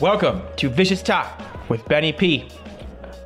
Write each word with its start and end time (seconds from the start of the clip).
Welcome 0.00 0.42
to 0.58 0.68
Vicious 0.68 1.02
Talk 1.02 1.42
with 1.68 1.84
Benny 1.86 2.12
P. 2.12 2.48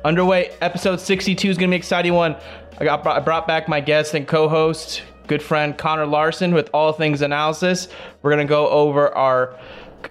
Underway, 0.03 0.55
episode 0.59 0.99
62 0.99 1.47
is 1.47 1.55
going 1.55 1.69
to 1.69 1.71
be 1.71 1.75
an 1.75 1.79
exciting 1.79 2.15
one. 2.15 2.35
I 2.79 2.83
got 2.83 3.05
I 3.05 3.19
brought 3.19 3.45
back 3.45 3.67
my 3.67 3.79
guest 3.79 4.15
and 4.15 4.27
co-host, 4.27 5.03
good 5.27 5.43
friend 5.43 5.77
Connor 5.77 6.07
Larson 6.07 6.51
with 6.51 6.71
All 6.73 6.91
Things 6.91 7.21
Analysis. 7.21 7.89
We're 8.23 8.31
going 8.31 8.47
to 8.47 8.49
go 8.49 8.69
over 8.69 9.15
our 9.15 9.55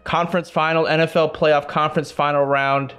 conference 0.04 0.50
final, 0.50 0.84
NFL 0.84 1.34
playoff 1.34 1.66
conference 1.66 2.12
final 2.12 2.44
round 2.44 2.94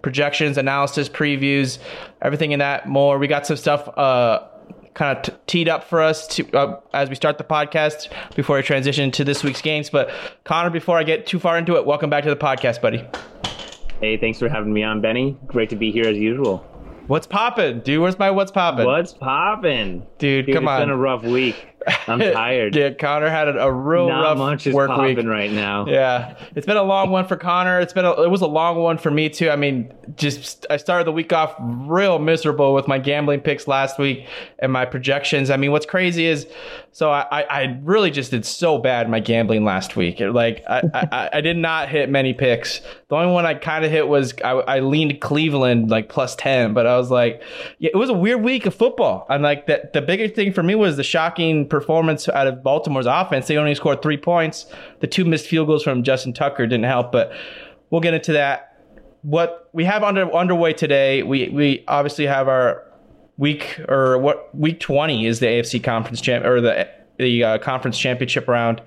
projections, 0.00 0.56
analysis, 0.56 1.06
previews, 1.06 1.76
everything 2.22 2.52
in 2.52 2.60
that 2.60 2.88
more. 2.88 3.18
We 3.18 3.26
got 3.26 3.46
some 3.46 3.58
stuff 3.58 3.86
uh, 3.98 4.48
kind 4.96 5.16
of 5.16 5.22
t- 5.22 5.32
teed 5.46 5.68
up 5.68 5.84
for 5.84 6.02
us 6.02 6.26
to 6.26 6.50
uh, 6.52 6.80
as 6.92 7.08
we 7.08 7.14
start 7.14 7.38
the 7.38 7.44
podcast 7.44 8.10
before 8.34 8.58
I 8.58 8.62
transition 8.62 9.10
to 9.12 9.24
this 9.24 9.44
week's 9.44 9.62
games. 9.62 9.90
But 9.90 10.10
Connor, 10.44 10.70
before 10.70 10.98
I 10.98 11.04
get 11.04 11.26
too 11.26 11.38
far 11.38 11.56
into 11.56 11.76
it, 11.76 11.86
welcome 11.86 12.10
back 12.10 12.24
to 12.24 12.30
the 12.30 12.36
podcast, 12.36 12.80
buddy. 12.80 13.06
Hey, 14.00 14.16
thanks 14.16 14.38
for 14.38 14.48
having 14.48 14.72
me 14.72 14.82
on, 14.82 15.00
Benny. 15.00 15.38
Great 15.46 15.70
to 15.70 15.76
be 15.76 15.92
here 15.92 16.06
as 16.06 16.16
usual. 16.16 16.58
What's 17.06 17.26
poppin', 17.26 17.80
dude? 17.80 18.02
Where's 18.02 18.18
my 18.18 18.30
what's 18.32 18.50
poppin'? 18.50 18.84
What's 18.84 19.12
poppin', 19.12 20.04
dude? 20.18 20.46
Dude, 20.46 20.54
come 20.54 20.64
it's 20.64 20.70
on. 20.70 20.80
It's 20.80 20.86
been 20.86 20.90
a 20.90 20.96
rough 20.96 21.22
week. 21.22 21.54
I'm 22.08 22.18
tired. 22.18 22.74
yeah, 22.74 22.90
Connor 22.90 23.28
had 23.28 23.48
a, 23.48 23.64
a 23.64 23.72
real 23.72 24.08
Not 24.08 24.22
rough 24.22 24.38
much 24.38 24.66
is 24.66 24.74
work 24.74 24.90
week. 25.00 25.18
right 25.26 25.50
now. 25.50 25.86
Yeah, 25.86 26.36
it's 26.54 26.66
been 26.66 26.76
a 26.76 26.82
long 26.82 27.10
one 27.10 27.26
for 27.26 27.36
Connor. 27.36 27.80
It's 27.80 27.92
been 27.92 28.04
a, 28.04 28.22
it 28.22 28.30
was 28.30 28.40
a 28.42 28.46
long 28.46 28.76
one 28.78 28.98
for 28.98 29.10
me 29.10 29.28
too. 29.28 29.50
I 29.50 29.56
mean, 29.56 29.92
just 30.16 30.66
I 30.70 30.76
started 30.76 31.06
the 31.06 31.12
week 31.12 31.32
off 31.32 31.54
real 31.60 32.18
miserable 32.18 32.74
with 32.74 32.88
my 32.88 32.98
gambling 32.98 33.40
picks 33.40 33.68
last 33.68 33.98
week 33.98 34.26
and 34.58 34.72
my 34.72 34.84
projections. 34.84 35.50
I 35.50 35.56
mean, 35.56 35.70
what's 35.72 35.86
crazy 35.86 36.26
is 36.26 36.46
so 36.92 37.10
I 37.10 37.26
I, 37.30 37.42
I 37.42 37.80
really 37.82 38.10
just 38.10 38.30
did 38.30 38.44
so 38.44 38.78
bad 38.78 39.08
my 39.10 39.20
gambling 39.20 39.64
last 39.64 39.96
week. 39.96 40.18
Like 40.20 40.64
I 40.68 40.82
I, 40.94 41.30
I 41.34 41.40
did 41.40 41.56
not 41.56 41.88
hit 41.88 42.08
many 42.08 42.32
picks. 42.32 42.80
The 43.08 43.14
only 43.16 43.32
one 43.32 43.46
I 43.46 43.54
kind 43.54 43.84
of 43.84 43.90
hit 43.90 44.08
was 44.08 44.34
I, 44.44 44.50
I 44.50 44.80
leaned 44.80 45.20
Cleveland 45.20 45.90
like 45.90 46.08
plus 46.08 46.34
ten, 46.34 46.74
but 46.74 46.86
I 46.86 46.96
was 46.96 47.10
like, 47.10 47.42
yeah, 47.78 47.90
it 47.92 47.96
was 47.96 48.10
a 48.10 48.14
weird 48.14 48.42
week 48.42 48.66
of 48.66 48.74
football. 48.74 49.26
And 49.28 49.42
like 49.42 49.66
the 49.66 49.88
the 49.92 50.02
bigger 50.02 50.26
thing 50.28 50.52
for 50.52 50.62
me 50.62 50.74
was 50.74 50.96
the 50.96 51.04
shocking 51.04 51.68
performance 51.80 52.28
out 52.28 52.46
of 52.46 52.62
Baltimore's 52.62 53.06
offense. 53.06 53.46
They 53.46 53.56
only 53.56 53.74
scored 53.74 54.00
three 54.00 54.16
points. 54.16 54.66
The 55.00 55.06
two 55.06 55.24
missed 55.24 55.46
field 55.46 55.66
goals 55.68 55.82
from 55.82 56.02
Justin 56.02 56.32
Tucker 56.32 56.66
didn't 56.66 56.84
help, 56.84 57.12
but 57.12 57.32
we'll 57.90 58.00
get 58.00 58.14
into 58.14 58.32
that. 58.32 58.82
What 59.22 59.68
we 59.72 59.84
have 59.84 60.02
under 60.02 60.32
underway 60.34 60.72
today, 60.72 61.22
we 61.22 61.48
we 61.48 61.84
obviously 61.88 62.26
have 62.26 62.48
our 62.48 62.82
week 63.36 63.78
or 63.88 64.18
what 64.18 64.56
week 64.56 64.80
20 64.80 65.26
is 65.26 65.40
the 65.40 65.46
AFC 65.46 65.82
conference 65.82 66.20
champ 66.20 66.44
or 66.44 66.60
the 66.60 66.88
the 67.18 67.44
uh, 67.44 67.58
conference 67.58 67.98
championship 67.98 68.48
round. 68.48 68.80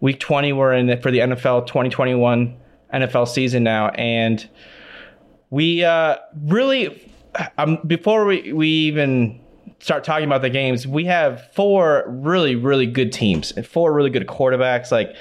Week 0.00 0.20
20 0.20 0.52
we're 0.52 0.74
in 0.74 1.00
for 1.00 1.10
the 1.10 1.18
NFL 1.18 1.66
2021 1.66 2.56
NFL 2.94 3.26
season 3.26 3.64
now 3.64 3.88
and 3.88 4.48
we 5.50 5.82
uh 5.82 6.16
really 6.44 7.12
um, 7.56 7.78
before 7.86 8.24
we 8.24 8.52
we 8.52 8.68
even 8.68 9.40
start 9.80 10.04
talking 10.04 10.26
about 10.26 10.42
the 10.42 10.50
games, 10.50 10.86
we 10.86 11.04
have 11.04 11.52
four 11.52 12.04
really 12.08 12.56
really 12.56 12.86
good 12.86 13.12
teams 13.12 13.52
and 13.52 13.66
four 13.66 13.92
really 13.92 14.10
good 14.10 14.26
quarterbacks 14.26 14.90
like 14.90 15.14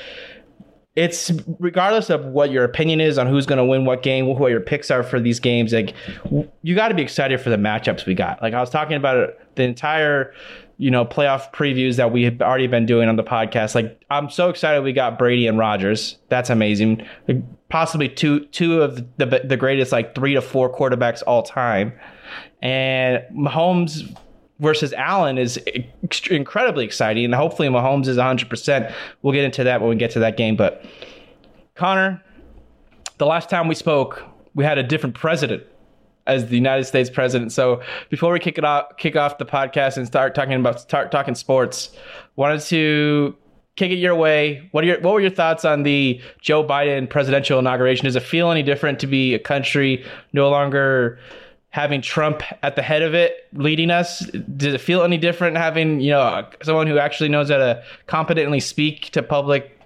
it's 0.97 1.31
regardless 1.59 2.09
of 2.09 2.25
what 2.25 2.49
your 2.49 2.64
opinion 2.64 2.99
is 2.99 3.19
on 3.19 3.27
who's 3.27 3.45
going 3.45 3.59
to 3.59 3.64
win 3.64 3.86
what 3.86 4.02
game, 4.02 4.25
what 4.25 4.49
your 4.49 4.59
picks 4.59 4.89
are 4.89 5.03
for 5.03 5.19
these 5.19 5.39
games. 5.39 5.72
Like 5.72 5.94
you 6.64 6.73
got 6.73 6.88
to 6.88 6.95
be 6.95 7.03
excited 7.03 7.39
for 7.39 7.52
the 7.52 7.55
matchups 7.55 8.08
we 8.08 8.16
got. 8.16 8.41
Like 8.41 8.55
I 8.55 8.59
was 8.59 8.72
talking 8.72 8.97
about 8.97 9.36
the 9.53 9.61
entire, 9.61 10.33
you 10.80 10.89
know, 10.89 11.05
playoff 11.05 11.53
previews 11.53 11.97
that 11.97 12.11
we 12.11 12.23
have 12.23 12.42
already 12.42 12.66
been 12.66 12.88
doing 12.88 13.08
on 13.09 13.16
the 13.16 13.23
podcast. 13.23 13.76
Like 13.76 14.02
I'm 14.10 14.31
so 14.31 14.49
excited 14.49 14.83
we 14.83 14.92
got 14.92 15.20
Brady 15.20 15.45
and 15.45 15.60
Rodgers. 15.60 16.17
That's 16.30 16.49
amazing. 16.49 17.08
Like, 17.27 17.43
possibly 17.70 18.10
two 18.10 18.45
two 18.48 18.81
of 18.81 18.95
the 19.17 19.42
the 19.45 19.55
greatest 19.55 19.92
like 19.92 20.15
three 20.15 20.33
to 20.33 20.42
four 20.42 20.76
quarterbacks 20.76 21.21
all 21.27 21.43
time, 21.43 21.93
and 22.64 23.23
Mahomes 23.31 24.17
versus 24.59 24.93
Allen 24.93 25.37
is 25.37 25.57
incredibly 26.29 26.85
exciting, 26.85 27.25
and 27.25 27.35
hopefully 27.35 27.67
Mahomes 27.67 28.07
is 28.07 28.17
100%. 28.17 28.93
We'll 29.21 29.33
get 29.33 29.43
into 29.43 29.63
that 29.63 29.81
when 29.81 29.89
we 29.89 29.95
get 29.95 30.11
to 30.11 30.19
that 30.19 30.37
game. 30.37 30.55
But 30.55 30.83
Connor, 31.75 32.23
the 33.17 33.25
last 33.25 33.49
time 33.49 33.67
we 33.67 33.75
spoke, 33.75 34.23
we 34.55 34.63
had 34.63 34.77
a 34.77 34.83
different 34.83 35.15
president 35.15 35.63
as 36.25 36.47
the 36.47 36.55
United 36.55 36.83
States 36.83 37.09
president. 37.09 37.51
So 37.51 37.81
before 38.09 38.33
we 38.33 38.39
kick 38.39 38.57
it 38.57 38.65
off, 38.65 38.97
kick 38.97 39.15
off 39.15 39.37
the 39.37 39.45
podcast 39.45 39.97
and 39.97 40.05
start 40.05 40.35
talking 40.35 40.53
about 40.53 40.81
start 40.81 41.11
talking 41.11 41.35
sports, 41.35 41.91
wanted 42.35 42.61
to 42.61 43.35
kick 43.77 43.91
it 43.91 43.95
your 43.95 44.15
way. 44.15 44.67
What 44.71 44.83
are 44.83 44.87
your 44.87 44.99
what 44.99 45.13
were 45.13 45.21
your 45.21 45.29
thoughts 45.29 45.63
on 45.63 45.83
the 45.83 46.21
Joe 46.41 46.63
Biden 46.63 47.09
presidential 47.09 47.57
inauguration? 47.59 48.05
Does 48.05 48.15
it 48.15 48.23
feel 48.23 48.51
any 48.51 48.63
different 48.63 48.99
to 48.99 49.07
be 49.07 49.33
a 49.33 49.39
country 49.39 50.05
no 50.33 50.49
longer 50.49 51.17
having 51.70 52.02
Trump 52.02 52.42
at 52.64 52.76
the 52.76 52.82
head 52.82 53.02
of 53.02 53.14
it, 53.14 53.48
leading 53.54 53.92
us? 53.92 54.20
Does 54.32 54.73
it 54.73 54.82
feel 54.82 55.04
any 55.04 55.17
different 55.17 55.58
having 55.58 56.00
you 56.00 56.11
know 56.11 56.48
someone 56.64 56.88
who 56.88 56.98
actually 56.98 57.30
knows 57.30 57.50
how 57.50 57.58
to 57.58 57.83
competently 58.08 58.60
speak 58.60 59.11
to 59.11 59.23
public, 59.23 59.80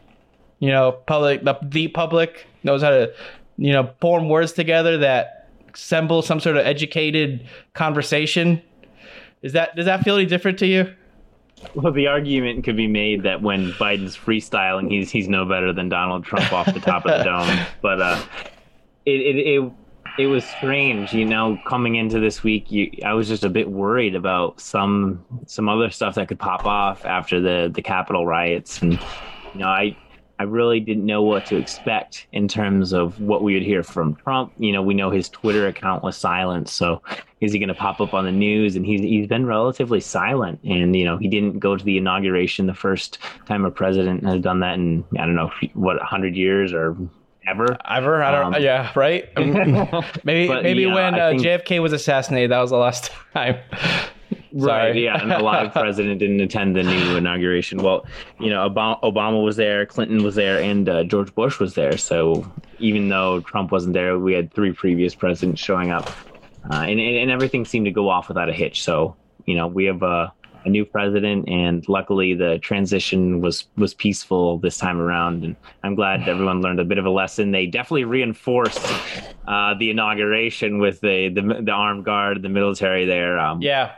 you 0.60 0.70
know, 0.70 0.92
public 0.92 1.44
the, 1.44 1.58
the 1.62 1.88
public 1.90 2.48
knows 2.64 2.82
how 2.82 2.90
to 2.90 3.14
you 3.58 3.72
know 3.72 3.92
form 4.00 4.30
words 4.30 4.54
together 4.54 4.98
that 5.00 5.50
assemble 5.74 6.22
some 6.22 6.40
sort 6.40 6.58
of 6.58 6.66
educated 6.66 7.46
conversation? 7.74 8.62
Is 9.42 9.54
that 9.54 9.76
does 9.76 9.86
that 9.86 10.04
feel 10.04 10.16
any 10.16 10.26
different 10.26 10.60
to 10.60 10.68
you? 10.68 10.94
Well, 11.76 11.94
the 11.94 12.08
argument 12.08 12.64
could 12.64 12.76
be 12.76 12.88
made 12.88 13.24
that 13.24 13.42
when 13.42 13.72
Biden's 13.74 14.18
freestyling, 14.18 14.90
he's 14.90 15.12
he's 15.12 15.28
no 15.28 15.46
better 15.46 15.72
than 15.72 15.90
Donald 15.90 16.26
Trump 16.26 16.52
off 16.52 16.74
the 16.74 16.80
top 16.80 17.06
of 17.06 17.18
the 17.18 17.24
dome. 17.24 17.66
But 17.82 18.02
uh, 18.02 18.24
it, 19.06 19.22
it 19.22 19.36
it 19.36 19.72
it 20.18 20.28
was 20.28 20.46
strange, 20.46 21.14
you 21.14 21.26
know, 21.26 21.58
coming 21.66 21.96
into 21.96 22.20
this 22.20 22.44
week. 22.44 22.72
You, 22.72 22.92
I 23.06 23.14
was 23.14 23.28
just 23.28 23.44
a 23.44 23.50
bit 23.50 23.70
worried 23.70 24.16
about 24.16 24.60
some 24.60 25.26
some 25.48 25.70
other 25.70 25.90
stuff 25.90 26.16
that 26.16 26.28
could 26.28 26.40
pop 26.40 26.66
off 26.66 27.06
after 27.06 27.40
the 27.40 27.72
the 27.74 27.82
Capitol 27.82 28.26
riots, 28.26 28.82
and 28.82 28.94
you 28.94 29.60
know, 29.60 29.68
I 29.68 29.96
I 30.40 30.44
really 30.44 30.80
didn't 30.80 31.06
know 31.06 31.22
what 31.22 31.46
to 31.46 31.56
expect 31.56 32.28
in 32.32 32.48
terms 32.48 32.94
of 32.94 33.20
what 33.20 33.44
we 33.44 33.54
would 33.54 33.64
hear 33.64 33.84
from 33.84 34.16
Trump. 34.16 34.52
You 34.58 34.72
know, 34.72 34.82
we 34.82 34.96
know 34.96 35.12
his 35.12 35.30
Twitter 35.30 35.68
account 35.68 36.04
was 36.04 36.18
silent, 36.18 36.68
so 36.68 37.02
is 37.42 37.54
he 37.54 37.60
going 37.60 37.70
to 37.70 37.76
pop 37.76 38.02
up 38.02 38.14
on 38.14 38.26
the 38.26 38.32
news? 38.32 38.76
And 38.76 38.86
he's 38.86 39.02
he's 39.02 39.28
been 39.28 39.46
relatively 39.46 40.02
silent, 40.02 40.60
and 40.64 40.96
you 40.96 41.06
know, 41.06 41.18
he 41.18 41.28
didn't 41.28 41.60
go 41.60 41.78
to 41.78 41.86
the 41.86 41.98
inauguration 41.98 42.66
the 42.66 42.74
first 42.74 43.20
time 43.46 43.66
a 43.66 43.72
president 43.72 44.26
has 44.26 44.42
done 44.42 44.60
that 44.60 44.76
in 44.76 45.06
I 45.14 45.26
don't 45.26 45.36
know 45.36 45.52
what 45.74 46.02
hundred 46.02 46.36
years 46.36 46.74
or 46.74 46.98
ever. 47.52 47.78
Ever? 47.90 48.24
I 48.24 48.32
don't. 48.32 48.56
Um, 48.56 48.62
yeah, 48.62 48.92
right. 48.96 49.30
maybe 50.24 50.48
but, 50.48 50.64
maybe 50.64 50.84
yeah, 50.84 50.94
when 50.94 51.16
uh, 51.16 51.30
think- 51.30 51.44
JFK 51.44 51.82
was 51.82 51.94
assassinated, 51.94 52.52
that 52.52 52.60
was 52.60 52.72
the 52.72 52.78
last 52.78 53.12
time. 53.34 53.58
Right. 54.54 54.96
Yeah. 54.96 55.22
And 55.22 55.32
a 55.32 55.40
live 55.40 55.72
president 55.74 56.20
didn't 56.20 56.42
attend 56.42 56.76
the 56.76 56.84
new 56.84 57.16
inauguration. 57.16 57.82
Well, 57.82 58.06
you 58.40 58.50
know, 58.50 58.70
Obama, 58.70 59.44
was 59.44 59.56
there, 59.56 59.86
Clinton 59.86 60.24
was 60.24 60.36
there, 60.36 60.62
and 60.62 60.90
uh, 60.90 61.04
George 61.04 61.34
Bush 61.36 61.60
was 61.60 61.76
there. 61.76 61.98
So 61.98 62.50
even 62.80 63.10
though 63.10 63.40
Trump 63.42 63.72
wasn't 63.72 63.94
there, 63.94 64.20
we 64.20 64.34
had 64.34 64.54
three 64.54 64.74
previous 64.74 65.16
presidents 65.16 65.62
showing 65.62 65.92
up, 65.92 66.10
uh, 66.70 66.82
and, 66.82 67.00
and 67.00 67.18
and 67.18 67.32
everything 67.32 67.64
seemed 67.66 67.86
to 67.86 67.92
go 67.92 68.10
off 68.10 68.28
without 68.28 68.50
a 68.50 68.54
hitch. 68.54 68.84
So 68.84 69.16
you 69.46 69.56
know, 69.56 69.68
we 69.68 69.86
have 69.86 70.04
a, 70.04 70.34
a 70.66 70.70
new 70.70 70.86
president, 70.86 71.48
and 71.50 71.88
luckily 71.90 72.34
the 72.34 72.60
transition 72.60 73.42
was 73.42 73.66
was 73.78 73.94
peaceful 73.94 74.58
this 74.60 74.78
time 74.78 75.00
around. 75.00 75.44
And 75.44 75.56
I'm 75.84 75.96
glad 75.96 76.28
everyone 76.30 76.62
learned 76.62 76.80
a 76.80 76.86
bit 76.86 76.98
of 76.98 77.06
a 77.06 77.10
lesson. 77.10 77.52
They 77.52 77.66
definitely 77.66 78.06
reinforced 78.06 78.82
uh, 79.48 79.74
the 79.76 79.90
inauguration 79.90 80.80
with 80.80 81.02
the, 81.02 81.30
the 81.30 81.62
the 81.62 81.72
armed 81.72 82.06
guard, 82.06 82.42
the 82.42 82.50
military 82.50 83.06
there. 83.06 83.40
Um, 83.40 83.62
Yeah, 83.62 83.94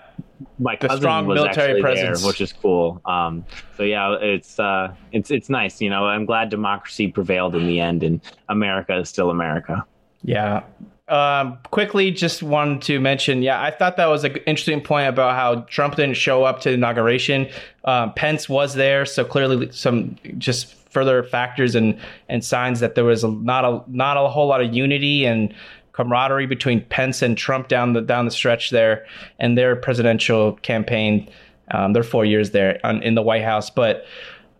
my 0.59 0.75
The 0.75 0.87
cousin 0.87 1.01
strong 1.01 1.27
was 1.27 1.35
military 1.35 1.69
actually 1.71 1.81
presence. 1.81 2.21
there, 2.21 2.27
which 2.27 2.41
is 2.41 2.53
cool. 2.53 3.01
Um, 3.05 3.45
so 3.77 3.83
yeah, 3.83 4.15
it's 4.21 4.59
uh, 4.59 4.93
it's 5.11 5.31
it's 5.31 5.49
nice. 5.49 5.81
You 5.81 5.89
know, 5.89 6.05
I'm 6.05 6.25
glad 6.25 6.49
democracy 6.49 7.07
prevailed 7.07 7.55
in 7.55 7.67
the 7.67 7.79
end, 7.79 8.03
and 8.03 8.21
America 8.49 8.97
is 8.97 9.09
still 9.09 9.29
America. 9.29 9.85
yeah. 10.23 10.63
Um, 11.09 11.57
quickly, 11.71 12.11
just 12.11 12.41
wanted 12.41 12.81
to 12.83 12.99
mention. 12.99 13.41
Yeah, 13.41 13.61
I 13.61 13.71
thought 13.71 13.97
that 13.97 14.05
was 14.05 14.23
an 14.23 14.37
interesting 14.47 14.79
point 14.79 15.09
about 15.09 15.35
how 15.35 15.61
Trump 15.63 15.95
didn't 15.95 16.15
show 16.15 16.45
up 16.45 16.61
to 16.61 16.69
the 16.69 16.75
inauguration. 16.75 17.49
Um, 17.83 18.13
Pence 18.13 18.47
was 18.47 18.75
there, 18.75 19.05
so 19.05 19.25
clearly 19.25 19.69
some 19.71 20.15
just 20.37 20.73
further 20.89 21.23
factors 21.23 21.75
and 21.75 21.99
and 22.29 22.45
signs 22.45 22.79
that 22.79 22.95
there 22.95 23.03
was 23.03 23.23
a, 23.23 23.27
not 23.27 23.65
a 23.65 23.83
not 23.87 24.15
a 24.15 24.29
whole 24.29 24.47
lot 24.47 24.61
of 24.61 24.73
unity 24.73 25.25
and 25.25 25.53
camaraderie 25.91 26.45
between 26.45 26.85
Pence 26.85 27.21
and 27.21 27.37
Trump 27.37 27.67
down 27.67 27.91
the 27.91 28.01
down 28.01 28.23
the 28.23 28.31
stretch 28.31 28.69
there 28.69 29.05
and 29.39 29.57
their 29.57 29.75
presidential 29.75 30.53
campaign. 30.61 31.29
Um, 31.71 31.93
their 31.93 32.03
four 32.03 32.25
years 32.25 32.51
there 32.51 32.79
on, 32.83 33.01
in 33.03 33.15
the 33.15 33.21
White 33.21 33.43
House, 33.43 33.69
but 33.69 34.05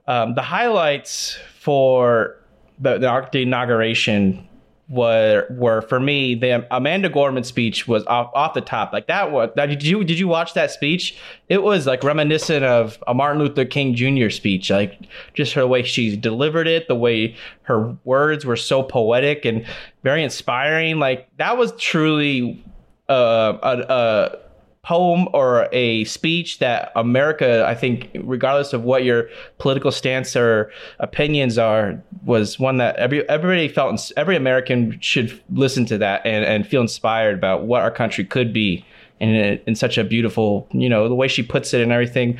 um, 0.08 0.36
the 0.36 0.42
highlights 0.42 1.38
for 1.60 2.38
the, 2.80 2.98
the, 2.98 3.30
the 3.32 3.42
inauguration 3.44 4.48
were 4.94 5.48
were 5.50 5.82
for 5.82 6.00
me 6.00 6.36
the 6.36 6.66
Amanda 6.70 7.10
Gorman 7.10 7.44
speech 7.44 7.88
was 7.88 8.06
off, 8.06 8.30
off 8.36 8.54
the 8.54 8.62
top 8.62 8.94
like 8.94 9.08
that 9.08 9.32
was 9.32 9.50
that 9.56 9.66
did 9.66 9.84
you 9.84 10.04
did 10.04 10.20
you 10.20 10.28
watch 10.28 10.54
that 10.54 10.70
speech 10.70 11.18
it 11.50 11.64
was 11.64 11.88
like 11.88 12.04
reminiscent 12.04 12.64
of 12.64 13.02
a 13.08 13.14
Martin 13.14 13.42
Luther 13.42 13.66
King 13.66 13.96
Jr. 13.96 14.30
speech 14.30 14.70
like 14.70 15.00
just 15.34 15.54
her 15.54 15.66
way 15.66 15.82
she 15.82 16.16
delivered 16.16 16.68
it 16.68 16.88
the 16.88 16.96
way 16.96 17.36
her 17.64 17.98
words 18.04 18.46
were 18.46 18.56
so 18.56 18.84
poetic 18.84 19.46
and 19.46 19.66
very 20.04 20.24
inspiring 20.24 21.00
like 21.00 21.28
that 21.38 21.58
was 21.58 21.74
truly 21.78 22.64
uh, 23.10 23.58
a, 23.64 23.94
a 23.94 24.43
poem 24.84 25.30
or 25.34 25.70
a 25.72 26.04
speech 26.04 26.60
that 26.60 26.92
America, 26.96 27.66
I 27.66 27.74
think, 27.74 28.10
regardless 28.20 28.74
of 28.74 28.84
what 28.84 29.06
your 29.06 29.30
political 29.58 29.92
stance 29.92 30.36
or 30.36 30.72
opinions 31.00 31.58
are, 31.58 32.02
was 32.26 32.60
one 32.60 32.78
that 32.78 32.98
every 32.98 33.28
everybody 33.30 33.70
felt 33.70 34.12
every 34.18 34.36
American 34.36 35.00
should 35.00 35.42
listen 35.50 35.86
to 35.88 35.98
that 36.00 36.22
and, 36.26 36.46
and 36.46 36.68
feel 36.68 36.82
inspired 36.82 37.36
about 37.36 37.64
what 37.64 37.82
our 37.82 37.92
country 37.92 38.26
could 38.26 38.54
be 38.54 38.86
in 39.20 39.30
in 39.66 39.76
such 39.76 39.98
a 39.98 40.04
beautiful, 40.04 40.68
you 40.72 40.90
know, 40.90 41.08
the 41.08 41.16
way 41.16 41.30
she 41.30 41.44
puts 41.44 41.74
it 41.74 41.82
and 41.82 41.92
everything. 41.92 42.38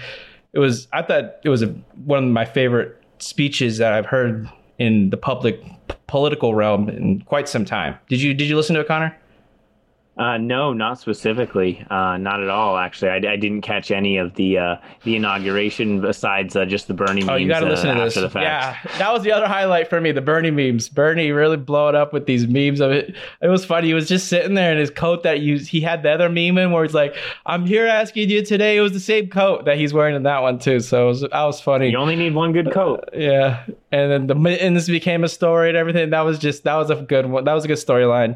It 0.52 0.60
was 0.60 0.88
I 0.92 1.02
thought 1.02 1.36
it 1.44 1.50
was 1.50 1.64
a, 1.64 1.68
one 2.06 2.24
of 2.24 2.30
my 2.30 2.46
favorite 2.46 3.02
speeches 3.20 3.78
that 3.78 3.94
I've 3.94 4.06
heard 4.06 4.50
in 4.80 5.12
the 5.12 5.18
public 5.18 5.64
p- 5.88 5.96
political 6.08 6.56
realm 6.56 6.90
in 6.90 7.22
quite 7.22 7.48
some 7.48 7.64
time. 7.64 7.98
Did 8.10 8.22
you 8.22 8.34
did 8.34 8.50
you 8.50 8.58
listen 8.58 8.76
to 8.76 8.82
it, 8.82 8.88
Connor? 8.88 9.18
Uh, 10.16 10.38
no, 10.38 10.74
not 10.74 11.00
specifically. 11.00 11.84
Uh, 11.90 12.18
not 12.18 12.44
at 12.44 12.48
all. 12.48 12.78
Actually, 12.78 13.10
I, 13.10 13.34
I, 13.34 13.36
didn't 13.36 13.62
catch 13.62 13.90
any 13.90 14.18
of 14.18 14.36
the 14.36 14.60
uh, 14.60 14.76
the 15.04 15.16
inauguration 15.16 16.02
besides 16.02 16.56
uh, 16.56 16.66
just 16.66 16.88
the 16.88 16.94
Bernie 16.94 17.22
memes. 17.22 17.30
Oh, 17.30 17.36
you 17.36 17.48
got 17.48 17.62
to 17.62 17.66
listen 17.66 17.96
to 17.96 18.00
uh, 18.00 18.06
this. 18.06 18.16
Yeah, 18.36 18.78
that 19.00 19.12
was 19.12 19.24
the 19.24 19.32
other 19.32 19.48
highlight 19.48 19.90
for 19.90 20.00
me. 20.00 20.12
The 20.12 20.22
Bernie 20.22 20.52
memes. 20.52 20.88
Bernie 20.88 21.32
really 21.32 21.58
blowing 21.58 21.96
up 21.96 22.14
with 22.14 22.28
these 22.28 22.48
memes 22.48 22.80
of 22.80 22.92
it. 22.92 23.16
It 23.42 23.48
was 23.48 23.66
funny. 23.66 23.88
He 23.88 23.96
was 23.96 24.08
just 24.08 24.28
sitting 24.28 24.54
there 24.54 24.72
in 24.72 24.78
his 24.78 24.92
coat 24.92 25.24
that 25.24 25.40
you, 25.40 25.58
he 25.58 25.82
had 25.82 26.04
the 26.04 26.12
other 26.12 26.30
meme 26.30 26.60
in 26.60 26.72
where 26.72 26.84
he's 26.84 26.94
like, 26.94 27.16
"I'm 27.48 27.66
here 27.66 27.88
asking 27.88 28.30
you 28.30 28.46
today." 28.46 28.78
It 28.78 28.82
was 28.82 28.92
the 28.92 29.00
same 29.00 29.30
coat 29.30 29.66
that 29.66 29.78
he's 29.78 29.94
wearing 29.94 30.16
in 30.16 30.24
that 30.24 30.44
one 30.44 30.60
too. 30.60 30.80
So 30.80 31.06
it 31.06 31.08
was, 31.08 31.22
that 31.22 31.34
was 31.34 31.60
funny. 31.60 31.90
You 31.90 31.98
only 31.98 32.16
need 32.16 32.36
one 32.36 32.52
good 32.54 32.72
coat. 32.72 33.10
yeah, 33.14 33.66
and 33.94 34.12
then 34.12 34.26
the 34.26 34.34
mittens 34.34 34.88
became 34.88 35.24
a 35.24 35.30
story 35.30 35.70
and 35.70 35.78
everything. 35.78 36.10
That 36.10 36.22
was 36.22 36.40
just 36.40 36.64
that 36.64 36.76
was 36.76 36.90
a 36.90 36.96
good 36.96 37.28
one. 37.28 37.44
That 37.44 37.54
was 37.54 37.64
a 37.64 37.68
good 37.68 37.78
storyline. 37.78 38.36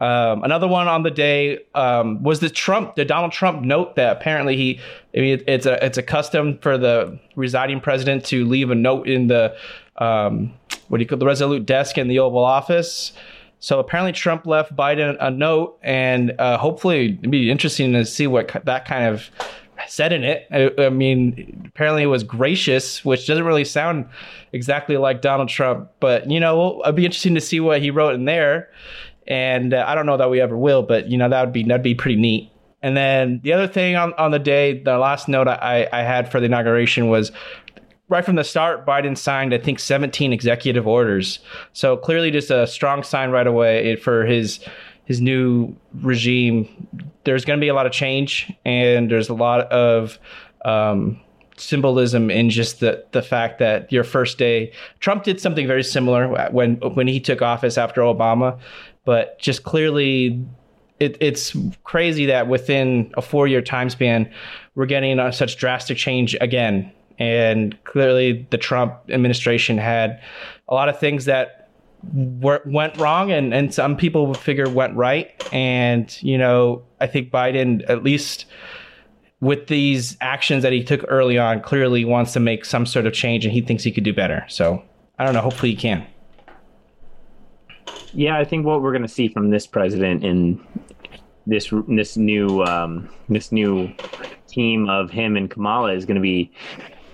Um, 0.00 0.42
another 0.42 0.66
one 0.66 0.88
on 0.88 1.04
the 1.04 1.12
day 1.12 1.60
um, 1.76 2.24
was 2.24 2.40
the 2.40 2.50
Trump, 2.50 2.96
the 2.96 3.04
Donald 3.04 3.30
Trump 3.30 3.62
note 3.62 3.94
that 3.94 4.16
apparently 4.16 4.56
he, 4.56 4.80
I 5.16 5.20
mean, 5.20 5.44
it's 5.46 5.64
a 5.64 5.82
it's 5.84 5.96
a 5.96 6.02
custom 6.02 6.58
for 6.58 6.76
the 6.76 7.20
residing 7.36 7.80
president 7.80 8.24
to 8.26 8.44
leave 8.44 8.72
a 8.72 8.74
note 8.74 9.06
in 9.08 9.28
the 9.28 9.56
um, 9.98 10.52
what 10.88 10.98
do 10.98 11.02
you 11.02 11.08
call 11.08 11.18
the 11.18 11.26
resolute 11.26 11.64
desk 11.64 11.98
in 11.98 12.08
the 12.08 12.18
Oval 12.18 12.44
Office. 12.44 13.12
So 13.60 13.78
apparently 13.78 14.12
Trump 14.12 14.44
left 14.44 14.74
Biden 14.74 15.16
a 15.20 15.30
note, 15.30 15.78
and 15.82 16.34
uh, 16.40 16.58
hopefully 16.58 17.16
it'd 17.18 17.30
be 17.30 17.48
interesting 17.48 17.92
to 17.92 18.04
see 18.04 18.26
what 18.26 18.60
that 18.64 18.86
kind 18.86 19.04
of 19.04 19.30
said 19.88 20.12
in 20.12 20.24
it. 20.24 20.46
I, 20.50 20.70
I, 20.84 20.88
mean, 20.90 21.64
apparently 21.66 22.02
it 22.02 22.06
was 22.06 22.22
gracious, 22.22 23.04
which 23.04 23.26
doesn't 23.26 23.44
really 23.44 23.64
sound 23.64 24.06
exactly 24.52 24.96
like 24.96 25.22
Donald 25.22 25.48
Trump, 25.48 25.90
but 26.00 26.30
you 26.30 26.40
know, 26.40 26.80
it'd 26.82 26.96
be 26.96 27.04
interesting 27.04 27.34
to 27.34 27.40
see 27.40 27.60
what 27.60 27.80
he 27.80 27.90
wrote 27.90 28.14
in 28.14 28.24
there 28.24 28.70
and 29.26 29.74
uh, 29.74 29.84
I 29.86 29.94
don't 29.94 30.06
know 30.06 30.16
that 30.16 30.30
we 30.30 30.40
ever 30.40 30.56
will, 30.56 30.82
but 30.82 31.08
you 31.08 31.18
know 31.18 31.28
that 31.28 31.40
would 31.40 31.52
be 31.52 31.64
that'd 31.64 31.82
be 31.82 31.94
pretty 31.94 32.16
neat. 32.20 32.50
And 32.82 32.96
then 32.96 33.40
the 33.42 33.52
other 33.52 33.66
thing 33.66 33.96
on, 33.96 34.12
on 34.14 34.30
the 34.30 34.38
day, 34.38 34.80
the 34.82 34.98
last 34.98 35.28
note 35.28 35.48
I, 35.48 35.88
I 35.92 36.02
had 36.02 36.30
for 36.30 36.38
the 36.38 36.46
inauguration 36.46 37.08
was 37.08 37.32
right 38.08 38.24
from 38.24 38.36
the 38.36 38.44
start, 38.44 38.86
Biden 38.86 39.16
signed, 39.16 39.52
I 39.52 39.58
think, 39.58 39.80
17 39.80 40.32
executive 40.32 40.86
orders. 40.86 41.40
So 41.72 41.96
clearly, 41.96 42.30
just 42.30 42.50
a 42.50 42.66
strong 42.66 43.02
sign 43.02 43.30
right 43.30 43.46
away 43.46 43.96
for 43.96 44.24
his 44.24 44.60
his 45.06 45.20
new 45.20 45.74
regime. 46.02 46.88
There's 47.24 47.44
going 47.44 47.58
to 47.58 47.60
be 47.60 47.68
a 47.68 47.74
lot 47.74 47.86
of 47.86 47.92
change, 47.92 48.52
and 48.64 49.10
there's 49.10 49.28
a 49.28 49.34
lot 49.34 49.72
of 49.72 50.18
um, 50.64 51.20
symbolism 51.56 52.30
in 52.30 52.50
just 52.50 52.80
the 52.80 53.04
the 53.12 53.22
fact 53.22 53.58
that 53.58 53.90
your 53.90 54.04
first 54.04 54.38
day, 54.38 54.72
Trump 55.00 55.24
did 55.24 55.40
something 55.40 55.66
very 55.66 55.82
similar 55.82 56.28
when 56.50 56.76
when 56.76 57.08
he 57.08 57.18
took 57.18 57.42
office 57.42 57.78
after 57.78 58.02
Obama 58.02 58.58
but 59.06 59.38
just 59.38 59.62
clearly 59.62 60.44
it, 61.00 61.16
it's 61.20 61.56
crazy 61.84 62.26
that 62.26 62.48
within 62.48 63.12
a 63.16 63.22
four 63.22 63.46
year 63.46 63.62
time 63.62 63.88
span, 63.88 64.30
we're 64.74 64.86
getting 64.86 65.32
such 65.32 65.56
drastic 65.56 65.96
change 65.96 66.36
again. 66.42 66.92
And 67.18 67.82
clearly, 67.84 68.46
the 68.50 68.58
Trump 68.58 68.94
administration 69.08 69.78
had 69.78 70.20
a 70.68 70.74
lot 70.74 70.90
of 70.90 71.00
things 71.00 71.24
that 71.24 71.55
went 72.12 72.96
wrong, 72.96 73.32
and, 73.32 73.52
and 73.52 73.74
some 73.74 73.96
people 73.96 74.26
would 74.26 74.36
figure 74.36 74.68
went 74.68 74.96
right. 74.96 75.30
And, 75.52 76.16
you 76.22 76.38
know, 76.38 76.82
I 77.00 77.06
think 77.06 77.30
Biden, 77.30 77.88
at 77.88 78.02
least 78.02 78.46
with 79.40 79.66
these 79.66 80.16
actions 80.20 80.62
that 80.62 80.72
he 80.72 80.82
took 80.82 81.04
early 81.08 81.38
on, 81.38 81.60
clearly 81.60 82.04
wants 82.04 82.32
to 82.32 82.40
make 82.40 82.64
some 82.64 82.86
sort 82.86 83.06
of 83.06 83.12
change 83.12 83.44
and 83.44 83.52
he 83.52 83.60
thinks 83.60 83.82
he 83.84 83.92
could 83.92 84.04
do 84.04 84.14
better. 84.14 84.44
So 84.48 84.82
I 85.18 85.24
don't 85.24 85.34
know. 85.34 85.40
Hopefully, 85.40 85.70
he 85.70 85.76
can. 85.76 86.06
Yeah, 88.12 88.38
I 88.38 88.44
think 88.44 88.64
what 88.64 88.82
we're 88.82 88.92
going 88.92 89.02
to 89.02 89.08
see 89.08 89.28
from 89.28 89.50
this 89.50 89.66
president 89.66 90.24
in 90.24 90.64
this 91.46 91.72
this 91.88 92.16
new 92.16 92.62
um, 92.62 93.08
this 93.28 93.52
new 93.52 93.92
team 94.48 94.88
of 94.88 95.10
him 95.10 95.36
and 95.36 95.50
Kamala 95.50 95.92
is 95.92 96.06
going 96.06 96.16
to 96.16 96.20
be, 96.20 96.50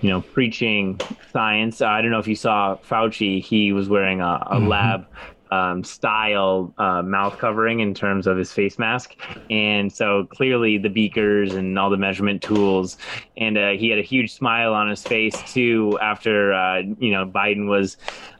you 0.03 0.09
know, 0.09 0.21
preaching 0.21 0.99
science. 1.31 1.81
I 1.81 2.01
don't 2.01 2.11
know 2.11 2.19
if 2.19 2.27
you 2.27 2.35
saw 2.35 2.77
Fauci; 2.87 3.41
he 3.41 3.71
was 3.71 3.89
wearing 3.89 4.21
a, 4.21 4.25
a 4.25 4.55
mm-hmm. 4.57 4.67
lab 4.67 5.07
um, 5.53 5.83
style 5.83 6.73
uh, 6.79 7.03
mouth 7.03 7.37
covering 7.37 7.79
in 7.79 7.93
terms 7.93 8.25
of 8.25 8.37
his 8.37 8.51
face 8.51 8.79
mask. 8.79 9.15
And 9.51 9.93
so 9.93 10.25
clearly 10.25 10.79
the 10.79 10.89
beakers 10.89 11.53
and 11.53 11.77
all 11.77 11.91
the 11.91 11.97
measurement 11.97 12.41
tools. 12.41 12.97
And 13.37 13.57
uh, 13.57 13.69
he 13.71 13.89
had 13.89 13.99
a 13.99 14.03
huge 14.03 14.33
smile 14.33 14.73
on 14.73 14.89
his 14.89 15.03
face 15.03 15.35
too 15.53 15.97
after, 16.01 16.53
uh, 16.53 16.81
you 16.97 17.11
know, 17.11 17.27
Biden 17.27 17.67
was 17.67 17.97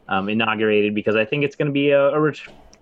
um, 0.08 0.28
inaugurated 0.28 0.94
because 0.94 1.14
I 1.14 1.24
think 1.24 1.44
it's 1.44 1.54
going 1.54 1.66
to 1.66 1.72
be 1.72 1.90
a, 1.90 2.08
a, 2.08 2.20
ret- 2.20 2.40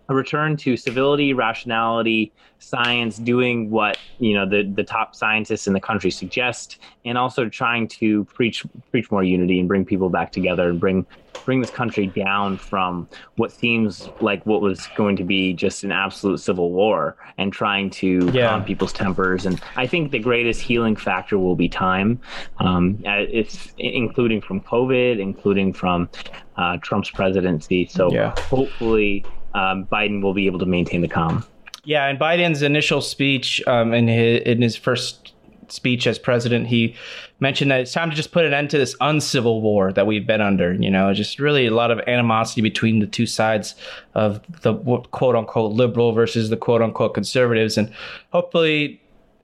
a, 0.09 0.15
return 0.15 0.57
to 0.59 0.77
civility, 0.77 1.33
rationality, 1.33 2.33
science, 2.59 3.17
doing 3.19 3.71
what 3.71 3.99
you 4.19 4.35
know 4.35 4.49
the 4.49 4.63
the 4.63 4.85
top 4.85 5.15
scientists 5.15 5.67
in 5.67 5.73
the 5.73 5.81
country 5.81 6.11
suggest, 6.11 6.79
and 7.05 7.19
also 7.19 7.49
trying 7.49 7.89
to 7.89 8.25
preach 8.27 8.65
preach 8.91 9.11
more 9.11 9.25
unity 9.25 9.59
and 9.59 9.69
bring 9.69 9.85
people 9.85 10.09
back 10.09 10.33
together 10.33 10.71
and 10.71 10.81
bring 10.81 11.07
bring 11.45 11.61
this 11.61 11.71
country 11.71 12.07
down 12.07 12.57
from 12.57 13.09
what 13.37 13.53
seems 13.53 14.09
like 14.21 14.45
what 14.47 14.61
was 14.61 14.89
going 14.97 15.17
to 15.17 15.25
be 15.25 15.53
just 15.53 15.85
an 15.85 15.93
absolute 15.93 16.39
civil 16.39 16.73
war 16.73 17.17
and 17.39 17.53
trying 17.53 17.91
to 17.91 18.31
yeah. 18.33 18.49
calm 18.49 18.65
people's 18.65 18.93
tempers. 18.93 19.47
And 19.47 19.61
I 19.77 19.87
think 19.87 20.13
the 20.13 20.19
greatest 20.19 20.61
healing 20.61 20.97
factor 20.97 21.39
will 21.39 21.57
be 21.57 21.69
time. 21.69 22.21
Um, 22.59 22.99
it's 23.05 23.73
including 23.79 24.41
from 24.41 24.61
COVID, 24.61 25.19
including 25.19 25.73
from 25.73 26.09
uh, 26.57 26.77
Trump's 26.83 27.11
presidency. 27.11 27.87
So 27.87 28.13
yeah. 28.13 28.35
hopefully 28.41 29.25
um, 29.55 29.87
Biden 29.87 30.23
will 30.23 30.35
be 30.35 30.47
able 30.47 30.59
to 30.59 30.67
maintain 30.67 31.01
the 31.01 31.09
calm. 31.09 31.45
Yeah, 31.85 32.09
in 32.09 32.17
Biden's 32.17 32.63
initial 32.63 33.01
speech, 33.01 33.63
um, 33.67 33.93
in 33.93 34.07
his 34.07 34.43
in 34.43 34.63
his 34.63 34.77
first 34.77 35.33
speech 35.69 36.07
as 36.07 36.19
president, 36.19 36.67
he 36.67 36.95
mentioned 37.41 37.71
that 37.71 37.81
it's 37.81 37.93
time 37.93 38.11
to 38.11 38.15
just 38.15 38.31
put 38.31 38.45
an 38.45 38.55
end 38.55 38.71
to 38.71 38.79
this 38.79 38.95
uncivil 39.01 39.61
war 39.61 39.93
that 39.93 40.07
we've 40.07 40.27
been 40.27 40.41
under. 40.41 40.75
You 40.75 40.91
know, 40.91 41.13
just 41.13 41.41
really 41.41 41.67
a 41.67 41.75
lot 41.75 41.91
of 41.91 41.99
animosity 42.07 42.61
between 42.61 43.01
the 43.01 43.07
two 43.07 43.27
sides 43.27 43.75
of 44.15 44.41
the 44.63 44.75
quote 45.11 45.35
unquote 45.35 45.73
liberal 45.73 46.13
versus 46.13 46.51
the 46.51 46.57
quote 46.57 46.83
unquote 46.83 47.15
conservatives, 47.15 47.77
and 47.77 47.93
hopefully 48.31 49.02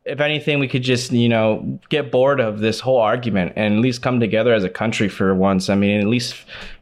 if 0.09 0.21
anything, 0.21 0.59
we 0.59 0.69
could 0.69 0.83
just, 0.83 1.13
you 1.13 1.29
know, 1.29 1.79
get 1.89 2.11
bored 2.11 2.41
of 2.41 2.61
this 2.61 2.81
whole 2.81 2.99
argument 2.99 3.53
and 3.57 3.75
at 3.75 3.81
least 3.81 4.03
come 4.03 4.19
together 4.21 4.55
as 4.55 4.65
a 4.65 4.69
country 4.69 5.09
for 5.09 5.35
once. 5.35 5.69
I 5.69 5.75
mean, 5.75 6.01
at 6.01 6.07
least 6.07 6.35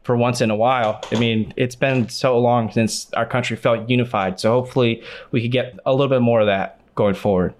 for 0.03 0.15
once 0.15 0.41
in 0.41 0.49
a 0.49 0.55
while. 0.55 1.01
I 1.11 1.19
mean, 1.19 1.53
it's 1.57 1.75
been 1.75 2.07
so 2.09 2.39
long 2.39 2.71
since 2.71 3.11
our 3.13 3.25
country 3.25 3.57
felt 3.57 3.89
unified. 3.89 4.39
So 4.39 4.51
hopefully 4.51 5.03
we 5.31 5.41
could 5.41 5.51
get 5.51 5.77
a 5.85 5.91
little 5.91 6.07
bit 6.07 6.21
more 6.21 6.39
of 6.39 6.47
that 6.47 6.79
going 6.95 7.15
forward. 7.15 7.53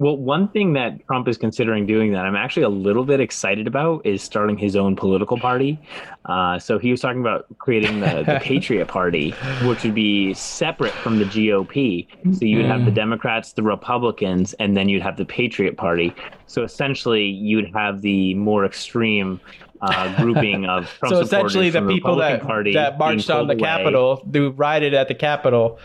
Well, 0.00 0.16
one 0.16 0.48
thing 0.48 0.72
that 0.72 1.06
Trump 1.06 1.28
is 1.28 1.38
considering 1.38 1.86
doing 1.86 2.12
that 2.12 2.26
I'm 2.26 2.34
actually 2.34 2.64
a 2.64 2.68
little 2.68 3.04
bit 3.04 3.20
excited 3.20 3.68
about 3.68 4.04
is 4.04 4.22
starting 4.22 4.58
his 4.58 4.74
own 4.74 4.96
political 4.96 5.38
party. 5.38 5.78
Uh, 6.24 6.58
so 6.58 6.78
he 6.78 6.90
was 6.90 7.00
talking 7.00 7.20
about 7.20 7.46
creating 7.58 8.00
the, 8.00 8.24
the 8.26 8.40
Patriot 8.42 8.86
Party, 8.86 9.30
which 9.62 9.84
would 9.84 9.94
be 9.94 10.34
separate 10.34 10.92
from 10.92 11.18
the 11.18 11.24
GOP. 11.24 12.08
So 12.36 12.44
you 12.44 12.56
would 12.56 12.66
have 12.66 12.84
the 12.84 12.90
mm. 12.90 12.94
Democrats, 12.94 13.52
the 13.52 13.62
Republicans, 13.62 14.52
and 14.54 14.76
then 14.76 14.88
you'd 14.88 15.02
have 15.02 15.16
the 15.16 15.24
Patriot 15.24 15.76
Party. 15.76 16.12
So 16.46 16.64
essentially, 16.64 17.24
you'd 17.24 17.72
have 17.74 18.02
the 18.02 18.34
more 18.34 18.64
extreme 18.64 19.40
uh, 19.80 20.16
grouping 20.20 20.64
of 20.64 20.88
Trump 20.98 21.14
so 21.14 21.20
essentially 21.20 21.70
the, 21.70 21.80
the 21.80 21.86
people 21.86 22.16
that 22.16 22.42
Party 22.42 22.72
that 22.72 22.98
marched 22.98 23.30
on 23.30 23.46
the 23.46 23.52
away. 23.52 23.62
Capitol, 23.62 24.26
who 24.32 24.50
rioted 24.50 24.94
at 24.94 25.08
the 25.08 25.14
Capitol. 25.14 25.78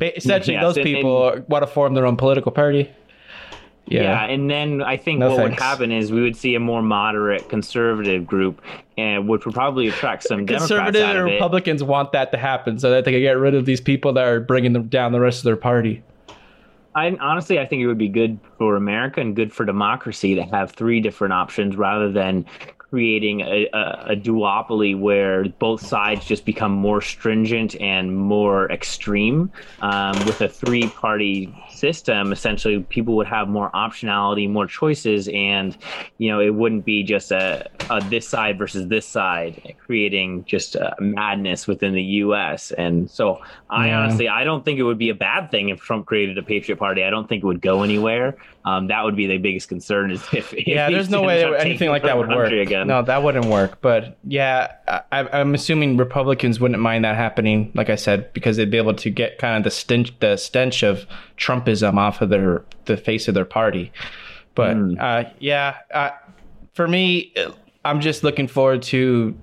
Essentially, 0.00 0.56
those 0.56 0.76
people 0.76 1.44
want 1.48 1.62
to 1.62 1.66
form 1.66 1.94
their 1.94 2.06
own 2.06 2.16
political 2.16 2.50
party. 2.50 2.90
Yeah. 3.86 4.02
Yeah. 4.02 4.24
and 4.24 4.50
then 4.50 4.80
I 4.80 4.96
think 4.96 5.18
No 5.18 5.30
what 5.34 5.42
would 5.42 5.58
happen 5.58 5.90
is 5.90 6.12
we 6.12 6.22
would 6.22 6.36
see 6.36 6.54
a 6.54 6.60
more 6.60 6.82
moderate 6.82 7.48
conservative 7.48 8.26
group, 8.26 8.62
and 8.96 9.28
which 9.28 9.44
would 9.44 9.54
probably 9.54 9.88
attract 9.88 10.22
some 10.22 10.46
Democrats 10.46 10.68
Conservative 10.68 11.02
and 11.02 11.18
of 11.18 11.26
it. 11.26 11.32
Republicans 11.32 11.82
want 11.82 12.12
that 12.12 12.30
to 12.32 12.38
happen 12.38 12.78
so 12.78 12.90
that 12.90 13.04
they 13.04 13.12
can 13.12 13.20
get 13.20 13.38
rid 13.38 13.54
of 13.54 13.66
these 13.66 13.80
people 13.80 14.12
that 14.14 14.24
are 14.24 14.40
bringing 14.40 14.72
them 14.72 14.88
down 14.88 15.12
the 15.12 15.20
rest 15.20 15.38
of 15.38 15.44
their 15.44 15.56
party. 15.56 16.02
I 16.94 17.10
honestly, 17.20 17.58
I 17.58 17.66
think 17.66 17.82
it 17.82 17.86
would 17.86 17.98
be 17.98 18.08
good 18.08 18.38
for 18.58 18.76
America 18.76 19.20
and 19.20 19.34
good 19.34 19.52
for 19.52 19.64
democracy 19.64 20.34
to 20.34 20.42
have 20.42 20.72
three 20.72 21.00
different 21.00 21.32
options 21.32 21.76
rather 21.76 22.12
than 22.12 22.44
creating 22.76 23.40
a, 23.40 23.66
a, 23.72 24.04
a 24.10 24.16
duopoly 24.16 24.98
where 24.98 25.44
both 25.58 25.84
sides 25.84 26.26
just 26.26 26.44
become 26.44 26.70
more 26.70 27.00
stringent 27.00 27.74
and 27.80 28.14
more 28.14 28.70
extreme. 28.70 29.50
Um, 29.80 30.12
with 30.26 30.42
a 30.42 30.48
three-party 30.48 31.54
system, 31.82 32.30
essentially, 32.30 32.78
people 32.96 33.16
would 33.16 33.26
have 33.26 33.48
more 33.48 33.68
optionality, 33.72 34.48
more 34.48 34.66
choices, 34.68 35.28
and 35.34 35.76
you 36.18 36.30
know, 36.30 36.38
it 36.40 36.54
wouldn't 36.54 36.84
be 36.84 37.02
just 37.02 37.32
a, 37.32 37.68
a 37.90 38.00
this 38.08 38.28
side 38.28 38.56
versus 38.56 38.86
this 38.86 39.04
side, 39.06 39.74
creating 39.84 40.44
just 40.44 40.76
a 40.76 40.94
madness 41.00 41.66
within 41.66 41.92
the 41.92 42.02
U.S. 42.24 42.70
And 42.70 43.10
so, 43.10 43.40
I 43.68 43.88
Yeah. 43.88 43.98
honestly, 44.00 44.28
I 44.28 44.44
don't 44.44 44.64
think 44.64 44.78
it 44.78 44.84
would 44.84 44.98
be 44.98 45.10
a 45.10 45.14
bad 45.14 45.50
thing 45.50 45.70
if 45.70 45.80
Trump 45.80 46.06
created 46.06 46.38
a 46.38 46.42
Patriot 46.42 46.76
Party. 46.76 47.02
I 47.02 47.10
don't 47.10 47.28
think 47.28 47.42
it 47.42 47.46
would 47.46 47.60
go 47.60 47.82
anywhere. 47.82 48.36
Um, 48.64 48.86
that 48.88 49.02
would 49.04 49.16
be 49.16 49.26
the 49.26 49.38
biggest 49.38 49.68
concern. 49.68 50.12
Is 50.12 50.22
if, 50.32 50.54
if 50.54 50.68
Yeah, 50.68 50.88
there's 50.88 51.10
no 51.10 51.22
way 51.22 51.42
anything 51.56 51.88
like 51.90 52.04
that 52.04 52.16
would 52.16 52.28
work. 52.28 52.52
Again. 52.52 52.86
No, 52.86 53.02
that 53.02 53.22
wouldn't 53.24 53.46
work. 53.46 53.80
But 53.80 54.18
yeah, 54.22 54.68
I, 55.10 55.40
I'm 55.40 55.54
assuming 55.54 55.96
Republicans 55.96 56.60
wouldn't 56.60 56.80
mind 56.80 57.04
that 57.04 57.16
happening. 57.16 57.72
Like 57.74 57.90
I 57.90 57.96
said, 57.96 58.32
because 58.32 58.56
they'd 58.56 58.70
be 58.70 58.76
able 58.76 58.94
to 58.94 59.10
get 59.10 59.38
kind 59.38 59.56
of 59.56 59.64
the 59.64 59.70
stench, 59.70 60.12
the 60.20 60.36
stench 60.36 60.84
of 60.84 61.06
Trumpism 61.42 61.96
off 61.98 62.20
of 62.22 62.28
their 62.30 62.62
the 62.84 62.96
face 62.96 63.26
of 63.28 63.34
their 63.34 63.44
party. 63.44 63.90
But 64.54 64.74
Hmm. 64.74 64.94
uh, 65.00 65.24
yeah, 65.40 65.76
uh, 65.92 66.10
for 66.74 66.86
me, 66.86 67.32
I'm 67.84 68.00
just 68.00 68.22
looking 68.22 68.46
forward 68.48 68.82
to 68.84 69.34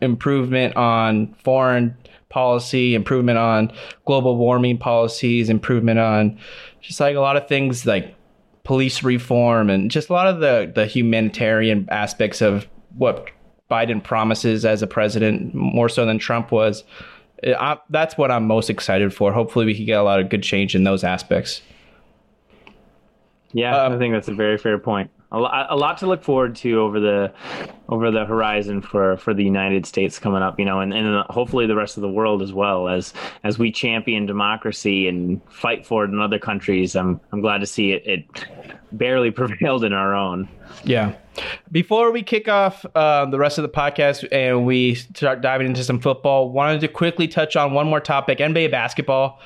improvement 0.00 0.76
on 0.76 1.34
foreign 1.42 1.96
policy, 2.28 2.94
improvement 2.94 3.38
on 3.38 3.72
global 4.04 4.36
warming 4.36 4.78
policies, 4.78 5.48
improvement 5.50 5.98
on 5.98 6.38
just 6.80 7.00
like 7.00 7.16
a 7.16 7.20
lot 7.20 7.36
of 7.36 7.48
things 7.48 7.86
like 7.86 8.14
police 8.64 9.02
reform 9.02 9.70
and 9.70 9.90
just 9.90 10.10
a 10.10 10.12
lot 10.12 10.26
of 10.28 10.40
the 10.40 10.70
the 10.74 10.86
humanitarian 10.86 11.88
aspects 11.90 12.40
of 12.42 12.66
what 12.96 13.28
Biden 13.70 14.02
promises 14.02 14.64
as 14.64 14.82
a 14.82 14.86
president, 14.86 15.54
more 15.54 15.88
so 15.88 16.06
than 16.06 16.18
Trump 16.18 16.52
was. 16.52 16.84
I, 17.44 17.78
that's 17.90 18.16
what 18.16 18.30
I'm 18.30 18.46
most 18.46 18.70
excited 18.70 19.14
for. 19.14 19.32
Hopefully, 19.32 19.66
we 19.66 19.74
can 19.74 19.84
get 19.84 19.98
a 19.98 20.02
lot 20.02 20.20
of 20.20 20.28
good 20.28 20.42
change 20.42 20.74
in 20.74 20.84
those 20.84 21.04
aspects. 21.04 21.62
Yeah, 23.52 23.84
Um, 23.84 23.92
I 23.92 23.98
think 23.98 24.14
that's 24.14 24.28
a 24.28 24.34
very 24.34 24.58
fair 24.58 24.78
point. 24.78 25.10
A 25.30 25.38
lot, 25.38 25.66
a 25.68 25.76
lot 25.76 25.98
to 25.98 26.06
look 26.06 26.22
forward 26.22 26.56
to 26.56 26.80
over 26.80 27.00
the 27.00 27.32
over 27.90 28.10
the 28.10 28.24
horizon 28.24 28.80
for, 28.80 29.18
for 29.18 29.34
the 29.34 29.44
United 29.44 29.84
States 29.84 30.18
coming 30.18 30.42
up, 30.42 30.58
you 30.58 30.64
know, 30.64 30.80
and, 30.80 30.94
and 30.94 31.22
hopefully 31.28 31.66
the 31.66 31.76
rest 31.76 31.98
of 31.98 32.00
the 32.00 32.08
world 32.08 32.40
as 32.40 32.52
well 32.52 32.88
as 32.88 33.12
as 33.44 33.58
we 33.58 33.70
champion 33.70 34.24
democracy 34.24 35.06
and 35.06 35.42
fight 35.50 35.84
for 35.84 36.04
it 36.04 36.08
in 36.08 36.18
other 36.18 36.38
countries. 36.38 36.96
I'm 36.96 37.20
I'm 37.32 37.42
glad 37.42 37.58
to 37.58 37.66
see 37.66 37.92
it, 37.92 38.06
it 38.06 38.46
barely 38.92 39.30
prevailed 39.42 39.84
in 39.84 39.92
our 39.92 40.14
own. 40.14 40.48
Yeah. 40.84 41.14
Before 41.70 42.10
we 42.10 42.22
kick 42.22 42.48
off 42.48 42.84
uh, 42.94 43.26
the 43.26 43.38
rest 43.38 43.58
of 43.58 43.62
the 43.62 43.68
podcast 43.68 44.26
and 44.32 44.66
we 44.66 44.94
start 44.94 45.40
diving 45.40 45.66
into 45.66 45.84
some 45.84 46.00
football, 46.00 46.50
wanted 46.50 46.80
to 46.80 46.88
quickly 46.88 47.28
touch 47.28 47.56
on 47.56 47.72
one 47.72 47.86
more 47.86 48.00
topic: 48.00 48.38
NBA 48.38 48.70
basketball. 48.70 49.40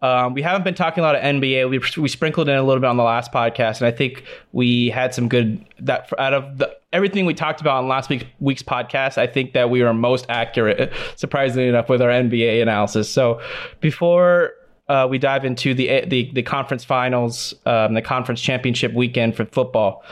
Um, 0.00 0.34
we 0.34 0.42
haven't 0.42 0.64
been 0.64 0.74
talking 0.74 1.02
a 1.02 1.06
lot 1.06 1.16
of 1.16 1.22
NBA. 1.22 1.70
We 1.70 1.80
we 2.00 2.08
sprinkled 2.08 2.48
in 2.48 2.56
a 2.56 2.62
little 2.62 2.80
bit 2.80 2.88
on 2.88 2.96
the 2.96 3.02
last 3.02 3.32
podcast, 3.32 3.78
and 3.78 3.86
I 3.86 3.90
think 3.90 4.24
we 4.52 4.90
had 4.90 5.14
some 5.14 5.28
good 5.28 5.64
that 5.80 6.12
out 6.18 6.34
of 6.34 6.58
the 6.58 6.76
everything 6.92 7.26
we 7.26 7.34
talked 7.34 7.60
about 7.60 7.78
on 7.78 7.88
last 7.88 8.08
week's 8.08 8.24
week's 8.40 8.62
podcast. 8.62 9.18
I 9.18 9.26
think 9.26 9.52
that 9.52 9.70
we 9.70 9.82
were 9.82 9.92
most 9.94 10.26
accurate, 10.28 10.92
surprisingly 11.16 11.68
enough, 11.68 11.88
with 11.88 12.02
our 12.02 12.10
NBA 12.10 12.62
analysis. 12.62 13.10
So 13.10 13.40
before 13.80 14.52
uh, 14.88 15.06
we 15.08 15.18
dive 15.18 15.44
into 15.44 15.74
the 15.74 16.04
the, 16.06 16.30
the 16.32 16.42
conference 16.42 16.84
finals, 16.84 17.54
um, 17.66 17.94
the 17.94 18.02
conference 18.02 18.40
championship 18.40 18.92
weekend 18.94 19.36
for 19.36 19.44
football. 19.46 20.02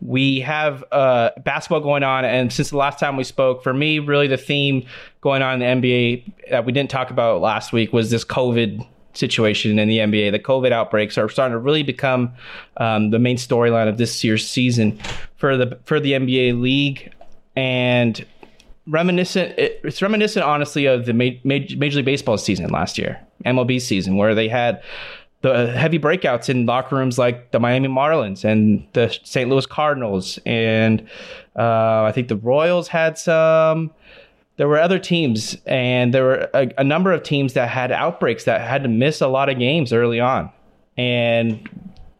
We 0.00 0.40
have 0.40 0.84
uh, 0.92 1.30
basketball 1.44 1.80
going 1.80 2.02
on, 2.02 2.24
and 2.24 2.52
since 2.52 2.70
the 2.70 2.76
last 2.76 2.98
time 2.98 3.16
we 3.16 3.24
spoke, 3.24 3.62
for 3.62 3.72
me, 3.72 3.98
really 3.98 4.26
the 4.26 4.36
theme 4.36 4.86
going 5.20 5.42
on 5.42 5.60
in 5.62 5.80
the 5.80 5.88
NBA 5.88 6.50
that 6.50 6.64
we 6.64 6.72
didn't 6.72 6.90
talk 6.90 7.10
about 7.10 7.40
last 7.40 7.72
week 7.72 7.92
was 7.92 8.10
this 8.10 8.24
COVID 8.24 8.86
situation 9.14 9.78
in 9.78 9.88
the 9.88 9.98
NBA. 9.98 10.32
The 10.32 10.38
COVID 10.38 10.72
outbreaks 10.72 11.16
are 11.18 11.28
starting 11.28 11.52
to 11.52 11.58
really 11.58 11.82
become 11.82 12.32
um, 12.76 13.10
the 13.10 13.18
main 13.18 13.36
storyline 13.36 13.88
of 13.88 13.98
this 13.98 14.22
year's 14.22 14.46
season 14.46 14.98
for 15.36 15.56
the 15.56 15.78
for 15.84 15.98
the 15.98 16.12
NBA 16.12 16.60
league, 16.60 17.12
and 17.56 18.24
reminiscent. 18.86 19.54
It's 19.58 20.02
reminiscent, 20.02 20.44
honestly, 20.44 20.86
of 20.86 21.06
the 21.06 21.14
ma- 21.14 21.38
Major 21.44 21.96
League 21.96 22.04
Baseball 22.04 22.38
season 22.38 22.70
last 22.70 22.98
year, 22.98 23.20
MLB 23.44 23.80
season, 23.80 24.16
where 24.16 24.34
they 24.34 24.48
had 24.48 24.82
the 25.42 25.72
heavy 25.72 25.98
breakouts 25.98 26.48
in 26.48 26.66
locker 26.66 26.96
rooms 26.96 27.18
like 27.18 27.50
the 27.52 27.60
Miami 27.60 27.88
Marlins 27.88 28.44
and 28.44 28.86
the 28.94 29.16
St. 29.22 29.48
Louis 29.48 29.66
Cardinals, 29.66 30.38
and 30.46 31.06
uh, 31.56 32.02
I 32.02 32.12
think 32.12 32.28
the 32.28 32.36
Royals 32.36 32.88
had 32.88 33.18
some. 33.18 33.92
There 34.56 34.68
were 34.68 34.78
other 34.78 34.98
teams, 34.98 35.56
and 35.66 36.14
there 36.14 36.24
were 36.24 36.50
a, 36.54 36.70
a 36.78 36.84
number 36.84 37.12
of 37.12 37.22
teams 37.22 37.52
that 37.52 37.68
had 37.68 37.92
outbreaks 37.92 38.44
that 38.44 38.62
had 38.62 38.82
to 38.84 38.88
miss 38.88 39.20
a 39.20 39.28
lot 39.28 39.48
of 39.50 39.58
games 39.58 39.92
early 39.92 40.18
on, 40.18 40.50
and 40.96 41.68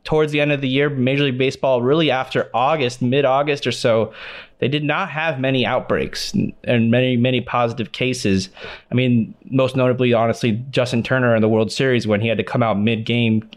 towards 0.06 0.32
the 0.32 0.40
end 0.40 0.52
of 0.52 0.62
the 0.62 0.68
year, 0.68 0.88
Major 0.88 1.25
League 1.25 1.36
Baseball, 1.36 1.82
really 1.82 2.10
after 2.10 2.48
August, 2.54 3.02
mid 3.02 3.25
August 3.26 3.66
or 3.66 3.72
so, 3.72 4.14
they 4.60 4.68
did 4.68 4.84
not 4.84 5.10
have 5.10 5.38
many 5.38 5.66
outbreaks 5.66 6.32
and 6.32 6.90
many, 6.90 7.16
many 7.16 7.42
positive 7.42 7.92
cases. 7.92 8.48
I 8.90 8.94
mean, 8.94 9.34
most 9.50 9.76
notably, 9.76 10.14
honestly, 10.14 10.52
Justin 10.70 11.02
Turner 11.02 11.34
in 11.34 11.42
the 11.42 11.48
World 11.48 11.70
Series 11.70 12.06
when 12.06 12.22
he 12.22 12.28
had 12.28 12.38
to 12.38 12.44
come 12.44 12.62
out 12.62 12.78
mid 12.78 13.04
game 13.04 13.50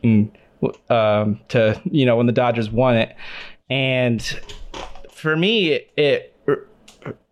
um, 0.90 1.40
to, 1.50 1.80
you 1.86 2.06
know, 2.06 2.18
when 2.18 2.26
the 2.26 2.34
Dodgers 2.34 2.70
won 2.70 2.98
it. 2.98 3.16
And 3.70 4.22
for 5.12 5.38
me, 5.38 5.80
it, 5.96 6.36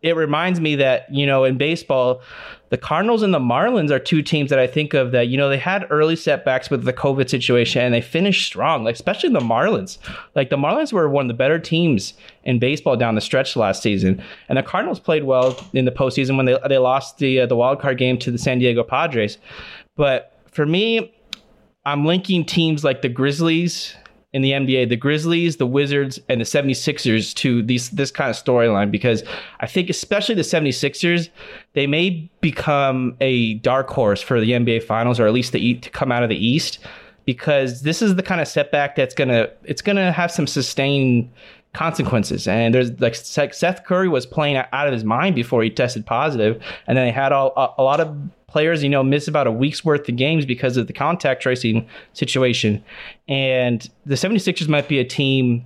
it 0.01 0.15
reminds 0.15 0.61
me 0.61 0.75
that, 0.75 1.11
you 1.11 1.25
know, 1.25 1.43
in 1.43 1.57
baseball, 1.57 2.21
the 2.69 2.77
Cardinals 2.77 3.21
and 3.21 3.33
the 3.33 3.39
Marlins 3.39 3.91
are 3.91 3.99
two 3.99 4.21
teams 4.21 4.49
that 4.49 4.59
I 4.59 4.67
think 4.67 4.93
of 4.93 5.11
that, 5.11 5.27
you 5.27 5.37
know, 5.37 5.49
they 5.49 5.57
had 5.57 5.87
early 5.89 6.15
setbacks 6.15 6.69
with 6.69 6.83
the 6.83 6.93
COVID 6.93 7.29
situation 7.29 7.81
and 7.81 7.93
they 7.93 8.01
finished 8.01 8.45
strong, 8.45 8.83
like 8.83 8.95
especially 8.95 9.29
the 9.29 9.39
Marlins. 9.39 9.97
Like 10.35 10.49
the 10.49 10.57
Marlins 10.57 10.91
were 10.91 11.07
one 11.07 11.25
of 11.25 11.27
the 11.29 11.33
better 11.33 11.59
teams 11.59 12.13
in 12.43 12.59
baseball 12.59 12.97
down 12.97 13.15
the 13.15 13.21
stretch 13.21 13.55
last 13.55 13.81
season. 13.81 14.21
And 14.49 14.57
the 14.57 14.63
Cardinals 14.63 14.99
played 14.99 15.23
well 15.23 15.57
in 15.73 15.85
the 15.85 15.91
postseason 15.91 16.35
when 16.35 16.45
they, 16.45 16.57
they 16.67 16.77
lost 16.77 17.19
the, 17.19 17.41
uh, 17.41 17.45
the 17.45 17.55
wild 17.55 17.79
card 17.79 17.97
game 17.97 18.17
to 18.19 18.31
the 18.31 18.37
San 18.37 18.59
Diego 18.59 18.83
Padres. 18.83 19.37
But 19.95 20.37
for 20.51 20.65
me, 20.65 21.13
I'm 21.85 22.05
linking 22.05 22.43
teams 22.43 22.83
like 22.83 23.01
the 23.01 23.09
Grizzlies 23.09 23.95
in 24.37 24.43
the 24.43 24.51
NBA, 24.51 24.89
the 24.89 24.95
Grizzlies, 24.95 25.57
the 25.57 25.65
Wizards, 25.65 26.19
and 26.29 26.39
the 26.39 26.45
76ers 26.45 27.33
to 27.33 27.63
these 27.63 27.89
this 27.89 28.11
kind 28.11 28.29
of 28.29 28.35
storyline 28.35 28.91
because 28.91 29.23
I 29.61 29.65
think 29.65 29.89
especially 29.89 30.35
the 30.35 30.43
76ers, 30.43 31.29
they 31.73 31.87
may 31.87 32.29
become 32.39 33.17
a 33.19 33.55
dark 33.55 33.89
horse 33.89 34.21
for 34.21 34.39
the 34.39 34.51
NBA 34.51 34.83
finals 34.83 35.19
or 35.19 35.25
at 35.25 35.33
least 35.33 35.53
the 35.53 35.73
to 35.73 35.89
come 35.89 36.11
out 36.11 36.21
of 36.21 36.29
the 36.29 36.37
East 36.37 36.77
because 37.25 37.81
this 37.81 38.03
is 38.03 38.15
the 38.15 38.21
kind 38.21 38.39
of 38.39 38.47
setback 38.47 38.95
that's 38.95 39.15
going 39.15 39.29
to 39.29 39.51
it's 39.63 39.81
going 39.81 39.95
to 39.95 40.11
have 40.11 40.31
some 40.31 40.45
sustained 40.45 41.27
consequences. 41.73 42.47
And 42.47 42.75
there's 42.75 42.91
like 43.01 43.15
Seth 43.15 43.85
Curry 43.85 44.07
was 44.07 44.27
playing 44.27 44.57
out 44.57 44.87
of 44.87 44.93
his 44.93 45.03
mind 45.03 45.33
before 45.33 45.63
he 45.63 45.71
tested 45.71 46.05
positive, 46.05 46.61
and 46.85 46.95
then 46.95 47.07
they 47.07 47.11
had 47.11 47.31
all, 47.31 47.53
a, 47.57 47.81
a 47.81 47.83
lot 47.83 47.99
of 47.99 48.15
players, 48.47 48.81
you 48.81 48.89
know, 48.89 49.03
miss 49.03 49.27
about 49.27 49.45
a 49.45 49.51
week's 49.51 49.83
worth 49.83 50.07
of 50.07 50.15
games 50.15 50.45
because 50.45 50.77
of 50.77 50.87
the 50.87 50.93
contact 50.93 51.41
tracing 51.41 51.87
situation. 52.13 52.81
And 53.27 53.87
the 54.05 54.15
76ers 54.15 54.69
might 54.69 54.87
be 54.87 54.99
a 54.99 55.03
team 55.03 55.65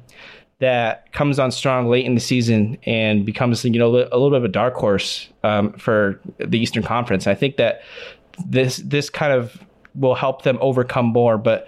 that 0.59 1.11
comes 1.11 1.37
on 1.37 1.51
strong 1.51 1.87
late 1.89 2.05
in 2.05 2.15
the 2.15 2.21
season 2.21 2.77
and 2.85 3.25
becomes, 3.25 3.63
you 3.63 3.79
know, 3.79 3.89
a 3.89 4.17
little 4.17 4.31
bit 4.31 4.37
of 4.37 4.45
a 4.45 4.47
dark 4.47 4.73
horse 4.73 5.29
um, 5.43 5.73
for 5.73 6.19
the 6.39 6.59
Eastern 6.59 6.81
Conference. 6.81 7.27
I 7.27 7.35
think 7.35 7.57
that 7.57 7.81
this 8.47 8.77
this 8.77 9.09
kind 9.09 9.33
of 9.33 9.63
will 9.93 10.15
help 10.15 10.41
them 10.41 10.57
overcome 10.61 11.05
more, 11.05 11.37
but 11.37 11.67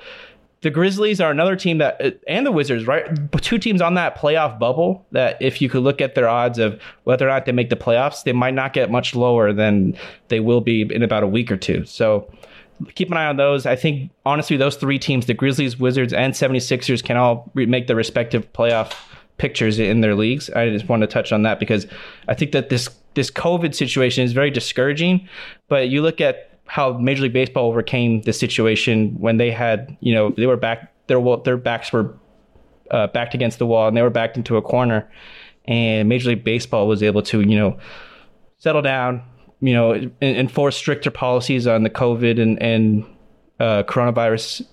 the 0.63 0.71
Grizzlies 0.71 1.21
are 1.21 1.29
another 1.29 1.55
team 1.55 1.77
that, 1.77 2.03
uh, 2.03 2.11
and 2.27 2.45
the 2.45 2.51
Wizards, 2.51 2.87
right? 2.87 3.05
Two 3.41 3.59
teams 3.59 3.81
on 3.81 3.93
that 3.95 4.17
playoff 4.17 4.57
bubble 4.57 5.05
that, 5.11 5.37
if 5.41 5.61
you 5.61 5.69
could 5.69 5.83
look 5.83 6.01
at 6.01 6.15
their 6.15 6.27
odds 6.27 6.57
of 6.57 6.81
whether 7.03 7.27
or 7.27 7.31
not 7.31 7.45
they 7.45 7.51
make 7.51 7.69
the 7.69 7.75
playoffs, 7.75 8.23
they 8.23 8.31
might 8.31 8.53
not 8.53 8.73
get 8.73 8.89
much 8.89 9.13
lower 9.13 9.53
than 9.53 9.95
they 10.29 10.39
will 10.39 10.61
be 10.61 10.81
in 10.81 11.03
about 11.03 11.21
a 11.21 11.27
week 11.27 11.51
or 11.51 11.57
two. 11.57 11.85
So 11.85 12.31
keep 12.95 13.11
an 13.11 13.17
eye 13.17 13.25
on 13.25 13.35
those. 13.35 13.65
I 13.65 13.75
think, 13.75 14.09
honestly, 14.25 14.55
those 14.55 14.77
three 14.77 14.97
teams, 14.97 15.25
the 15.25 15.33
Grizzlies, 15.33 15.77
Wizards, 15.77 16.13
and 16.13 16.33
76ers, 16.33 17.03
can 17.03 17.17
all 17.17 17.51
re- 17.53 17.65
make 17.65 17.87
the 17.87 17.95
respective 17.95 18.51
playoff 18.53 18.93
pictures 19.37 19.79
in 19.79 19.99
their 19.99 20.15
leagues. 20.15 20.49
I 20.49 20.69
just 20.69 20.87
want 20.87 21.01
to 21.01 21.07
touch 21.07 21.33
on 21.33 21.43
that 21.43 21.59
because 21.59 21.87
I 22.27 22.33
think 22.33 22.53
that 22.53 22.69
this 22.69 22.89
this 23.15 23.29
COVID 23.29 23.75
situation 23.75 24.23
is 24.23 24.33
very 24.33 24.49
discouraging. 24.49 25.27
But 25.67 25.89
you 25.89 26.01
look 26.01 26.19
at 26.19 26.52
how 26.65 26.93
Major 26.93 27.23
League 27.23 27.33
Baseball 27.33 27.67
overcame 27.67 28.21
the 28.21 28.33
situation 28.33 29.15
when 29.19 29.37
they 29.37 29.51
had, 29.51 29.97
you 29.99 30.13
know, 30.13 30.31
they 30.31 30.45
were 30.45 30.57
back, 30.57 30.93
their 31.07 31.21
their 31.43 31.57
backs 31.57 31.91
were 31.91 32.15
uh, 32.91 33.07
backed 33.07 33.33
against 33.33 33.59
the 33.59 33.65
wall 33.65 33.87
and 33.87 33.97
they 33.97 34.01
were 34.01 34.09
backed 34.09 34.37
into 34.37 34.57
a 34.57 34.61
corner. 34.61 35.09
And 35.65 36.09
Major 36.09 36.29
League 36.29 36.43
Baseball 36.43 36.87
was 36.87 37.03
able 37.03 37.21
to, 37.23 37.41
you 37.41 37.57
know, 37.57 37.77
settle 38.57 38.81
down, 38.81 39.23
you 39.61 39.73
know, 39.73 40.09
enforce 40.21 40.75
stricter 40.75 41.11
policies 41.11 41.67
on 41.67 41.83
the 41.83 41.89
COVID 41.89 42.41
and, 42.41 42.61
and 42.61 43.05
uh, 43.59 43.83
coronavirus 43.83 44.65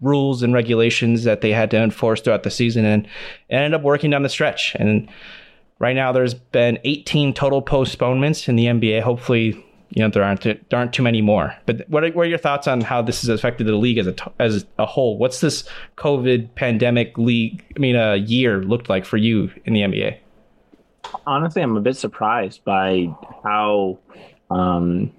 rules 0.00 0.42
and 0.42 0.54
regulations 0.54 1.24
that 1.24 1.42
they 1.42 1.52
had 1.52 1.70
to 1.70 1.76
enforce 1.76 2.20
throughout 2.20 2.42
the 2.42 2.50
season 2.50 2.84
and 2.84 3.06
ended 3.50 3.74
up 3.74 3.82
working 3.82 4.10
down 4.10 4.22
the 4.22 4.28
stretch. 4.28 4.74
And 4.76 5.08
right 5.78 5.94
now 5.94 6.12
there's 6.12 6.34
been 6.34 6.78
18 6.84 7.34
total 7.34 7.62
postponements 7.62 8.48
in 8.48 8.56
the 8.56 8.66
NBA. 8.66 9.02
Hopefully 9.02 9.62
you 9.90 10.02
know 10.02 10.08
there 10.08 10.22
aren't 10.22 10.42
there 10.42 10.58
aren't 10.72 10.92
too 10.92 11.02
many 11.02 11.20
more. 11.20 11.54
But 11.66 11.88
what 11.88 12.04
are, 12.04 12.10
what 12.10 12.26
are 12.26 12.28
your 12.28 12.38
thoughts 12.38 12.68
on 12.68 12.80
how 12.80 13.02
this 13.02 13.20
has 13.22 13.28
affected 13.28 13.66
the 13.66 13.76
league 13.76 13.98
as 13.98 14.06
a 14.06 14.14
as 14.38 14.64
a 14.78 14.86
whole? 14.86 15.18
What's 15.18 15.40
this 15.40 15.64
COVID 15.96 16.54
pandemic 16.54 17.16
league? 17.18 17.64
I 17.76 17.78
mean, 17.78 17.96
a 17.96 18.16
year 18.16 18.62
looked 18.62 18.88
like 18.88 19.04
for 19.04 19.16
you 19.16 19.50
in 19.64 19.72
the 19.72 19.80
NBA. 19.80 20.18
Honestly, 21.26 21.62
I'm 21.62 21.76
a 21.76 21.80
bit 21.80 21.96
surprised 21.96 22.64
by 22.64 23.08
how 23.42 23.98
um, 24.50 25.12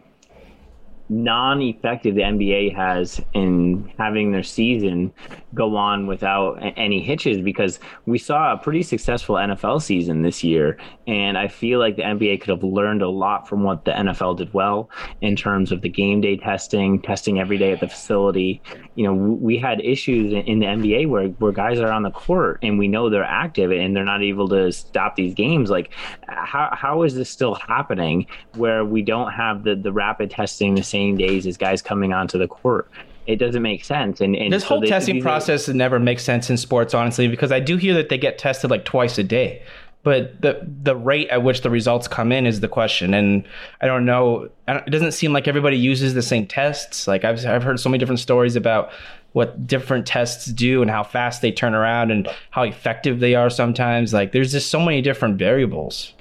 non-effective 1.12 2.15
the 2.15 2.22
NBA 2.22 2.74
has 2.74 3.20
in 3.34 3.91
having 3.98 4.32
their 4.32 4.44
season 4.44 5.13
go 5.53 5.75
on 5.75 6.08
without 6.08 6.58
any 6.77 7.01
hitches 7.01 7.41
because 7.41 7.80
we 8.06 8.18
saw 8.18 8.53
a 8.53 8.58
pretty 8.58 8.82
successful 8.82 9.36
NFL 9.36 9.82
season 9.82 10.22
this 10.22 10.41
year 10.41 10.77
and 11.08 11.38
I 11.38 11.50
feel 11.50 11.80
like 11.80 11.98
the 11.98 12.03
NBA 12.03 12.39
could 12.39 12.51
have 12.51 12.63
learned 12.63 13.01
a 13.01 13.10
lot 13.10 13.46
from 13.46 13.62
what 13.62 13.84
the 13.84 13.91
NFL 13.91 14.38
did 14.38 14.53
well 14.53 14.89
in 15.20 15.36
terms 15.36 15.74
of 15.74 15.82
the 15.82 15.89
game 15.89 16.22
day 16.22 16.38
testing, 16.38 17.01
testing 17.01 17.41
every 17.41 17.58
day 17.58 17.74
at 17.74 17.82
the 17.82 17.89
facility. 17.89 18.62
You 18.96 19.03
know, 19.03 19.13
we 19.13 19.58
had 19.58 19.82
issues 19.82 20.32
in 20.32 20.60
the 20.60 20.65
NBA 20.65 21.10
where 21.10 21.27
where 21.27 21.51
guys 21.51 21.80
are 21.80 21.91
on 21.91 22.03
the 22.03 22.12
court 22.12 22.60
and 22.62 22.80
we 22.80 22.88
know 22.88 23.10
they're 23.10 23.24
active 23.25 23.72
and 23.72 23.94
they're 23.94 24.06
not 24.06 24.24
able 24.24 24.48
to 24.48 24.72
stop 24.72 25.18
these 25.18 25.34
games 25.34 25.70
like 25.70 25.91
how 26.27 26.70
how 26.72 27.03
is 27.03 27.15
this 27.15 27.30
still 27.30 27.56
happening 27.56 28.25
where 28.56 28.86
we 28.86 29.01
don't 29.01 29.32
have 29.32 29.63
the 29.63 29.75
the 29.75 29.91
rapid 29.91 30.30
testing 30.30 30.75
the 30.75 30.84
same 30.84 31.00
days 31.10 31.46
as 31.48 31.58
guys 31.58 31.81
coming 31.81 32.13
onto 32.13 32.38
the 32.38 32.48
court. 32.48 32.89
It 33.27 33.36
doesn't 33.38 33.62
make 33.62 33.84
sense. 33.86 34.20
And, 34.20 34.36
and 34.36 34.51
this 34.51 34.63
so 34.63 34.70
whole 34.70 34.81
they- 34.81 34.88
testing 34.88 35.22
process 35.22 35.67
never 35.67 36.00
makes 36.00 36.24
sense 36.24 36.50
in 36.50 36.58
sports, 36.58 36.93
honestly, 36.93 37.27
because 37.27 37.51
I 37.51 37.60
do 37.60 37.77
hear 37.77 37.93
that 37.93 38.10
they 38.10 38.17
get 38.17 38.38
tested 38.38 38.72
like 38.72 38.86
twice 38.86 39.17
a 39.17 39.24
day. 39.24 39.62
But 40.03 40.41
the 40.41 40.67
the 40.84 40.96
rate 40.96 41.29
at 41.29 41.43
which 41.43 41.62
the 41.62 41.70
results 41.70 42.08
come 42.08 42.31
in 42.31 42.48
is 42.48 42.60
the 42.60 42.67
question, 42.67 43.13
and 43.13 43.46
I 43.81 43.86
don't 43.86 44.03
know. 44.03 44.50
I 44.67 44.74
don't, 44.74 44.88
it 44.88 44.89
doesn't 44.89 45.12
seem 45.12 45.31
like 45.31 45.48
everybody 45.48 45.77
uses 45.77 46.15
the 46.15 46.24
same 46.24 46.48
tests. 46.48 47.08
Like 47.08 47.24
I've 47.24 47.46
I've 47.46 47.62
heard 47.62 47.79
so 47.79 47.88
many 47.88 48.00
different 48.00 48.20
stories 48.20 48.55
about 48.55 48.89
what 49.34 49.67
different 49.67 50.08
tests 50.08 50.48
do 50.48 50.81
and 50.81 50.89
how 50.89 51.03
fast 51.03 51.43
they 51.43 51.51
turn 51.51 51.75
around 51.75 52.10
and 52.10 52.27
how 52.50 52.63
effective 52.63 53.20
they 53.20 53.36
are. 53.36 53.51
Sometimes, 53.51 54.12
like 54.12 54.31
there's 54.31 54.51
just 54.51 54.72
so 54.72 54.79
many 54.79 55.03
different 55.03 55.38
variables. 55.38 56.13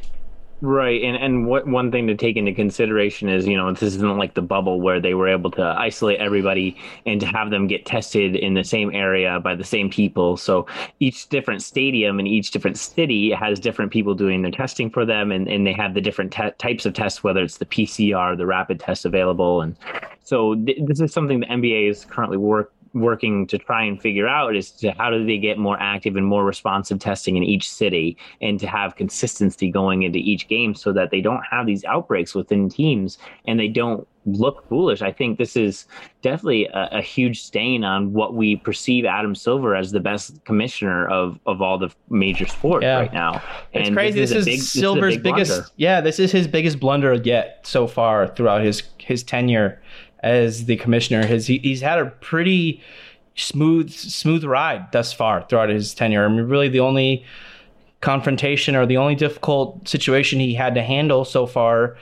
Right, 0.62 1.02
and 1.02 1.16
and 1.16 1.46
what 1.46 1.66
one 1.66 1.90
thing 1.90 2.06
to 2.08 2.14
take 2.14 2.36
into 2.36 2.52
consideration 2.52 3.30
is 3.30 3.46
you 3.46 3.56
know 3.56 3.72
this 3.72 3.94
isn't 3.94 4.18
like 4.18 4.34
the 4.34 4.42
bubble 4.42 4.78
where 4.78 5.00
they 5.00 5.14
were 5.14 5.26
able 5.26 5.50
to 5.52 5.62
isolate 5.62 6.20
everybody 6.20 6.76
and 7.06 7.18
to 7.20 7.26
have 7.26 7.48
them 7.48 7.66
get 7.66 7.86
tested 7.86 8.36
in 8.36 8.52
the 8.52 8.62
same 8.62 8.94
area 8.94 9.40
by 9.40 9.54
the 9.54 9.64
same 9.64 9.88
people. 9.88 10.36
So 10.36 10.66
each 10.98 11.30
different 11.30 11.62
stadium 11.62 12.18
and 12.18 12.28
each 12.28 12.50
different 12.50 12.76
city 12.76 13.30
has 13.30 13.58
different 13.58 13.90
people 13.90 14.14
doing 14.14 14.42
their 14.42 14.50
testing 14.50 14.90
for 14.90 15.06
them, 15.06 15.32
and 15.32 15.48
and 15.48 15.66
they 15.66 15.72
have 15.72 15.94
the 15.94 16.00
different 16.02 16.30
te- 16.30 16.52
types 16.58 16.84
of 16.84 16.92
tests, 16.92 17.24
whether 17.24 17.42
it's 17.42 17.56
the 17.56 17.64
PCR, 17.64 18.36
the 18.36 18.44
rapid 18.44 18.80
test 18.80 19.06
available, 19.06 19.62
and 19.62 19.76
so 20.24 20.56
th- 20.56 20.76
this 20.84 21.00
is 21.00 21.10
something 21.10 21.40
the 21.40 21.46
NBA 21.46 21.88
is 21.88 22.04
currently 22.04 22.36
work 22.36 22.70
working 22.92 23.46
to 23.46 23.56
try 23.56 23.84
and 23.84 24.00
figure 24.02 24.26
out 24.26 24.56
is 24.56 24.70
to 24.72 24.90
how 24.92 25.10
do 25.10 25.24
they 25.24 25.38
get 25.38 25.58
more 25.58 25.76
active 25.80 26.16
and 26.16 26.26
more 26.26 26.44
responsive 26.44 26.98
testing 26.98 27.36
in 27.36 27.42
each 27.44 27.70
city 27.70 28.16
and 28.40 28.58
to 28.58 28.66
have 28.66 28.96
consistency 28.96 29.70
going 29.70 30.02
into 30.02 30.18
each 30.18 30.48
game 30.48 30.74
so 30.74 30.92
that 30.92 31.10
they 31.10 31.20
don't 31.20 31.42
have 31.48 31.66
these 31.66 31.84
outbreaks 31.84 32.34
within 32.34 32.68
teams 32.68 33.16
and 33.46 33.60
they 33.60 33.68
don't 33.68 34.06
look 34.26 34.68
foolish. 34.68 35.00
I 35.02 35.12
think 35.12 35.38
this 35.38 35.56
is 35.56 35.86
definitely 36.20 36.66
a, 36.66 36.88
a 36.98 37.00
huge 37.00 37.40
stain 37.42 37.84
on 37.84 38.12
what 38.12 38.34
we 38.34 38.56
perceive 38.56 39.04
Adam 39.06 39.34
Silver 39.34 39.74
as 39.74 39.92
the 39.92 40.00
best 40.00 40.44
commissioner 40.44 41.08
of, 41.08 41.38
of 41.46 41.62
all 41.62 41.78
the 41.78 41.88
major 42.10 42.46
sports 42.46 42.82
Yeah. 42.82 42.98
right 42.98 43.12
now. 43.14 43.42
It's 43.72 43.88
crazy. 43.88 44.20
This, 44.20 44.32
a 44.32 44.38
is 44.38 44.44
big- 44.44 44.58
this 44.58 44.74
a 44.74 44.78
Silver's 44.78 45.14
big 45.14 45.22
biggest. 45.22 45.50
blunder. 45.52 45.68
Yeah, 45.76 46.00
this 46.02 46.18
is 46.18 46.32
his 46.32 46.46
biggest 46.48 46.80
blunder 46.80 47.14
yet 47.14 47.60
so 47.62 47.86
far 47.86 48.26
throughout 48.28 48.62
his 48.62 48.82
his 48.98 49.22
tenure 49.22 49.80
as 50.22 50.66
the 50.66 50.76
commissioner. 50.76 51.26
has 51.26 51.46
he, 51.46 51.58
he's 51.58 51.80
had 51.80 51.98
a 51.98 52.06
pretty 52.06 52.82
smooth 53.36 53.90
smooth 53.90 54.44
ride 54.44 54.90
thus 54.92 55.12
far 55.12 55.46
throughout 55.48 55.68
his 55.68 55.94
tenure. 55.94 56.24
I 56.24 56.28
mean, 56.28 56.42
really 56.42 56.68
the 56.68 56.80
only 56.80 57.24
confrontation 58.00 58.76
or 58.76 58.86
the 58.86 58.96
only 58.96 59.14
difficult 59.14 59.88
situation 59.88 60.40
he 60.40 60.54
had 60.54 60.74
to 60.74 60.82
handle 60.82 61.24
so 61.24 61.46
far 61.46 61.96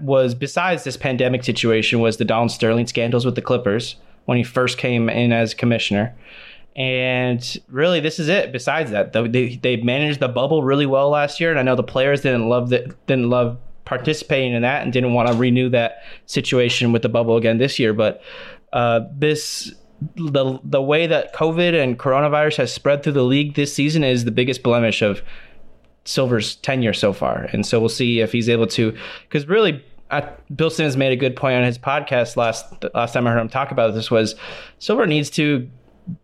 was 0.00 0.34
besides 0.34 0.84
this 0.84 0.96
pandemic 0.96 1.42
situation 1.44 2.00
was 2.00 2.16
the 2.16 2.24
Donald 2.24 2.50
Sterling 2.50 2.86
scandals 2.86 3.24
with 3.24 3.34
the 3.34 3.42
Clippers 3.42 3.96
when 4.26 4.38
he 4.38 4.44
first 4.44 4.78
came 4.78 5.08
in 5.08 5.32
as 5.32 5.54
commissioner. 5.54 6.14
And 6.76 7.56
really, 7.68 8.00
this 8.00 8.18
is 8.18 8.28
it. 8.28 8.50
Besides 8.50 8.90
that, 8.90 9.12
they 9.12 9.56
they 9.56 9.76
managed 9.76 10.18
the 10.18 10.28
bubble 10.28 10.64
really 10.64 10.86
well 10.86 11.08
last 11.08 11.38
year, 11.38 11.50
and 11.50 11.58
I 11.58 11.62
know 11.62 11.76
the 11.76 11.84
players 11.84 12.22
didn't 12.22 12.48
love 12.48 12.70
that 12.70 13.06
didn't 13.06 13.30
love 13.30 13.58
participating 13.84 14.54
in 14.54 14.62
that 14.62 14.82
and 14.82 14.92
didn't 14.92 15.12
want 15.12 15.28
to 15.28 15.34
renew 15.34 15.68
that 15.70 16.02
situation 16.26 16.92
with 16.92 17.02
the 17.02 17.08
bubble 17.08 17.36
again 17.36 17.58
this 17.58 17.78
year. 17.78 17.92
But 17.92 18.22
uh, 18.72 19.00
this 19.12 19.72
the 20.16 20.58
the 20.64 20.82
way 20.82 21.06
that 21.06 21.34
COVID 21.34 21.80
and 21.80 21.98
coronavirus 21.98 22.56
has 22.56 22.72
spread 22.72 23.02
through 23.02 23.12
the 23.12 23.22
league 23.22 23.54
this 23.54 23.72
season 23.72 24.04
is 24.04 24.24
the 24.24 24.30
biggest 24.30 24.62
blemish 24.62 25.02
of 25.02 25.22
Silver's 26.04 26.56
tenure 26.56 26.92
so 26.92 27.12
far, 27.12 27.48
and 27.52 27.64
so 27.64 27.80
we'll 27.80 27.88
see 27.88 28.20
if 28.20 28.32
he's 28.32 28.48
able 28.48 28.66
to. 28.68 28.94
Because 29.22 29.48
really, 29.48 29.82
uh, 30.10 30.22
Bill 30.54 30.70
Simmons 30.70 30.96
made 30.96 31.12
a 31.12 31.16
good 31.16 31.36
point 31.36 31.56
on 31.56 31.64
his 31.64 31.78
podcast 31.78 32.36
last 32.36 32.66
last 32.94 33.12
time 33.12 33.26
I 33.26 33.32
heard 33.32 33.40
him 33.40 33.48
talk 33.48 33.70
about 33.70 33.94
this 33.94 34.10
was 34.10 34.34
Silver 34.78 35.06
needs 35.06 35.30
to 35.30 35.68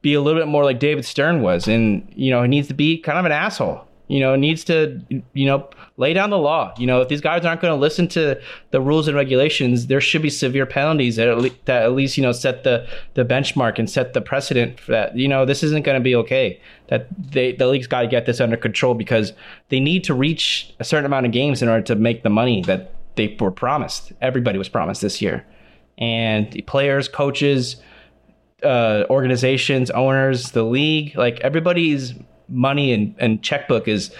be 0.03 0.13
a 0.13 0.21
little 0.21 0.41
bit 0.41 0.49
more 0.49 0.65
like 0.65 0.79
David 0.79 1.05
Stern 1.05 1.43
was, 1.43 1.67
and 1.67 2.07
you 2.15 2.31
know 2.31 2.43
he 2.43 2.49
needs 2.49 2.69
to 2.69 2.75
be 2.75 2.99
kind 2.99 3.19
of 3.19 3.25
an 3.25 3.33
asshole. 3.33 3.87
You 4.11 4.19
know, 4.19 4.35
needs 4.35 4.65
to 4.65 5.01
you 5.35 5.47
know 5.47 5.71
lay 5.97 6.13
down 6.13 6.31
the 6.31 6.39
law. 6.39 6.75
You 6.77 6.87
know, 6.89 7.01
if 7.01 7.09
these 7.09 7.21
guys 7.21 7.45
aren't 7.45 7.61
going 7.61 7.73
to 7.73 7.81
listen 7.81 8.09
to 8.09 8.41
the 8.73 8.81
rules 8.81 9.07
and 9.07 9.17
regulations, 9.17 9.87
there 9.87 10.01
should 10.01 10.21
be 10.21 10.31
severe 10.31 10.67
penalties 10.67 11.15
that 11.15 11.29
at, 11.29 11.39
le- 11.39 11.51
that 11.67 11.85
at 11.85 11.93
least 11.93 12.17
you 12.17 12.25
know 12.25 12.33
set 12.33 12.65
the 12.65 12.89
the 13.15 13.25
benchmark 13.25 13.79
and 13.79 13.89
set 13.89 14.13
the 14.13 14.21
precedent 14.21 14.81
for 14.81 14.91
that. 14.91 15.17
You 15.17 15.29
know, 15.29 15.47
this 15.47 15.63
isn't 15.63 15.85
going 15.85 15.95
to 15.95 16.03
be 16.03 16.17
okay. 16.17 16.61
That 16.89 17.07
they 17.31 17.53
the 17.53 17.69
league's 17.69 17.87
got 17.87 18.01
to 18.01 18.09
get 18.09 18.27
this 18.27 18.41
under 18.41 18.57
control 18.57 18.95
because 18.95 19.33
they 19.69 19.79
need 19.79 20.03
to 20.05 20.15
reach 20.15 20.75
a 20.81 20.85
certain 20.85 21.07
amount 21.07 21.27
of 21.27 21.33
games 21.33 21.63
in 21.63 21.69
order 21.69 21.83
to 21.85 21.95
make 21.95 22.25
the 22.25 22.31
money 22.31 22.63
that 22.63 22.93
they 23.15 23.37
were 23.39 23.53
promised. 23.53 24.13
Everybody 24.21 24.59
was 24.59 24.69
promised 24.69 25.03
this 25.03 25.23
year, 25.23 25.47
and 25.99 26.61
players, 26.67 27.07
coaches 27.07 27.77
uh, 28.63 29.05
organizations, 29.09 29.91
owners, 29.91 30.51
the 30.53 30.63
league, 30.63 31.17
like 31.17 31.41
everybody's 31.41 32.15
money 32.51 32.93
and, 32.93 33.15
and 33.19 33.43
checkbook 33.43 33.89
is 33.89 34.11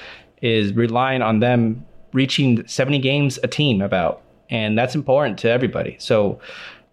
is 0.43 0.73
relying 0.73 1.23
on 1.23 1.41
them 1.41 1.85
reaching 2.13 2.67
70 2.67 2.99
games 2.99 3.39
a 3.43 3.49
team 3.49 3.83
about, 3.83 4.23
and 4.49 4.77
that's 4.77 4.95
important 4.95 5.39
to 5.39 5.51
everybody. 5.51 5.97
So 5.99 6.41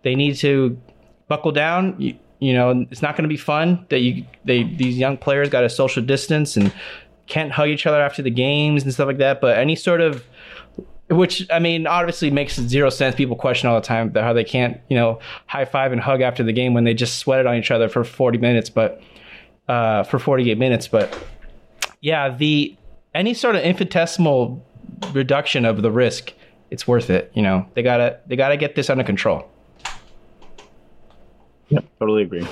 they 0.04 0.16
need 0.16 0.36
to 0.38 0.80
buckle 1.28 1.52
down. 1.52 1.96
You, 1.98 2.18
you 2.40 2.54
know, 2.54 2.86
it's 2.92 3.02
not 3.02 3.16
going 3.16 3.24
to 3.24 3.30
be 3.30 3.38
fun 3.38 3.86
that 3.90 4.00
you 4.00 4.26
they 4.46 4.64
these 4.64 4.98
young 4.98 5.18
players 5.18 5.50
got 5.50 5.62
to 5.62 5.70
social 5.70 6.04
distance 6.04 6.56
and 6.56 6.74
can't 7.26 7.52
hug 7.52 7.70
each 7.70 7.86
other 7.86 8.02
after 8.02 8.22
the 8.22 8.30
games 8.30 8.84
and 8.84 8.94
stuff 8.94 9.08
like 9.08 9.18
that. 9.18 9.42
But 9.42 9.58
any 9.58 9.76
sort 9.76 10.02
of 10.02 10.24
which 11.10 11.48
I 11.50 11.60
mean, 11.60 11.88
obviously 11.88 12.30
makes 12.32 12.56
zero 12.56 12.90
sense. 12.90 13.16
People 13.16 13.36
question 13.36 13.70
all 13.70 13.76
the 13.80 13.86
time 13.86 14.14
how 14.14 14.34
they 14.34 14.44
can't, 14.44 14.80
you 14.90 14.98
know, 14.98 15.20
high 15.46 15.66
five 15.66 15.92
and 15.92 16.02
hug 16.02 16.22
after 16.22 16.44
the 16.44 16.54
game 16.54 16.74
when 16.74 16.84
they 16.84 16.94
just 16.94 17.20
sweated 17.20 17.46
on 17.46 17.56
each 17.56 17.72
other 17.72 17.88
for 17.88 18.04
40 18.04 18.38
minutes, 18.38 18.70
but 18.70 19.02
uh, 19.68 20.04
for 20.04 20.20
48 20.20 20.58
minutes. 20.58 20.88
But 20.88 21.18
yeah, 22.02 22.36
the 22.36 22.76
any 23.14 23.34
sort 23.34 23.56
of 23.56 23.64
infinitesimal 23.64 24.64
reduction 25.12 25.66
of 25.66 25.82
the 25.82 25.92
risk, 25.92 26.34
it's 26.72 26.88
worth 26.88 27.10
it. 27.10 27.32
You 27.34 27.42
know, 27.42 27.66
they 27.74 27.84
gotta 27.84 28.20
they 28.28 28.36
gotta 28.36 28.58
get 28.58 28.76
this 28.76 28.90
under 28.90 29.04
control. 29.04 29.50
Yep, 31.70 31.86
totally 32.00 32.24
agree. 32.24 32.48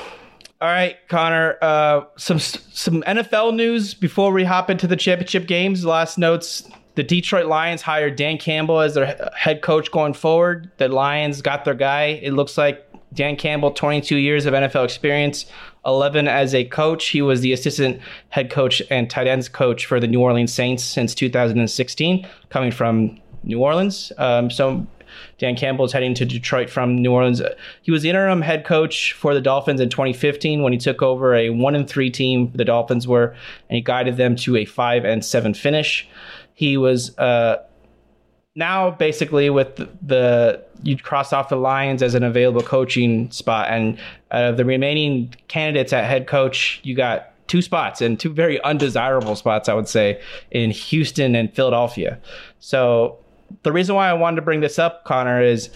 All 0.62 0.70
right, 0.70 0.96
Connor. 1.10 1.58
Uh, 1.62 2.02
some 2.18 2.40
some 2.40 3.02
NFL 3.04 3.56
news 3.56 3.94
before 3.94 4.32
we 4.32 4.44
hop 4.44 4.70
into 4.70 4.88
the 4.88 4.96
championship 4.96 5.48
games. 5.48 5.86
Last 5.86 6.18
notes: 6.18 6.70
the 6.96 7.04
Detroit 7.04 7.46
Lions 7.46 7.82
hired 7.82 8.16
Dan 8.16 8.38
Campbell 8.38 8.80
as 8.80 8.96
their 8.96 9.30
head 9.36 9.62
coach 9.62 9.92
going 9.92 10.14
forward. 10.14 10.72
The 10.78 10.88
Lions 10.88 11.42
got 11.42 11.66
their 11.66 11.74
guy. 11.74 12.20
It 12.22 12.32
looks 12.32 12.58
like 12.58 12.86
Dan 13.14 13.36
Campbell, 13.36 13.72
22 13.72 14.18
years 14.18 14.46
of 14.46 14.54
NFL 14.54 14.84
experience, 14.84 15.46
11 15.86 16.28
as 16.28 16.54
a 16.54 16.66
coach. 16.66 17.08
He 17.08 17.22
was 17.22 17.42
the 17.42 17.54
assistant 17.54 18.02
head 18.30 18.50
coach 18.50 18.82
and 18.90 19.10
tight 19.10 19.28
ends 19.28 19.50
coach 19.50 19.86
for 19.86 20.00
the 20.00 20.08
New 20.08 20.22
Orleans 20.22 20.54
Saints 20.54 20.84
since 20.84 21.14
2016, 21.16 22.28
coming 22.50 22.72
from 22.72 23.20
New 23.44 23.60
Orleans. 23.60 24.12
Um, 24.18 24.50
so 24.50 24.86
Dan 25.38 25.56
Campbell 25.56 25.86
is 25.86 25.92
heading 25.92 26.14
to 26.16 26.26
Detroit 26.26 26.70
from 26.70 26.96
New 26.96 27.12
Orleans. 27.12 27.42
He 27.82 27.92
was 27.92 28.02
the 28.02 28.10
interim 28.10 28.42
head 28.42 28.66
coach 28.66 29.14
for 29.14 29.34
the 29.34 29.42
Dolphins 29.42 29.80
in 29.82 29.90
2015 29.90 30.62
when 30.62 30.74
he 30.74 30.80
took 30.80 31.02
over 31.02 31.36
a 31.36 31.50
one 31.50 31.76
and 31.76 31.88
three 31.88 32.10
team. 32.10 32.52
The 32.54 32.66
Dolphins 32.66 33.08
were, 33.08 33.36
and 33.70 33.76
he 33.76 33.82
guided 33.82 34.18
them 34.18 34.36
to 34.38 34.58
a 34.58 34.66
five 34.66 35.06
and 35.06 35.24
seven 35.24 35.54
finish. 35.54 36.08
He 36.54 36.78
was 36.78 37.18
uh, 37.18 37.58
now 38.56 38.92
basically 38.92 39.50
with 39.50 39.76
the, 39.76 39.90
the 40.02 40.64
you 40.84 40.98
cross 40.98 41.34
off 41.34 41.50
the 41.50 41.58
Lions 41.58 42.02
as 42.02 42.16
an 42.16 42.24
available 42.24 42.62
coaching 42.62 43.30
spot, 43.32 43.70
and 43.70 44.00
uh, 44.32 44.52
the 44.52 44.66
remaining 44.66 45.34
candidates 45.48 45.94
at 45.94 46.06
head 46.06 46.28
coach, 46.28 46.80
you 46.84 46.96
got 46.96 47.32
two 47.48 47.62
spots 47.62 48.02
and 48.02 48.20
two 48.20 48.34
very 48.34 48.62
undesirable 48.64 49.36
spots, 49.36 49.70
I 49.70 49.74
would 49.74 49.88
say, 49.88 50.22
in 50.52 50.72
Houston 50.72 51.36
and 51.36 51.54
Philadelphia. 51.54 52.20
So 52.60 53.18
the 53.64 53.72
reason 53.72 53.96
why 53.96 54.10
I 54.10 54.14
wanted 54.14 54.38
to 54.38 54.42
bring 54.42 54.62
this 54.62 54.80
up, 54.80 55.04
Connor, 55.06 55.42
is 55.42 55.70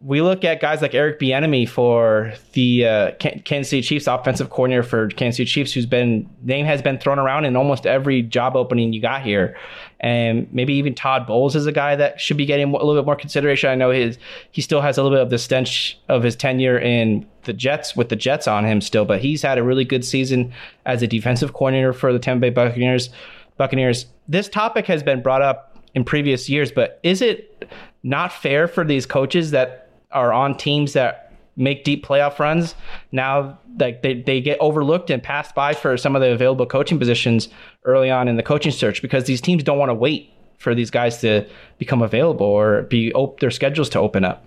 we 0.00 0.22
look 0.22 0.44
at 0.44 0.60
guys 0.60 0.80
like 0.80 0.94
Eric 0.94 1.18
Bieniemy 1.18 1.68
for 1.68 2.32
the 2.52 2.86
uh, 2.86 3.10
Kansas 3.18 3.70
City 3.70 3.82
Chiefs 3.82 4.06
offensive 4.06 4.48
coordinator 4.48 4.84
for 4.84 5.08
Kansas 5.08 5.38
City 5.38 5.50
Chiefs, 5.50 5.72
who's 5.72 5.86
been 5.86 6.28
name 6.42 6.66
has 6.66 6.80
been 6.82 6.98
thrown 6.98 7.18
around 7.18 7.46
in 7.46 7.56
almost 7.56 7.84
every 7.84 8.22
job 8.22 8.54
opening 8.54 8.92
you 8.92 9.00
got 9.00 9.22
here, 9.22 9.56
and 9.98 10.46
maybe 10.52 10.74
even 10.74 10.94
Todd 10.94 11.26
Bowles 11.26 11.56
is 11.56 11.66
a 11.66 11.72
guy 11.72 11.96
that 11.96 12.20
should 12.20 12.36
be 12.36 12.46
getting 12.46 12.68
a 12.68 12.72
little 12.72 12.94
bit 12.94 13.06
more 13.06 13.16
consideration. 13.16 13.70
I 13.70 13.74
know 13.74 13.90
his 13.90 14.18
he 14.52 14.62
still 14.62 14.80
has 14.80 14.98
a 14.98 15.02
little 15.02 15.16
bit 15.16 15.22
of 15.22 15.30
the 15.30 15.38
stench 15.38 15.98
of 16.08 16.22
his 16.22 16.36
tenure 16.36 16.78
in 16.78 17.26
the 17.42 17.52
Jets 17.52 17.96
with 17.96 18.08
the 18.08 18.16
Jets 18.16 18.46
on 18.46 18.64
him 18.64 18.80
still, 18.80 19.04
but 19.04 19.20
he's 19.20 19.42
had 19.42 19.58
a 19.58 19.64
really 19.64 19.84
good 19.84 20.04
season 20.04 20.52
as 20.86 21.02
a 21.02 21.08
defensive 21.08 21.54
coordinator 21.54 21.92
for 21.92 22.12
the 22.12 22.20
Tampa 22.20 22.42
Bay 22.42 22.50
Buccaneers. 22.50 23.10
Buccaneers. 23.56 24.06
This 24.28 24.48
topic 24.48 24.86
has 24.86 25.02
been 25.02 25.22
brought 25.22 25.42
up 25.42 25.76
in 25.94 26.04
previous 26.04 26.48
years, 26.48 26.70
but 26.70 27.00
is 27.02 27.20
it 27.20 27.68
not 28.04 28.32
fair 28.32 28.68
for 28.68 28.84
these 28.84 29.04
coaches 29.04 29.50
that 29.50 29.87
are 30.10 30.32
on 30.32 30.56
teams 30.56 30.92
that 30.92 31.32
make 31.56 31.82
deep 31.82 32.06
playoff 32.06 32.38
runs 32.38 32.74
now 33.10 33.58
like 33.80 34.02
they, 34.02 34.22
they 34.22 34.40
get 34.40 34.56
overlooked 34.60 35.10
and 35.10 35.22
passed 35.22 35.54
by 35.54 35.74
for 35.74 35.96
some 35.96 36.14
of 36.14 36.22
the 36.22 36.30
available 36.32 36.64
coaching 36.64 36.98
positions 36.98 37.48
early 37.84 38.10
on 38.10 38.28
in 38.28 38.36
the 38.36 38.42
coaching 38.42 38.70
search 38.70 39.02
because 39.02 39.24
these 39.24 39.40
teams 39.40 39.62
don't 39.64 39.78
want 39.78 39.88
to 39.88 39.94
wait 39.94 40.32
for 40.58 40.74
these 40.74 40.90
guys 40.90 41.20
to 41.20 41.46
become 41.78 42.00
available 42.00 42.46
or 42.46 42.82
be 42.82 43.12
op- 43.14 43.40
their 43.40 43.50
schedules 43.50 43.88
to 43.88 43.98
open 43.98 44.24
up 44.24 44.44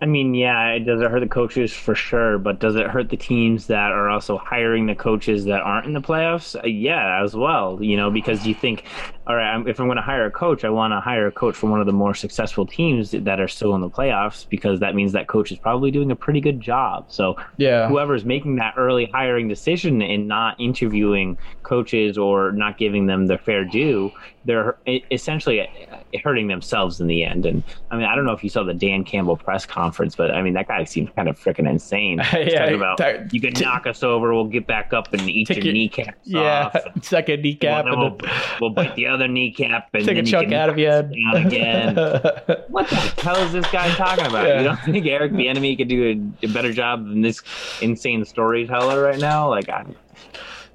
I 0.00 0.04
mean, 0.04 0.34
yeah, 0.34 0.72
it 0.72 0.80
does 0.80 1.00
it 1.00 1.10
hurt 1.10 1.20
the 1.20 1.26
coaches 1.26 1.72
for 1.72 1.94
sure, 1.94 2.38
but 2.38 2.58
does 2.58 2.76
it 2.76 2.86
hurt 2.86 3.08
the 3.08 3.16
teams 3.16 3.66
that 3.68 3.92
are 3.92 4.10
also 4.10 4.36
hiring 4.36 4.86
the 4.86 4.94
coaches 4.94 5.46
that 5.46 5.60
aren't 5.60 5.86
in 5.86 5.94
the 5.94 6.02
playoffs? 6.02 6.54
Uh, 6.54 6.66
yeah, 6.66 7.22
as 7.22 7.34
well. 7.34 7.82
You 7.82 7.96
know, 7.96 8.10
because 8.10 8.46
you 8.46 8.54
think, 8.54 8.84
all 9.26 9.34
right, 9.34 9.66
if 9.66 9.80
I'm 9.80 9.86
going 9.86 9.96
to 9.96 10.02
hire 10.02 10.24
a 10.24 10.30
coach, 10.30 10.64
I 10.64 10.70
want 10.70 10.92
to 10.92 11.00
hire 11.00 11.26
a 11.26 11.32
coach 11.32 11.56
from 11.56 11.70
one 11.70 11.80
of 11.80 11.86
the 11.86 11.92
more 11.92 12.14
successful 12.14 12.64
teams 12.64 13.10
that 13.10 13.40
are 13.40 13.48
still 13.48 13.74
in 13.74 13.80
the 13.80 13.90
playoffs 13.90 14.48
because 14.48 14.78
that 14.80 14.94
means 14.94 15.12
that 15.12 15.26
coach 15.26 15.50
is 15.50 15.58
probably 15.58 15.90
doing 15.90 16.12
a 16.12 16.16
pretty 16.16 16.40
good 16.40 16.60
job. 16.60 17.06
So, 17.08 17.36
yeah, 17.56 17.88
whoever's 17.88 18.24
making 18.24 18.56
that 18.56 18.74
early 18.76 19.06
hiring 19.06 19.48
decision 19.48 20.00
and 20.00 20.28
not 20.28 20.60
interviewing 20.60 21.38
coaches 21.64 22.16
or 22.16 22.52
not 22.52 22.78
giving 22.78 23.06
them 23.06 23.26
their 23.26 23.38
fair 23.38 23.64
due 23.64 24.12
they're 24.46 24.78
essentially 25.10 25.60
uh, 25.60 25.96
hurting 26.22 26.46
themselves 26.46 27.00
in 27.00 27.08
the 27.08 27.24
end. 27.24 27.44
And 27.44 27.62
I 27.90 27.96
mean, 27.96 28.06
I 28.06 28.14
don't 28.14 28.24
know 28.24 28.32
if 28.32 28.42
you 28.44 28.48
saw 28.48 28.62
the 28.62 28.72
Dan 28.72 29.04
Campbell 29.04 29.36
press 29.36 29.66
conference, 29.66 30.14
but 30.14 30.30
I 30.30 30.40
mean, 30.40 30.54
that 30.54 30.68
guy 30.68 30.84
seems 30.84 31.10
kind 31.16 31.28
of 31.28 31.38
freaking 31.38 31.68
insane. 31.68 32.18
yeah, 32.32 32.66
about 32.66 32.98
that, 32.98 33.34
you 33.34 33.40
can 33.40 33.52
t- 33.52 33.64
knock 33.64 33.86
us 33.86 34.02
over, 34.02 34.32
we'll 34.32 34.44
get 34.44 34.66
back 34.66 34.92
up 34.92 35.12
and 35.12 35.28
eat 35.28 35.50
your, 35.50 35.58
your 35.58 35.74
kneecaps 35.74 36.16
yeah, 36.24 36.70
off. 36.72 37.12
a 37.12 37.36
kneecap. 37.36 37.86
And 37.86 37.98
we'll, 37.98 38.18
we'll, 38.60 38.70
bite 38.70 38.94
the 38.94 39.06
other 39.06 39.15
kneecap 39.24 39.88
and 39.94 40.04
take 40.04 40.18
a 40.18 40.22
chunk 40.22 40.52
out 40.52 40.68
of 40.68 40.76
head 40.76 41.12
again. 41.34 41.94
what 42.68 42.88
the 42.88 42.96
hell 43.22 43.36
is 43.36 43.52
this 43.52 43.70
guy 43.70 43.88
talking 43.94 44.26
about? 44.26 44.46
Yeah. 44.46 44.58
You 44.58 44.64
don't 44.64 44.80
think 44.80 45.06
Eric 45.06 45.32
Bieniemy 45.32 45.76
could 45.76 45.88
do 45.88 46.30
a, 46.42 46.46
a, 46.46 46.48
better 46.52 46.72
job 46.72 47.06
than 47.06 47.22
this 47.22 47.42
insane 47.80 48.24
storyteller 48.24 49.02
right 49.02 49.18
now? 49.18 49.48
Like, 49.48 49.68
I, 49.68 49.86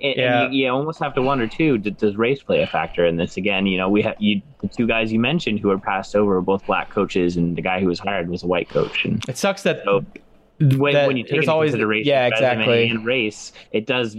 and, 0.02 0.16
yeah. 0.18 0.44
And 0.44 0.54
you, 0.54 0.66
you, 0.66 0.72
almost 0.72 1.00
have 1.00 1.14
to 1.16 1.22
wonder 1.22 1.48
too: 1.48 1.78
does 1.78 2.16
race 2.16 2.42
play 2.42 2.62
a 2.62 2.68
factor 2.68 3.06
in 3.06 3.18
this? 3.18 3.38
Again, 3.38 3.66
you 3.66 3.78
know, 3.78 3.90
we 3.90 4.02
have 4.02 4.16
you 4.20 4.42
the 4.62 4.68
two 4.68 4.88
guys 4.88 5.12
you 5.12 5.20
mentioned 5.20 5.60
who 5.60 5.68
were 5.68 5.80
passed 5.80 6.16
over 6.16 6.34
were 6.34 6.42
both 6.42 6.66
black 6.66 6.90
coaches, 6.90 7.38
and 7.38 7.56
the 7.56 7.62
guy 7.62 7.80
who 7.80 7.88
was 7.88 8.00
hired 8.00 8.30
was 8.30 8.44
a 8.44 8.48
white 8.48 8.70
coach. 8.70 9.06
And 9.06 9.24
it 9.30 9.38
sucks 9.38 9.64
that. 9.64 9.84
So, 9.86 10.06
when, 10.60 11.08
when 11.08 11.18
you 11.18 11.24
take 11.24 11.38
into 11.38 11.52
always, 11.52 11.72
consideration 11.72 12.08
yeah, 12.08 12.28
exactly. 12.28 12.90
and 12.90 13.06
race, 13.06 13.52
it 13.72 13.86
does 13.86 14.18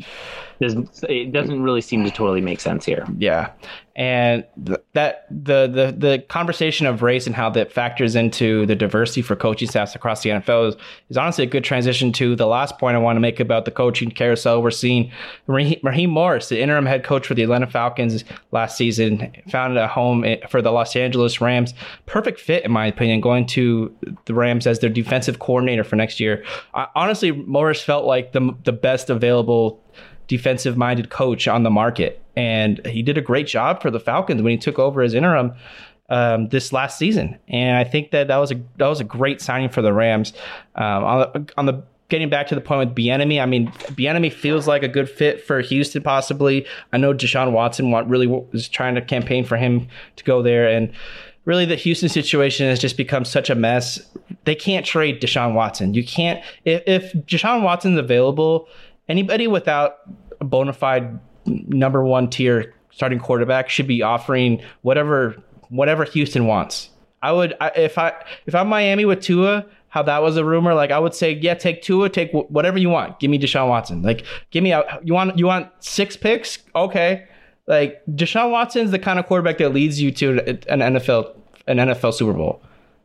doesn't 0.61 1.05
it 1.09 1.33
doesn't 1.33 1.63
really 1.63 1.81
seem 1.81 2.05
to 2.05 2.11
totally 2.11 2.41
make 2.41 2.61
sense 2.61 2.85
here. 2.85 3.07
Yeah, 3.19 3.51
and 3.95 4.45
th- 4.65 4.79
that 4.95 5.27
the 5.31 5.67
the 5.67 5.95
the 5.97 6.19
conversation 6.29 6.87
of 6.87 7.03
race 7.03 7.27
and 7.27 7.37
how 7.37 7.51
that 7.51 7.73
factors 7.73 8.15
into 8.15 8.65
the 8.67 8.75
diversity 8.75 9.21
for 9.21 9.37
coaching 9.37 9.69
staffs 9.69 9.95
across 9.95 10.23
the 10.23 10.31
NFL 10.31 10.71
is, 10.71 10.77
is 11.11 11.17
honestly 11.19 11.45
a 11.45 11.47
good 11.47 11.65
transition 11.65 12.13
to 12.13 12.35
the 12.35 12.47
last 12.47 12.79
point 12.79 12.97
I 12.97 13.01
want 13.01 13.17
to 13.17 13.21
make 13.21 13.39
about 13.39 13.67
the 13.67 13.71
coaching 13.71 14.11
carousel. 14.11 14.63
We're 14.63 14.71
seeing 14.71 15.13
Raheem 15.47 16.11
Morris, 16.11 16.49
the 16.49 16.61
interim 16.61 16.87
head 16.87 17.05
coach 17.05 17.27
for 17.27 17.35
the 17.35 17.43
Atlanta 17.43 17.67
Falcons 17.67 18.25
last 18.51 18.79
season, 18.79 19.31
found 19.51 19.77
a 19.77 19.87
home 19.87 20.25
for 20.49 20.63
the 20.63 20.71
Los 20.71 20.97
Angeles 20.97 21.41
Rams. 21.41 21.75
Perfect 22.07 22.41
fit, 22.41 22.65
in 22.65 22.73
my 22.73 22.87
opinion, 22.87 23.21
going 23.21 23.47
to 23.49 23.95
the 24.25 24.35
Rams 24.35 24.67
as 24.67 24.79
their 24.79 24.91
defensive 24.91 25.39
coordinator 25.39 25.85
for 25.85 25.97
next 25.97 26.19
year. 26.19 26.45
I, 26.73 26.87
honestly, 26.95 27.33
Morris 27.33 27.83
felt 27.83 28.07
like 28.07 28.33
the 28.33 28.57
the 28.65 28.73
best 28.73 29.11
available 29.11 29.83
defensive 30.29 30.79
minded 30.79 31.11
coach 31.11 31.47
on 31.47 31.63
the 31.63 31.71
market. 31.71 32.22
And 32.37 32.85
he 32.87 33.03
did 33.03 33.19
a 33.19 33.21
great 33.21 33.47
job 33.47 33.83
for 33.83 33.91
the 33.91 34.01
Falcons 34.01 34.43
when 34.43 34.53
he 34.53 34.59
took 34.59 34.79
over 34.79 35.03
as 35.03 35.15
interim 35.15 35.53
um, 36.09 36.49
this 36.49 36.73
last 36.73 36.99
season. 36.99 37.39
And 37.49 37.77
I 37.77 37.85
think 37.85 38.11
that 38.11 38.29
that 38.29 38.37
was 38.37 38.53
a 38.53 38.61
that 38.77 38.87
was 38.87 39.01
a 39.01 39.05
great 39.05 39.41
signing 39.41 39.69
for 39.69 39.83
the 39.83 39.93
Rams. 39.93 40.33
Um, 40.75 41.05
on, 41.05 41.19
the, 41.21 41.53
on 41.57 41.67
the 41.67 41.83
getting 42.09 42.29
back 42.29 42.47
to 42.49 42.55
the 42.55 42.61
point 42.61 42.87
with 42.87 42.97
Bieniemy, 42.97 43.43
I 43.43 43.47
mean, 43.47 43.69
Bieniemy 43.69 44.31
feels 44.33 44.69
like 44.69 44.83
a 44.83 44.89
good 44.89 45.09
fit 45.09 45.43
for 45.43 45.61
Houston, 45.61 46.03
possibly. 46.03 46.67
I 46.93 46.99
know 46.99 47.15
Deshaun 47.15 47.53
Watson 47.53 47.91
want, 47.91 48.09
really 48.09 48.27
was 48.27 48.69
trying 48.69 48.95
to 48.97 49.01
campaign 49.01 49.45
for 49.45 49.57
him 49.57 49.89
to 50.17 50.25
go 50.25 50.43
there, 50.43 50.69
and 50.69 50.93
really 51.47 51.65
the 51.65 51.77
Houston 51.77 52.11
situation 52.11 52.67
has 52.67 52.79
just 52.79 52.99
become 52.99 53.25
such 53.25 53.49
a 53.49 53.55
mess. 53.55 54.01
They 54.45 54.55
can't 54.55 54.85
trade 54.85 55.23
Deshaun 55.23 55.55
Watson. 55.55 55.95
You 55.95 56.05
can't 56.05 56.45
if, 56.65 56.83
if 56.87 57.13
Deshaun 57.27 57.63
Watson's 57.63 57.99
available 57.99 58.69
anybody 59.09 59.47
without 59.47 59.99
a 60.41 60.45
bona 60.45 60.73
fide 60.73 61.19
number 61.47 62.03
one 62.05 62.29
tier 62.31 62.75
starting 62.91 63.19
quarterback 63.19 63.69
should 63.69 63.87
be 63.87 64.03
offering 64.03 64.63
whatever 64.83 65.37
whatever 65.69 66.05
Houston 66.05 66.47
wants. 66.47 66.91
I 67.23 67.33
would 67.33 67.55
I, 67.61 67.69
if 67.77 67.99
I 67.99 68.13
if 68.47 68.55
I'm 68.55 68.69
Miami 68.69 69.05
with 69.05 69.21
Tua, 69.21 69.67
how 69.89 70.03
that 70.03 70.23
was 70.23 70.37
a 70.37 70.45
rumor. 70.45 70.75
Like 70.75 70.91
I 70.91 70.99
would 70.99 71.15
say, 71.15 71.33
yeah, 71.33 71.55
take 71.55 71.83
Tua, 71.83 72.09
take 72.09 72.33
whatever 72.33 72.79
you 72.79 72.89
want. 72.89 73.21
Give 73.21 73.31
me 73.31 73.39
Deshaun 73.39 73.69
Watson. 73.69 74.03
Like 74.03 74.25
give 74.51 74.63
me 74.63 74.73
out. 74.73 75.07
You 75.07 75.15
want 75.15 75.39
you 75.39 75.47
want 75.47 75.69
six 75.81 76.17
picks? 76.17 76.59
Okay. 76.75 77.27
Like 77.67 78.03
Deshaun 78.07 78.51
Watson's 78.51 78.91
the 78.91 78.99
kind 78.99 79.19
of 79.19 79.27
quarterback 79.27 79.59
that 79.59 79.73
leads 79.73 80.01
you 80.01 80.11
to 80.13 80.39
an 80.69 80.81
NFL 80.81 81.37
an 81.67 81.77
NFL 81.77 82.13
Super 82.13 82.33
Bowl, 82.33 82.61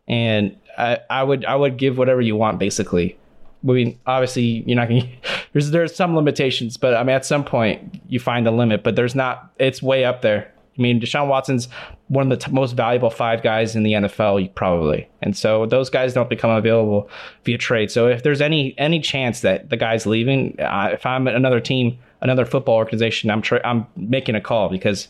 and 0.08 0.56
I, 0.78 1.00
I 1.10 1.24
would 1.24 1.46
I 1.46 1.56
would 1.56 1.78
give 1.78 1.98
whatever 1.98 2.22
you 2.22 2.36
want 2.36 2.58
basically. 2.60 3.18
I 3.64 3.72
mean, 3.72 4.00
obviously, 4.06 4.64
you're 4.66 4.76
not 4.76 4.90
going. 4.90 5.10
There's 5.54 5.72
there's 5.72 5.96
some 5.96 6.16
limitations, 6.16 6.78
but 6.78 6.94
I 6.94 7.04
mean, 7.04 7.16
at 7.16 7.26
some 7.26 7.44
point, 7.44 8.02
you 8.08 8.20
find 8.20 8.46
the 8.46 8.52
limit. 8.52 8.84
But 8.84 8.96
there's 8.96 9.16
not. 9.16 9.52
It's 9.58 9.82
way 9.82 10.06
up 10.06 10.22
there. 10.22 10.54
I 10.78 10.82
mean, 10.82 11.00
Deshaun 11.02 11.28
Watson's 11.28 11.68
one 12.10 12.32
of 12.32 12.40
the 12.40 12.46
t- 12.46 12.52
most 12.52 12.74
valuable 12.74 13.10
five 13.10 13.42
guys 13.42 13.76
in 13.76 13.82
the 13.82 13.94
NFL, 13.94 14.54
probably, 14.54 15.10
and 15.22 15.36
so 15.36 15.66
those 15.66 15.90
guys 15.90 16.14
don't 16.14 16.30
become 16.30 16.52
available 16.52 17.10
via 17.44 17.58
trade. 17.58 17.90
So 17.90 18.08
if 18.08 18.22
there's 18.22 18.42
any 18.42 18.78
any 18.78 19.00
chance 19.00 19.42
that 19.42 19.70
the 19.70 19.78
guy's 19.78 20.06
leaving, 20.06 20.56
if 20.60 21.06
I'm 21.06 21.28
another 21.28 21.60
team, 21.60 21.98
another 22.22 22.46
football 22.46 22.76
organization, 22.76 23.32
I'm 23.32 23.42
tra- 23.42 23.66
I'm 23.66 23.88
making 23.96 24.36
a 24.36 24.42
call 24.42 24.70
because 24.70 25.08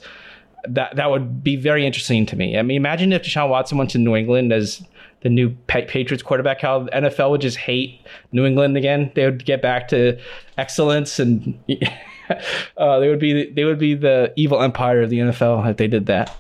that 0.67 0.95
that 0.95 1.09
would 1.09 1.43
be 1.43 1.55
very 1.55 1.85
interesting 1.85 2.25
to 2.27 2.35
me. 2.35 2.57
I 2.57 2.61
mean, 2.61 2.77
imagine 2.77 3.11
if 3.11 3.23
Deshaun 3.23 3.49
Watson 3.49 3.77
went 3.77 3.89
to 3.91 3.97
New 3.97 4.15
England 4.15 4.53
as 4.53 4.81
the 5.27 5.33
new 5.33 5.49
Patriots 5.67 6.23
quarterback, 6.23 6.61
how 6.61 6.83
the 6.83 6.91
NFL 6.91 7.31
would 7.31 7.41
just 7.41 7.57
hate 7.57 7.99
New 8.31 8.45
England 8.45 8.77
again. 8.77 9.11
They 9.13 9.25
would 9.25 9.43
get 9.43 9.61
back 9.61 9.89
to 9.89 10.17
excellence, 10.57 11.19
and 11.19 11.59
uh, 12.77 12.99
they 12.99 13.09
would 13.09 13.19
be 13.19 13.51
they 13.51 13.65
would 13.65 13.77
be 13.77 13.93
the 13.93 14.31
evil 14.37 14.61
empire 14.61 15.01
of 15.01 15.09
the 15.09 15.19
NFL 15.19 15.69
if 15.69 15.75
they 15.75 15.87
did 15.87 16.05
that. 16.05 16.33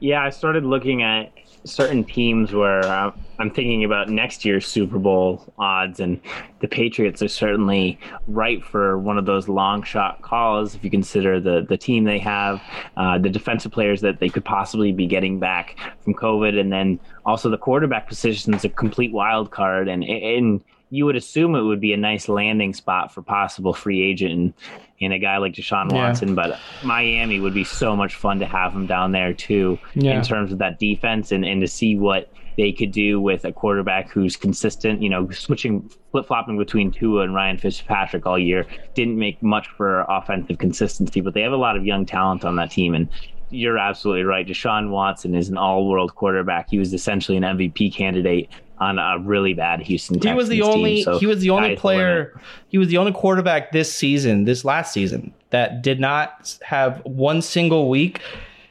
Yeah, 0.00 0.24
I 0.24 0.30
started 0.30 0.64
looking 0.64 1.04
at 1.04 1.32
certain 1.64 2.04
teams 2.04 2.52
where 2.52 2.84
uh, 2.84 3.12
I'm 3.38 3.50
thinking 3.50 3.84
about 3.84 4.08
next 4.08 4.44
year's 4.44 4.66
Super 4.66 4.98
Bowl 4.98 5.52
odds, 5.58 6.00
and 6.00 6.20
the 6.60 6.68
Patriots 6.68 7.22
are 7.22 7.28
certainly 7.28 7.98
right 8.26 8.62
for 8.64 8.98
one 8.98 9.18
of 9.18 9.26
those 9.26 9.48
long 9.48 9.82
shot 9.82 10.22
calls 10.22 10.74
if 10.74 10.84
you 10.84 10.90
consider 10.90 11.40
the 11.40 11.64
the 11.68 11.76
team 11.76 12.04
they 12.04 12.18
have, 12.18 12.60
uh, 12.96 13.18
the 13.18 13.30
defensive 13.30 13.72
players 13.72 14.00
that 14.00 14.20
they 14.20 14.28
could 14.28 14.44
possibly 14.44 14.92
be 14.92 15.06
getting 15.06 15.38
back 15.38 15.76
from 16.02 16.14
COVID, 16.14 16.58
and 16.58 16.72
then 16.72 16.98
also 17.24 17.48
the 17.48 17.58
quarterback 17.58 18.08
position 18.08 18.54
is 18.54 18.64
a 18.64 18.68
complete 18.68 19.12
wild 19.12 19.50
card, 19.50 19.88
and 19.88 20.04
and 20.04 20.62
you 20.94 21.06
would 21.06 21.16
assume 21.16 21.54
it 21.54 21.62
would 21.62 21.80
be 21.80 21.94
a 21.94 21.96
nice 21.96 22.28
landing 22.28 22.74
spot 22.74 23.10
for 23.14 23.22
possible 23.22 23.72
free 23.72 24.02
agent 24.02 24.30
and, 24.32 24.54
and 25.00 25.12
a 25.14 25.18
guy 25.18 25.38
like 25.38 25.54
Deshaun 25.54 25.90
Yeah. 25.90 26.08
Watson. 26.08 26.34
But 26.34 26.58
Miami 26.84 27.40
would 27.40 27.54
be 27.54 27.64
so 27.64 27.96
much 27.96 28.14
fun 28.14 28.38
to 28.40 28.46
have 28.46 28.74
him 28.74 28.86
down 28.86 29.10
there 29.12 29.32
too, 29.32 29.78
Yeah. 29.94 30.18
in 30.18 30.22
terms 30.22 30.52
of 30.52 30.58
that 30.58 30.78
defense 30.78 31.32
and, 31.32 31.46
and 31.46 31.62
to 31.62 31.66
see 31.66 31.96
what 31.96 32.30
they 32.58 32.72
could 32.72 32.92
do 32.92 33.18
with 33.22 33.46
a 33.46 33.52
quarterback 33.52 34.10
who's 34.10 34.36
consistent. 34.36 35.00
You 35.02 35.08
know, 35.08 35.30
switching 35.30 35.88
flip 36.10 36.26
flopping 36.26 36.58
between 36.58 36.90
Tua 36.90 37.22
and 37.22 37.34
Ryan 37.34 37.56
Fitzpatrick 37.56 38.26
all 38.26 38.38
year 38.38 38.66
didn't 38.92 39.18
make 39.18 39.42
much 39.42 39.68
for 39.68 40.04
offensive 40.10 40.58
consistency, 40.58 41.22
but 41.22 41.32
they 41.32 41.40
have 41.40 41.52
a 41.52 41.56
lot 41.56 41.74
of 41.78 41.86
young 41.86 42.04
talent 42.04 42.44
on 42.44 42.56
that 42.56 42.70
team 42.70 42.94
and. 42.94 43.08
You're 43.54 43.76
absolutely 43.76 44.22
right. 44.24 44.48
Deshaun 44.48 44.88
Watson 44.88 45.34
is 45.34 45.50
an 45.50 45.58
all-world 45.58 46.14
quarterback. 46.14 46.70
He 46.70 46.78
was 46.78 46.94
essentially 46.94 47.36
an 47.36 47.42
MVP 47.42 47.92
candidate 47.94 48.48
on 48.82 48.98
a 48.98 49.18
really 49.18 49.54
bad 49.54 49.80
Houston. 49.80 50.18
Team. 50.18 50.32
He 50.32 50.36
was 50.36 50.48
the 50.48 50.62
only 50.62 50.96
team, 50.96 51.04
so 51.04 51.18
he 51.18 51.26
was 51.26 51.40
the 51.40 51.50
only 51.50 51.76
player 51.76 52.40
he 52.68 52.78
was 52.78 52.88
the 52.88 52.96
only 52.96 53.12
quarterback 53.12 53.72
this 53.72 53.92
season, 53.92 54.44
this 54.44 54.64
last 54.64 54.92
season 54.92 55.32
that 55.50 55.82
did 55.82 56.00
not 56.00 56.58
have 56.62 57.00
one 57.04 57.42
single 57.42 57.88
week 57.88 58.20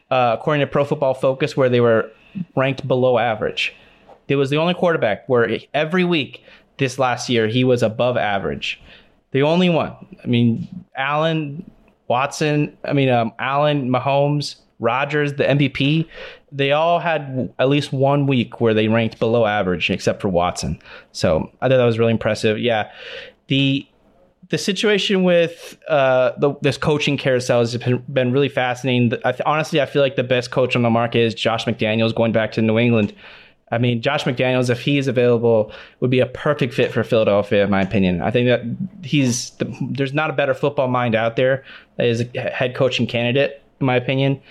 uh, 0.10 0.36
according 0.38 0.60
to 0.60 0.68
Pro 0.68 0.84
Football 0.84 1.14
Focus 1.14 1.56
where 1.56 1.70
they 1.70 1.80
were 1.80 2.12
ranked 2.56 2.88
below 2.88 3.18
average. 3.18 3.74
It 4.28 4.36
was 4.36 4.50
the 4.50 4.58
only 4.58 4.74
quarterback 4.74 5.28
where 5.28 5.60
every 5.74 6.04
week 6.04 6.44
this 6.78 7.00
last 7.00 7.30
year 7.30 7.48
he 7.48 7.64
was 7.64 7.84
above 7.84 8.18
average. 8.18 8.82
The 9.32 9.44
only 9.44 9.70
one. 9.70 9.94
I 10.24 10.28
mean, 10.28 10.68
Allen, 10.96 11.70
Watson, 12.08 12.78
I 12.84 12.94
mean, 12.94 13.10
um, 13.10 13.34
Allen, 13.40 13.90
Mahomes, 13.90 14.56
Rodgers, 14.82 15.36
the 15.36 15.46
MVP, 15.46 16.08
they 16.52 16.74
all 16.74 17.00
had 17.00 17.54
at 17.60 17.70
least 17.70 17.94
one 17.94 18.28
week 18.28 18.60
where 18.60 18.74
they 18.74 18.90
ranked 18.90 19.20
below 19.20 19.46
average, 19.46 19.90
except 19.90 20.22
for 20.22 20.28
Watson. 20.28 20.80
So 21.14 21.50
I 21.62 21.70
thought 21.70 21.78
that 21.78 21.86
was 21.86 21.98
really 21.98 22.12
impressive. 22.12 22.60
Yeah, 22.60 22.92
the 23.48 23.88
the 24.50 24.58
situation 24.58 25.24
with 25.24 25.78
uh, 25.88 26.34
the, 26.38 26.54
this 26.62 26.78
coaching 26.78 27.18
carousel 27.18 27.60
has 27.60 27.78
been, 27.78 28.04
been 28.12 28.32
really 28.34 28.50
fascinating. 28.50 29.18
I 29.24 29.32
th- 29.32 29.42
honestly, 29.46 29.80
I 29.80 29.86
feel 29.86 30.02
like 30.02 30.18
the 30.18 30.26
best 30.26 30.52
coach 30.52 30.76
on 30.76 30.82
the 30.82 30.90
market 30.90 31.20
is 31.20 31.34
Josh 31.34 31.64
McDaniels 31.64 32.14
going 32.14 32.34
back 32.34 32.52
to 32.54 32.62
New 32.62 32.78
England. 32.78 33.16
I 33.72 33.78
mean, 33.78 34.02
Josh 34.02 34.26
McDaniels, 34.26 34.70
if 34.70 34.82
he 34.82 34.98
is 34.98 35.08
available, 35.08 35.72
would 36.02 36.12
be 36.12 36.20
a 36.20 36.26
perfect 36.26 36.74
fit 36.74 36.92
for 36.92 37.06
Philadelphia, 37.06 37.64
in 37.64 37.70
my 37.70 37.82
opinion. 37.82 38.22
I 38.22 38.30
think 38.30 38.48
that 38.48 39.08
he's 39.08 39.52
the, 39.52 39.74
there's 39.90 40.14
not 40.14 40.30
a 40.30 40.34
better 40.34 40.54
football 40.54 40.90
mind 40.90 41.16
out 41.16 41.38
there 41.38 41.64
as 41.98 42.26
a 42.36 42.40
head 42.52 42.76
coaching 42.76 43.08
candidate, 43.08 43.62
in 43.80 43.86
my 43.86 43.96
opinion. 43.96 44.42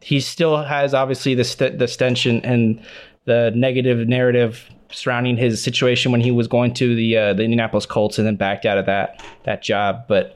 He 0.00 0.20
still 0.20 0.62
has 0.62 0.94
obviously 0.94 1.34
the 1.34 1.44
st- 1.44 1.78
the 1.78 1.88
stench 1.88 2.26
and, 2.26 2.80
the 3.26 3.52
negative 3.54 4.08
narrative 4.08 4.68
surrounding 4.90 5.36
his 5.36 5.62
situation 5.62 6.10
when 6.10 6.20
he 6.20 6.30
was 6.30 6.48
going 6.48 6.72
to 6.74 6.96
the 6.96 7.16
uh, 7.16 7.34
the 7.34 7.44
Indianapolis 7.44 7.86
Colts 7.86 8.18
and 8.18 8.26
then 8.26 8.36
backed 8.36 8.64
out 8.64 8.78
of 8.78 8.86
that 8.86 9.22
that 9.44 9.62
job. 9.62 10.04
But 10.08 10.34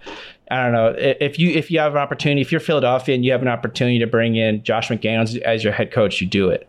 I 0.50 0.62
don't 0.62 0.72
know 0.72 0.94
if 0.98 1.38
you 1.38 1.50
if 1.50 1.70
you 1.70 1.81
have 1.81 1.92
an 1.92 1.98
opportunity, 1.98 2.40
if 2.40 2.53
you're 2.53 2.61
Philadelphia 2.61 3.14
and 3.14 3.24
you 3.24 3.33
have 3.33 3.42
an 3.42 3.48
opportunity 3.48 3.98
to 3.98 4.07
bring 4.07 4.37
in 4.37 4.62
Josh 4.62 4.88
McDaniels 4.90 5.40
as 5.40 5.64
your 5.64 5.72
head 5.72 5.90
coach, 5.90 6.20
you 6.20 6.27
do 6.27 6.50
it 6.50 6.68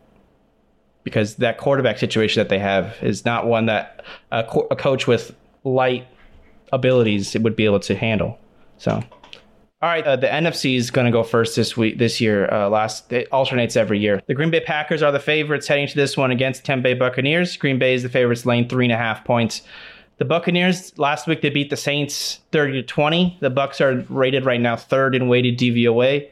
because 1.04 1.36
that 1.36 1.58
quarterback 1.58 2.00
situation 2.00 2.40
that 2.40 2.50
they 2.50 2.60
have 2.60 2.96
is 3.02 3.26
not 3.26 3.46
one 3.46 3.68
that 3.68 4.04
a, 4.32 4.44
co- 4.44 4.68
a 4.72 4.76
coach 4.76 5.06
with 5.06 5.36
light 5.64 6.08
abilities 6.72 7.38
would 7.38 7.56
be 7.56 7.66
able 7.66 7.80
to 7.82 7.96
handle. 7.96 8.40
So. 8.78 9.04
All 9.86 9.92
right, 9.92 10.04
uh, 10.04 10.16
the 10.16 10.26
NFC 10.26 10.78
is 10.78 10.90
going 10.90 11.06
to 11.06 11.12
go 11.12 11.22
first 11.22 11.56
this 11.56 11.78
week, 11.78 12.00
this 12.00 12.20
year. 12.20 12.52
Uh, 12.52 12.70
last 12.70 13.14
it 13.14 13.32
alternates 13.32 13.76
every 13.76 14.00
year. 14.00 14.20
The 14.26 14.34
Green 14.34 14.50
Bay 14.50 14.62
Packers 14.62 15.04
are 15.04 15.12
the 15.12 15.20
favorites 15.20 15.68
heading 15.68 15.88
to 15.88 15.96
this 15.96 16.18
one 16.18 16.32
against 16.32 16.66
Tampa 16.66 16.82
Bay 16.82 16.94
Buccaneers. 16.96 17.56
Green 17.56 17.78
Bay 17.78 17.94
is 17.94 18.02
the 18.02 18.10
favorites, 18.10 18.48
laying 18.48 18.68
three 18.68 18.86
and 18.86 18.92
a 18.92 18.98
half 18.98 19.24
points. 19.24 19.62
The 20.18 20.26
Buccaneers 20.26 20.98
last 20.98 21.28
week 21.28 21.44
they 21.44 21.52
beat 21.52 21.70
the 21.70 21.78
Saints 21.78 22.40
thirty 22.52 22.74
to 22.74 22.82
twenty. 22.82 23.38
The 23.42 23.52
Bucks 23.52 23.80
are 23.80 24.04
rated 24.10 24.44
right 24.44 24.60
now 24.60 24.76
third 24.76 25.14
in 25.14 25.28
weighted 25.28 25.60
DVOA. 25.60 26.32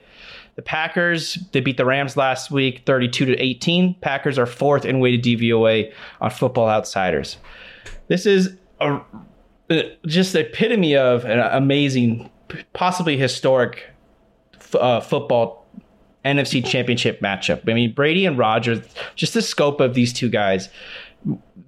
The 0.56 0.62
Packers 0.64 1.38
they 1.52 1.60
beat 1.60 1.78
the 1.78 1.86
Rams 1.86 2.18
last 2.18 2.50
week 2.50 2.82
thirty 2.88 3.08
two 3.08 3.26
to 3.26 3.38
eighteen. 3.38 3.94
Packers 4.02 4.40
are 4.40 4.48
fourth 4.48 4.84
in 4.84 5.00
weighted 5.00 5.24
DVOA 5.24 5.94
on 6.22 6.32
Football 6.32 6.70
Outsiders. 6.70 7.38
This 8.08 8.26
is 8.26 8.56
a 8.82 9.00
just 10.06 10.34
the 10.34 10.42
epitome 10.42 10.96
of 10.96 11.26
an 11.26 11.40
amazing, 11.40 12.30
possibly 12.74 13.18
historic 13.18 13.90
f- 14.56 14.76
uh, 14.76 15.02
football 15.02 15.66
NFC 16.26 16.66
Championship 16.66 17.22
matchup. 17.22 17.70
I 17.70 17.74
mean, 17.74 17.94
Brady 17.94 18.26
and 18.26 18.38
Rodgers, 18.38 18.80
just 19.16 19.34
the 19.34 19.42
scope 19.42 19.80
of 19.80 19.94
these 19.94 20.14
two 20.14 20.30
guys. 20.30 20.70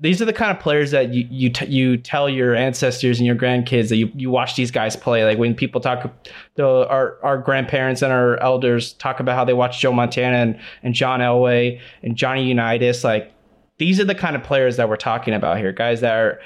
These 0.02 0.22
are 0.22 0.26
the 0.26 0.34
kind 0.34 0.52
of 0.52 0.62
players 0.62 0.92
that 0.92 1.14
you 1.14 1.28
you 1.30 1.50
t- 1.50 1.68
you 1.68 1.96
tell 1.96 2.30
your 2.30 2.56
ancestors 2.56 3.20
and 3.20 3.26
your 3.26 3.36
grandkids 3.36 3.88
that 3.88 3.96
you, 3.96 4.12
you 4.14 4.30
watch 4.30 4.56
these 4.58 4.70
guys 4.70 4.98
play. 4.98 5.24
Like 5.24 5.38
when 5.38 5.56
people 5.56 5.80
talk, 5.80 6.14
the, 6.56 6.66
our 6.66 7.18
our 7.24 7.38
grandparents 7.38 8.02
and 8.02 8.12
our 8.12 8.38
elders 8.42 8.94
talk 8.94 9.22
about 9.22 9.36
how 9.36 9.46
they 9.46 9.54
watch 9.54 9.80
Joe 9.80 9.94
Montana 9.94 10.38
and, 10.38 10.60
and 10.84 10.94
John 10.94 11.22
Elway 11.22 11.80
and 12.04 12.18
Johnny 12.18 12.46
Unitas. 12.46 13.06
Like 13.06 13.32
these 13.78 14.00
are 14.00 14.06
the 14.06 14.16
kind 14.16 14.36
of 14.36 14.44
players 14.44 14.76
that 14.76 14.90
we're 14.90 14.98
talking 14.98 15.34
about 15.34 15.58
here, 15.58 15.72
guys 15.72 16.02
that 16.02 16.14
are 16.14 16.42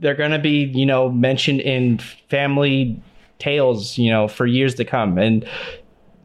they're 0.00 0.14
going 0.14 0.30
to 0.30 0.38
be, 0.38 0.64
you 0.74 0.86
know, 0.86 1.10
mentioned 1.10 1.60
in 1.60 1.98
family 2.28 3.02
tales, 3.38 3.98
you 3.98 4.10
know, 4.10 4.28
for 4.28 4.46
years 4.46 4.74
to 4.76 4.84
come. 4.84 5.18
And 5.18 5.48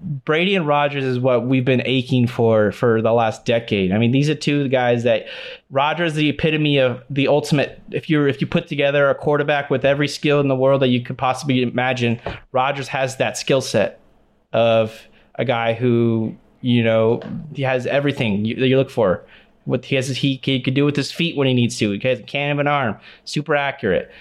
Brady 0.04 0.56
and 0.56 0.68
Rodgers 0.68 1.04
is 1.04 1.20
what 1.20 1.46
we've 1.46 1.64
been 1.64 1.82
aching 1.86 2.28
for 2.28 2.72
for 2.72 3.02
the 3.02 3.14
last 3.14 3.46
decade. 3.46 3.92
I 3.92 3.98
mean, 3.98 4.12
these 4.12 4.30
are 4.30 4.36
two 4.36 4.68
guys 4.68 5.04
that 5.04 5.28
Rodgers 5.70 6.14
the 6.16 6.30
epitome 6.30 6.78
of 6.78 7.02
the 7.10 7.30
ultimate. 7.30 7.82
If 7.92 8.10
you 8.10 8.26
if 8.26 8.42
you 8.42 8.48
put 8.48 8.68
together 8.68 9.10
a 9.10 9.16
quarterback 9.16 9.70
with 9.70 9.86
every 9.86 10.10
skill 10.10 10.42
in 10.42 10.50
the 10.50 10.56
world 10.56 10.82
that 10.82 10.90
you 10.90 11.02
could 11.02 11.18
possibly 11.18 11.62
imagine, 11.62 12.20
Rodgers 12.52 12.90
has 12.90 13.18
that 13.18 13.38
skill 13.38 13.62
set 13.62 14.02
of 14.52 15.08
a 15.36 15.46
guy 15.46 15.74
who 15.74 16.36
you 16.62 16.84
know 16.84 17.22
he 17.54 17.62
has 17.62 17.88
everything 17.88 18.44
you, 18.46 18.56
that 18.56 18.68
you 18.68 18.78
look 18.78 18.90
for. 18.90 19.26
What 19.66 19.86
he 19.86 19.96
has, 19.96 20.10
he, 20.10 20.42
he 20.44 20.60
could 20.60 20.74
do 20.74 20.84
with 20.84 20.98
his 20.98 21.10
feet 21.10 21.38
when 21.38 21.48
he 21.48 21.54
needs 21.54 21.78
to. 21.78 21.92
He 21.92 22.08
has 22.10 22.20
a 22.20 22.24
can 22.24 22.52
of 22.52 22.60
an 22.60 22.68
arm, 22.68 22.98
super 23.24 23.56
accurate. 23.56 24.12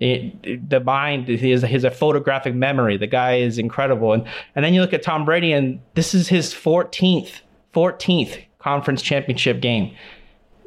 It, 0.00 0.70
the 0.70 0.80
mind, 0.80 1.26
he 1.26 1.50
has 1.50 1.84
a 1.84 1.90
photographic 1.90 2.54
memory. 2.54 2.96
The 2.96 3.06
guy 3.06 3.36
is 3.36 3.58
incredible. 3.58 4.12
And 4.12 4.24
and 4.54 4.64
then 4.64 4.74
you 4.74 4.80
look 4.80 4.92
at 4.92 5.02
Tom 5.02 5.24
Brady, 5.24 5.52
and 5.52 5.80
this 5.94 6.14
is 6.14 6.28
his 6.28 6.54
14th, 6.54 7.40
14th 7.74 8.40
conference 8.58 9.02
championship 9.02 9.60
game. 9.60 9.94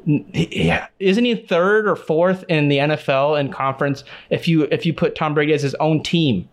Yeah, 0.04 0.88
isn't 0.98 1.24
he 1.24 1.36
third 1.36 1.86
or 1.86 1.96
fourth 1.96 2.44
in 2.48 2.68
the 2.68 2.78
NFL 2.78 3.38
in 3.38 3.52
conference? 3.52 4.02
If 4.30 4.48
you 4.48 4.62
if 4.70 4.84
you 4.84 4.92
put 4.92 5.14
Tom 5.14 5.32
Brady 5.32 5.54
as 5.54 5.62
his 5.62 5.74
own 5.76 6.02
team, 6.02 6.48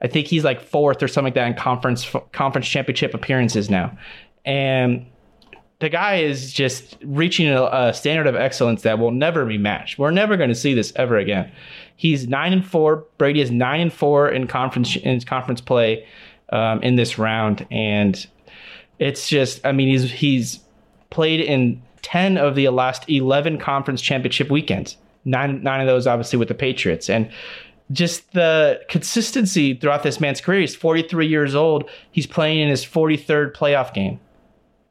I 0.00 0.08
think 0.08 0.26
he's 0.26 0.42
like 0.42 0.60
fourth 0.60 1.02
or 1.02 1.08
something 1.08 1.26
like 1.26 1.34
that 1.34 1.46
in 1.46 1.54
conference 1.54 2.10
conference 2.32 2.66
championship 2.66 3.12
appearances 3.12 3.68
now, 3.68 3.96
and 4.44 5.06
the 5.80 5.90
guy 5.90 6.16
is 6.16 6.52
just 6.52 6.96
reaching 7.04 7.48
a, 7.48 7.64
a 7.64 7.92
standard 7.92 8.26
of 8.26 8.34
excellence 8.34 8.82
that 8.82 8.98
will 8.98 9.10
never 9.10 9.44
be 9.44 9.58
matched. 9.58 9.98
We're 9.98 10.10
never 10.10 10.36
going 10.36 10.48
to 10.48 10.54
see 10.54 10.72
this 10.72 10.92
ever 10.96 11.18
again. 11.18 11.52
He's 11.96 12.28
nine 12.28 12.52
and 12.52 12.64
four. 12.64 13.04
Brady 13.18 13.40
is 13.40 13.50
nine 13.50 13.80
and 13.80 13.92
four 13.92 14.28
in 14.28 14.46
conference 14.46 14.96
in 14.96 15.20
conference 15.20 15.60
play 15.60 16.06
um, 16.50 16.82
in 16.82 16.96
this 16.96 17.18
round, 17.18 17.66
and 17.70 18.26
it's 18.98 19.28
just 19.28 19.64
I 19.64 19.72
mean 19.72 19.88
he's 19.88 20.10
he's 20.10 20.60
played 21.10 21.40
in 21.40 21.80
ten 22.02 22.36
of 22.36 22.54
the 22.54 22.68
last 22.68 23.08
eleven 23.08 23.58
conference 23.58 24.00
championship 24.02 24.50
weekends. 24.50 24.96
Nine 25.24 25.62
nine 25.62 25.80
of 25.80 25.86
those 25.86 26.06
obviously 26.06 26.38
with 26.38 26.48
the 26.48 26.54
Patriots, 26.54 27.08
and 27.08 27.30
just 27.92 28.32
the 28.32 28.80
consistency 28.88 29.74
throughout 29.74 30.02
this 30.02 30.20
man's 30.20 30.40
career. 30.40 30.60
He's 30.60 30.74
43 30.74 31.26
years 31.26 31.54
old. 31.54 31.88
He's 32.10 32.26
playing 32.26 32.60
in 32.60 32.68
his 32.68 32.84
43rd 32.84 33.54
playoff 33.54 33.92
game 33.92 34.18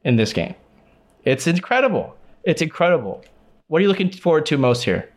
in 0.04 0.16
this 0.16 0.32
game. 0.32 0.54
It's 1.24 1.46
incredible. 1.46 2.16
It's 2.44 2.62
incredible. 2.62 3.24
What 3.66 3.78
are 3.78 3.82
you 3.82 3.88
looking 3.88 4.10
forward 4.10 4.46
to 4.46 4.58
most 4.58 4.84
here? 4.84 5.08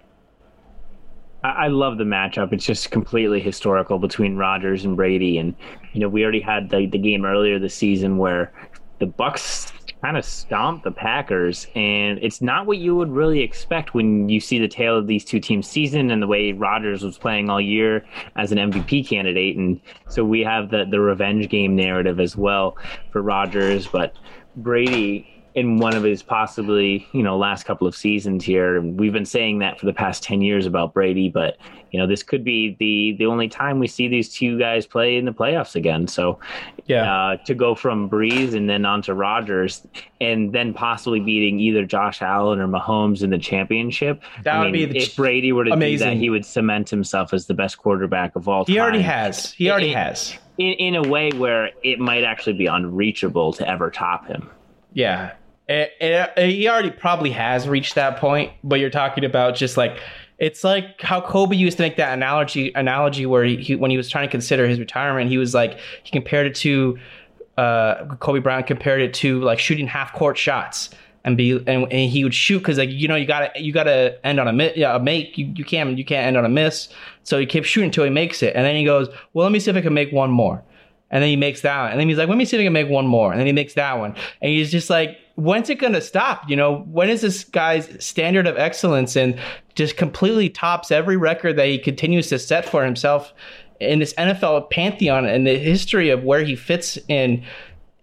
I 1.51 1.67
love 1.67 1.97
the 1.97 2.03
matchup. 2.03 2.53
It's 2.53 2.65
just 2.65 2.91
completely 2.91 3.39
historical 3.39 3.99
between 3.99 4.35
Rodgers 4.35 4.85
and 4.85 4.95
Brady, 4.95 5.37
and 5.37 5.55
you 5.93 5.99
know 5.99 6.09
we 6.09 6.23
already 6.23 6.41
had 6.41 6.69
the 6.69 6.85
the 6.85 6.97
game 6.97 7.25
earlier 7.25 7.59
this 7.59 7.75
season 7.75 8.17
where 8.17 8.51
the 8.99 9.05
Bucks 9.05 9.71
kind 10.01 10.17
of 10.17 10.25
stomped 10.25 10.83
the 10.83 10.91
Packers, 10.91 11.67
and 11.75 12.19
it's 12.21 12.41
not 12.41 12.65
what 12.65 12.77
you 12.77 12.95
would 12.95 13.09
really 13.09 13.41
expect 13.41 13.93
when 13.93 14.29
you 14.29 14.39
see 14.39 14.59
the 14.59 14.67
tale 14.67 14.97
of 14.97 15.07
these 15.07 15.25
two 15.25 15.39
teams' 15.39 15.67
season 15.67 16.11
and 16.11 16.21
the 16.21 16.27
way 16.27 16.51
Rodgers 16.51 17.03
was 17.03 17.17
playing 17.17 17.49
all 17.49 17.61
year 17.61 18.05
as 18.35 18.51
an 18.51 18.57
MVP 18.57 19.07
candidate, 19.07 19.57
and 19.57 19.79
so 20.09 20.23
we 20.23 20.41
have 20.41 20.69
the 20.69 20.85
the 20.85 20.99
revenge 20.99 21.49
game 21.49 21.75
narrative 21.75 22.19
as 22.19 22.35
well 22.35 22.77
for 23.11 23.21
Rodgers, 23.21 23.87
but 23.87 24.15
Brady 24.55 25.36
in 25.57 25.77
one 25.77 25.95
of 25.95 26.03
his 26.03 26.21
possibly 26.21 27.07
you 27.13 27.23
know 27.23 27.35
last 27.35 27.63
couple 27.63 27.87
of 27.87 27.95
seasons 27.95 28.45
here. 28.45 28.79
We've 28.79 29.11
been 29.11 29.25
saying 29.25 29.57
that 29.59 29.79
for 29.79 29.87
the 29.87 29.93
past 29.93 30.21
ten 30.21 30.41
years 30.41 30.67
about 30.67 30.93
Brady, 30.93 31.29
but 31.29 31.57
you 31.91 31.99
know 31.99 32.05
this 32.05 32.21
could 32.21 32.43
be 32.43 32.75
the 32.79 33.15
the 33.17 33.25
only 33.25 33.47
time 33.47 33.79
we 33.79 33.87
see 33.87 34.07
these 34.07 34.31
two 34.31 34.59
guys 34.59 34.85
play 34.85 35.17
in 35.17 35.25
the 35.25 35.31
playoffs 35.33 35.75
again. 35.75 36.07
So 36.07 36.39
Yeah. 36.85 37.11
uh, 37.11 37.37
to 37.45 37.55
go 37.55 37.73
from 37.73 38.07
Brees 38.07 38.53
and 38.55 38.69
then 38.69 38.85
on 38.85 39.01
to 39.03 39.15
Rodgers, 39.15 39.85
and 40.21 40.53
then 40.53 40.73
possibly 40.75 41.19
beating 41.19 41.59
either 41.59 41.85
Josh 41.85 42.21
Allen 42.21 42.59
or 42.59 42.67
Mahomes 42.67 43.23
in 43.23 43.31
the 43.31 43.39
championship. 43.39 44.21
That 44.43 44.55
I 44.57 44.59
would 44.63 44.71
mean, 44.71 44.89
be 44.89 44.93
the 44.93 45.05
if 45.05 45.15
Brady 45.15 45.51
were 45.53 45.63
to 45.63 45.71
do 45.71 45.75
amazing. 45.75 46.07
that, 46.09 46.17
he 46.17 46.29
would 46.29 46.45
cement 46.45 46.89
himself 46.89 47.33
as 47.33 47.47
the 47.47 47.55
best 47.55 47.79
quarterback 47.79 48.35
of 48.35 48.47
all 48.47 48.63
time. 48.63 48.73
he 48.73 48.79
already 48.79 49.01
has. 49.01 49.51
He 49.53 49.71
already 49.71 49.91
has. 49.91 50.37
in, 50.59 50.73
in 50.73 50.95
a 50.95 51.01
way 51.09 51.31
where 51.35 51.71
it 51.83 51.99
might 51.99 52.23
actually 52.23 52.53
be 52.53 52.67
unreachable 52.67 53.53
to 53.53 53.67
ever 53.67 53.89
top 53.89 54.27
him. 54.27 54.49
Yeah. 54.93 55.31
It, 55.67 55.91
it- 55.99 56.49
he 56.49 56.67
already 56.69 56.91
probably 56.91 57.31
has 57.31 57.67
reached 57.67 57.95
that 57.95 58.17
point, 58.17 58.51
but 58.63 58.79
you're 58.79 58.89
talking 58.89 59.25
about 59.25 59.55
just 59.55 59.77
like 59.77 59.99
it's 60.39 60.63
like 60.63 61.01
how 61.01 61.19
Kobe 61.19 61.55
used 61.55 61.77
to 61.77 61.83
make 61.83 61.97
that 61.97 62.13
analogy 62.13 62.71
analogy 62.73 63.25
where 63.25 63.43
he, 63.43 63.57
he 63.57 63.75
when 63.75 63.91
he 63.91 63.97
was 63.97 64.09
trying 64.09 64.27
to 64.27 64.31
consider 64.31 64.67
his 64.67 64.79
retirement, 64.79 65.29
he 65.29 65.37
was 65.37 65.53
like 65.53 65.77
he 66.03 66.11
compared 66.11 66.47
it 66.47 66.55
to 66.57 66.97
uh, 67.57 68.05
Kobe 68.17 68.39
Bryant 68.39 68.67
compared 68.67 69.01
it 69.01 69.13
to 69.15 69.41
like 69.41 69.59
shooting 69.59 69.87
half 69.87 70.13
court 70.13 70.37
shots 70.37 70.91
and 71.23 71.35
be 71.35 71.51
and, 71.53 71.67
and 71.91 72.09
he 72.11 72.23
would 72.23 72.33
shoot 72.35 72.59
because 72.59 72.77
like 72.77 72.89
you 72.91 73.07
know 73.07 73.15
you 73.15 73.25
gotta 73.25 73.51
you 73.59 73.73
gotta 73.73 74.17
end 74.25 74.39
on 74.39 74.47
a 74.47 74.53
mi- 74.53 74.73
yeah, 74.75 74.95
a 74.95 74.99
make 74.99 75.37
you, 75.37 75.51
you 75.55 75.65
can't 75.65 75.97
you 75.97 76.05
can't 76.05 76.27
end 76.27 76.37
on 76.37 76.45
a 76.45 76.49
miss 76.49 76.87
so 77.23 77.39
he 77.39 77.45
keeps 77.47 77.67
shooting 77.67 77.87
until 77.89 78.03
he 78.03 78.09
makes 78.11 78.43
it 78.43 78.55
and 78.55 78.63
then 78.63 78.75
he 78.75 78.85
goes 78.85 79.09
well 79.33 79.43
let 79.43 79.51
me 79.51 79.59
see 79.59 79.71
if 79.71 79.75
I 79.75 79.81
can 79.81 79.93
make 79.95 80.11
one 80.13 80.29
more 80.29 80.63
and 81.09 81.23
then 81.23 81.29
he 81.29 81.35
makes 81.37 81.61
that 81.61 81.81
one. 81.83 81.91
And 81.91 81.99
then 82.01 82.09
he's 82.09 82.17
like, 82.17 82.27
let 82.27 82.37
me 82.37 82.43
see 82.43 82.57
if 82.57 82.61
I 82.61 82.65
can 82.65 82.73
make 82.73 82.89
one 82.89 83.07
more. 83.07 83.31
And 83.31 83.39
then 83.39 83.47
he 83.47 83.53
makes 83.53 83.75
that 83.75 83.97
one. 83.97 84.13
And 84.41 84.51
he's 84.51 84.69
just 84.69 84.89
like, 84.89 85.17
when's 85.37 85.69
it 85.69 85.75
going 85.75 85.93
to 85.93 86.01
stop? 86.01 86.49
You 86.49 86.55
know, 86.55 86.79
when 86.91 87.09
is 87.09 87.21
this 87.21 87.43
guy's 87.43 88.03
standard 88.03 88.47
of 88.47 88.57
excellence 88.57 89.15
and 89.15 89.39
just 89.75 89.95
completely 89.95 90.49
tops 90.49 90.91
every 90.91 91.15
record 91.15 91.55
that 91.57 91.67
he 91.67 91.77
continues 91.77 92.27
to 92.29 92.39
set 92.39 92.67
for 92.67 92.83
himself 92.83 93.33
in 93.79 93.99
this 93.99 94.15
NFL 94.15 94.71
pantheon 94.71 95.25
and 95.25 95.45
the 95.45 95.57
history 95.57 96.09
of 96.09 96.23
where 96.23 96.43
he 96.43 96.55
fits 96.55 96.97
in? 97.07 97.43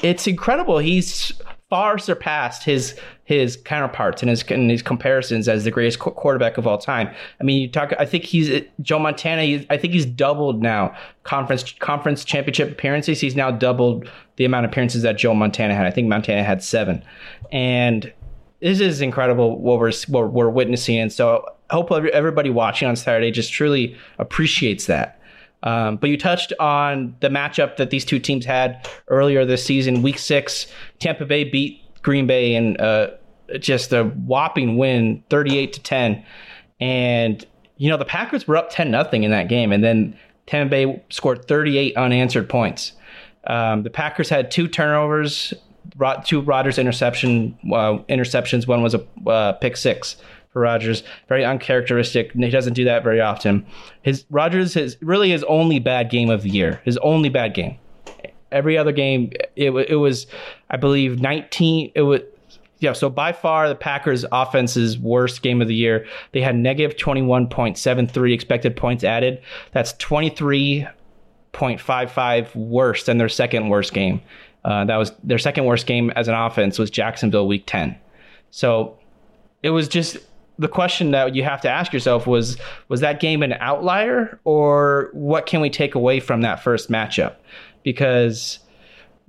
It's 0.00 0.26
incredible. 0.28 0.78
He's 0.78 1.32
far 1.70 1.98
surpassed 1.98 2.62
his 2.62 2.96
his 3.24 3.56
counterparts 3.56 4.22
and 4.22 4.30
his 4.30 4.44
and 4.44 4.70
his 4.70 4.82
comparisons 4.82 5.48
as 5.48 5.64
the 5.64 5.70
greatest 5.72 5.98
qu- 5.98 6.12
quarterback 6.12 6.56
of 6.56 6.68
all 6.68 6.78
time. 6.78 7.12
I 7.40 7.44
mean, 7.44 7.62
you 7.62 7.68
talk. 7.68 7.92
I 7.98 8.04
think 8.04 8.24
he's 8.24 8.62
Joe 8.80 8.98
Montana. 9.00 9.42
He's, 9.42 9.66
I 9.70 9.76
think 9.76 9.92
he's 9.92 10.06
doubled 10.06 10.62
now 10.62 10.94
conference 11.24 11.72
conference 11.80 12.24
championship 12.24 12.70
appearances. 12.70 13.20
He's 13.20 13.34
now 13.34 13.50
doubled 13.50 14.08
the 14.36 14.44
amount 14.44 14.66
of 14.66 14.72
appearances 14.72 15.02
that 15.02 15.16
Joe 15.16 15.34
Montana 15.34 15.74
had. 15.74 15.86
I 15.86 15.90
think 15.90 16.08
Montana 16.08 16.42
had 16.42 16.62
seven, 16.62 17.02
and 17.52 18.12
this 18.60 18.80
is 18.80 19.00
incredible 19.00 19.60
what 19.60 19.78
we're 19.78 19.92
what 20.08 20.32
we're 20.32 20.48
witnessing. 20.48 20.98
And 20.98 21.12
so, 21.12 21.44
I 21.70 21.74
hope 21.74 21.90
everybody 21.92 22.50
watching 22.50 22.88
on 22.88 22.96
Saturday 22.96 23.30
just 23.30 23.52
truly 23.52 23.96
appreciates 24.18 24.86
that. 24.86 25.20
Um, 25.62 25.96
but 25.96 26.10
you 26.10 26.18
touched 26.18 26.52
on 26.60 27.16
the 27.20 27.28
matchup 27.28 27.76
that 27.78 27.90
these 27.90 28.04
two 28.04 28.18
teams 28.18 28.44
had 28.44 28.86
earlier 29.08 29.46
this 29.46 29.64
season, 29.64 30.02
Week 30.02 30.18
Six. 30.18 30.66
Tampa 30.98 31.24
Bay 31.24 31.44
beat 31.44 31.80
Green 32.02 32.26
Bay 32.26 32.54
in 32.54 32.76
uh, 32.76 33.16
just 33.58 33.92
a 33.92 34.04
whopping 34.04 34.76
win, 34.76 35.24
thirty-eight 35.30 35.72
to 35.72 35.82
ten. 35.82 36.24
And 36.80 37.46
you 37.78 37.88
know 37.88 37.96
the 37.96 38.04
Packers 38.04 38.46
were 38.46 38.56
up 38.56 38.70
ten 38.70 38.90
nothing 38.90 39.22
in 39.22 39.30
that 39.30 39.48
game, 39.48 39.72
and 39.72 39.82
then 39.82 40.18
Tampa 40.46 40.70
Bay 40.70 41.02
scored 41.08 41.46
thirty-eight 41.46 41.96
unanswered 41.96 42.48
points. 42.48 42.92
Um, 43.46 43.82
the 43.82 43.90
Packers 43.90 44.28
had 44.28 44.50
two 44.50 44.68
turnovers, 44.68 45.52
two 46.24 46.40
Rodgers 46.40 46.78
interception 46.78 47.58
uh, 47.66 47.98
interceptions. 48.08 48.66
One 48.66 48.82
was 48.82 48.94
a 48.94 49.06
uh, 49.26 49.52
pick 49.54 49.76
six 49.76 50.16
for 50.54 50.60
Rodgers. 50.60 51.02
Very 51.28 51.44
uncharacteristic. 51.44 52.32
He 52.32 52.50
doesn't 52.50 52.74
do 52.74 52.84
that 52.84 53.02
very 53.02 53.20
often. 53.20 53.66
His 54.02 54.24
Rodgers 54.30 54.76
is 54.76 54.96
really 55.02 55.30
his 55.30 55.44
only 55.44 55.78
bad 55.78 56.10
game 56.10 56.30
of 56.30 56.42
the 56.42 56.50
year. 56.50 56.80
His 56.84 56.96
only 56.98 57.28
bad 57.28 57.54
game. 57.54 57.76
Every 58.50 58.78
other 58.78 58.92
game, 58.92 59.32
it 59.56 59.70
it 59.70 59.96
was, 59.96 60.26
I 60.70 60.76
believe, 60.76 61.20
nineteen. 61.20 61.92
It 61.94 62.02
was. 62.02 62.20
Yeah, 62.78 62.92
so 62.92 63.08
by 63.08 63.32
far 63.32 63.68
the 63.68 63.74
Packers' 63.74 64.26
offense's 64.30 64.98
worst 64.98 65.42
game 65.42 65.62
of 65.62 65.68
the 65.68 65.74
year. 65.74 66.06
They 66.32 66.42
had 66.42 66.54
negative 66.54 66.98
21.73 66.98 68.34
expected 68.34 68.76
points 68.76 69.04
added. 69.04 69.40
That's 69.72 69.94
23 69.94 70.86
0.55 71.54 72.54
worse 72.54 73.04
than 73.04 73.18
their 73.18 73.28
second 73.28 73.68
worst 73.68 73.92
game. 73.92 74.20
Uh, 74.64 74.84
that 74.84 74.96
was 74.96 75.12
their 75.22 75.38
second 75.38 75.64
worst 75.64 75.86
game 75.86 76.10
as 76.10 76.28
an 76.28 76.34
offense 76.34 76.78
was 76.78 76.90
Jacksonville 76.90 77.46
Week 77.46 77.64
10. 77.66 77.96
So 78.50 78.98
it 79.62 79.70
was 79.70 79.88
just 79.88 80.16
the 80.58 80.68
question 80.68 81.10
that 81.10 81.34
you 81.34 81.42
have 81.42 81.60
to 81.62 81.70
ask 81.70 81.92
yourself 81.92 82.26
was 82.26 82.56
was 82.88 83.00
that 83.00 83.20
game 83.20 83.42
an 83.42 83.54
outlier 83.54 84.38
or 84.44 85.10
what 85.12 85.46
can 85.46 85.60
we 85.60 85.68
take 85.68 85.94
away 85.94 86.20
from 86.20 86.42
that 86.42 86.62
first 86.62 86.90
matchup? 86.90 87.36
Because 87.82 88.58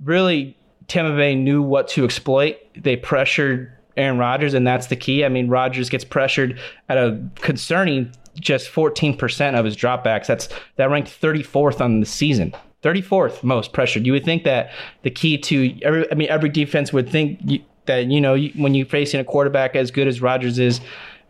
really 0.02 0.56
Tampa 0.88 1.16
Bay 1.16 1.34
knew 1.34 1.62
what 1.62 1.88
to 1.88 2.04
exploit. 2.04 2.56
They 2.76 2.96
pressured 2.96 3.72
Aaron 3.96 4.18
Rodgers, 4.18 4.54
and 4.54 4.66
that's 4.66 4.86
the 4.86 4.96
key. 4.96 5.24
I 5.24 5.28
mean, 5.28 5.48
Rodgers 5.48 5.88
gets 5.88 6.04
pressured 6.04 6.60
at 6.88 6.98
a 6.98 7.20
concerning 7.36 8.12
just 8.40 8.70
14% 8.70 9.58
of 9.58 9.64
his 9.64 9.76
dropbacks. 9.76 10.26
That's 10.26 10.48
that 10.76 10.90
ranked 10.90 11.10
34th 11.20 11.80
on 11.80 12.00
the 12.00 12.06
season. 12.06 12.54
34th 12.82 13.42
most 13.42 13.72
pressured. 13.72 14.06
You 14.06 14.12
would 14.12 14.24
think 14.24 14.44
that 14.44 14.70
the 15.02 15.10
key 15.10 15.38
to 15.38 15.78
every, 15.82 16.10
I 16.10 16.14
mean, 16.14 16.28
every 16.28 16.48
defense 16.48 16.92
would 16.92 17.08
think 17.08 17.40
you, 17.44 17.60
that 17.86 18.06
you 18.06 18.20
know 18.20 18.34
you, 18.34 18.50
when 18.56 18.74
you're 18.74 18.86
facing 18.86 19.20
a 19.20 19.24
quarterback 19.24 19.74
as 19.74 19.90
good 19.90 20.06
as 20.06 20.20
Rodgers 20.20 20.58
is, 20.58 20.80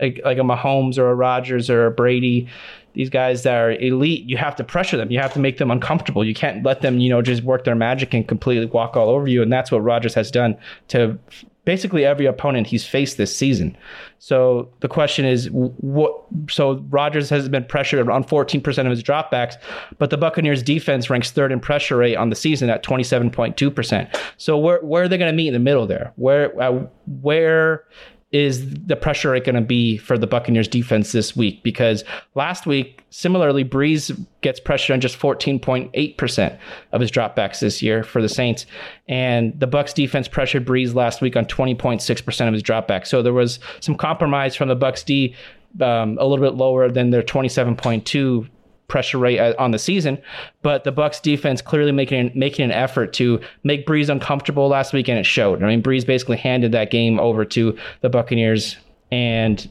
like, 0.01 0.19
a 0.19 0.43
Mahomes 0.43 0.99
or 0.99 1.11
a 1.11 1.15
Rodgers 1.15 1.71
or 1.71 1.87
a 1.87 1.91
Brady, 1.91 2.49
these 2.93 3.11
guys 3.11 3.43
that 3.45 3.55
are 3.55 3.73
elite, 3.73 4.25
you 4.25 4.37
have 4.37 4.57
to 4.57 4.65
pressure 4.65 4.97
them. 4.97 5.11
You 5.11 5.19
have 5.21 5.33
to 5.35 5.39
make 5.39 5.59
them 5.59 5.71
uncomfortable. 5.71 6.25
You 6.25 6.35
can't 6.35 6.65
let 6.65 6.81
them, 6.81 6.99
you 6.99 7.11
know, 7.11 7.23
just 7.23 7.43
work 7.43 7.65
their 7.65 7.75
magic 7.75 8.15
and 8.15 8.27
completely 8.27 8.67
walk 8.67 8.97
all 8.97 9.11
over 9.11 9.27
you. 9.27 9.43
And 9.43 9.53
that's 9.53 9.71
what 9.71 9.83
Rodgers 9.83 10.15
has 10.15 10.31
done 10.31 10.57
to 10.89 11.19
basically 11.67 12.05
every 12.07 12.25
opponent 12.25 12.69
he's 12.69 12.87
faced 12.87 13.19
this 13.19 13.37
season. 13.37 13.77
So 14.19 14.71
the 14.81 14.89
question 14.89 15.27
is, 15.27 15.51
what? 15.51 16.25
So 16.49 16.83
Rodgers 16.89 17.29
has 17.29 17.51
been 17.51 17.65
pressured 17.65 18.09
on 18.09 18.25
14% 18.25 18.79
of 18.79 18.91
his 18.91 19.03
dropbacks, 19.03 19.57
but 19.99 20.09
the 20.09 20.17
Buccaneers 20.17 20.63
defense 20.63 21.11
ranks 21.11 21.31
third 21.31 21.53
in 21.53 21.61
pressure 21.61 21.99
rate 21.99 22.17
on 22.17 22.31
the 22.31 22.37
season 22.37 22.71
at 22.71 22.83
27.2%. 22.83 24.21
So 24.39 24.57
where 24.57 24.81
where 24.81 25.03
are 25.03 25.09
they 25.09 25.19
going 25.19 25.31
to 25.31 25.37
meet 25.37 25.49
in 25.49 25.53
the 25.53 25.59
middle 25.59 25.87
there? 25.87 26.15
Where 26.17 26.59
uh, 26.59 26.87
where 27.21 27.85
is 28.33 28.75
the 28.87 28.97
pressure 28.97 29.39
going 29.41 29.55
to 29.55 29.61
be 29.61 29.97
for 29.97 30.19
the 30.19 30.27
Buccaneers 30.27 30.67
defense 30.67 31.13
this 31.13 31.37
week? 31.37 31.63
Because 31.63 32.03
last 32.35 32.67
week, 32.67 33.05
similarly, 33.11 33.65
Brees 33.65 34.19
gets 34.41 34.59
pressure 34.59 34.93
on 34.93 35.01
just 35.01 35.19
14.8% 35.19 36.59
of 36.93 37.01
his 37.01 37.11
dropbacks 37.11 37.61
this 37.61 37.83
year 37.83 38.03
for 38.03 38.21
the 38.21 38.29
Saints. 38.29 38.67
And 39.09 39.59
the 39.59 39.69
Bucks 39.69 39.93
defense 39.93 40.27
pressured 40.27 40.67
Brees 40.67 40.95
last 40.95 41.21
week 41.21 41.37
on 41.37 41.45
20.6% 41.45 42.49
of 42.49 42.53
his 42.53 42.63
dropbacks. 42.63 43.07
So 43.07 43.23
there 43.23 43.33
was 43.33 43.61
some 43.81 43.95
compromise 43.95 44.57
from 44.57 44.69
the 44.69 44.75
Bucks 44.75 45.05
D, 45.05 45.35
um, 45.81 46.19
a 46.19 46.27
little 46.27 46.45
bit 46.45 46.57
lower 46.57 46.91
than 46.91 47.11
their 47.11 47.23
27.2 47.23 48.49
pressure 48.89 49.19
rate 49.19 49.39
uh, 49.39 49.55
on 49.59 49.71
the 49.71 49.79
season, 49.79 50.19
but 50.63 50.85
the 50.85 50.93
Bucks 50.93 51.21
defense 51.21 51.61
clearly 51.61 51.93
making 51.93 52.33
making 52.35 52.65
an 52.65 52.73
effort 52.73 53.13
to 53.15 53.41
make 53.65 53.87
Brees 53.87 54.09
uncomfortable 54.09 54.69
last 54.69 54.93
week, 54.93 55.09
and 55.09 55.19
it 55.19 55.27
showed. 55.27 55.63
I 55.63 55.67
mean, 55.67 55.83
Brees 55.83 56.07
basically 56.07 56.37
handed 56.37 56.73
that 56.73 56.91
game 56.91 57.19
over 57.19 57.45
to 57.47 57.77
the 58.01 58.09
Buccaneers, 58.09 58.77
and 59.11 59.69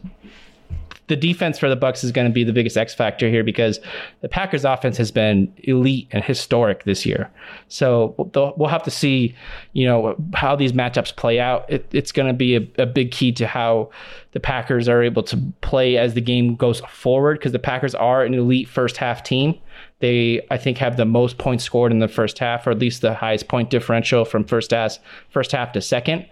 the 1.08 1.16
defense 1.16 1.60
for 1.60 1.70
the 1.70 1.76
Bucks 1.76 2.04
is 2.04 2.12
going 2.12 2.28
to 2.28 2.34
be 2.34 2.44
the 2.44 2.54
biggest 2.54 2.78
X 2.78 2.94
factor 2.94 3.30
here 3.30 3.44
because 3.44 3.80
the 4.22 4.30
Packers 4.30 4.66
offense 4.66 4.98
has 4.98 5.12
been 5.12 5.54
elite 5.60 6.08
and 6.12 6.24
historic 6.24 6.84
this 6.84 7.06
year. 7.06 7.30
So 7.68 8.16
we'll 8.58 8.70
have 8.70 8.84
to 8.84 8.92
see, 8.92 9.36
you 9.74 9.86
know, 9.86 10.16
how 10.34 10.56
these 10.56 10.72
matchups 10.72 11.16
play 11.16 11.40
out. 11.40 11.70
It, 11.70 11.88
it's 11.92 12.12
going 12.12 12.28
to 12.28 12.34
be 12.34 12.56
a, 12.56 12.68
a 12.82 12.86
big 12.88 13.12
key 13.12 13.32
to 13.34 13.46
how 13.46 13.92
the 14.32 14.40
Packers 14.40 14.90
are 14.90 15.04
able 15.04 15.22
to 15.24 15.38
play 15.62 15.98
as 15.98 16.16
the 16.16 16.22
game 16.22 16.56
goes 16.56 16.80
forward 16.82 17.38
because 17.40 17.52
the 17.52 17.60
Packers 17.60 17.94
are 17.94 18.24
an 18.24 18.34
elite 18.34 18.68
first 18.68 18.98
half 18.98 19.24
team. 19.24 19.60
They, 20.00 20.46
I 20.50 20.58
think, 20.58 20.78
have 20.80 20.98
the 20.98 21.06
most 21.06 21.38
points 21.38 21.64
scored 21.64 21.92
in 21.92 22.00
the 22.00 22.08
first 22.08 22.40
half, 22.40 22.66
or 22.68 22.72
at 22.72 22.80
least 22.80 23.02
the 23.02 23.14
highest 23.14 23.48
point 23.48 23.70
differential 23.70 24.26
from 24.26 24.44
first 24.44 24.72
half, 24.72 24.98
first 25.30 25.52
half 25.52 25.72
to 25.74 25.82
second. 25.82 26.26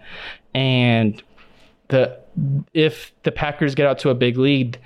And 0.52 1.22
the 1.88 2.23
if 2.72 3.12
the 3.22 3.32
Packers 3.32 3.74
get 3.74 3.86
out 3.86 3.98
to 4.00 4.10
a 4.10 4.14
big 4.14 4.36
lead, 4.38 4.78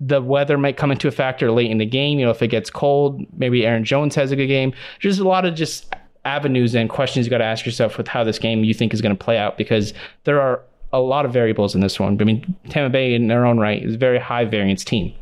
the 0.00 0.20
weather 0.20 0.58
might 0.58 0.76
come 0.76 0.90
into 0.90 1.08
a 1.08 1.10
factor 1.10 1.50
late 1.50 1.70
in 1.70 1.78
the 1.78 1.86
game. 1.86 2.18
You 2.18 2.26
know, 2.26 2.30
if 2.30 2.42
it 2.42 2.48
gets 2.48 2.70
cold, 2.70 3.24
maybe 3.38 3.64
Aaron 3.64 3.84
Jones 3.84 4.14
has 4.14 4.32
a 4.32 4.36
good 4.36 4.48
game. 4.48 4.72
There's 5.02 5.18
a 5.18 5.26
lot 5.26 5.44
of 5.44 5.54
just 5.54 5.94
avenues 6.24 6.74
and 6.74 6.88
questions 6.88 7.26
you 7.26 7.30
got 7.30 7.38
to 7.38 7.44
ask 7.44 7.66
yourself 7.66 7.98
with 7.98 8.08
how 8.08 8.24
this 8.24 8.38
game 8.38 8.64
you 8.64 8.74
think 8.74 8.94
is 8.94 9.00
going 9.00 9.16
to 9.16 9.24
play 9.24 9.38
out 9.38 9.58
because 9.58 9.92
there 10.24 10.40
are 10.40 10.62
a 10.92 11.00
lot 11.00 11.24
of 11.24 11.32
variables 11.32 11.74
in 11.74 11.80
this 11.80 11.98
one. 11.98 12.16
I 12.20 12.24
mean, 12.24 12.56
Tampa 12.68 12.90
Bay 12.90 13.14
in 13.14 13.26
their 13.28 13.44
own 13.44 13.58
right 13.58 13.82
is 13.82 13.94
a 13.94 13.98
very 13.98 14.18
high 14.18 14.44
variance 14.44 14.84
team. 14.84 15.14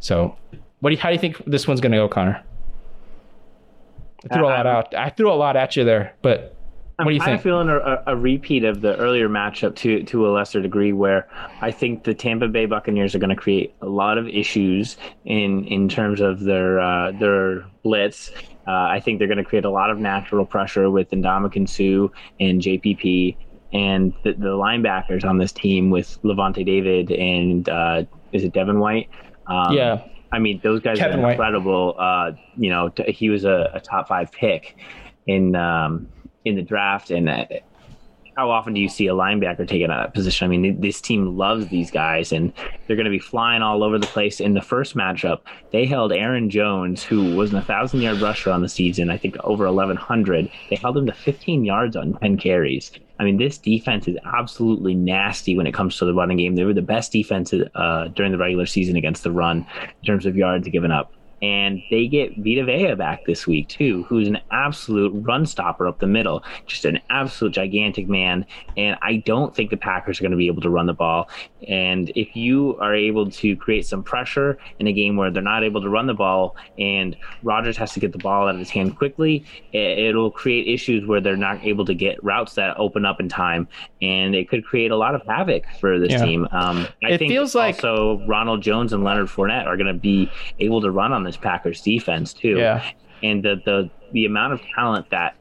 So, 0.00 0.36
what 0.80 0.90
do 0.90 0.96
you, 0.96 1.00
how 1.00 1.10
do 1.10 1.14
you 1.14 1.20
think 1.20 1.42
this 1.46 1.68
one's 1.68 1.80
going 1.80 1.92
to 1.92 1.98
go, 1.98 2.08
Connor? 2.08 2.42
I 4.24 4.34
threw 4.34 4.46
a 4.46 4.48
uh, 4.48 4.56
lot 4.56 4.66
out. 4.66 4.94
I 4.94 5.10
threw 5.10 5.30
a 5.30 5.34
lot 5.34 5.56
at 5.56 5.76
you 5.76 5.84
there, 5.84 6.14
but 6.22 6.56
What 7.04 7.10
do 7.10 7.16
you 7.16 7.20
I'm 7.22 7.26
think? 7.26 7.42
feeling 7.42 7.68
a, 7.68 8.02
a 8.06 8.16
repeat 8.16 8.64
of 8.64 8.80
the 8.80 8.96
earlier 8.96 9.28
matchup 9.28 9.76
to 9.76 10.02
to 10.04 10.26
a 10.26 10.30
lesser 10.30 10.60
degree, 10.60 10.92
where 10.92 11.28
I 11.60 11.70
think 11.70 12.04
the 12.04 12.14
Tampa 12.14 12.48
Bay 12.48 12.66
Buccaneers 12.66 13.14
are 13.14 13.18
going 13.18 13.30
to 13.30 13.36
create 13.36 13.74
a 13.82 13.86
lot 13.86 14.18
of 14.18 14.28
issues 14.28 14.96
in 15.24 15.64
in 15.66 15.88
terms 15.88 16.20
of 16.20 16.40
their 16.40 16.80
uh, 16.80 17.12
their 17.12 17.64
blitz. 17.82 18.30
Uh, 18.66 18.72
I 18.72 19.00
think 19.00 19.18
they're 19.18 19.28
going 19.28 19.38
to 19.38 19.44
create 19.44 19.64
a 19.64 19.70
lot 19.70 19.90
of 19.90 19.98
natural 19.98 20.44
pressure 20.44 20.90
with 20.90 21.10
Ndamukong 21.10 21.68
Suh 21.68 22.12
and 22.38 22.60
JPP 22.60 23.36
and 23.72 24.12
the, 24.22 24.32
the 24.32 24.48
linebackers 24.48 25.24
on 25.24 25.38
this 25.38 25.50
team 25.52 25.90
with 25.90 26.18
Lavonte 26.22 26.64
David 26.64 27.10
and 27.10 27.68
uh, 27.68 28.04
is 28.32 28.44
it 28.44 28.52
Devin 28.52 28.78
White? 28.78 29.08
Um, 29.46 29.72
Yeah. 29.74 30.02
I 30.32 30.38
mean, 30.38 30.60
those 30.62 30.80
guys 30.80 30.98
Kevin 30.98 31.24
are 31.24 31.30
incredible. 31.30 31.96
Uh, 31.98 32.32
you 32.56 32.70
know, 32.70 32.88
t- 32.90 33.10
he 33.10 33.30
was 33.30 33.44
a, 33.44 33.70
a 33.74 33.80
top 33.80 34.06
five 34.06 34.30
pick 34.30 34.76
in 35.26 35.56
um, 35.56 36.06
in 36.50 36.56
the 36.56 36.62
draft, 36.62 37.10
and 37.10 37.28
uh, 37.28 37.46
how 38.36 38.50
often 38.50 38.72
do 38.72 38.80
you 38.80 38.88
see 38.88 39.06
a 39.06 39.12
linebacker 39.12 39.66
taken 39.66 39.90
of 39.90 40.02
that 40.02 40.14
position? 40.14 40.44
I 40.44 40.48
mean, 40.48 40.80
this 40.80 41.00
team 41.00 41.36
loves 41.36 41.68
these 41.68 41.90
guys, 41.90 42.32
and 42.32 42.52
they're 42.86 42.96
going 42.96 43.04
to 43.04 43.10
be 43.10 43.18
flying 43.18 43.60
all 43.60 43.82
over 43.82 43.98
the 43.98 44.06
place. 44.06 44.40
In 44.40 44.54
the 44.54 44.62
first 44.62 44.94
matchup, 44.94 45.40
they 45.72 45.84
held 45.84 46.12
Aaron 46.12 46.48
Jones, 46.48 47.02
who 47.02 47.36
was 47.36 47.52
a 47.52 47.60
thousand 47.60 48.00
yard 48.00 48.20
rusher 48.20 48.50
on 48.50 48.62
the 48.62 48.68
season, 48.68 49.10
I 49.10 49.16
think 49.16 49.36
over 49.44 49.66
eleven 49.66 49.96
hundred. 49.96 50.50
They 50.70 50.76
held 50.76 50.96
him 50.96 51.06
to 51.06 51.12
fifteen 51.12 51.64
yards 51.64 51.96
on 51.96 52.14
ten 52.14 52.38
carries. 52.38 52.92
I 53.18 53.24
mean, 53.24 53.36
this 53.36 53.58
defense 53.58 54.08
is 54.08 54.16
absolutely 54.24 54.94
nasty 54.94 55.54
when 55.54 55.66
it 55.66 55.74
comes 55.74 55.98
to 55.98 56.06
the 56.06 56.14
running 56.14 56.38
game. 56.38 56.54
They 56.54 56.64
were 56.64 56.72
the 56.72 56.80
best 56.80 57.12
defense 57.12 57.52
uh, 57.52 58.08
during 58.14 58.32
the 58.32 58.38
regular 58.38 58.64
season 58.64 58.96
against 58.96 59.22
the 59.22 59.30
run 59.30 59.66
in 60.00 60.06
terms 60.06 60.24
of 60.24 60.36
yards 60.36 60.66
given 60.68 60.90
up. 60.90 61.12
And 61.42 61.82
they 61.90 62.06
get 62.06 62.36
Vita 62.36 62.64
Vea 62.64 62.94
back 62.94 63.24
this 63.24 63.46
week 63.46 63.68
too, 63.68 64.02
who's 64.04 64.28
an 64.28 64.38
absolute 64.50 65.10
run 65.24 65.46
stopper 65.46 65.86
up 65.86 65.98
the 65.98 66.06
middle, 66.06 66.44
just 66.66 66.84
an 66.84 67.00
absolute 67.08 67.52
gigantic 67.52 68.08
man. 68.08 68.44
And 68.76 68.96
I 69.02 69.16
don't 69.16 69.54
think 69.54 69.70
the 69.70 69.76
Packers 69.76 70.20
are 70.20 70.22
going 70.22 70.32
to 70.32 70.36
be 70.36 70.48
able 70.48 70.62
to 70.62 70.70
run 70.70 70.86
the 70.86 70.92
ball. 70.92 71.28
And 71.66 72.10
if 72.14 72.36
you 72.36 72.76
are 72.78 72.94
able 72.94 73.30
to 73.30 73.56
create 73.56 73.86
some 73.86 74.02
pressure 74.02 74.58
in 74.78 74.86
a 74.86 74.92
game 74.92 75.16
where 75.16 75.30
they're 75.30 75.42
not 75.42 75.64
able 75.64 75.80
to 75.82 75.88
run 75.88 76.06
the 76.06 76.14
ball, 76.14 76.56
and 76.78 77.16
Rodgers 77.42 77.76
has 77.76 77.92
to 77.92 78.00
get 78.00 78.12
the 78.12 78.18
ball 78.18 78.46
out 78.48 78.54
of 78.54 78.58
his 78.58 78.70
hand 78.70 78.96
quickly, 78.96 79.44
it'll 79.72 80.30
create 80.30 80.66
issues 80.68 81.06
where 81.06 81.20
they're 81.20 81.36
not 81.36 81.64
able 81.64 81.84
to 81.86 81.94
get 81.94 82.22
routes 82.22 82.54
that 82.54 82.76
open 82.78 83.04
up 83.06 83.20
in 83.20 83.28
time, 83.28 83.68
and 84.02 84.34
it 84.34 84.48
could 84.48 84.64
create 84.64 84.90
a 84.90 84.96
lot 84.96 85.14
of 85.14 85.22
havoc 85.26 85.64
for 85.80 85.98
this 85.98 86.12
Yeah. 86.12 86.24
team. 86.24 86.48
Um, 86.50 86.86
I 87.04 87.10
It 87.12 87.18
think 87.18 87.30
feels 87.30 87.54
like- 87.54 87.74
also 87.76 88.22
Ronald 88.26 88.62
Jones 88.62 88.92
and 88.92 89.04
Leonard 89.04 89.28
Fournette 89.28 89.66
are 89.66 89.76
going 89.76 89.86
to 89.86 89.94
be 89.94 90.28
able 90.58 90.80
to 90.80 90.90
run 90.90 91.12
on 91.12 91.24
this 91.24 91.29
Packers 91.36 91.80
defense 91.82 92.32
too. 92.32 92.58
Yeah. 92.58 92.84
And 93.22 93.42
the 93.42 93.60
the 93.64 93.90
the 94.12 94.24
amount 94.26 94.52
of 94.54 94.60
talent 94.74 95.10
that 95.10 95.36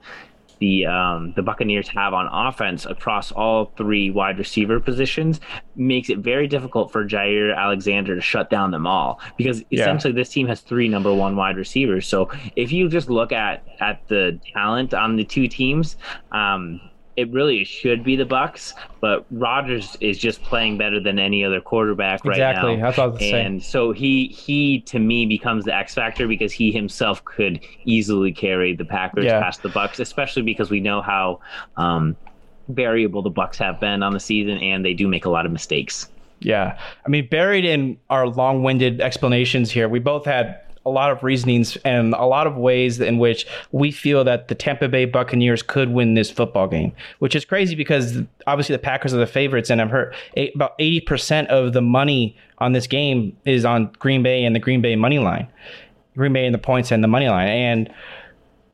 the 0.60 0.86
um, 0.86 1.32
the 1.38 1.42
Buccaneers 1.42 1.88
have 1.88 2.14
on 2.14 2.28
offense 2.28 2.86
across 2.86 3.32
all 3.32 3.72
three 3.78 4.10
wide 4.12 4.38
receiver 4.38 4.80
positions 4.82 5.40
makes 5.78 6.10
it 6.10 6.18
very 6.20 6.48
difficult 6.48 6.92
for 6.92 7.06
Jaire 7.08 7.56
Alexander 7.56 8.14
to 8.16 8.22
shut 8.22 8.50
down 8.50 8.72
them 8.72 8.86
all 8.86 9.22
because 9.38 9.64
Yeah. 9.70 9.84
essentially 9.84 10.12
this 10.14 10.28
team 10.30 10.48
has 10.48 10.60
three 10.60 10.90
number 10.90 11.14
one 11.14 11.38
wide 11.38 11.56
receivers. 11.56 12.06
So 12.08 12.30
if 12.58 12.74
you 12.74 12.90
just 12.90 13.10
look 13.10 13.32
at 13.32 13.64
at 13.80 14.06
the 14.10 14.38
talent 14.54 14.94
on 14.94 15.16
the 15.16 15.24
two 15.24 15.48
teams, 15.48 15.96
um, 16.34 16.82
it 17.20 17.32
really 17.32 17.64
should 17.64 18.04
be 18.04 18.16
the 18.16 18.26
Bucks, 18.26 18.74
but 19.02 19.26
Rodgers 19.32 19.98
is 20.00 20.18
just 20.18 20.42
playing 20.44 20.78
better 20.78 21.00
than 21.00 21.20
any 21.20 21.44
other 21.44 21.60
quarterback 21.62 22.24
right 22.24 22.34
Exactly. 22.36 22.76
now. 22.78 22.84
That's 22.84 22.98
what 22.98 23.04
I 23.04 23.08
gonna 23.10 23.20
say. 23.20 23.46
And 23.46 23.64
so 23.64 23.92
he 23.92 24.28
he 24.28 24.80
to 24.82 25.00
me 25.00 25.26
becomes 25.26 25.66
the 25.66 25.76
X 25.76 25.94
factor 25.94 26.28
because 26.28 26.52
he 26.54 26.72
himself 26.72 27.24
could 27.26 27.60
easily 27.86 28.32
carry 28.32 28.76
the 28.76 28.86
Packers 28.86 29.26
Yeah. 29.26 29.42
past 29.42 29.62
the 29.64 29.70
Bucks, 29.70 30.00
especially 30.00 30.44
because 30.44 30.70
we 30.70 30.80
know 30.80 31.02
how 31.02 31.40
um, 31.78 32.16
variable 32.70 33.22
the 33.22 33.30
Bucks 33.30 33.58
have 33.58 33.80
been 33.80 34.02
on 34.04 34.14
the 34.14 34.20
season, 34.20 34.58
and 34.60 34.86
they 34.86 34.94
do 34.94 35.08
make 35.08 35.26
a 35.26 35.30
lot 35.30 35.46
of 35.46 35.52
mistakes. 35.52 36.10
Yeah. 36.40 36.78
I 37.06 37.10
mean, 37.10 37.28
buried 37.30 37.66
in 37.66 37.98
our 38.10 38.28
long 38.28 38.64
winded 38.64 39.02
explanations 39.02 39.72
here, 39.72 39.90
we 39.90 40.00
both 40.00 40.24
had 40.26 40.62
a 40.90 40.92
lot 40.92 41.12
of 41.12 41.24
reasonings 41.24 41.78
and 41.86 42.14
a 42.14 42.26
lot 42.26 42.48
of 42.48 42.58
ways 42.58 43.00
in 43.00 43.18
which 43.20 43.46
we 43.72 43.92
feel 43.92 44.24
that 44.24 44.48
the 44.48 44.56
Tampa 44.56 44.88
Bay 44.88 45.06
Buccaneers 45.06 45.62
could 45.62 45.92
win 45.92 46.16
this 46.16 46.32
football 46.32 46.68
game, 46.68 46.92
which 47.20 47.36
is 47.36 47.46
crazy 47.46 47.76
because 47.76 48.18
obviously 48.48 48.76
the 48.76 48.82
Packers 48.82 49.14
are 49.14 49.18
the 49.18 49.28
favorites. 49.28 49.70
And 49.70 49.82
I've 49.82 49.92
heard 49.92 50.14
eight, 50.36 50.54
about 50.56 50.78
80% 50.80 51.48
of 51.48 51.74
the 51.74 51.82
money 51.82 52.36
on 52.58 52.74
this 52.74 52.88
game 52.88 53.38
is 53.46 53.66
on 53.66 53.92
Green 54.00 54.24
Bay 54.24 54.44
and 54.44 54.56
the 54.56 54.60
Green 54.60 54.82
Bay 54.82 54.96
money 54.96 55.20
line. 55.20 55.48
Green 56.18 56.34
Bay 56.34 56.46
and 56.46 56.54
the 56.54 56.60
points 56.60 56.92
and 56.92 57.04
the 57.04 57.08
money 57.08 57.30
line. 57.30 57.48
And 57.48 57.94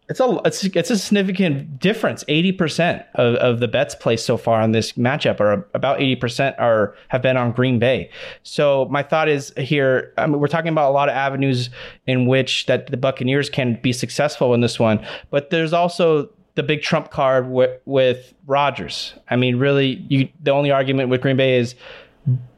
it's 0.07 0.19
a 0.19 0.39
it's, 0.45 0.63
it's 0.63 0.89
a 0.91 0.97
significant 0.97 1.79
difference. 1.79 2.23
Eighty 2.27 2.51
percent 2.51 3.03
of, 3.15 3.35
of 3.35 3.59
the 3.59 3.67
bets 3.67 3.95
placed 3.95 4.25
so 4.25 4.37
far 4.37 4.61
on 4.61 4.71
this 4.71 4.93
matchup 4.93 5.39
are 5.39 5.67
about 5.73 5.99
eighty 5.99 6.15
percent 6.15 6.55
are 6.59 6.95
have 7.07 7.21
been 7.21 7.37
on 7.37 7.51
Green 7.51 7.79
Bay. 7.79 8.09
So 8.43 8.87
my 8.91 9.01
thought 9.01 9.27
is 9.27 9.51
here. 9.57 10.13
I 10.17 10.27
mean, 10.27 10.39
we're 10.39 10.47
talking 10.47 10.69
about 10.69 10.89
a 10.89 10.93
lot 10.93 11.09
of 11.09 11.15
avenues 11.15 11.69
in 12.05 12.27
which 12.27 12.67
that 12.67 12.87
the 12.91 12.97
Buccaneers 12.97 13.49
can 13.49 13.79
be 13.81 13.91
successful 13.91 14.53
in 14.53 14.61
this 14.61 14.79
one, 14.79 15.03
but 15.31 15.49
there's 15.49 15.73
also 15.73 16.29
the 16.53 16.63
big 16.63 16.83
trump 16.83 17.09
card 17.09 17.49
with 17.49 17.81
with 17.85 18.33
Rodgers. 18.45 19.13
I 19.29 19.35
mean, 19.37 19.57
really, 19.57 20.05
you 20.07 20.29
the 20.41 20.51
only 20.51 20.69
argument 20.69 21.09
with 21.09 21.21
Green 21.21 21.37
Bay 21.37 21.57
is 21.57 21.73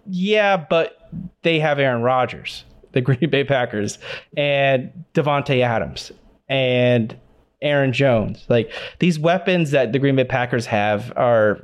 yeah, 0.05 0.57
but 0.57 1.09
they 1.43 1.59
have 1.59 1.79
Aaron 1.79 2.01
Rodgers, 2.01 2.65
the 2.91 3.01
Green 3.01 3.29
Bay 3.29 3.45
Packers, 3.45 3.99
and 4.35 4.91
Davante 5.13 5.61
Adams, 5.61 6.11
and 6.49 7.15
Aaron 7.61 7.93
Jones. 7.93 8.45
Like 8.49 8.71
these 8.99 9.19
weapons 9.19 9.71
that 9.71 9.91
the 9.91 9.99
Green 9.99 10.15
Bay 10.15 10.23
Packers 10.23 10.65
have 10.67 11.11
are 11.15 11.61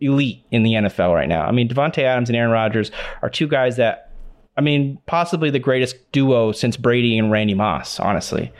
elite 0.00 0.44
in 0.50 0.62
the 0.62 0.72
NFL 0.72 1.14
right 1.14 1.28
now. 1.28 1.44
I 1.44 1.52
mean, 1.52 1.68
Davante 1.68 2.02
Adams 2.02 2.28
and 2.28 2.36
Aaron 2.36 2.50
Rodgers 2.50 2.90
are 3.22 3.30
two 3.30 3.46
guys 3.46 3.76
that, 3.76 4.10
I 4.56 4.60
mean, 4.60 4.98
possibly 5.06 5.50
the 5.50 5.58
greatest 5.58 6.10
duo 6.12 6.52
since 6.52 6.76
Brady 6.76 7.18
and 7.18 7.30
Randy 7.30 7.54
Moss, 7.54 8.00
honestly. 8.00 8.52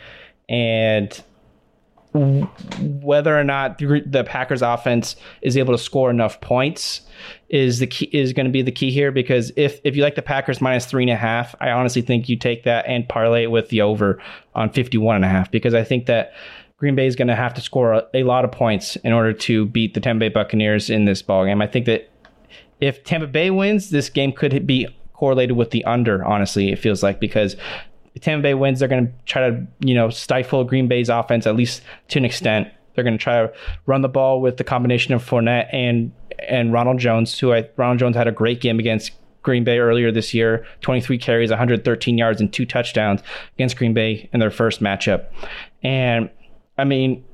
And 0.48 1.22
whether 2.12 3.38
or 3.38 3.44
not 3.44 3.78
the, 3.78 4.24
Packers 4.26 4.62
offense 4.62 5.14
is 5.42 5.56
able 5.56 5.72
to 5.74 5.78
score 5.78 6.10
enough 6.10 6.40
points 6.40 7.02
is 7.48 7.78
the 7.78 7.86
key 7.86 8.06
is 8.06 8.32
going 8.32 8.46
to 8.46 8.52
be 8.52 8.62
the 8.62 8.72
key 8.72 8.90
here 8.90 9.12
because 9.12 9.52
if 9.56 9.80
if 9.84 9.94
you 9.94 10.02
like 10.02 10.16
the 10.16 10.22
Packers 10.22 10.60
minus 10.60 10.86
three 10.86 11.04
and 11.04 11.10
a 11.10 11.16
half, 11.16 11.54
I 11.60 11.70
honestly 11.70 12.02
think 12.02 12.28
you 12.28 12.36
take 12.36 12.64
that 12.64 12.86
and 12.86 13.08
parlay 13.08 13.44
it 13.44 13.50
with 13.50 13.68
the 13.68 13.82
over 13.82 14.20
on 14.54 14.70
51 14.70 15.16
and 15.16 15.24
a 15.24 15.28
half 15.28 15.50
because 15.52 15.72
I 15.72 15.84
think 15.84 16.06
that 16.06 16.32
Green 16.78 16.96
Bay 16.96 17.06
is 17.06 17.14
going 17.14 17.28
to 17.28 17.36
have 17.36 17.54
to 17.54 17.60
score 17.60 17.92
a, 17.92 18.06
a 18.14 18.22
lot 18.24 18.44
of 18.44 18.50
points 18.50 18.96
in 18.96 19.12
order 19.12 19.32
to 19.32 19.66
beat 19.66 19.94
the 19.94 20.00
Tampa 20.00 20.20
Bay 20.20 20.28
Buccaneers 20.30 20.90
in 20.90 21.04
this 21.04 21.22
ball 21.22 21.44
game. 21.44 21.62
I 21.62 21.66
think 21.68 21.86
that 21.86 22.10
if 22.80 23.04
Tampa 23.04 23.26
Bay 23.28 23.50
wins, 23.50 23.90
this 23.90 24.08
game 24.08 24.32
could 24.32 24.66
be 24.66 24.88
correlated 25.12 25.56
with 25.56 25.70
the 25.70 25.84
under. 25.84 26.24
Honestly, 26.24 26.72
it 26.72 26.78
feels 26.78 27.02
like 27.02 27.20
because 27.20 27.54
Tampa 28.18 28.42
Bay 28.42 28.54
wins, 28.54 28.80
they're 28.80 28.88
going 28.88 29.06
to 29.06 29.12
try 29.26 29.48
to 29.48 29.66
you 29.80 29.94
know 29.94 30.10
stifle 30.10 30.64
Green 30.64 30.88
Bay's 30.88 31.08
offense 31.08 31.46
at 31.46 31.56
least 31.56 31.82
to 32.08 32.18
an 32.18 32.24
extent. 32.24 32.68
They're 32.94 33.04
going 33.04 33.16
to 33.16 33.22
try 33.22 33.42
to 33.42 33.52
run 33.86 34.00
the 34.00 34.08
ball 34.08 34.40
with 34.40 34.56
the 34.56 34.64
combination 34.64 35.14
of 35.14 35.24
Fournette 35.24 35.68
and 35.72 36.12
and 36.48 36.72
Ronald 36.72 36.98
Jones, 36.98 37.38
who 37.38 37.52
I 37.52 37.68
Ronald 37.76 37.98
Jones 37.98 38.16
had 38.16 38.26
a 38.26 38.32
great 38.32 38.60
game 38.60 38.78
against 38.78 39.12
Green 39.42 39.64
Bay 39.64 39.78
earlier 39.78 40.10
this 40.10 40.34
year. 40.34 40.66
23 40.80 41.18
carries, 41.18 41.50
113 41.50 42.18
yards, 42.18 42.40
and 42.40 42.52
two 42.52 42.66
touchdowns 42.66 43.22
against 43.54 43.76
Green 43.76 43.94
Bay 43.94 44.28
in 44.32 44.40
their 44.40 44.50
first 44.50 44.82
matchup. 44.82 45.26
And 45.82 46.30
I 46.76 46.84
mean, 46.84 47.24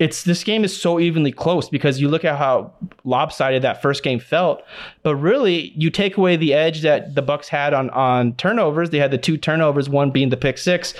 it's 0.00 0.24
this 0.24 0.42
game 0.42 0.64
is 0.64 0.74
so 0.74 0.98
evenly 0.98 1.30
close 1.30 1.68
because 1.68 2.00
you 2.00 2.08
look 2.08 2.24
at 2.24 2.38
how 2.38 2.72
lopsided 3.04 3.60
that 3.62 3.82
first 3.82 4.02
game 4.02 4.18
felt, 4.18 4.62
but 5.02 5.14
really 5.14 5.72
you 5.76 5.90
take 5.90 6.16
away 6.16 6.36
the 6.36 6.54
edge 6.54 6.80
that 6.80 7.14
the 7.14 7.22
Bucks 7.22 7.48
had 7.48 7.74
on 7.74 7.90
on 7.90 8.34
turnovers. 8.34 8.90
They 8.90 8.98
had 8.98 9.10
the 9.10 9.18
two 9.18 9.36
turnovers, 9.36 9.90
one 9.90 10.10
being 10.10 10.30
the 10.30 10.38
pick 10.38 10.56
six. 10.56 10.94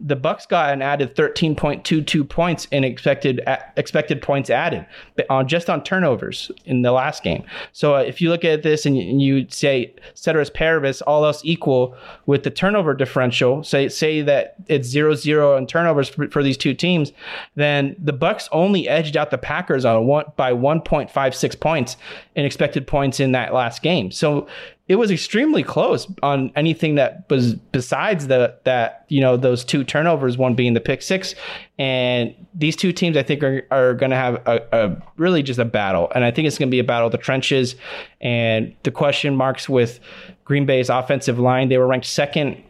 The 0.00 0.16
Bucks 0.16 0.46
got 0.46 0.72
an 0.72 0.82
added 0.82 1.14
13.22 1.14 2.28
points 2.28 2.66
in 2.70 2.84
expected 2.84 3.40
expected 3.76 4.22
points 4.22 4.50
added 4.50 4.86
on 5.28 5.46
just 5.46 5.68
on 5.68 5.82
turnovers 5.82 6.50
in 6.64 6.82
the 6.82 6.92
last 6.92 7.22
game. 7.22 7.44
So 7.72 7.96
uh, 7.96 8.00
if 8.00 8.20
you 8.20 8.30
look 8.30 8.44
at 8.44 8.62
this 8.62 8.86
and 8.86 9.20
you, 9.20 9.46
say 9.50 9.94
ceteris 10.14 10.50
paribus, 10.50 11.02
all 11.02 11.24
else 11.24 11.42
equal 11.44 11.96
with 12.26 12.42
the 12.44 12.50
turnover 12.50 12.94
differential, 12.94 13.62
say 13.62 13.88
say 13.88 14.22
that 14.22 14.54
it's 14.68 14.88
zero 14.88 15.14
zero 15.14 15.56
in 15.56 15.66
turnovers 15.66 16.08
for, 16.08 16.28
for 16.28 16.42
these 16.42 16.56
two 16.56 16.74
teams, 16.74 17.12
then 17.54 17.94
the 17.98 18.12
Bucks 18.12 18.48
only 18.52 18.88
edged 18.88 19.16
out 19.16 19.30
the 19.30 19.38
Packers 19.38 19.84
on 19.84 20.06
one 20.06 20.24
by 20.36 20.52
1.56 20.52 21.60
points 21.60 21.96
in 22.34 22.44
expected 22.44 22.86
points 22.86 23.20
in 23.20 23.32
that 23.32 23.52
last 23.52 23.82
game. 23.82 24.10
So 24.10 24.48
it 24.90 24.96
was 24.96 25.12
extremely 25.12 25.62
close 25.62 26.08
on 26.20 26.50
anything 26.56 26.96
that 26.96 27.24
was 27.30 27.54
besides 27.54 28.26
the 28.26 28.56
that 28.64 29.04
you 29.06 29.20
know 29.20 29.36
those 29.36 29.64
two 29.64 29.84
turnovers, 29.84 30.36
one 30.36 30.56
being 30.56 30.74
the 30.74 30.80
pick 30.80 31.00
six, 31.00 31.36
and 31.78 32.34
these 32.54 32.74
two 32.74 32.92
teams 32.92 33.16
I 33.16 33.22
think 33.22 33.44
are, 33.44 33.64
are 33.70 33.94
going 33.94 34.10
to 34.10 34.16
have 34.16 34.42
a, 34.48 34.60
a 34.72 35.02
really 35.16 35.44
just 35.44 35.60
a 35.60 35.64
battle, 35.64 36.10
and 36.12 36.24
I 36.24 36.32
think 36.32 36.48
it's 36.48 36.58
going 36.58 36.68
to 36.68 36.74
be 36.74 36.80
a 36.80 36.84
battle 36.84 37.06
of 37.06 37.12
the 37.12 37.18
trenches, 37.18 37.76
and 38.20 38.74
the 38.82 38.90
question 38.90 39.36
marks 39.36 39.68
with 39.68 40.00
Green 40.44 40.66
Bay's 40.66 40.90
offensive 40.90 41.38
line. 41.38 41.68
They 41.68 41.78
were 41.78 41.86
ranked 41.86 42.06
second 42.06 42.60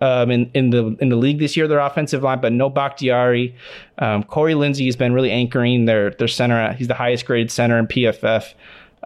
um, 0.00 0.30
in 0.30 0.48
in 0.54 0.70
the 0.70 0.96
in 1.00 1.08
the 1.08 1.16
league 1.16 1.40
this 1.40 1.56
year. 1.56 1.66
Their 1.66 1.80
offensive 1.80 2.22
line, 2.22 2.40
but 2.40 2.52
no 2.52 2.70
Bakhtiari. 2.70 3.56
Um, 3.98 4.22
Corey 4.22 4.54
Linsley 4.54 4.84
has 4.84 4.94
been 4.94 5.12
really 5.12 5.32
anchoring 5.32 5.86
their 5.86 6.10
their 6.10 6.28
center. 6.28 6.74
He's 6.74 6.86
the 6.86 6.94
highest 6.94 7.26
graded 7.26 7.50
center 7.50 7.76
in 7.76 7.88
PFF. 7.88 8.54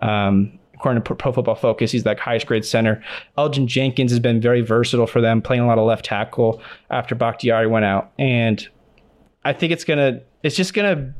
Um, 0.02 0.59
according 0.80 1.02
to 1.02 1.14
Pro 1.14 1.30
Football 1.30 1.54
Focus, 1.54 1.92
he's 1.92 2.06
like 2.06 2.18
highest 2.18 2.46
grade 2.46 2.64
center. 2.64 3.02
Elgton 3.36 3.66
Jenkins 3.66 4.10
has 4.10 4.18
been 4.18 4.40
very 4.40 4.62
versatile 4.62 5.06
for 5.06 5.20
them, 5.20 5.42
playing 5.42 5.62
a 5.62 5.66
lot 5.66 5.78
of 5.78 5.86
left 5.86 6.06
tackle 6.06 6.62
after 6.88 7.14
Bakhtiari 7.14 7.66
went 7.66 7.84
out, 7.84 8.10
and 8.18 8.66
I 9.44 9.52
think 9.52 9.72
it's 9.72 9.84
gonna 9.84 10.22
it's 10.42 10.56
just 10.56 10.72
gonna 10.72 11.12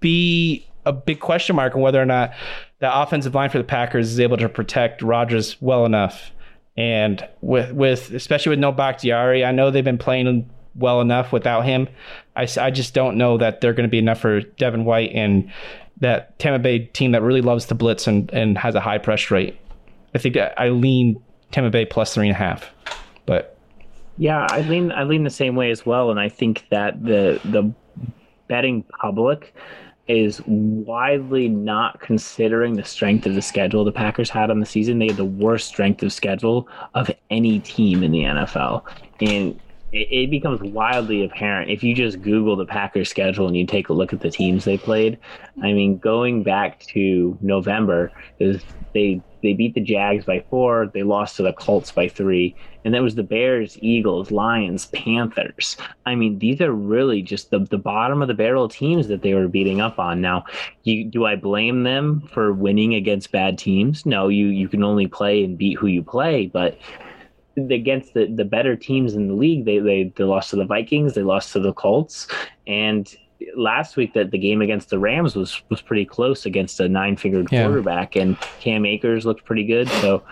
be 0.00 0.68
a 0.86 0.92
big 0.92 1.20
question 1.20 1.56
mark 1.56 1.74
on 1.74 1.80
whether 1.80 2.00
or 2.00 2.06
not 2.06 2.32
the 2.78 3.00
offensive 3.00 3.34
line 3.34 3.50
for 3.50 3.58
the 3.58 3.64
Packers 3.64 4.10
is 4.10 4.20
able 4.20 4.36
to 4.36 4.48
protect 4.48 5.02
Rodgers 5.02 5.60
well 5.60 5.84
enough. 5.84 6.30
And 6.76 7.26
with 7.40 7.72
with 7.72 8.12
especially 8.12 8.50
with 8.50 8.60
no 8.60 8.72
Bakhtiari, 8.72 9.44
I 9.44 9.50
know 9.50 9.70
they've 9.70 9.84
been 9.84 9.98
playing 9.98 10.48
well 10.74 11.00
enough 11.00 11.32
without 11.32 11.64
him. 11.64 11.88
I, 12.36 12.48
I 12.58 12.70
just 12.70 12.94
don't 12.94 13.18
know 13.18 13.36
that 13.38 13.60
they're 13.60 13.74
going 13.74 13.86
to 13.86 13.90
be 13.90 13.98
enough 13.98 14.20
for 14.20 14.40
Devin 14.40 14.84
White 14.84 15.10
and 15.12 15.52
that 16.02 16.36
Tampa 16.40 16.58
Bay 16.58 16.80
team 16.80 17.12
that 17.12 17.22
really 17.22 17.40
loves 17.40 17.64
to 17.66 17.74
blitz 17.74 18.06
and, 18.06 18.30
and 18.32 18.58
has 18.58 18.74
a 18.74 18.80
high 18.80 18.98
pressure 18.98 19.34
rate. 19.34 19.58
I 20.14 20.18
think 20.18 20.36
I 20.36 20.68
lean 20.68 21.22
Tampa 21.52 21.70
Bay 21.70 21.86
plus 21.86 22.12
three 22.12 22.28
and 22.28 22.36
a 22.36 22.38
half, 22.38 22.70
but 23.24 23.56
yeah, 24.18 24.46
I 24.50 24.60
lean 24.60 24.92
I 24.92 25.04
lean 25.04 25.24
the 25.24 25.30
same 25.30 25.56
way 25.56 25.70
as 25.70 25.86
well, 25.86 26.10
and 26.10 26.20
I 26.20 26.28
think 26.28 26.66
that 26.70 27.02
the 27.02 27.40
the 27.44 27.72
betting 28.48 28.84
public 29.00 29.54
is 30.08 30.42
widely 30.46 31.48
not 31.48 32.00
considering 32.00 32.74
the 32.74 32.84
strength 32.84 33.24
of 33.24 33.34
the 33.34 33.40
schedule 33.40 33.84
the 33.84 33.92
Packers 33.92 34.28
had 34.28 34.50
on 34.50 34.60
the 34.60 34.66
season. 34.66 34.98
They 34.98 35.06
had 35.06 35.16
the 35.16 35.24
worst 35.24 35.68
strength 35.68 36.02
of 36.02 36.12
schedule 36.12 36.68
of 36.94 37.10
any 37.30 37.60
team 37.60 38.02
in 38.02 38.10
the 38.10 38.24
NFL. 38.24 38.82
And 39.20 39.58
it, 39.92 40.30
becomes 40.30 40.60
wildly 40.62 41.24
apparent 41.24 41.70
if 41.70 41.82
you 41.82 41.94
just 41.94 42.22
Google 42.22 42.56
the 42.56 42.64
Packers 42.64 43.10
schedule 43.10 43.46
and 43.46 43.56
you 43.56 43.66
take 43.66 43.90
a 43.90 43.92
look 43.92 44.12
at 44.12 44.20
the 44.20 44.30
teams 44.30 44.64
they 44.64 44.78
played. 44.78 45.18
I 45.62 45.72
mean, 45.72 45.98
going 45.98 46.42
back 46.42 46.80
to 46.86 47.36
November, 47.42 48.10
is 48.38 48.62
they 48.94 49.20
they 49.42 49.52
beat 49.52 49.74
the 49.74 49.80
Jags 49.80 50.24
by 50.24 50.44
four, 50.48 50.90
they 50.94 51.02
lost 51.02 51.36
to 51.36 51.42
the 51.42 51.52
Colts 51.52 51.90
by 51.90 52.08
three, 52.08 52.54
and 52.84 52.94
that 52.94 53.02
was 53.02 53.16
the 53.16 53.22
Bears, 53.22 53.76
Eagles, 53.82 54.30
Lions, 54.30 54.86
Panthers. 54.86 55.76
I 56.06 56.14
mean, 56.14 56.38
these 56.38 56.60
are 56.62 56.72
really 56.72 57.20
just 57.20 57.50
the 57.50 57.58
the 57.58 57.78
bottom 57.78 58.22
of 58.22 58.28
the 58.28 58.34
barrel 58.34 58.68
teams 58.68 59.08
that 59.08 59.20
they 59.20 59.34
were 59.34 59.48
beating 59.48 59.82
up 59.82 59.98
on. 59.98 60.22
Now, 60.22 60.44
you, 60.84 61.04
do 61.04 61.26
I 61.26 61.36
blame 61.36 61.82
them 61.82 62.22
for 62.32 62.54
winning 62.54 62.94
against 62.94 63.30
bad 63.30 63.58
teams? 63.58 64.06
No, 64.06 64.28
you 64.28 64.46
you 64.46 64.68
can 64.68 64.82
only 64.82 65.06
play 65.06 65.44
and 65.44 65.58
beat 65.58 65.78
who 65.78 65.86
you 65.86 66.02
play, 66.02 66.46
but 66.46 66.78
against 67.56 68.14
the, 68.14 68.26
the 68.26 68.44
better 68.44 68.76
teams 68.76 69.14
in 69.14 69.28
the 69.28 69.34
league, 69.34 69.64
they, 69.64 69.78
they 69.78 70.12
they 70.16 70.24
lost 70.24 70.50
to 70.50 70.56
the 70.56 70.64
Vikings, 70.64 71.14
they 71.14 71.22
lost 71.22 71.52
to 71.52 71.60
the 71.60 71.72
Colts, 71.72 72.26
and 72.66 73.14
last 73.56 73.96
week 73.96 74.14
that 74.14 74.30
the 74.30 74.38
game 74.38 74.62
against 74.62 74.90
the 74.90 74.98
Rams 74.98 75.34
was 75.34 75.62
was 75.68 75.80
pretty 75.82 76.04
close 76.04 76.46
against 76.46 76.80
a 76.80 76.88
nine 76.88 77.16
fingered 77.16 77.48
yeah. 77.50 77.64
quarterback, 77.64 78.16
and 78.16 78.38
Cam 78.60 78.86
Akers 78.86 79.26
looked 79.26 79.44
pretty 79.44 79.64
good. 79.64 79.88
So 79.88 80.22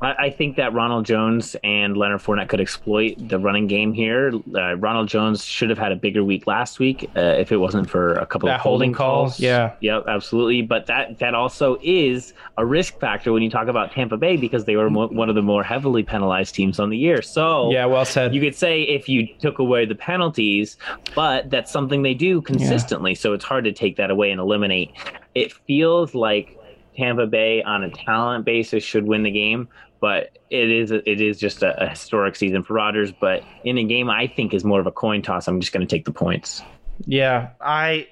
I, 0.00 0.14
I, 0.14 0.30
think 0.30 0.56
that 0.56 0.72
Ronald 0.72 1.06
Jones 1.06 1.56
and 1.64 1.96
Leonard 1.96 2.20
Fournette 2.20 2.48
could 2.48 2.60
exploit 2.60 3.16
the 3.28 3.38
running 3.38 3.66
game 3.66 3.92
here. 3.92 4.32
Uh, 4.54 4.76
Ronald 4.76 5.08
Jones 5.08 5.44
should 5.44 5.70
have 5.70 5.78
had 5.78 5.92
a 5.92 5.96
bigger 5.96 6.22
week 6.22 6.46
last 6.46 6.78
week 6.78 7.10
uh, 7.16 7.20
if 7.20 7.50
it 7.50 7.56
wasn't 7.56 7.88
for 7.90 8.14
a 8.14 8.26
couple 8.26 8.48
that 8.48 8.56
of 8.56 8.60
holding, 8.60 8.92
calls. 8.92 9.32
calls. 9.32 9.40
Yeah, 9.40 9.74
yep, 9.80 10.04
absolutely. 10.06 10.62
But 10.62 10.86
that 10.86 11.18
that 11.18 11.34
also 11.34 11.78
is 11.82 12.32
a 12.56 12.64
risk 12.64 12.98
factor 13.00 13.32
when 13.32 13.42
you 13.42 13.50
talk 13.50 13.68
about 13.68 13.92
Tampa 13.92 14.16
Bay 14.16 14.36
because 14.36 14.64
they 14.64 14.76
were 14.76 14.90
mo- 14.90 15.08
one 15.08 15.28
of 15.28 15.34
the 15.34 15.42
more 15.42 15.62
heavily 15.62 16.02
penalized 16.02 16.54
teams 16.54 16.78
on 16.78 16.90
the 16.90 16.98
year. 16.98 17.22
So 17.22 17.70
yeah, 17.72 17.86
well 17.86 18.04
said. 18.04 18.34
You 18.34 18.40
could 18.40 18.54
say 18.54 18.82
if 18.82 19.08
you 19.08 19.26
took 19.40 19.58
away 19.58 19.84
the 19.84 19.94
penalties, 19.94 20.76
but 21.14 21.50
that's 21.50 21.72
something 21.72 22.02
they 22.02 22.14
do 22.14 22.40
consistently. 22.42 23.12
Yeah. 23.12 23.18
So 23.18 23.32
it's 23.32 23.44
hard 23.44 23.64
to 23.64 23.72
take 23.72 23.96
that 23.96 24.10
away 24.10 24.30
and 24.30 24.40
eliminate. 24.40 24.92
It 25.34 25.52
feels 25.52 26.14
like 26.14 26.58
Tampa 26.98 27.26
Bay 27.26 27.62
on 27.62 27.84
a 27.84 27.90
talent 27.90 28.44
basis 28.44 28.82
should 28.82 29.06
win 29.06 29.22
the 29.22 29.30
game, 29.30 29.68
but 30.00 30.38
it 30.50 30.70
is 30.70 30.90
it 30.90 31.20
is 31.20 31.38
just 31.38 31.62
a, 31.62 31.82
a, 31.82 31.88
historic 31.88 32.36
season 32.36 32.62
for 32.62 32.74
Rodgers. 32.74 33.12
But 33.12 33.42
in 33.64 33.78
a 33.78 33.84
game, 33.84 34.08
I 34.08 34.26
think 34.26 34.54
is 34.54 34.64
more 34.64 34.80
of 34.80 34.86
a 34.86 34.92
coin 34.92 35.22
toss. 35.22 35.48
I'm 35.48 35.60
just 35.60 35.72
going 35.72 35.86
to 35.86 35.90
take 35.94 36.04
the 36.04 36.12
points. 36.12 36.62
Yeah, 37.06 37.50
I. 37.60 38.08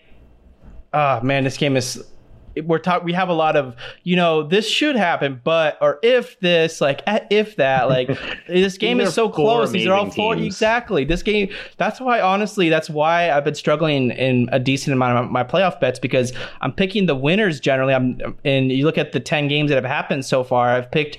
Uh 0.93 1.21
man, 1.23 1.45
this 1.45 1.57
game 1.57 1.77
is. 1.77 2.05
We're 2.65 2.79
talk. 2.79 3.05
We 3.05 3.13
have 3.13 3.29
a 3.29 3.35
lot 3.35 3.55
of 3.55 3.77
you 4.03 4.17
know 4.17 4.43
this 4.43 4.67
should 4.67 4.97
happen, 4.97 5.43
but 5.45 5.77
or 5.83 5.99
if 6.03 6.41
this 6.41 6.81
like 6.81 7.03
if 7.07 7.57
that 7.57 7.89
like 7.91 8.19
this 8.49 8.79
game 8.79 8.99
is 8.99 9.13
so 9.13 9.29
close. 9.29 9.73
These 9.73 9.87
are 9.87 9.93
all 9.93 10.11
four 10.11 10.35
teams. 10.35 10.47
exactly. 10.47 11.05
This 11.05 11.23
game. 11.23 11.51
That's 11.77 12.01
why 12.01 12.23
honestly, 12.23 12.71
that's 12.71 12.89
why 12.89 13.31
I've 13.31 13.45
been 13.45 13.55
struggling 13.55 14.11
in 14.11 14.49
a 14.53 14.59
decent 14.59 14.95
amount 14.95 15.23
of 15.23 15.31
my 15.31 15.45
playoff 15.45 15.79
bets 15.81 15.99
because 15.99 16.33
I'm 16.63 16.73
picking 16.73 17.05
the 17.05 17.15
winners 17.15 17.61
generally. 17.61 17.93
I'm 17.93 18.39
and 18.43 18.73
you 18.73 18.87
look 18.87 18.97
at 18.97 19.13
the 19.13 19.21
ten 19.21 19.49
games 19.49 19.69
that 19.69 19.75
have 19.75 19.85
happened 19.85 20.25
so 20.25 20.43
far. 20.43 20.71
I've 20.71 20.91
picked 20.91 21.19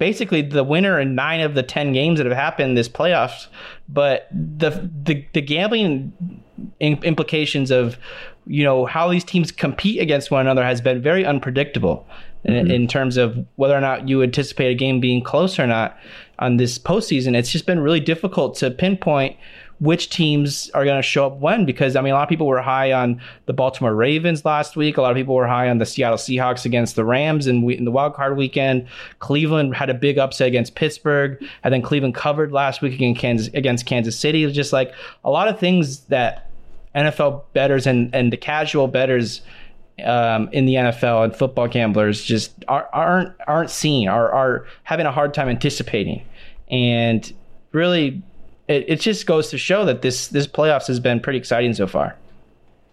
basically 0.00 0.40
the 0.42 0.64
winner 0.64 0.98
in 0.98 1.14
nine 1.14 1.40
of 1.40 1.54
the 1.54 1.62
ten 1.62 1.92
games 1.92 2.18
that 2.18 2.26
have 2.26 2.36
happened 2.36 2.76
this 2.76 2.88
playoffs. 2.88 3.46
But 3.88 4.26
the 4.32 4.90
the, 5.04 5.24
the 5.32 5.42
gambling 5.42 6.42
implications 6.80 7.70
of 7.70 7.96
you 8.46 8.64
know 8.64 8.86
how 8.86 9.08
these 9.08 9.22
teams 9.22 9.52
compete 9.52 10.00
against 10.00 10.32
one 10.32 10.40
another 10.40 10.64
has 10.64 10.80
been 10.80 11.00
very 11.00 11.24
unpredictable 11.24 12.04
mm-hmm. 12.44 12.56
in, 12.56 12.70
in, 12.70 12.88
terms 12.88 13.16
of 13.16 13.46
whether 13.56 13.76
or 13.76 13.80
not 13.80 14.08
you 14.08 14.22
anticipate 14.22 14.70
a 14.70 14.74
game 14.74 14.98
being 14.98 15.22
close 15.22 15.58
or 15.58 15.66
not 15.66 15.96
on 16.40 16.56
this 16.56 16.78
postseason. 16.78 17.36
It's 17.36 17.52
just 17.52 17.66
been 17.66 17.80
really 17.80 18.00
difficult 18.00 18.56
to 18.56 18.70
pinpoint 18.70 19.36
which 19.80 20.10
teams 20.10 20.70
are 20.74 20.84
going 20.84 20.98
to 20.98 21.02
show 21.02 21.26
up 21.26 21.38
when 21.38 21.64
because 21.64 21.96
I 21.96 22.02
mean 22.02 22.12
a 22.12 22.14
lot 22.14 22.22
of 22.22 22.28
people 22.28 22.46
were 22.46 22.60
high 22.60 22.92
on 22.92 23.20
the 23.46 23.54
Baltimore 23.54 23.94
Ravens 23.94 24.44
last 24.44 24.76
week. 24.76 24.98
A 24.98 25.02
lot 25.02 25.10
of 25.10 25.16
people 25.16 25.34
were 25.34 25.46
high 25.46 25.70
on 25.70 25.78
the 25.78 25.86
Seattle 25.86 26.18
Seahawks 26.18 26.66
against 26.66 26.96
the 26.96 27.04
Rams 27.04 27.46
in, 27.46 27.68
in 27.70 27.86
the 27.86 27.90
wild 27.90 28.14
card 28.14 28.36
weekend. 28.36 28.86
Cleveland 29.20 29.74
had 29.74 29.88
a 29.88 29.94
big 29.94 30.18
upset 30.18 30.48
against 30.48 30.74
Pittsburgh, 30.74 31.42
and 31.64 31.72
then 31.72 31.80
Cleveland 31.80 32.14
covered 32.14 32.52
last 32.52 32.82
week 32.82 32.92
against 32.92 33.20
Kansas, 33.20 33.48
against 33.54 33.86
Kansas 33.86 34.18
City. 34.18 34.42
It 34.42 34.46
was 34.46 34.54
just 34.54 34.72
like 34.72 34.92
a 35.24 35.30
lot 35.30 35.48
of 35.48 35.58
things 35.58 36.00
that 36.06 36.50
NFL 36.94 37.44
betters 37.54 37.86
and 37.86 38.14
and 38.14 38.32
the 38.32 38.36
casual 38.36 38.86
betters 38.86 39.40
um, 40.04 40.48
in 40.52 40.66
the 40.66 40.74
NFL 40.74 41.24
and 41.24 41.34
football 41.34 41.68
gamblers 41.68 42.22
just 42.22 42.52
are, 42.68 42.88
aren't 42.92 43.32
aren't 43.46 43.70
seeing 43.70 44.08
are 44.08 44.30
are 44.30 44.66
having 44.82 45.06
a 45.06 45.12
hard 45.12 45.32
time 45.32 45.48
anticipating, 45.48 46.22
and 46.70 47.32
really 47.72 48.22
it, 48.70 48.84
it 48.86 49.00
just 49.00 49.26
goes 49.26 49.50
to 49.50 49.58
show 49.58 49.84
that 49.84 50.02
this 50.02 50.28
this 50.28 50.46
playoffs 50.46 50.86
has 50.86 51.00
been 51.00 51.20
pretty 51.20 51.38
exciting 51.38 51.74
so 51.74 51.86
far. 51.86 52.16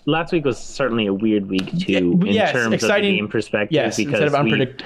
Last 0.06 0.32
week 0.32 0.46
was 0.46 0.58
certainly 0.58 1.06
a 1.06 1.14
weird 1.14 1.48
week 1.48 1.78
too 1.80 2.20
in 2.22 2.28
yes, 2.28 2.52
terms 2.52 2.74
exciting, 2.74 3.12
of 3.12 3.14
the 3.14 3.18
game 3.20 3.28
perspective 3.28 3.76
yes, 3.76 3.98
because 3.98 4.22
instead 4.22 4.28
of 4.28 4.34
unpredict- 4.34 4.82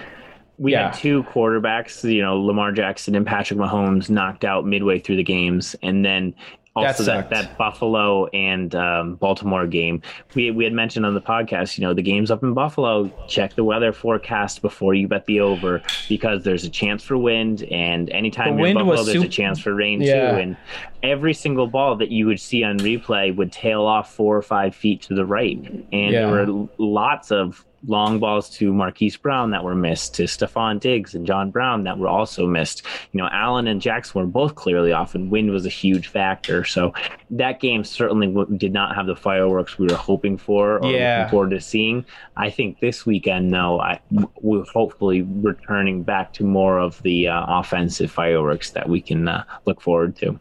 we, 0.58 0.66
we 0.66 0.72
yeah. 0.74 0.92
had 0.92 1.00
two 1.00 1.24
quarterbacks, 1.24 2.04
you 2.04 2.22
know, 2.22 2.40
Lamar 2.40 2.72
Jackson 2.72 3.16
and 3.16 3.26
Patrick 3.26 3.60
Mahomes 3.60 4.10
knocked 4.10 4.44
out 4.44 4.66
midway 4.66 5.00
through 5.00 5.16
the 5.16 5.24
games, 5.24 5.76
and 5.82 6.04
then 6.04 6.34
also 6.76 7.04
that, 7.04 7.30
that, 7.30 7.48
that, 7.48 7.58
Buffalo 7.58 8.28
and 8.28 8.74
um, 8.76 9.16
Baltimore 9.16 9.68
game. 9.68 10.02
We, 10.36 10.52
we 10.52 10.64
had 10.64 10.74
mentioned 10.74 11.06
on 11.06 11.14
the 11.14 11.22
podcast, 11.22 11.78
you 11.78 11.86
know, 11.86 11.94
the 11.94 12.02
game's 12.02 12.32
up 12.32 12.44
in 12.44 12.54
Buffalo. 12.54 13.12
Check 13.28 13.56
the 13.56 13.64
weather 13.64 13.92
forecast 13.92 14.62
before 14.62 14.94
you 14.94 15.08
bet 15.08 15.26
the 15.26 15.42
over 15.42 15.82
because 16.08 16.44
there's 16.44 16.64
a 16.64 16.70
chance 16.70 17.04
for 17.04 17.18
wind, 17.18 17.64
and 17.64 18.10
anytime 18.12 18.56
the 18.56 18.60
you're 18.60 18.68
in 18.68 18.76
Buffalo, 18.76 19.04
there's 19.04 19.12
super- 19.12 19.26
a 19.26 19.30
chance 19.30 19.60
for 19.60 19.74
rain 19.74 20.02
yeah. 20.02 20.32
too. 20.32 20.38
And 20.38 20.58
every 21.04 21.34
single 21.34 21.68
ball 21.68 21.96
that 21.98 22.10
you 22.10 22.26
would 22.28 22.40
see 22.40 22.64
on 22.64 22.78
replay 22.80 23.36
would 23.36 23.52
tail 23.52 23.84
off 23.84 24.14
four 24.14 24.38
or 24.38 24.42
five 24.42 24.74
feet 24.76 25.02
to 25.04 25.14
the 25.14 25.26
right, 25.26 25.58
and 25.58 26.14
yeah. 26.14 26.26
there 26.26 26.30
were 26.30 26.68
lots 26.78 27.32
of 27.32 27.66
long 27.88 28.20
balls 28.20 28.50
to 28.50 28.74
Marquise 28.74 29.18
Brown 29.18 29.52
that 29.52 29.64
were 29.64 29.76
missed, 29.76 30.14
to 30.16 30.24
Stefon 30.24 30.80
Diggs 30.80 31.16
and 31.16 31.26
John 31.26 31.52
Brown 31.52 31.84
that 31.84 31.98
were 31.98 32.08
also 32.08 32.46
missed. 32.46 32.84
You 33.12 33.20
know, 33.20 33.30
Allen 33.32 33.68
and 33.68 33.82
Jackson 33.82 34.22
were 34.22 34.28
both 34.28 34.56
clearly 34.56 34.92
off, 34.92 35.16
and 35.16 35.32
wind 35.32 35.52
was 35.52 35.66
a 35.66 35.70
huge 35.70 36.08
factor. 36.08 36.64
So 36.64 36.94
that 37.32 37.60
game 37.60 37.84
certainly 37.84 38.28
w- 38.28 38.58
did 38.58 38.74
not 38.74 38.96
have 38.96 39.08
the 39.08 39.16
fireworks 39.16 39.78
we 39.78 39.88
were 39.88 39.96
hoping 39.96 40.38
for 40.38 40.80
or 40.80 40.92
yeah. 40.92 41.20
looking 41.20 41.32
forward 41.32 41.50
to 41.52 41.62
seeing. 41.62 42.06
I 42.38 42.50
think 42.50 42.80
this 42.80 43.06
weekend, 43.06 43.54
though, 43.54 43.80
I, 43.80 44.00
we're 44.42 44.64
hopefully 44.64 45.22
returning 45.22 46.04
back 46.04 46.34
to 46.34 46.44
more 46.44 46.80
of 46.80 47.02
the 47.04 47.28
uh, 47.28 47.46
offensive 47.48 48.12
fireworks 48.12 48.72
that 48.72 48.88
we 48.88 49.02
can 49.02 49.28
uh, 49.28 49.44
look 49.66 49.82
forward 49.82 50.16
to. 50.18 50.40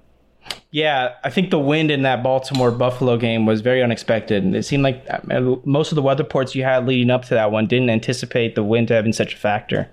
Yeah, 0.73 1.15
I 1.25 1.31
think 1.31 1.51
the 1.51 1.59
wind 1.59 1.91
in 1.91 2.03
that 2.03 2.23
Baltimore 2.23 2.71
Buffalo 2.71 3.17
game 3.17 3.45
was 3.45 3.61
very 3.61 3.83
unexpected. 3.83 4.55
It 4.55 4.63
seemed 4.65 4.85
like 4.85 5.05
uh, 5.11 5.57
most 5.65 5.91
of 5.91 5.97
the 5.97 6.03
weather 6.03 6.23
reports 6.23 6.55
you 6.55 6.63
had 6.63 6.87
leading 6.87 7.11
up 7.11 7.25
to 7.27 7.35
that 7.35 7.51
one 7.51 7.67
didn't 7.67 7.91
anticipate 7.91 8.55
the 8.55 8.63
wind 8.63 8.89
having 8.89 9.13
such 9.13 9.35
a 9.35 9.37
factor. 9.37 9.91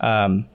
Um, 0.00 0.46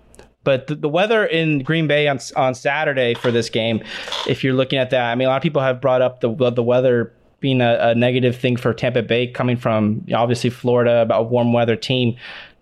but 0.43 0.67
the, 0.67 0.75
the, 0.75 0.89
weather 0.89 1.25
in 1.25 1.59
Green 1.59 1.87
Bay 1.87 2.07
on 2.07 2.19
on 2.35 2.53
Saturday 2.55 3.15
for 3.15 3.31
this 3.31 3.49
game, 3.49 3.83
if 4.27 4.43
you're 4.43 4.53
looking 4.53 4.79
at 4.79 4.91
that, 4.91 5.11
I 5.11 5.15
mean, 5.15 5.27
a 5.27 5.31
lot 5.31 5.37
of 5.37 5.43
people 5.43 5.61
have 5.61 5.81
brought 5.81 6.01
up 6.01 6.21
the 6.21 6.51
the 6.51 6.63
weather 6.63 7.11
being 7.39 7.61
a, 7.61 7.77
a 7.79 7.95
negative 7.95 8.35
thing 8.35 8.57
for 8.57 8.73
Tampa 8.73 9.01
Bay, 9.01 9.27
coming 9.27 9.57
from 9.57 10.05
obviously 10.13 10.49
Florida, 10.49 11.01
about 11.01 11.21
a 11.21 11.23
warm 11.23 11.51
weather 11.51 11.75
team. 11.75 12.15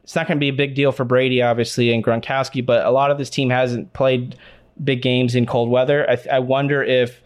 It's 0.03 0.15
not 0.15 0.27
going 0.27 0.37
to 0.37 0.39
be 0.39 0.49
a 0.49 0.53
big 0.53 0.75
deal 0.75 0.91
for 0.91 1.03
Brady, 1.03 1.41
obviously, 1.41 1.91
and 1.91 2.03
Gronkowski, 2.03 2.65
but 2.65 2.85
a 2.85 2.91
lot 2.91 3.11
of 3.11 3.17
this 3.17 3.29
team 3.29 3.49
hasn't 3.49 3.91
played 3.93 4.35
big 4.83 5.01
games 5.01 5.35
in 5.35 5.45
cold 5.45 5.69
weather. 5.69 6.09
I, 6.09 6.17
I 6.33 6.39
wonder 6.39 6.83
if 6.83 7.21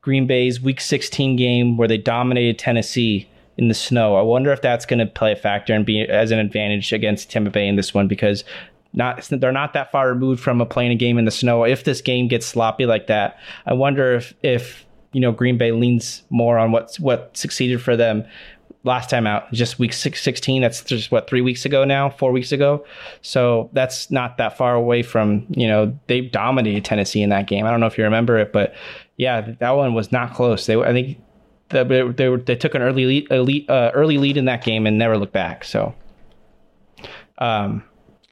Green 0.00 0.26
Bay's 0.26 0.60
Week 0.60 0.80
16 0.80 1.36
game 1.36 1.76
where 1.76 1.88
they 1.88 1.98
dominated 1.98 2.58
Tennessee 2.58 3.28
in 3.56 3.68
the 3.68 3.74
snow. 3.74 4.16
I 4.16 4.22
wonder 4.22 4.52
if 4.52 4.60
that's 4.60 4.86
going 4.86 4.98
to 4.98 5.06
play 5.06 5.32
a 5.32 5.36
factor 5.36 5.72
and 5.74 5.86
be 5.86 6.02
as 6.02 6.30
an 6.30 6.38
advantage 6.38 6.92
against 6.92 7.30
Tampa 7.30 7.50
Bay 7.50 7.66
in 7.66 7.76
this 7.76 7.94
one 7.94 8.08
because 8.08 8.44
not 8.92 9.28
they're 9.30 9.52
not 9.52 9.72
that 9.72 9.90
far 9.90 10.08
removed 10.08 10.40
from 10.42 10.60
a 10.60 10.66
playing 10.66 10.92
a 10.92 10.96
game 10.96 11.18
in 11.18 11.24
the 11.24 11.30
snow. 11.30 11.64
If 11.64 11.84
this 11.84 12.00
game 12.00 12.28
gets 12.28 12.46
sloppy 12.46 12.86
like 12.86 13.06
that, 13.08 13.38
I 13.66 13.72
wonder 13.74 14.14
if 14.14 14.34
if 14.42 14.84
you 15.12 15.20
know 15.20 15.32
Green 15.32 15.58
Bay 15.58 15.72
leans 15.72 16.22
more 16.30 16.58
on 16.58 16.70
what 16.70 16.94
what 16.96 17.36
succeeded 17.36 17.82
for 17.82 17.96
them 17.96 18.24
last 18.84 19.10
time 19.10 19.26
out, 19.26 19.50
just 19.52 19.78
week 19.78 19.92
six, 19.92 20.22
16. 20.22 20.62
That's 20.62 20.84
just 20.84 21.10
what 21.10 21.28
three 21.28 21.40
weeks 21.40 21.64
ago 21.64 21.84
now, 21.84 22.10
four 22.10 22.32
weeks 22.32 22.52
ago. 22.52 22.84
So 23.22 23.70
that's 23.72 24.10
not 24.10 24.36
that 24.38 24.56
far 24.56 24.74
away 24.74 25.02
from 25.02 25.46
you 25.50 25.66
know 25.66 25.98
they 26.06 26.20
dominated 26.20 26.84
Tennessee 26.84 27.22
in 27.22 27.30
that 27.30 27.46
game. 27.46 27.66
I 27.66 27.70
don't 27.70 27.80
know 27.80 27.86
if 27.86 27.98
you 27.98 28.04
remember 28.04 28.38
it, 28.38 28.52
but 28.52 28.74
yeah, 29.16 29.40
that 29.58 29.70
one 29.70 29.94
was 29.94 30.12
not 30.12 30.34
close. 30.34 30.66
They 30.66 30.76
I 30.76 30.92
think 30.92 31.18
they 31.70 31.82
they, 31.82 32.36
they 32.36 32.56
took 32.56 32.74
an 32.74 32.82
early 32.82 33.06
lead, 33.06 33.30
elite, 33.30 33.68
uh, 33.68 33.90
early 33.94 34.18
lead 34.18 34.36
in 34.36 34.44
that 34.44 34.62
game 34.64 34.86
and 34.86 34.98
never 34.98 35.18
looked 35.18 35.32
back. 35.32 35.64
So. 35.64 35.94
Um, 37.38 37.82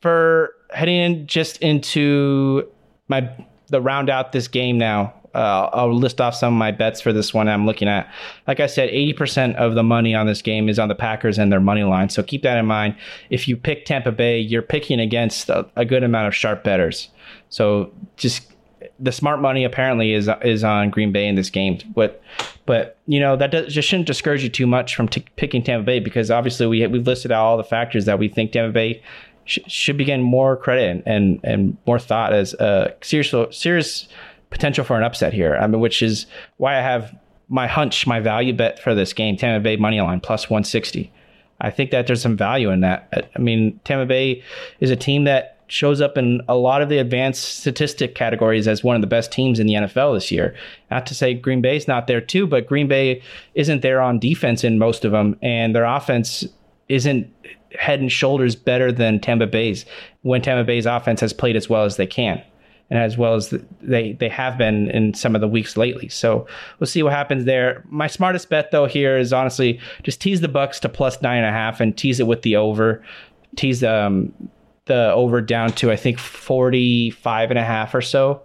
for 0.00 0.54
heading 0.70 0.96
in 0.96 1.26
just 1.26 1.56
into 1.58 2.68
my 3.08 3.28
the 3.68 3.80
round 3.80 4.10
out 4.10 4.32
this 4.32 4.48
game 4.48 4.78
now. 4.78 5.14
Uh, 5.34 5.68
I'll 5.72 5.94
list 5.94 6.20
off 6.20 6.34
some 6.34 6.54
of 6.54 6.58
my 6.58 6.70
bets 6.70 7.00
for 7.00 7.12
this 7.12 7.32
one 7.32 7.48
I'm 7.48 7.66
looking 7.66 7.88
at. 7.88 8.10
Like 8.46 8.60
I 8.60 8.66
said, 8.66 8.90
80% 8.90 9.56
of 9.56 9.74
the 9.74 9.82
money 9.82 10.14
on 10.14 10.26
this 10.26 10.42
game 10.42 10.68
is 10.68 10.78
on 10.78 10.88
the 10.88 10.94
Packers 10.94 11.38
and 11.38 11.50
their 11.50 11.60
money 11.60 11.84
line. 11.84 12.08
So 12.08 12.22
keep 12.22 12.42
that 12.42 12.58
in 12.58 12.66
mind. 12.66 12.96
If 13.30 13.48
you 13.48 13.56
pick 13.56 13.84
Tampa 13.84 14.12
Bay, 14.12 14.38
you're 14.38 14.62
picking 14.62 15.00
against 15.00 15.48
a, 15.48 15.66
a 15.76 15.84
good 15.84 16.02
amount 16.02 16.28
of 16.28 16.34
sharp 16.34 16.64
betters. 16.64 17.08
So 17.48 17.92
just 18.16 18.52
the 18.98 19.12
smart 19.12 19.40
money 19.40 19.64
apparently 19.64 20.12
is 20.12 20.30
is 20.42 20.64
on 20.64 20.90
Green 20.90 21.12
Bay 21.12 21.26
in 21.26 21.34
this 21.34 21.50
game. 21.50 21.78
But 21.94 22.22
but 22.66 22.98
you 23.06 23.20
know 23.20 23.36
that 23.36 23.50
does, 23.50 23.72
just 23.72 23.88
shouldn't 23.88 24.06
discourage 24.06 24.42
you 24.42 24.48
too 24.48 24.66
much 24.66 24.94
from 24.94 25.08
t- 25.08 25.24
picking 25.36 25.62
Tampa 25.62 25.84
Bay 25.84 25.98
because 25.98 26.30
obviously 26.30 26.66
we 26.66 26.86
we've 26.86 27.06
listed 27.06 27.32
out 27.32 27.44
all 27.44 27.56
the 27.56 27.64
factors 27.64 28.04
that 28.04 28.18
we 28.18 28.28
think 28.28 28.52
Tampa 28.52 28.72
Bay 28.72 29.02
sh- 29.44 29.58
should 29.66 29.96
be 29.96 30.04
getting 30.04 30.24
more 30.24 30.56
credit 30.56 30.90
and, 30.90 31.02
and, 31.06 31.40
and 31.42 31.76
more 31.86 31.98
thought 31.98 32.32
as 32.32 32.54
a 32.54 32.94
serious 33.02 33.34
serious 33.56 34.08
potential 34.52 34.84
for 34.84 34.96
an 34.96 35.02
upset 35.02 35.32
here. 35.32 35.56
I 35.56 35.66
mean, 35.66 35.80
which 35.80 36.02
is 36.02 36.26
why 36.58 36.78
I 36.78 36.82
have 36.82 37.18
my 37.48 37.66
hunch, 37.66 38.06
my 38.06 38.20
value 38.20 38.52
bet 38.52 38.78
for 38.78 38.94
this 38.94 39.12
game, 39.12 39.36
Tampa 39.36 39.62
Bay 39.62 39.76
money 39.76 40.00
line 40.00 40.20
plus 40.20 40.48
160. 40.48 41.10
I 41.60 41.70
think 41.70 41.90
that 41.90 42.06
there's 42.06 42.22
some 42.22 42.36
value 42.36 42.70
in 42.70 42.80
that. 42.80 43.30
I 43.34 43.38
mean, 43.38 43.80
Tampa 43.84 44.06
Bay 44.06 44.42
is 44.80 44.90
a 44.90 44.96
team 44.96 45.24
that 45.24 45.58
shows 45.68 46.00
up 46.02 46.18
in 46.18 46.42
a 46.48 46.54
lot 46.54 46.82
of 46.82 46.90
the 46.90 46.98
advanced 46.98 47.60
statistic 47.60 48.14
categories 48.14 48.68
as 48.68 48.84
one 48.84 48.94
of 48.94 49.00
the 49.00 49.06
best 49.06 49.32
teams 49.32 49.58
in 49.58 49.66
the 49.66 49.74
NFL 49.74 50.14
this 50.14 50.30
year. 50.30 50.54
Not 50.90 51.06
to 51.06 51.14
say 51.14 51.32
Green 51.32 51.62
Bay's 51.62 51.88
not 51.88 52.06
there 52.06 52.20
too, 52.20 52.46
but 52.46 52.66
Green 52.66 52.88
Bay 52.88 53.22
isn't 53.54 53.80
there 53.80 54.00
on 54.00 54.18
defense 54.18 54.64
in 54.64 54.78
most 54.78 55.04
of 55.04 55.12
them, 55.12 55.36
and 55.40 55.74
their 55.74 55.84
offense 55.84 56.44
isn't 56.88 57.32
head 57.78 58.00
and 58.00 58.12
shoulders 58.12 58.54
better 58.54 58.92
than 58.92 59.18
Tampa 59.18 59.46
Bay's 59.46 59.86
when 60.22 60.42
Tampa 60.42 60.64
Bay's 60.64 60.84
offense 60.84 61.20
has 61.22 61.32
played 61.32 61.56
as 61.56 61.70
well 61.70 61.84
as 61.84 61.96
they 61.96 62.06
can 62.06 62.42
and 62.92 63.00
as 63.00 63.16
well 63.16 63.34
as 63.34 63.54
they 63.80 64.12
they 64.12 64.28
have 64.28 64.58
been 64.58 64.90
in 64.90 65.14
some 65.14 65.34
of 65.34 65.40
the 65.40 65.48
weeks 65.48 65.78
lately. 65.78 66.10
So 66.10 66.46
we'll 66.78 66.86
see 66.86 67.02
what 67.02 67.14
happens 67.14 67.46
there. 67.46 67.82
My 67.88 68.06
smartest 68.06 68.50
bet 68.50 68.70
though 68.70 68.84
here 68.84 69.16
is 69.16 69.32
honestly 69.32 69.80
just 70.02 70.20
tease 70.20 70.42
the 70.42 70.48
Bucks 70.48 70.78
to 70.80 70.90
plus 70.90 71.22
nine 71.22 71.38
and 71.38 71.46
a 71.46 71.52
half 71.52 71.80
and 71.80 71.96
tease 71.96 72.20
it 72.20 72.26
with 72.26 72.42
the 72.42 72.56
over. 72.56 73.02
Tease 73.56 73.82
um, 73.82 74.34
the 74.84 75.10
over 75.12 75.40
down 75.40 75.72
to 75.72 75.90
I 75.90 75.96
think 75.96 76.18
45 76.18 77.50
and 77.50 77.58
a 77.58 77.64
half 77.64 77.94
or 77.94 78.02
so. 78.02 78.42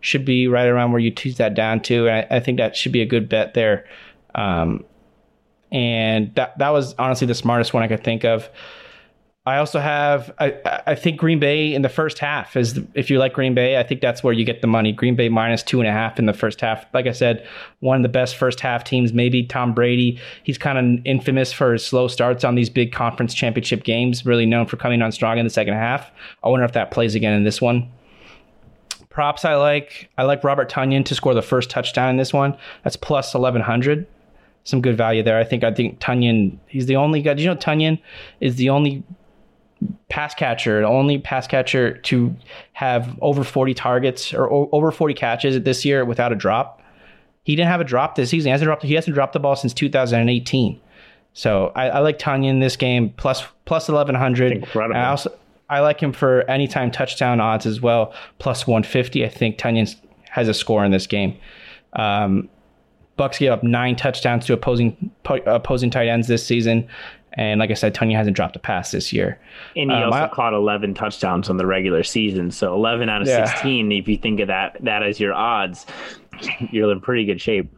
Should 0.00 0.26
be 0.26 0.46
right 0.46 0.68
around 0.68 0.92
where 0.92 1.00
you 1.00 1.10
tease 1.10 1.38
that 1.38 1.54
down 1.54 1.80
to. 1.84 2.06
And 2.06 2.26
I, 2.30 2.36
I 2.36 2.40
think 2.40 2.58
that 2.58 2.76
should 2.76 2.92
be 2.92 3.00
a 3.00 3.06
good 3.06 3.30
bet 3.30 3.54
there. 3.54 3.86
Um, 4.34 4.84
and 5.72 6.34
that 6.34 6.58
that 6.58 6.68
was 6.68 6.94
honestly 6.98 7.26
the 7.26 7.34
smartest 7.34 7.72
one 7.72 7.82
I 7.82 7.88
could 7.88 8.04
think 8.04 8.26
of. 8.26 8.50
I 9.46 9.58
also 9.58 9.78
have 9.78 10.34
I, 10.40 10.82
I 10.88 10.96
think 10.96 11.20
Green 11.20 11.38
Bay 11.38 11.72
in 11.72 11.82
the 11.82 11.88
first 11.88 12.18
half 12.18 12.56
is 12.56 12.80
if 12.94 13.08
you 13.08 13.20
like 13.20 13.32
Green 13.32 13.54
Bay, 13.54 13.78
I 13.78 13.84
think 13.84 14.00
that's 14.00 14.24
where 14.24 14.32
you 14.32 14.44
get 14.44 14.60
the 14.60 14.66
money. 14.66 14.90
Green 14.90 15.14
Bay 15.14 15.28
minus 15.28 15.62
two 15.62 15.78
and 15.78 15.88
a 15.88 15.92
half 15.92 16.18
in 16.18 16.26
the 16.26 16.32
first 16.32 16.60
half. 16.60 16.84
Like 16.92 17.06
I 17.06 17.12
said, 17.12 17.46
one 17.78 17.96
of 17.96 18.02
the 18.02 18.08
best 18.08 18.34
first 18.34 18.58
half 18.58 18.82
teams. 18.82 19.12
Maybe 19.12 19.44
Tom 19.44 19.72
Brady. 19.72 20.18
He's 20.42 20.58
kind 20.58 20.98
of 20.98 21.06
infamous 21.06 21.52
for 21.52 21.74
his 21.74 21.86
slow 21.86 22.08
starts 22.08 22.42
on 22.42 22.56
these 22.56 22.68
big 22.68 22.90
conference 22.90 23.34
championship 23.34 23.84
games. 23.84 24.26
Really 24.26 24.46
known 24.46 24.66
for 24.66 24.76
coming 24.76 25.00
on 25.00 25.12
strong 25.12 25.38
in 25.38 25.46
the 25.46 25.50
second 25.50 25.74
half. 25.74 26.10
I 26.42 26.48
wonder 26.48 26.64
if 26.64 26.72
that 26.72 26.90
plays 26.90 27.14
again 27.14 27.32
in 27.32 27.44
this 27.44 27.62
one. 27.62 27.88
Props 29.10 29.44
I 29.44 29.54
like. 29.54 30.10
I 30.18 30.24
like 30.24 30.42
Robert 30.42 30.68
Tonyan 30.68 31.04
to 31.04 31.14
score 31.14 31.34
the 31.34 31.40
first 31.40 31.70
touchdown 31.70 32.10
in 32.10 32.16
this 32.16 32.32
one. 32.32 32.58
That's 32.82 32.96
plus 32.96 33.32
eleven 33.32 33.62
hundred 33.62 34.08
some 34.66 34.82
good 34.82 34.96
value 34.96 35.22
there. 35.22 35.38
I 35.38 35.44
think 35.44 35.62
I 35.62 35.72
think 35.72 36.00
Tonyan 36.00 36.58
he's 36.66 36.86
the 36.86 36.96
only 36.96 37.22
guy. 37.22 37.34
Do 37.34 37.42
you 37.42 37.48
know 37.48 37.54
Tonyan 37.54 38.00
is 38.40 38.56
the 38.56 38.68
only 38.68 39.04
pass 40.08 40.34
catcher, 40.34 40.80
the 40.80 40.86
only 40.86 41.18
pass 41.18 41.46
catcher 41.46 41.98
to 41.98 42.34
have 42.72 43.18
over 43.20 43.44
40 43.44 43.74
targets 43.74 44.32
or 44.32 44.50
o- 44.50 44.68
over 44.72 44.90
40 44.90 45.14
catches 45.14 45.62
this 45.62 45.84
year 45.84 46.04
without 46.04 46.32
a 46.32 46.36
drop. 46.36 46.82
He 47.44 47.54
didn't 47.54 47.68
have 47.68 47.80
a 47.80 47.84
drop 47.84 48.14
this 48.14 48.30
season. 48.30 48.48
He 48.48 48.50
hasn't 48.52 48.66
dropped, 48.66 48.82
he 48.82 48.94
hasn't 48.94 49.14
dropped 49.14 49.32
the 49.32 49.40
ball 49.40 49.56
since 49.56 49.72
2018. 49.74 50.80
So 51.32 51.70
I, 51.76 51.90
I 51.90 51.98
like 51.98 52.18
Tonyan 52.18 52.48
in 52.48 52.60
this 52.60 52.76
game 52.76 53.10
plus 53.16 53.44
plus 53.66 53.88
1100. 53.88 54.52
Incredible. 54.52 54.96
I 54.98 55.08
also 55.08 55.30
I 55.68 55.80
like 55.80 56.00
him 56.00 56.12
for 56.12 56.48
anytime 56.50 56.90
touchdown 56.90 57.40
odds 57.40 57.66
as 57.66 57.80
well 57.80 58.14
plus 58.38 58.66
150. 58.66 59.24
I 59.24 59.28
think 59.28 59.58
Tonyan 59.58 59.94
has 60.30 60.48
a 60.48 60.54
score 60.54 60.84
in 60.84 60.92
this 60.92 61.06
game. 61.06 61.36
Um, 61.92 62.48
Bucks 63.16 63.38
gave 63.38 63.50
up 63.50 63.62
nine 63.62 63.96
touchdowns 63.96 64.44
to 64.46 64.52
opposing 64.52 65.10
opposing 65.24 65.90
tight 65.90 66.08
ends 66.08 66.28
this 66.28 66.44
season. 66.44 66.86
And 67.36 67.60
like 67.60 67.70
I 67.70 67.74
said, 67.74 67.94
Tonyan 67.94 68.16
hasn't 68.16 68.34
dropped 68.34 68.56
a 68.56 68.58
pass 68.58 68.90
this 68.90 69.12
year. 69.12 69.38
And 69.76 69.90
he 69.90 69.96
um, 69.96 70.04
also 70.04 70.24
I, 70.24 70.28
caught 70.28 70.54
11 70.54 70.94
touchdowns 70.94 71.50
on 71.50 71.58
the 71.58 71.66
regular 71.66 72.02
season. 72.02 72.50
So 72.50 72.74
11 72.74 73.08
out 73.08 73.22
of 73.22 73.28
yeah. 73.28 73.44
16, 73.44 73.92
if 73.92 74.08
you 74.08 74.16
think 74.16 74.40
of 74.40 74.48
that 74.48 74.76
that 74.80 75.02
as 75.02 75.20
your 75.20 75.34
odds, 75.34 75.86
you're 76.70 76.90
in 76.90 77.00
pretty 77.00 77.24
good 77.24 77.40
shape. 77.40 77.70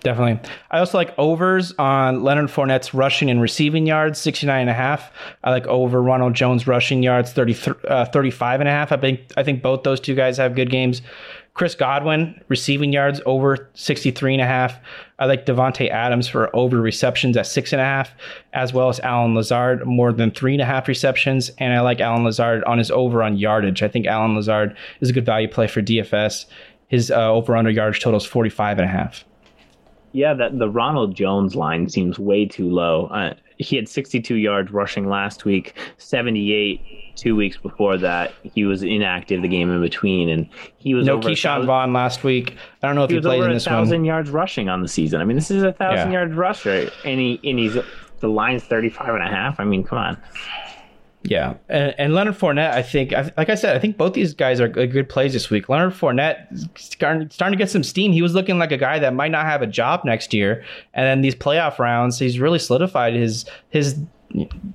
Definitely. 0.00 0.48
I 0.70 0.78
also 0.78 0.98
like 0.98 1.18
overs 1.18 1.72
on 1.80 2.22
Leonard 2.22 2.46
Fournette's 2.46 2.94
rushing 2.94 3.28
and 3.28 3.40
receiving 3.40 3.86
yards, 3.86 4.20
69 4.20 4.60
and 4.60 4.70
a 4.70 4.74
half. 4.74 5.10
I 5.42 5.50
like 5.50 5.66
over 5.66 6.00
Ronald 6.00 6.34
Jones 6.34 6.68
rushing 6.68 7.02
yards, 7.02 7.32
30, 7.32 7.56
uh, 7.88 8.04
35 8.04 8.60
and 8.60 8.68
a 8.68 8.72
half. 8.72 8.92
I 8.92 8.98
think, 8.98 9.20
I 9.36 9.42
think 9.42 9.62
both 9.62 9.82
those 9.82 9.98
two 9.98 10.14
guys 10.14 10.36
have 10.36 10.54
good 10.54 10.70
games. 10.70 11.02
Chris 11.56 11.74
Godwin, 11.74 12.38
receiving 12.48 12.92
yards 12.92 13.22
over 13.24 13.70
63 13.72 14.34
and 14.34 14.42
a 14.42 14.46
half. 14.46 14.78
I 15.18 15.24
like 15.24 15.46
Davante 15.46 15.88
Adams 15.88 16.28
for 16.28 16.54
over 16.54 16.78
receptions 16.78 17.34
at 17.34 17.46
six 17.46 17.72
and 17.72 17.80
a 17.80 17.84
half, 17.84 18.12
as 18.52 18.74
well 18.74 18.90
as 18.90 19.00
Allen 19.00 19.34
Lazard, 19.34 19.86
more 19.86 20.12
than 20.12 20.30
three 20.30 20.52
and 20.52 20.60
a 20.60 20.66
half 20.66 20.86
receptions. 20.86 21.50
And 21.56 21.72
I 21.72 21.80
like 21.80 21.98
Allen 21.98 22.24
Lazard 22.24 22.62
on 22.64 22.76
his 22.76 22.90
over 22.90 23.22
on 23.22 23.38
yardage. 23.38 23.82
I 23.82 23.88
think 23.88 24.06
Allen 24.06 24.34
Lazard 24.34 24.76
is 25.00 25.08
a 25.08 25.14
good 25.14 25.24
value 25.24 25.48
play 25.48 25.66
for 25.66 25.80
DFS. 25.80 26.44
His 26.88 27.10
uh, 27.10 27.32
over 27.32 27.56
under 27.56 27.70
yardage 27.70 28.00
total 28.00 28.18
is 28.18 28.26
45 28.26 28.78
and 28.78 28.86
a 28.86 28.92
half. 28.92 29.24
Yeah, 30.12 30.34
that 30.34 30.58
the 30.58 30.68
Ronald 30.68 31.14
Jones 31.14 31.56
line 31.56 31.88
seems 31.88 32.18
way 32.18 32.44
too 32.44 32.68
low. 32.68 33.06
Uh, 33.06 33.32
he 33.58 33.76
had 33.76 33.88
62 33.88 34.34
yards 34.34 34.70
rushing 34.70 35.08
last 35.08 35.44
week, 35.44 35.74
78 35.98 36.80
two 37.16 37.34
weeks 37.34 37.56
before 37.56 37.96
that, 37.96 38.32
he 38.42 38.64
was 38.64 38.82
inactive 38.82 39.42
the 39.42 39.48
game 39.48 39.70
in 39.70 39.80
between, 39.80 40.28
and 40.28 40.48
he 40.76 40.94
was 40.94 41.06
no 41.06 41.18
Ke'Shawn 41.18 41.66
Vaughn 41.66 41.92
last 41.92 42.22
week. 42.22 42.56
I 42.82 42.86
don't 42.86 42.94
know 42.94 43.04
if 43.04 43.10
he, 43.10 43.16
he 43.16 43.22
played 43.22 43.42
in 43.42 43.52
this 43.52 43.66
one. 43.66 43.76
Thousand 43.76 44.04
yards 44.04 44.30
rushing 44.30 44.68
on 44.68 44.82
the 44.82 44.88
season. 44.88 45.20
I 45.20 45.24
mean, 45.24 45.36
this 45.36 45.50
is 45.50 45.62
a 45.62 45.72
thousand 45.72 46.12
yeah. 46.12 46.18
yard 46.18 46.34
rusher, 46.34 46.90
and 47.04 47.18
he 47.18 47.40
and 47.42 47.58
he's 47.58 47.76
the 48.20 48.28
line's 48.28 48.62
35 48.64 49.08
and 49.08 49.24
a 49.24 49.28
half. 49.28 49.58
I 49.58 49.64
mean, 49.64 49.82
come 49.82 49.98
on. 49.98 50.18
Yeah, 51.28 51.54
and, 51.68 51.94
and 51.98 52.14
Leonard 52.14 52.34
Fournette, 52.34 52.72
I 52.72 52.82
think, 52.82 53.12
like 53.12 53.48
I 53.48 53.54
said, 53.54 53.76
I 53.76 53.78
think 53.78 53.96
both 53.96 54.14
these 54.14 54.32
guys 54.34 54.60
are 54.60 54.68
good 54.68 55.08
plays 55.08 55.32
this 55.32 55.50
week. 55.50 55.68
Leonard 55.68 55.92
Fournette 55.92 56.78
starting, 56.78 57.28
starting 57.30 57.58
to 57.58 57.62
get 57.62 57.70
some 57.70 57.82
steam. 57.82 58.12
He 58.12 58.22
was 58.22 58.34
looking 58.34 58.58
like 58.58 58.72
a 58.72 58.76
guy 58.76 58.98
that 58.98 59.14
might 59.14 59.30
not 59.30 59.44
have 59.44 59.62
a 59.62 59.66
job 59.66 60.04
next 60.04 60.32
year, 60.32 60.64
and 60.94 61.04
then 61.04 61.22
these 61.22 61.34
playoff 61.34 61.78
rounds, 61.78 62.18
he's 62.18 62.38
really 62.38 62.58
solidified 62.58 63.14
his 63.14 63.44
his 63.70 63.98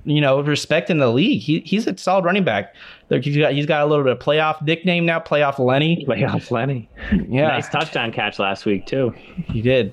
you 0.04 0.20
know, 0.20 0.40
respect 0.40 0.90
in 0.90 0.98
the 0.98 1.10
league. 1.10 1.40
He, 1.40 1.60
he's 1.60 1.86
a 1.86 1.96
solid 1.96 2.24
running 2.24 2.44
back. 2.44 2.74
He's 3.08 3.36
got 3.36 3.52
he's 3.52 3.66
got 3.66 3.82
a 3.82 3.86
little 3.86 4.04
bit 4.04 4.12
of 4.12 4.18
playoff 4.18 4.62
nickname 4.62 5.04
now, 5.04 5.20
playoff 5.20 5.58
Lenny. 5.58 6.04
Playoff 6.08 6.50
Lenny. 6.50 6.88
Yeah, 7.28 7.48
nice 7.48 7.68
touchdown 7.68 8.10
catch 8.12 8.38
last 8.38 8.64
week 8.64 8.86
too. 8.86 9.10
He 9.48 9.60
did. 9.60 9.92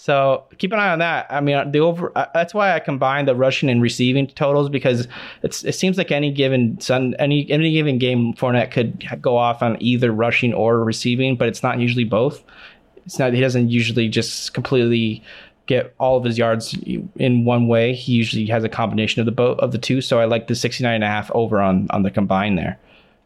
So 0.00 0.44
keep 0.58 0.72
an 0.72 0.78
eye 0.78 0.90
on 0.90 1.00
that. 1.00 1.26
I 1.28 1.40
mean, 1.40 1.72
the 1.72 1.80
over. 1.80 2.12
Uh, 2.16 2.26
that's 2.32 2.54
why 2.54 2.72
I 2.72 2.78
combine 2.78 3.26
the 3.26 3.34
rushing 3.34 3.68
and 3.68 3.82
receiving 3.82 4.28
totals 4.28 4.68
because 4.68 5.08
it's 5.42 5.64
it 5.64 5.74
seems 5.74 5.98
like 5.98 6.12
any 6.12 6.30
given 6.30 6.80
sun 6.80 7.16
any 7.18 7.50
any 7.50 7.72
given 7.72 7.98
game 7.98 8.32
Fournette 8.34 8.70
could 8.70 9.04
go 9.20 9.36
off 9.36 9.60
on 9.60 9.76
either 9.82 10.12
rushing 10.12 10.54
or 10.54 10.84
receiving, 10.84 11.34
but 11.34 11.48
it's 11.48 11.64
not 11.64 11.80
usually 11.80 12.04
both. 12.04 12.44
It's 13.06 13.18
not. 13.18 13.32
He 13.32 13.40
doesn't 13.40 13.70
usually 13.70 14.08
just 14.08 14.54
completely 14.54 15.20
get 15.66 15.92
all 15.98 16.16
of 16.16 16.22
his 16.22 16.38
yards 16.38 16.74
in 17.16 17.44
one 17.44 17.66
way. 17.66 17.92
He 17.92 18.12
usually 18.12 18.46
has 18.46 18.62
a 18.62 18.68
combination 18.68 19.18
of 19.18 19.26
the 19.26 19.32
both 19.32 19.58
of 19.58 19.72
the 19.72 19.78
two. 19.78 20.00
So 20.00 20.20
I 20.20 20.26
like 20.26 20.46
the 20.46 20.54
69 20.54 20.94
and 20.94 21.02
a 21.02 21.08
half 21.08 21.28
over 21.32 21.60
on 21.60 21.88
on 21.90 22.04
the 22.04 22.12
combine 22.12 22.54
there. 22.54 22.78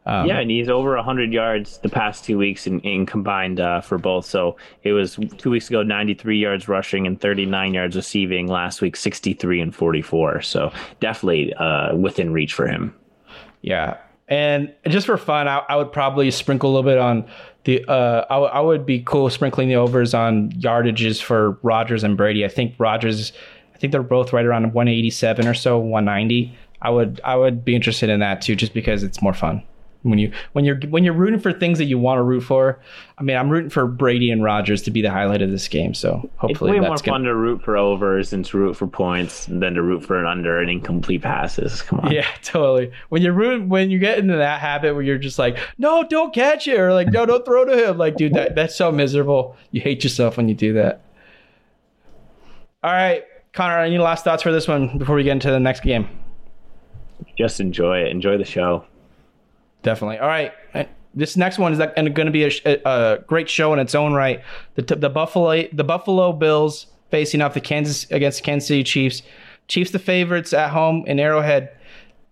Um, 0.05 0.27
yeah, 0.27 0.41
and 0.41 0.51
he's 0.51 0.69
over 0.69 0.97
100 0.97 1.33
yards 1.33 1.79
the 1.79 1.89
past 1.89 2.25
two 2.25 2.37
weeks 2.37 2.67
in, 2.67 2.81
in 2.81 3.07
combined 3.07 3.61
uh, 3.61 3.81
for 3.81 3.99
both. 3.99 4.27
So 4.27 4.57
it 4.83 4.93
was 4.93 5.17
two 5.39 5.51
weeks 5.51 5.69
ago, 5.69 5.83
93 5.83 6.39
yards 6.39 6.69
rushing 6.69 7.07
and 7.07 7.21
39 7.21 7.75
yards 7.75 7.95
receiving. 7.95 8.49
Last 8.49 8.81
week, 8.81 8.97
63 8.97 9.61
and 9.61 9.75
44. 9.75 10.43
So 10.43 10.73
definitely 10.99 11.55
uh, 11.55 11.95
within 11.95 12.33
reach 12.33 12.53
for 12.53 12.67
him. 12.67 12.95
Yeah. 13.61 13.97
And 14.27 14.75
just 14.89 15.07
for 15.07 15.17
fun, 15.17 15.47
I, 15.47 15.59
I 15.69 15.77
would 15.77 15.93
probably 15.93 16.31
sprinkle 16.31 16.71
a 16.71 16.73
little 16.75 16.91
bit 16.91 16.99
on 16.99 17.25
the. 17.65 17.85
Uh, 17.87 18.25
I, 18.29 18.35
w- 18.35 18.53
I 18.53 18.61
would 18.61 18.85
be 18.85 19.01
cool 19.01 19.31
sprinkling 19.31 19.69
the 19.69 19.77
overs 19.77 20.15
on 20.15 20.51
yardages 20.53 21.23
for 21.23 21.59
Rodgers 21.63 22.03
and 22.03 22.17
Brady. 22.17 22.45
I 22.45 22.49
think 22.49 22.75
Rodgers, 22.79 23.33
I 23.75 23.79
think 23.79 23.93
they're 23.93 24.03
both 24.03 24.33
right 24.33 24.45
around 24.45 24.73
187 24.73 25.47
or 25.47 25.55
so, 25.55 25.79
190. 25.79 26.57
I 26.81 26.91
would 26.91 27.21
I 27.25 27.37
would 27.37 27.65
be 27.65 27.77
interested 27.77 28.09
in 28.11 28.21
that 28.21 28.43
too, 28.43 28.57
just 28.57 28.75
because 28.75 29.03
it's 29.03 29.23
more 29.23 29.35
fun 29.35 29.63
when 30.03 30.19
you 30.19 30.33
when 30.53 30.65
you're 30.65 30.79
when 30.89 31.05
you're 31.05 31.15
rooting 31.15 31.41
for 31.41 31.53
things 31.53 31.79
that 31.79 31.85
you 31.85 31.99
want 31.99 32.19
to 32.19 32.23
root 32.23 32.43
for. 32.43 32.81
I 33.19 33.23
mean, 33.23 33.37
I'm 33.37 33.51
rooting 33.51 33.71
for 33.71 33.87
Brady 33.87 34.31
and 34.31 34.43
Rodgers 34.43 34.83
to 34.83 34.91
be 34.91 35.01
the 35.01 35.11
highlight 35.11 35.43
of 35.43 35.51
this 35.51 35.69
game. 35.69 35.95
So 35.95 36.29
hopefully, 36.37 36.73
it's 36.73 36.81
way 36.81 36.81
more 36.81 36.97
gonna... 36.97 36.99
fun 36.99 37.23
to 37.25 37.35
root 37.35 37.63
for 37.63 37.77
overs 37.77 38.33
and 38.33 38.45
to 38.47 38.59
root 38.59 38.77
for 38.77 38.87
points 38.87 39.47
than 39.47 39.75
to 39.75 39.83
root 39.83 40.05
for 40.05 40.19
an 40.19 40.27
under 40.27 40.61
and 40.61 40.71
incomplete 40.71 41.23
passes. 41.23 41.83
Come 41.83 42.01
on. 42.01 42.13
Yeah, 42.13 42.27
totally. 42.43 42.93
When 43.11 43.23
you're 43.23 43.33
rooting, 43.33 43.69
when 43.69 43.91
you 43.91 43.99
get 43.99 44.19
into 44.19 44.37
that 44.37 44.61
habit 44.61 44.95
where 44.95 45.03
you're 45.03 45.19
just 45.19 45.39
like, 45.39 45.59
no, 45.79 46.05
don't 46.05 46.35
catch 46.35 46.67
it, 46.67 46.79
or 46.79 46.93
like, 46.93 47.09
no, 47.09 47.25
don't 47.27 47.45
throw 47.45 47.65
to 47.65 47.89
him. 47.89 47.99
Like, 47.99 48.17
dude, 48.17 48.35
that 48.35 48.55
that's 48.55 48.75
so 48.75 48.91
miserable. 48.91 49.57
You 49.71 49.81
hate 49.81 50.03
yourself 50.03 50.37
when 50.37 50.49
you 50.49 50.55
do 50.55 50.73
that. 50.75 51.03
All 52.83 52.93
right, 52.93 53.25
Connor, 53.53 53.79
any 53.79 53.99
last 53.99 54.25
thoughts 54.25 54.43
for 54.43 54.51
this 54.51 54.67
one 54.67 54.99
before 54.99 55.15
we 55.15 55.23
get 55.23 55.33
into 55.33 55.51
the 55.51 55.61
next 55.61 55.83
game? 55.83 56.09
Just 57.39 57.61
enjoy 57.61 57.99
it. 57.99 58.09
Enjoy 58.09 58.37
the 58.37 58.45
show. 58.45 58.85
Definitely. 59.83 60.19
All 60.19 60.29
right. 60.29 60.53
This 61.15 61.37
next 61.37 61.59
one 61.59 61.73
is 61.73 61.79
going 61.79 62.15
to 62.15 62.31
be 62.31 62.45
a, 62.45 62.81
a, 62.87 63.19
great 63.27 63.51
show 63.51 63.73
in 63.73 63.79
its 63.79 63.95
own 63.95 64.15
right. 64.15 64.43
The, 64.77 64.97
the 64.97 65.11
Buffalo 65.11 65.65
the 65.73 65.85
Buffalo 65.85 66.33
Bills 66.33 66.87
facing 67.11 67.43
off 67.43 67.55
the 67.55 67.61
Kansas 67.61 68.11
against 68.11 68.39
the 68.39 68.45
Kansas 68.45 68.69
City 68.69 68.83
Chiefs. 68.83 69.23
Chiefs 69.69 69.91
the 69.91 69.99
favorites 69.99 70.53
at 70.53 70.71
home 70.71 71.05
in 71.07 71.21
Arrowhead, 71.21 71.71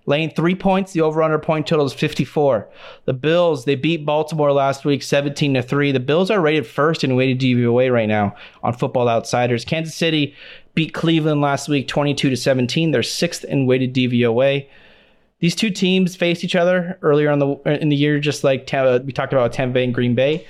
laying 0.07 0.31
three 0.31 0.55
points. 0.55 0.93
The 0.93 1.03
over 1.03 1.23
under 1.23 1.39
point 1.39 1.67
total 1.67 1.85
is 1.85 1.93
54. 1.93 2.69
The 3.05 3.13
Bills 3.13 3.67
they 3.67 3.75
beat 3.75 4.07
Baltimore 4.07 4.53
last 4.53 4.87
week 4.87 5.03
17 5.03 5.55
to 5.55 5.63
three. 5.63 5.93
The 5.93 6.01
Bills 6.01 6.31
are 6.31 6.41
rated 6.41 6.67
first 6.67 7.05
in 7.05 7.17
weighted 7.17 7.39
DVOA 7.41 7.93
right 7.93 8.09
now 8.09 8.35
on 8.63 8.73
Football 8.73 9.09
Outsiders. 9.09 9.67
Kansas 9.67 9.95
City 9.95 10.35
beat 10.75 10.95
Cleveland 10.95 11.43
last 11.43 11.69
week 11.69 11.87
22 11.87 12.31
to 12.31 12.37
17. 12.37 12.93
They're 12.93 13.03
sixth 13.03 13.45
in 13.45 13.67
weighted 13.67 13.95
DVOA 13.95 14.67
these 15.41 15.55
two 15.55 15.71
teams 15.71 16.15
faced 16.15 16.45
each 16.45 16.55
other 16.55 16.99
earlier 17.03 17.31
on 17.31 17.39
the 17.39 17.57
in 17.81 17.89
the 17.89 17.97
year, 17.97 18.21
just 18.21 18.45
like 18.45 18.71
we 19.05 19.13
talked 19.13 19.33
about 19.33 19.53
Tampa 19.53 19.75
Bay 19.75 19.85
and 19.85 19.95
Green 19.95 20.15
Bay. 20.15 20.47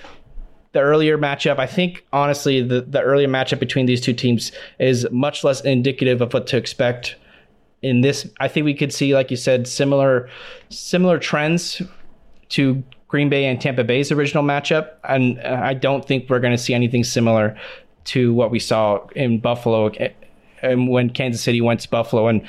The 0.73 0.81
earlier 0.81 1.19
matchup, 1.19 1.59
I 1.59 1.67
think, 1.67 2.05
honestly, 2.13 2.63
the, 2.63 2.83
the 2.83 3.01
earlier 3.01 3.27
matchup 3.27 3.59
between 3.59 3.87
these 3.87 4.01
two 4.01 4.13
teams 4.13 4.53
is 4.79 5.05
much 5.11 5.43
less 5.43 5.61
indicative 5.63 6.21
of 6.21 6.33
what 6.33 6.47
to 6.49 6.57
expect 6.57 7.17
in 7.83 8.03
this. 8.03 8.29
I 8.39 8.47
think 8.47 8.65
we 8.65 8.75
could 8.75 8.93
see, 8.93 9.15
like 9.15 9.31
you 9.31 9.37
said, 9.37 9.67
similar 9.67 10.29
similar 10.69 11.19
trends 11.19 11.83
to 12.51 12.83
Green 13.09 13.29
Bay 13.29 13.47
and 13.47 13.61
Tampa 13.61 13.85
Bay's 13.85 14.13
original 14.13 14.45
matchup, 14.45 14.91
and 15.05 15.41
I 15.41 15.75
don't 15.75 16.07
think 16.07 16.29
we're 16.29 16.41
going 16.41 16.57
to 16.57 16.63
see 16.63 16.75
anything 16.75 17.05
similar 17.05 17.57
to 18.05 18.33
what 18.35 18.51
we 18.51 18.59
saw 18.59 19.07
in 19.15 19.41
Buffalo 19.41 19.89
eh, 19.89 20.11
and 20.63 20.89
when 20.89 21.11
Kansas 21.11 21.43
City 21.43 21.61
went 21.61 21.81
to 21.81 21.89
Buffalo 21.89 22.29
and 22.29 22.47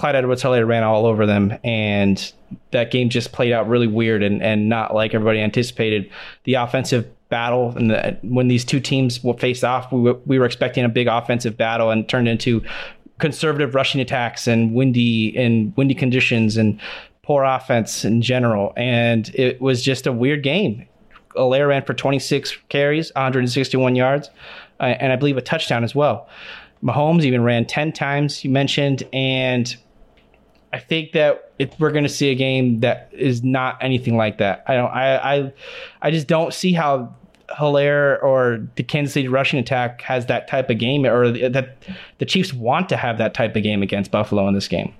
Clyde 0.00 0.16
Edwards 0.16 0.42
Helaire 0.42 0.66
ran 0.66 0.82
all 0.82 1.04
over 1.04 1.26
them, 1.26 1.58
and 1.62 2.32
that 2.70 2.90
game 2.90 3.10
just 3.10 3.32
played 3.32 3.52
out 3.52 3.68
really 3.68 3.86
weird 3.86 4.22
and, 4.22 4.42
and 4.42 4.66
not 4.66 4.94
like 4.94 5.12
everybody 5.12 5.42
anticipated. 5.42 6.10
The 6.44 6.54
offensive 6.54 7.06
battle 7.28 7.76
and 7.76 7.90
the, 7.90 8.16
when 8.22 8.48
these 8.48 8.64
two 8.64 8.80
teams 8.80 9.22
will 9.22 9.36
face 9.36 9.62
off, 9.62 9.92
we, 9.92 10.12
we 10.24 10.38
were 10.38 10.46
expecting 10.46 10.86
a 10.86 10.88
big 10.88 11.06
offensive 11.06 11.58
battle 11.58 11.90
and 11.90 12.08
turned 12.08 12.28
into 12.28 12.64
conservative 13.18 13.74
rushing 13.74 14.00
attacks 14.00 14.46
and 14.46 14.72
windy 14.72 15.36
and 15.36 15.76
windy 15.76 15.94
conditions 15.94 16.56
and 16.56 16.80
poor 17.20 17.44
offense 17.44 18.02
in 18.02 18.22
general. 18.22 18.72
And 18.78 19.30
it 19.34 19.60
was 19.60 19.82
just 19.82 20.06
a 20.06 20.12
weird 20.12 20.42
game. 20.42 20.88
Helaire 21.36 21.68
ran 21.68 21.84
for 21.84 21.92
26 21.92 22.56
carries, 22.70 23.12
161 23.16 23.96
yards, 23.96 24.30
uh, 24.80 24.84
and 24.84 25.12
I 25.12 25.16
believe 25.16 25.36
a 25.36 25.42
touchdown 25.42 25.84
as 25.84 25.94
well. 25.94 26.26
Mahomes 26.82 27.24
even 27.24 27.42
ran 27.42 27.66
10 27.66 27.92
times, 27.92 28.42
you 28.42 28.48
mentioned, 28.48 29.02
and 29.12 29.76
I 30.72 30.78
think 30.78 31.12
that 31.12 31.52
we're 31.78 31.90
going 31.90 32.04
to 32.04 32.08
see 32.08 32.30
a 32.30 32.34
game 32.34 32.80
that 32.80 33.08
is 33.12 33.42
not 33.42 33.76
anything 33.82 34.16
like 34.16 34.38
that. 34.38 34.64
I 34.66 34.74
don't. 34.74 34.90
I 34.90 35.16
I, 35.16 35.52
I 36.02 36.10
just 36.10 36.26
don't 36.26 36.54
see 36.54 36.72
how 36.72 37.14
Helaire 37.50 38.22
or 38.22 38.66
the 38.76 38.82
Kansas 38.82 39.14
City 39.14 39.28
rushing 39.28 39.58
attack 39.58 40.02
has 40.02 40.26
that 40.26 40.48
type 40.48 40.70
of 40.70 40.78
game, 40.78 41.04
or 41.04 41.30
that 41.30 41.76
the 42.18 42.24
Chiefs 42.24 42.52
want 42.52 42.88
to 42.90 42.96
have 42.96 43.18
that 43.18 43.34
type 43.34 43.56
of 43.56 43.62
game 43.62 43.82
against 43.82 44.10
Buffalo 44.10 44.46
in 44.46 44.54
this 44.54 44.68
game. 44.68 44.94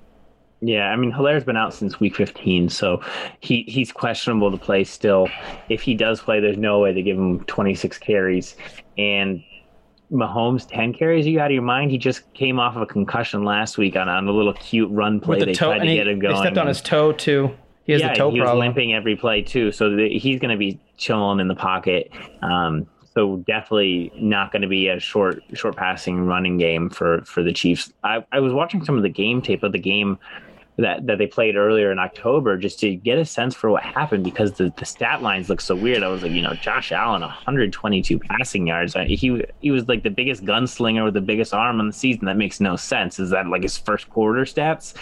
Yeah, 0.62 0.90
I 0.90 0.96
mean 0.96 1.10
Helaire's 1.10 1.44
been 1.44 1.56
out 1.56 1.72
since 1.72 2.00
week 2.00 2.14
15, 2.16 2.68
so 2.68 3.02
he 3.40 3.62
he's 3.66 3.92
questionable 3.92 4.50
to 4.50 4.58
play 4.58 4.84
still. 4.84 5.28
If 5.68 5.80
he 5.82 5.94
does 5.94 6.20
play, 6.20 6.40
there's 6.40 6.58
no 6.58 6.80
way 6.80 6.92
to 6.92 7.00
give 7.00 7.16
him 7.16 7.44
26 7.44 7.96
carries, 7.98 8.56
and 8.98 9.42
Mahomes 10.12 10.66
10 10.68 10.92
carries 10.94 11.26
you 11.26 11.40
out 11.40 11.46
of 11.46 11.52
your 11.52 11.62
mind? 11.62 11.90
He 11.90 11.98
just 11.98 12.32
came 12.34 12.58
off 12.58 12.76
of 12.76 12.82
a 12.82 12.86
concussion 12.86 13.44
last 13.44 13.78
week 13.78 13.96
on, 13.96 14.08
on 14.08 14.26
a 14.26 14.32
little 14.32 14.54
cute 14.54 14.90
run 14.90 15.20
play. 15.20 15.38
The 15.38 15.46
they 15.46 15.52
toe, 15.52 15.66
tried 15.66 15.80
to 15.80 15.86
he, 15.86 15.96
get 15.96 16.08
him 16.08 16.18
going. 16.18 16.34
They 16.34 16.40
stepped 16.40 16.58
on 16.58 16.66
his 16.66 16.80
toe 16.80 17.12
too. 17.12 17.56
He 17.84 17.92
has 17.92 18.02
yeah, 18.02 18.08
the 18.08 18.14
toe 18.14 18.30
he 18.30 18.38
problem. 18.38 18.58
was 18.58 18.66
limping 18.66 18.94
every 18.94 19.16
play 19.16 19.42
too, 19.42 19.72
so 19.72 19.94
the, 19.94 20.18
he's 20.18 20.38
going 20.38 20.50
to 20.50 20.56
be 20.56 20.78
chilling 20.96 21.40
in 21.40 21.48
the 21.48 21.54
pocket. 21.54 22.10
Um, 22.42 22.86
so 23.14 23.38
definitely 23.38 24.12
not 24.14 24.52
going 24.52 24.62
to 24.62 24.68
be 24.68 24.88
a 24.88 25.00
short 25.00 25.42
short 25.54 25.76
passing 25.76 26.26
running 26.26 26.58
game 26.58 26.90
for 26.90 27.22
for 27.22 27.42
the 27.42 27.52
Chiefs. 27.52 27.92
I, 28.04 28.24
I 28.32 28.40
was 28.40 28.52
watching 28.52 28.84
some 28.84 28.96
of 28.96 29.02
the 29.02 29.08
game 29.08 29.42
tape 29.42 29.62
of 29.62 29.72
the 29.72 29.78
game 29.78 30.18
that 30.80 31.06
that 31.06 31.18
they 31.18 31.26
played 31.26 31.56
earlier 31.56 31.92
in 31.92 31.98
October 31.98 32.56
just 32.56 32.78
to 32.80 32.94
get 32.94 33.18
a 33.18 33.24
sense 33.24 33.54
for 33.54 33.70
what 33.70 33.82
happened 33.82 34.24
because 34.24 34.52
the, 34.52 34.72
the 34.76 34.84
stat 34.84 35.22
lines 35.22 35.48
look 35.48 35.60
so 35.60 35.74
weird. 35.74 36.02
I 36.02 36.08
was 36.08 36.22
like, 36.22 36.32
you 36.32 36.42
know, 36.42 36.54
Josh 36.54 36.92
Allen 36.92 37.22
122 37.22 38.18
passing 38.18 38.66
yards. 38.66 38.96
Uh, 38.96 39.04
he 39.04 39.42
he 39.60 39.70
was 39.70 39.88
like 39.88 40.02
the 40.02 40.10
biggest 40.10 40.44
gunslinger 40.44 41.04
with 41.04 41.14
the 41.14 41.20
biggest 41.20 41.54
arm 41.54 41.80
on 41.80 41.86
the 41.86 41.92
season. 41.92 42.26
That 42.26 42.36
makes 42.36 42.60
no 42.60 42.76
sense. 42.76 43.18
Is 43.18 43.30
that 43.30 43.46
like 43.46 43.62
his 43.62 43.78
first 43.78 44.10
quarter 44.10 44.42
stats? 44.42 44.94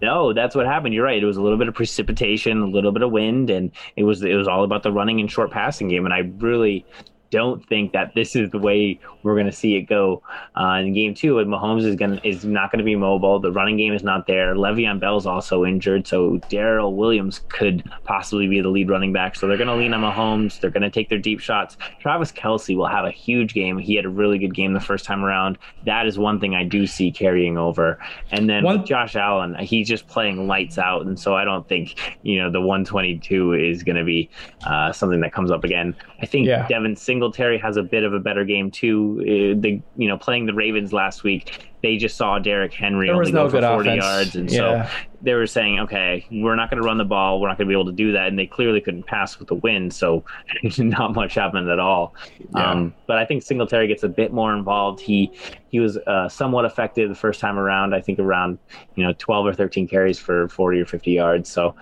No, 0.00 0.32
that's 0.32 0.54
what 0.54 0.66
happened. 0.66 0.94
You're 0.94 1.04
right. 1.04 1.20
It 1.20 1.26
was 1.26 1.36
a 1.36 1.42
little 1.42 1.58
bit 1.58 1.68
of 1.68 1.74
precipitation, 1.74 2.62
a 2.62 2.66
little 2.66 2.92
bit 2.92 3.02
of 3.02 3.10
wind, 3.10 3.50
and 3.50 3.70
it 3.96 4.04
was 4.04 4.22
it 4.22 4.34
was 4.34 4.46
all 4.46 4.64
about 4.64 4.82
the 4.82 4.92
running 4.92 5.20
and 5.20 5.30
short 5.30 5.50
passing 5.50 5.88
game. 5.88 6.04
And 6.04 6.14
I 6.14 6.30
really 6.38 6.84
don't 7.30 7.66
think 7.66 7.92
that 7.92 8.14
this 8.14 8.34
is 8.34 8.50
the 8.50 8.58
way 8.58 8.98
we're 9.22 9.34
going 9.34 9.46
to 9.46 9.52
see 9.52 9.76
it 9.76 9.82
go 9.82 10.22
uh, 10.56 10.80
in 10.80 10.92
game 10.92 11.14
two. 11.14 11.38
And 11.38 11.50
Mahomes 11.50 11.84
is 11.84 11.96
going 11.96 12.18
is 12.24 12.44
not 12.44 12.70
going 12.72 12.78
to 12.78 12.84
be 12.84 12.96
mobile. 12.96 13.38
The 13.40 13.52
running 13.52 13.76
game 13.76 13.92
is 13.92 14.02
not 14.02 14.26
there. 14.26 14.54
Le'Veon 14.54 15.00
Bell's 15.00 15.26
also 15.26 15.64
injured, 15.64 16.06
so 16.06 16.38
Darrel 16.48 16.94
Williams 16.94 17.42
could 17.48 17.84
possibly 18.04 18.48
be 18.48 18.60
the 18.60 18.68
lead 18.68 18.88
running 18.88 19.12
back. 19.12 19.36
So 19.36 19.46
they're 19.46 19.56
going 19.56 19.68
to 19.68 19.74
lean 19.74 19.94
on 19.94 20.00
Mahomes. 20.00 20.60
They're 20.60 20.70
going 20.70 20.82
to 20.82 20.90
take 20.90 21.08
their 21.08 21.18
deep 21.18 21.40
shots. 21.40 21.76
Travis 22.00 22.32
Kelce 22.32 22.76
will 22.76 22.86
have 22.86 23.04
a 23.04 23.10
huge 23.10 23.54
game. 23.54 23.78
He 23.78 23.94
had 23.94 24.04
a 24.04 24.10
really 24.10 24.38
good 24.38 24.54
game 24.54 24.72
the 24.72 24.80
first 24.80 25.04
time 25.04 25.24
around. 25.24 25.58
That 25.84 26.06
is 26.06 26.18
one 26.18 26.40
thing 26.40 26.54
I 26.54 26.64
do 26.64 26.86
see 26.86 27.10
carrying 27.10 27.58
over. 27.58 27.98
And 28.30 28.48
then 28.48 28.64
one- 28.64 28.78
with 28.78 28.86
Josh 28.86 29.16
Allen, 29.16 29.54
he's 29.56 29.88
just 29.88 30.06
playing 30.08 30.46
lights 30.46 30.78
out, 30.78 31.06
and 31.06 31.18
so 31.18 31.34
I 31.34 31.44
don't 31.44 31.68
think 31.68 32.16
you 32.22 32.38
know 32.38 32.50
the 32.50 32.60
122 32.60 33.52
is 33.54 33.82
going 33.82 33.96
to 33.96 34.04
be 34.04 34.30
uh, 34.66 34.92
something 34.92 35.20
that 35.20 35.32
comes 35.32 35.50
up 35.50 35.64
again. 35.64 35.94
I 36.20 36.26
think 36.26 36.46
yeah. 36.46 36.66
Devin 36.68 36.96
Singletary 36.96 37.17
Singletary 37.18 37.58
has 37.58 37.76
a 37.76 37.82
bit 37.82 38.04
of 38.04 38.14
a 38.14 38.20
better 38.20 38.44
game 38.44 38.70
too. 38.70 39.18
Uh, 39.20 39.60
the 39.60 39.80
you 39.96 40.08
know 40.08 40.16
playing 40.16 40.46
the 40.46 40.54
Ravens 40.54 40.92
last 40.92 41.24
week, 41.24 41.66
they 41.82 41.96
just 41.96 42.16
saw 42.16 42.38
Derrick 42.38 42.72
Henry 42.72 43.10
only 43.10 43.32
no 43.32 43.48
go 43.48 43.60
for 43.60 43.60
40 43.60 43.88
offense. 43.88 44.04
yards, 44.04 44.36
and 44.36 44.50
yeah. 44.50 44.86
so 44.86 44.90
they 45.22 45.34
were 45.34 45.48
saying, 45.48 45.80
okay, 45.80 46.24
we're 46.30 46.54
not 46.54 46.70
going 46.70 46.80
to 46.80 46.86
run 46.86 46.96
the 46.96 47.04
ball, 47.04 47.40
we're 47.40 47.48
not 47.48 47.58
going 47.58 47.66
to 47.66 47.70
be 47.70 47.74
able 47.74 47.86
to 47.86 47.96
do 47.96 48.12
that, 48.12 48.28
and 48.28 48.38
they 48.38 48.46
clearly 48.46 48.80
couldn't 48.80 49.04
pass 49.04 49.36
with 49.40 49.48
the 49.48 49.56
wind, 49.56 49.92
so 49.92 50.24
not 50.78 51.12
much 51.12 51.34
happened 51.34 51.68
at 51.68 51.80
all. 51.80 52.14
Yeah. 52.54 52.70
Um, 52.70 52.94
but 53.08 53.18
I 53.18 53.24
think 53.24 53.42
Singletary 53.42 53.88
gets 53.88 54.04
a 54.04 54.08
bit 54.08 54.32
more 54.32 54.54
involved. 54.54 55.00
He 55.00 55.32
he 55.70 55.80
was 55.80 55.96
uh, 55.96 56.28
somewhat 56.28 56.66
effective 56.66 57.08
the 57.08 57.16
first 57.16 57.40
time 57.40 57.58
around. 57.58 57.96
I 57.96 58.00
think 58.00 58.20
around 58.20 58.58
you 58.94 59.04
know 59.04 59.12
12 59.18 59.46
or 59.46 59.54
13 59.54 59.88
carries 59.88 60.20
for 60.20 60.48
40 60.48 60.80
or 60.80 60.86
50 60.86 61.10
yards. 61.10 61.48
So 61.48 61.74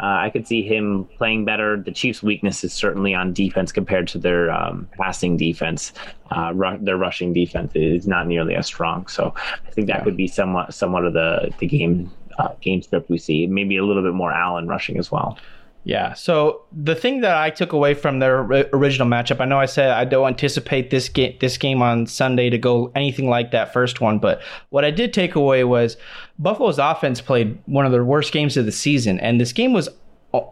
uh, 0.00 0.18
I 0.20 0.30
could 0.30 0.46
see 0.46 0.62
him 0.62 1.08
playing 1.16 1.44
better. 1.44 1.76
The 1.76 1.90
Chiefs' 1.90 2.22
weakness 2.22 2.62
is 2.62 2.72
certainly 2.72 3.14
on 3.14 3.32
defense 3.32 3.72
compared 3.72 4.06
to 4.08 4.18
their 4.18 4.50
um, 4.50 4.88
passing 4.96 5.36
defense. 5.36 5.92
Uh, 6.30 6.52
ru- 6.54 6.78
their 6.80 6.96
rushing 6.96 7.32
defense 7.32 7.72
is 7.74 8.06
not 8.06 8.26
nearly 8.26 8.54
as 8.54 8.66
strong. 8.66 9.06
So 9.08 9.34
I 9.66 9.70
think 9.70 9.88
that 9.88 9.98
yeah. 9.98 10.04
could 10.04 10.16
be 10.16 10.28
somewhat 10.28 10.72
somewhat 10.72 11.04
of 11.04 11.14
the 11.14 11.52
the 11.58 11.66
game 11.66 12.10
uh, 12.38 12.54
game 12.60 12.80
script 12.82 13.10
we 13.10 13.18
see. 13.18 13.46
Maybe 13.46 13.76
a 13.76 13.84
little 13.84 14.02
bit 14.02 14.14
more 14.14 14.32
Allen 14.32 14.68
rushing 14.68 14.98
as 14.98 15.10
well. 15.10 15.38
Yeah. 15.84 16.12
So 16.12 16.62
the 16.70 16.94
thing 16.94 17.22
that 17.22 17.36
I 17.36 17.48
took 17.50 17.72
away 17.72 17.94
from 17.94 18.18
their 18.18 18.40
original 18.40 19.08
matchup, 19.08 19.40
I 19.40 19.46
know 19.46 19.58
I 19.58 19.66
said 19.66 19.90
I 19.90 20.04
don't 20.04 20.28
anticipate 20.28 20.90
this 20.90 21.08
game 21.08 21.36
this 21.40 21.56
game 21.56 21.80
on 21.80 22.06
Sunday 22.06 22.50
to 22.50 22.58
go 22.58 22.92
anything 22.94 23.28
like 23.28 23.52
that 23.52 23.72
first 23.72 24.00
one, 24.00 24.18
but 24.18 24.42
what 24.68 24.84
I 24.84 24.90
did 24.90 25.14
take 25.14 25.34
away 25.34 25.64
was 25.64 25.96
Buffalo's 26.38 26.78
offense 26.78 27.20
played 27.20 27.58
one 27.66 27.86
of 27.86 27.92
their 27.92 28.04
worst 28.04 28.32
games 28.32 28.56
of 28.56 28.66
the 28.66 28.72
season, 28.72 29.18
and 29.20 29.40
this 29.40 29.52
game 29.52 29.72
was 29.72 29.88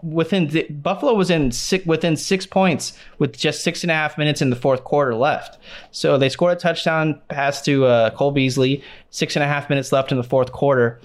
within 0.02 0.46
the, 0.48 0.62
Buffalo 0.70 1.12
was 1.12 1.28
in 1.28 1.52
six, 1.52 1.84
within 1.84 2.16
six 2.16 2.46
points 2.46 2.98
with 3.18 3.36
just 3.36 3.62
six 3.62 3.84
and 3.84 3.90
a 3.90 3.94
half 3.94 4.16
minutes 4.16 4.40
in 4.40 4.48
the 4.48 4.56
fourth 4.56 4.84
quarter 4.84 5.14
left. 5.14 5.58
So 5.90 6.16
they 6.16 6.30
scored 6.30 6.56
a 6.56 6.60
touchdown 6.60 7.20
pass 7.28 7.60
to 7.62 7.84
uh, 7.84 8.10
Cole 8.10 8.30
Beasley, 8.30 8.82
six 9.10 9.36
and 9.36 9.42
a 9.42 9.46
half 9.46 9.68
minutes 9.68 9.92
left 9.92 10.12
in 10.12 10.16
the 10.16 10.24
fourth 10.24 10.52
quarter, 10.52 10.98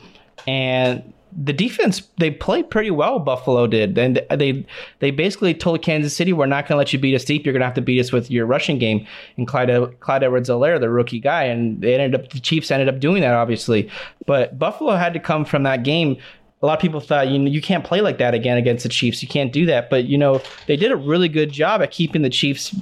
and 0.48 1.14
the 1.36 1.54
defense 1.54 2.02
they 2.18 2.32
played 2.32 2.70
pretty 2.70 2.92
well. 2.92 3.20
Buffalo 3.20 3.68
did, 3.68 3.98
and 3.98 4.22
they 4.30 4.66
they 5.00 5.12
basically 5.12 5.54
told 5.54 5.82
Kansas 5.82 6.16
City, 6.16 6.34
"We're 6.34 6.46
not 6.46 6.68
going 6.68 6.76
to 6.76 6.78
let 6.78 6.94
you 6.94 7.00
beat 7.00 7.16
us 7.16 7.24
deep. 7.24 7.46
You're 7.46 7.54
going 7.54 7.62
to 7.62 7.66
have 7.66 7.76
to 7.76 7.82
beat 7.82 8.00
us 8.00 8.12
with 8.12 8.30
your 8.30 8.46
rushing 8.46 8.78
game." 8.78 9.06
And 9.38 9.48
Clyde 9.48 9.70
Clyde 10.00 10.24
Edwards-Helaire, 10.24 10.80
the 10.80 10.90
rookie 10.90 11.20
guy, 11.20 11.44
and 11.44 11.82
they 11.82 11.94
ended 11.96 12.20
up 12.20 12.30
the 12.32 12.40
Chiefs 12.40 12.72
ended 12.72 12.90
up 12.90 13.00
doing 13.00 13.22
that, 13.22 13.34
obviously. 13.34 13.90
But 14.26 14.60
Buffalo 14.60 14.96
had 14.96 15.14
to 15.14 15.20
come 15.20 15.46
from 15.46 15.64
that 15.64 15.84
game. 15.84 16.18
A 16.62 16.66
lot 16.66 16.78
of 16.78 16.82
people 16.82 17.00
thought 17.00 17.30
you 17.30 17.40
know 17.40 17.50
you 17.50 17.62
can't 17.62 17.84
play 17.84 18.02
like 18.02 18.18
that 18.20 18.34
again 18.34 18.58
against 18.58 18.84
the 18.84 18.90
Chiefs. 18.90 19.22
You 19.22 19.28
can't 19.28 19.54
do 19.54 19.66
that. 19.66 19.90
But 19.90 20.06
you 20.06 20.18
know 20.18 20.42
they 20.68 20.76
did 20.76 20.92
a 20.92 20.98
really 20.98 21.30
good 21.30 21.52
job 21.52 21.82
at 21.82 21.92
keeping 21.92 22.22
the 22.22 22.30
Chiefs 22.30 22.76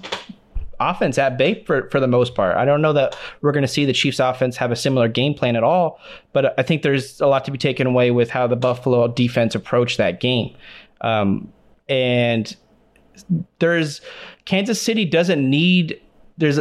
offense 0.80 1.18
at 1.18 1.38
bay 1.38 1.64
for, 1.66 1.90
for 1.90 2.00
the 2.00 2.08
most 2.08 2.36
part. 2.36 2.56
I 2.56 2.66
don't 2.66 2.82
know 2.82 2.94
that 2.94 3.18
we're 3.42 3.52
going 3.52 3.64
to 3.64 3.68
see 3.68 3.86
the 3.86 3.94
Chiefs 3.94 4.20
offense 4.20 4.58
have 4.58 4.72
a 4.72 4.76
similar 4.76 5.08
game 5.08 5.34
plan 5.34 5.56
at 5.56 5.64
all, 5.64 6.00
but 6.34 6.58
I 6.60 6.64
think 6.64 6.82
there's 6.82 7.20
a 7.22 7.28
lot 7.28 7.46
to 7.46 7.52
be 7.52 7.58
taken 7.58 7.88
away 7.88 8.12
with 8.12 8.30
how 8.30 8.48
the 8.48 8.56
Buffalo 8.56 9.08
defense 9.08 9.56
approached 9.56 9.98
that 9.98 10.20
game. 10.20 10.56
Um, 11.02 11.52
and 11.88 12.56
there's 13.60 14.02
Kansas 14.46 14.82
City 14.82 15.06
doesn't 15.06 15.48
need 15.48 16.00
there's 16.38 16.60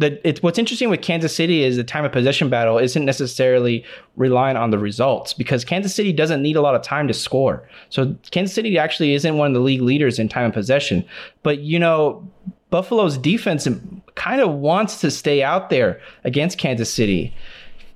the 0.00 0.28
it's 0.28 0.42
what's 0.42 0.58
interesting 0.58 0.88
with 0.88 1.02
Kansas 1.02 1.34
City 1.34 1.62
is 1.62 1.76
the 1.76 1.84
time 1.84 2.04
of 2.04 2.12
possession 2.12 2.48
battle 2.48 2.78
isn't 2.78 3.04
necessarily 3.04 3.84
relying 4.16 4.56
on 4.56 4.70
the 4.70 4.78
results 4.78 5.34
because 5.34 5.64
Kansas 5.64 5.94
City 5.94 6.12
doesn't 6.12 6.42
need 6.42 6.56
a 6.56 6.60
lot 6.62 6.74
of 6.74 6.82
time 6.82 7.06
to 7.06 7.14
score. 7.14 7.68
So 7.90 8.16
Kansas 8.30 8.54
City 8.54 8.78
actually 8.78 9.14
isn't 9.14 9.36
one 9.36 9.48
of 9.48 9.54
the 9.54 9.60
league 9.60 9.82
leaders 9.82 10.18
in 10.18 10.28
time 10.28 10.46
of 10.46 10.52
possession. 10.52 11.04
But 11.42 11.60
you 11.60 11.78
know, 11.78 12.26
Buffalo's 12.70 13.18
defense 13.18 13.68
kind 14.14 14.40
of 14.40 14.50
wants 14.52 15.00
to 15.00 15.10
stay 15.10 15.42
out 15.42 15.70
there 15.70 16.00
against 16.24 16.58
Kansas 16.58 16.92
City 16.92 17.34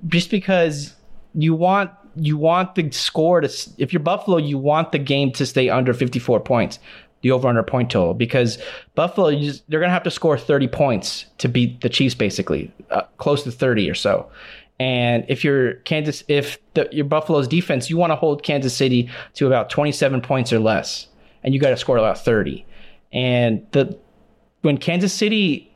just 0.09 0.31
because 0.31 0.95
you 1.35 1.55
want 1.55 1.91
you 2.17 2.37
want 2.37 2.75
the 2.75 2.91
score 2.91 3.41
to 3.41 3.49
if 3.79 3.93
you're 3.93 4.01
Buffalo 4.01 4.37
you 4.37 4.59
want 4.59 4.93
the 4.93 4.99
game 4.99 5.33
to 5.33 5.47
stay 5.47 5.69
under 5.69 5.93
54 5.95 6.41
points 6.41 6.79
the 7.23 7.31
over 7.31 7.49
under 7.49 7.63
point 7.63 7.91
total 7.91 8.15
because 8.15 8.59
Buffalo 8.95 9.35
just, 9.35 9.69
they're 9.69 9.81
going 9.81 9.89
to 9.89 9.95
have 9.95 10.03
to 10.03 10.11
score 10.11 10.37
30 10.37 10.69
points 10.69 11.25
to 11.39 11.49
beat 11.49 11.81
the 11.81 11.89
Chiefs 11.89 12.15
basically 12.15 12.71
uh, 12.91 13.03
close 13.17 13.43
to 13.45 13.51
30 13.51 13.89
or 13.89 13.95
so. 13.95 14.31
And 14.79 15.25
if 15.29 15.43
you're 15.43 15.75
Kansas 15.87 16.23
if 16.29 16.59
the, 16.75 16.89
your 16.93 17.07
Buffalo's 17.07 17.49
defense 17.49 17.89
you 17.89 17.97
want 17.97 18.11
to 18.11 18.17
hold 18.17 18.43
Kansas 18.43 18.77
City 18.77 19.09
to 19.35 19.47
about 19.47 19.71
27 19.71 20.21
points 20.21 20.53
or 20.53 20.59
less 20.59 21.09
and 21.43 21.55
you 21.55 21.61
got 21.61 21.71
to 21.71 21.77
score 21.77 21.97
about 21.97 22.19
30 22.19 22.65
and 23.13 23.65
the 23.71 23.99
when 24.65 24.79
Kansas 24.79 25.13
City 25.13 25.71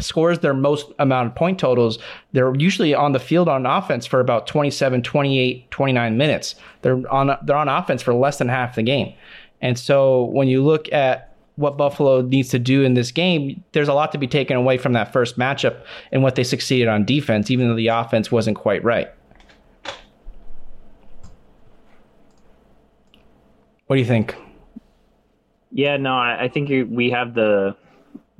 scores 0.00 0.40
their 0.40 0.54
most 0.54 0.86
amount 0.98 1.28
of 1.28 1.34
point 1.34 1.58
totals, 1.58 1.98
they're 2.32 2.54
usually 2.56 2.94
on 2.94 3.12
the 3.12 3.18
field 3.18 3.48
on 3.48 3.66
offense 3.66 4.06
for 4.06 4.20
about 4.20 4.46
27, 4.46 5.02
28, 5.02 5.70
29 5.70 6.16
minutes. 6.16 6.54
They're 6.82 7.12
on 7.12 7.36
they're 7.44 7.56
on 7.56 7.68
offense 7.68 8.02
for 8.02 8.14
less 8.14 8.38
than 8.38 8.48
half 8.48 8.74
the 8.74 8.82
game. 8.82 9.14
And 9.60 9.78
so 9.78 10.24
when 10.24 10.48
you 10.48 10.62
look 10.62 10.92
at 10.92 11.34
what 11.56 11.76
Buffalo 11.76 12.22
needs 12.22 12.48
to 12.48 12.58
do 12.58 12.82
in 12.82 12.94
this 12.94 13.12
game, 13.12 13.62
there's 13.72 13.88
a 13.88 13.94
lot 13.94 14.10
to 14.12 14.18
be 14.18 14.26
taken 14.26 14.56
away 14.56 14.78
from 14.78 14.94
that 14.94 15.12
first 15.12 15.38
matchup 15.38 15.84
and 16.10 16.22
what 16.22 16.34
they 16.34 16.44
succeeded 16.44 16.88
on 16.88 17.04
defense, 17.04 17.50
even 17.50 17.68
though 17.68 17.76
the 17.76 17.88
offense 17.88 18.32
wasn't 18.32 18.56
quite 18.56 18.82
right. 18.82 19.10
What 23.86 23.96
do 23.96 24.00
you 24.00 24.06
think? 24.06 24.34
Yeah, 25.70 25.96
no, 25.96 26.14
I, 26.14 26.44
I 26.44 26.48
think 26.48 26.90
we 26.90 27.10
have 27.10 27.34
the 27.34 27.76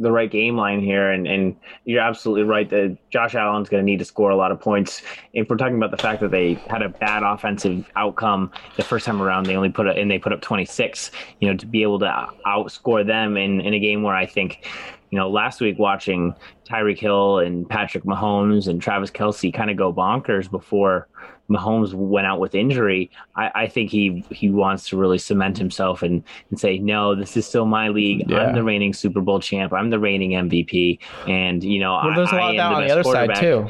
the 0.02 0.12
right 0.12 0.30
game 0.30 0.56
line 0.56 0.80
here, 0.80 1.10
and, 1.10 1.26
and 1.26 1.56
you're 1.84 2.02
absolutely 2.02 2.44
right 2.44 2.68
that 2.70 2.96
Josh 3.10 3.34
Allen's 3.34 3.68
going 3.68 3.82
to 3.82 3.84
need 3.84 3.98
to 3.98 4.04
score 4.04 4.30
a 4.30 4.36
lot 4.36 4.52
of 4.52 4.60
points. 4.60 5.02
If 5.32 5.48
we're 5.48 5.56
talking 5.56 5.76
about 5.76 5.90
the 5.90 5.96
fact 5.96 6.20
that 6.20 6.30
they 6.30 6.54
had 6.68 6.82
a 6.82 6.88
bad 6.88 7.22
offensive 7.22 7.90
outcome 7.96 8.50
the 8.76 8.82
first 8.82 9.06
time 9.06 9.22
around, 9.22 9.46
they 9.46 9.56
only 9.56 9.70
put 9.70 9.86
it 9.86 9.96
and 9.96 10.10
they 10.10 10.18
put 10.18 10.32
up 10.32 10.40
26. 10.40 11.10
You 11.40 11.50
know, 11.50 11.56
to 11.56 11.66
be 11.66 11.82
able 11.82 11.98
to 12.00 12.28
outscore 12.46 13.06
them 13.06 13.36
in 13.36 13.60
in 13.60 13.74
a 13.74 13.78
game 13.78 14.02
where 14.02 14.14
I 14.14 14.26
think 14.26 14.66
you 15.12 15.18
know, 15.18 15.28
last 15.28 15.60
week 15.60 15.78
watching 15.78 16.34
Tyreek 16.66 16.98
Hill 16.98 17.40
and 17.40 17.68
Patrick 17.68 18.04
Mahomes 18.04 18.66
and 18.66 18.80
Travis 18.80 19.10
Kelce 19.10 19.52
kind 19.52 19.70
of 19.70 19.76
go 19.76 19.92
bonkers 19.92 20.50
before 20.50 21.06
Mahomes 21.52 21.94
went 21.94 22.26
out 22.26 22.40
with 22.40 22.54
injury, 22.54 23.10
I, 23.36 23.50
I, 23.54 23.66
think 23.66 23.90
he 23.90 24.24
he 24.30 24.50
wants 24.50 24.88
to 24.88 24.96
really 24.96 25.18
cement 25.18 25.58
himself 25.58 26.02
and, 26.02 26.22
and 26.50 26.58
say, 26.58 26.78
no, 26.78 27.14
this 27.14 27.36
is 27.36 27.46
still 27.46 27.66
my 27.66 27.88
league. 27.88 28.24
Yeah. 28.28 28.38
I'm 28.38 28.54
the 28.54 28.62
reigning 28.62 28.92
Super 28.92 29.20
Bowl 29.20 29.40
champ. 29.40 29.72
I'm 29.72 29.90
the 29.90 29.98
reigning 29.98 30.30
MVP. 30.30 30.98
And 31.28 31.62
you 31.62 31.80
know, 31.80 32.00
well, 32.02 32.14
there's 32.14 32.32
I, 32.32 32.36
a 32.36 32.40
lot 32.40 32.50
of 32.50 32.56
that 32.56 32.72
on 32.72 32.86
the 32.86 32.90
other 32.90 33.04
side 33.04 33.34
too. 33.36 33.68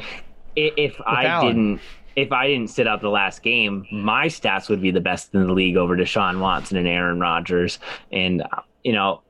If, 0.55 1.01
I 1.05 1.25
Allen. 1.25 1.47
didn't 1.47 1.81
if 2.15 2.31
I 2.31 2.47
didn't 2.47 2.69
sit 2.69 2.87
out 2.87 3.01
the 3.01 3.09
last 3.09 3.41
game, 3.41 3.87
my 3.91 4.27
stats 4.27 4.69
would 4.69 4.81
be 4.81 4.91
the 4.91 5.01
best 5.01 5.33
in 5.33 5.47
the 5.47 5.53
league 5.53 5.77
over 5.77 5.97
Deshaun 5.97 6.39
Watson 6.39 6.77
and 6.77 6.87
Aaron 6.87 7.19
Rodgers. 7.19 7.79
And 8.11 8.43
you 8.83 8.93
know, 8.93 9.21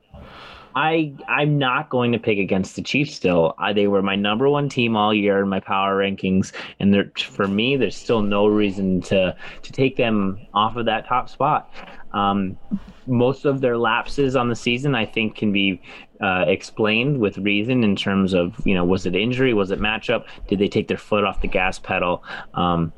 I 0.74 1.14
I'm 1.28 1.58
not 1.58 1.88
going 1.88 2.12
to 2.12 2.18
pick 2.18 2.38
against 2.38 2.76
the 2.76 2.82
Chiefs. 2.82 3.14
Still, 3.14 3.54
I, 3.58 3.72
they 3.72 3.86
were 3.86 4.02
my 4.02 4.16
number 4.16 4.48
one 4.48 4.68
team 4.68 4.96
all 4.96 5.14
year 5.14 5.40
in 5.40 5.48
my 5.48 5.60
power 5.60 5.96
rankings, 5.98 6.52
and 6.80 7.10
for 7.18 7.46
me, 7.46 7.76
there's 7.76 7.96
still 7.96 8.22
no 8.22 8.46
reason 8.46 9.00
to 9.02 9.36
to 9.62 9.72
take 9.72 9.96
them 9.96 10.38
off 10.52 10.76
of 10.76 10.86
that 10.86 11.06
top 11.06 11.28
spot. 11.28 11.72
Um, 12.12 12.58
most 13.06 13.44
of 13.44 13.60
their 13.60 13.76
lapses 13.76 14.34
on 14.34 14.48
the 14.48 14.56
season, 14.56 14.94
I 14.94 15.04
think, 15.06 15.36
can 15.36 15.52
be 15.52 15.80
uh, 16.20 16.44
explained 16.46 17.18
with 17.18 17.38
reason 17.38 17.84
in 17.84 17.94
terms 17.94 18.32
of 18.34 18.54
you 18.66 18.74
know 18.74 18.84
was 18.84 19.06
it 19.06 19.14
injury, 19.14 19.54
was 19.54 19.70
it 19.70 19.80
matchup, 19.80 20.24
did 20.48 20.58
they 20.58 20.68
take 20.68 20.88
their 20.88 20.98
foot 20.98 21.24
off 21.24 21.40
the 21.40 21.48
gas 21.48 21.78
pedal? 21.78 22.24
Um, 22.54 22.92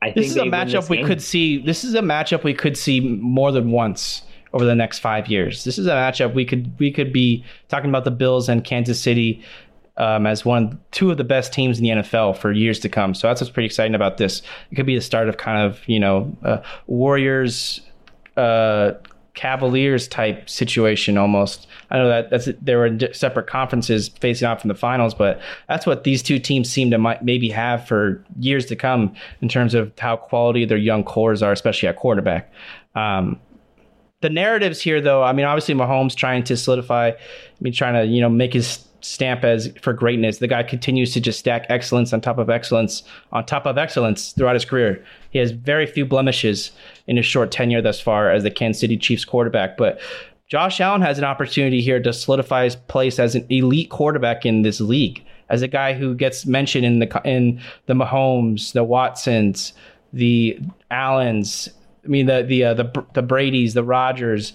I 0.00 0.12
this 0.12 0.30
is 0.30 0.36
a 0.36 0.42
matchup 0.42 0.88
we 0.88 1.02
could 1.02 1.20
see. 1.20 1.58
This 1.58 1.82
is 1.82 1.94
a 1.94 2.00
matchup 2.00 2.44
we 2.44 2.54
could 2.54 2.76
see 2.76 3.00
more 3.00 3.50
than 3.50 3.72
once 3.72 4.22
over 4.52 4.64
the 4.64 4.74
next 4.74 4.98
five 4.98 5.28
years. 5.28 5.64
This 5.64 5.78
is 5.78 5.86
a 5.86 5.92
matchup 5.92 6.34
we 6.34 6.44
could 6.44 6.72
we 6.78 6.90
could 6.90 7.12
be 7.12 7.44
talking 7.68 7.90
about 7.90 8.04
the 8.04 8.10
Bills 8.10 8.48
and 8.48 8.64
Kansas 8.64 9.00
City 9.00 9.42
um, 9.96 10.26
as 10.26 10.44
one 10.44 10.80
two 10.90 11.10
of 11.10 11.16
the 11.16 11.24
best 11.24 11.52
teams 11.52 11.78
in 11.78 11.84
the 11.84 11.90
NFL 11.90 12.36
for 12.36 12.52
years 12.52 12.78
to 12.80 12.88
come. 12.88 13.14
So 13.14 13.28
that's 13.28 13.40
what's 13.40 13.50
pretty 13.50 13.66
exciting 13.66 13.94
about 13.94 14.16
this. 14.16 14.42
It 14.70 14.76
could 14.76 14.86
be 14.86 14.94
the 14.94 15.02
start 15.02 15.28
of 15.28 15.36
kind 15.36 15.66
of 15.66 15.86
you 15.86 16.00
know 16.00 16.36
uh, 16.42 16.62
Warriors. 16.86 17.80
Uh, 18.36 18.92
Cavaliers 19.38 20.08
type 20.08 20.50
situation 20.50 21.16
almost. 21.16 21.68
I 21.92 21.98
know 21.98 22.08
that 22.08 22.28
that's 22.28 22.48
they 22.60 22.74
were 22.74 22.86
in 22.86 23.14
separate 23.14 23.46
conferences 23.46 24.08
facing 24.08 24.48
off 24.48 24.64
in 24.64 24.68
the 24.68 24.74
finals, 24.74 25.14
but 25.14 25.40
that's 25.68 25.86
what 25.86 26.02
these 26.02 26.24
two 26.24 26.40
teams 26.40 26.68
seem 26.68 26.90
to 26.90 26.98
might, 26.98 27.22
maybe 27.22 27.48
have 27.50 27.86
for 27.86 28.24
years 28.40 28.66
to 28.66 28.74
come 28.74 29.14
in 29.40 29.48
terms 29.48 29.74
of 29.74 29.92
how 29.96 30.16
quality 30.16 30.64
their 30.64 30.76
young 30.76 31.04
cores 31.04 31.40
are, 31.40 31.52
especially 31.52 31.88
at 31.88 31.94
quarterback. 31.94 32.52
Um, 32.96 33.38
the 34.20 34.30
narratives 34.30 34.80
here, 34.80 35.00
though, 35.00 35.22
I 35.22 35.32
mean, 35.32 35.46
obviously 35.46 35.74
Mahomes 35.74 36.14
trying 36.14 36.42
to 36.44 36.56
solidify, 36.56 37.08
I 37.08 37.16
mean, 37.60 37.72
trying 37.72 37.94
to 37.94 38.04
you 38.04 38.20
know 38.20 38.28
make 38.28 38.52
his 38.52 38.84
stamp 39.00 39.44
as 39.44 39.72
for 39.80 39.92
greatness. 39.92 40.38
The 40.38 40.48
guy 40.48 40.64
continues 40.64 41.12
to 41.12 41.20
just 41.20 41.38
stack 41.38 41.66
excellence 41.68 42.12
on 42.12 42.20
top 42.20 42.38
of 42.38 42.50
excellence 42.50 43.04
on 43.30 43.46
top 43.46 43.64
of 43.64 43.78
excellence 43.78 44.32
throughout 44.32 44.54
his 44.54 44.64
career. 44.64 45.04
He 45.30 45.38
has 45.38 45.52
very 45.52 45.86
few 45.86 46.04
blemishes 46.04 46.72
in 47.06 47.16
his 47.16 47.26
short 47.26 47.52
tenure 47.52 47.80
thus 47.80 48.00
far 48.00 48.30
as 48.30 48.42
the 48.42 48.50
Kansas 48.50 48.80
City 48.80 48.96
Chiefs 48.96 49.24
quarterback, 49.24 49.76
but. 49.76 50.00
Josh 50.48 50.80
Allen 50.80 51.02
has 51.02 51.18
an 51.18 51.24
opportunity 51.24 51.82
here 51.82 52.00
to 52.00 52.10
solidify 52.10 52.64
his 52.64 52.74
place 52.74 53.18
as 53.18 53.34
an 53.34 53.44
elite 53.50 53.90
quarterback 53.90 54.46
in 54.46 54.62
this 54.62 54.80
league, 54.80 55.22
as 55.50 55.60
a 55.60 55.68
guy 55.68 55.92
who 55.92 56.14
gets 56.14 56.46
mentioned 56.46 56.86
in 56.86 57.00
the 57.00 57.20
in 57.22 57.60
the 57.84 57.92
Mahomes, 57.92 58.72
the 58.72 58.82
Watsons, 58.82 59.74
the 60.14 60.58
Allens, 60.90 61.68
I 62.08 62.10
mean 62.10 62.26
the 62.26 62.42
the 62.42 62.64
uh, 62.64 62.74
the 62.74 63.04
the 63.12 63.22
Brady's, 63.22 63.74
the 63.74 63.84
Rodgers. 63.84 64.54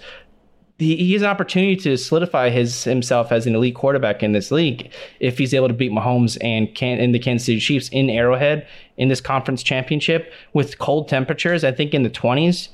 He, 0.79 0.97
he 0.97 1.13
has 1.13 1.21
an 1.21 1.27
opportunity 1.29 1.75
to 1.77 1.97
solidify 1.97 2.49
his 2.49 2.83
himself 2.83 3.31
as 3.31 3.45
an 3.45 3.53
elite 3.53 3.75
quarterback 3.75 4.23
in 4.23 4.31
this 4.31 4.49
league 4.49 4.91
if 5.19 5.37
he's 5.37 5.53
able 5.53 5.67
to 5.67 5.73
beat 5.73 5.91
Mahomes 5.91 6.35
and 6.41 6.73
can 6.73 6.97
in 6.97 7.11
the 7.11 7.19
Kansas 7.19 7.45
City 7.45 7.59
Chiefs 7.59 7.89
in 7.89 8.09
Arrowhead 8.09 8.67
in 8.97 9.07
this 9.07 9.21
conference 9.21 9.61
championship 9.61 10.33
with 10.53 10.79
cold 10.79 11.07
temperatures. 11.07 11.63
I 11.63 11.71
think 11.71 11.93
in 11.93 12.01
the 12.01 12.09
twenties 12.09 12.69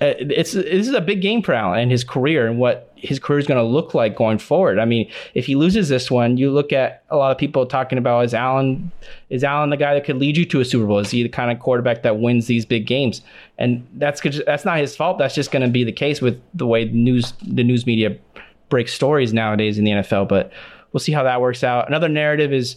uh, 0.00 0.12
it's 0.18 0.52
this 0.52 0.86
is 0.88 0.92
a 0.92 1.00
big 1.00 1.22
game 1.22 1.42
for 1.42 1.54
Allen 1.54 1.78
and 1.78 1.90
his 1.90 2.04
career 2.04 2.46
and 2.46 2.58
what 2.58 2.92
his 2.96 3.18
career 3.18 3.38
is 3.38 3.46
going 3.46 3.58
to 3.58 3.64
look 3.64 3.94
like 3.94 4.14
going 4.14 4.38
forward. 4.38 4.78
I 4.78 4.84
mean, 4.84 5.10
if 5.34 5.46
he 5.46 5.54
loses 5.54 5.88
this 5.88 6.10
one, 6.10 6.36
you 6.36 6.50
look 6.50 6.72
at 6.72 7.02
a 7.08 7.16
lot 7.16 7.30
of 7.32 7.38
people 7.38 7.64
talking 7.64 7.96
about 7.96 8.24
is 8.24 8.34
Allen 8.34 8.90
is 9.30 9.42
Allen 9.42 9.70
the 9.70 9.76
guy 9.76 9.94
that 9.94 10.04
could 10.04 10.16
lead 10.16 10.36
you 10.36 10.44
to 10.46 10.60
a 10.60 10.64
Super 10.64 10.86
Bowl? 10.86 10.98
Is 10.98 11.10
he 11.10 11.22
the 11.22 11.28
kind 11.28 11.50
of 11.50 11.60
quarterback 11.60 12.02
that 12.02 12.18
wins 12.18 12.46
these 12.46 12.66
big 12.66 12.86
games? 12.86 13.22
And 13.58 13.86
that's 13.94 14.20
that's 14.44 14.64
not 14.64 14.78
his 14.78 14.94
fault. 14.94 15.18
That's 15.18 15.34
just 15.34 15.50
going 15.50 15.62
to 15.62 15.68
be 15.68 15.84
the 15.84 15.92
case 15.92 16.20
with 16.20 16.40
the 16.52 16.66
way 16.66 16.84
news 16.86 17.32
the 17.46 17.64
news 17.64 17.86
media 17.86 18.16
breaks 18.68 18.92
stories 18.92 19.32
nowadays 19.32 19.78
in 19.78 19.84
the 19.84 19.92
NFL. 19.92 20.28
But 20.28 20.52
we'll 20.92 21.00
see 21.00 21.12
how 21.12 21.22
that 21.22 21.40
works 21.40 21.64
out. 21.64 21.88
Another 21.88 22.08
narrative 22.08 22.52
is 22.52 22.76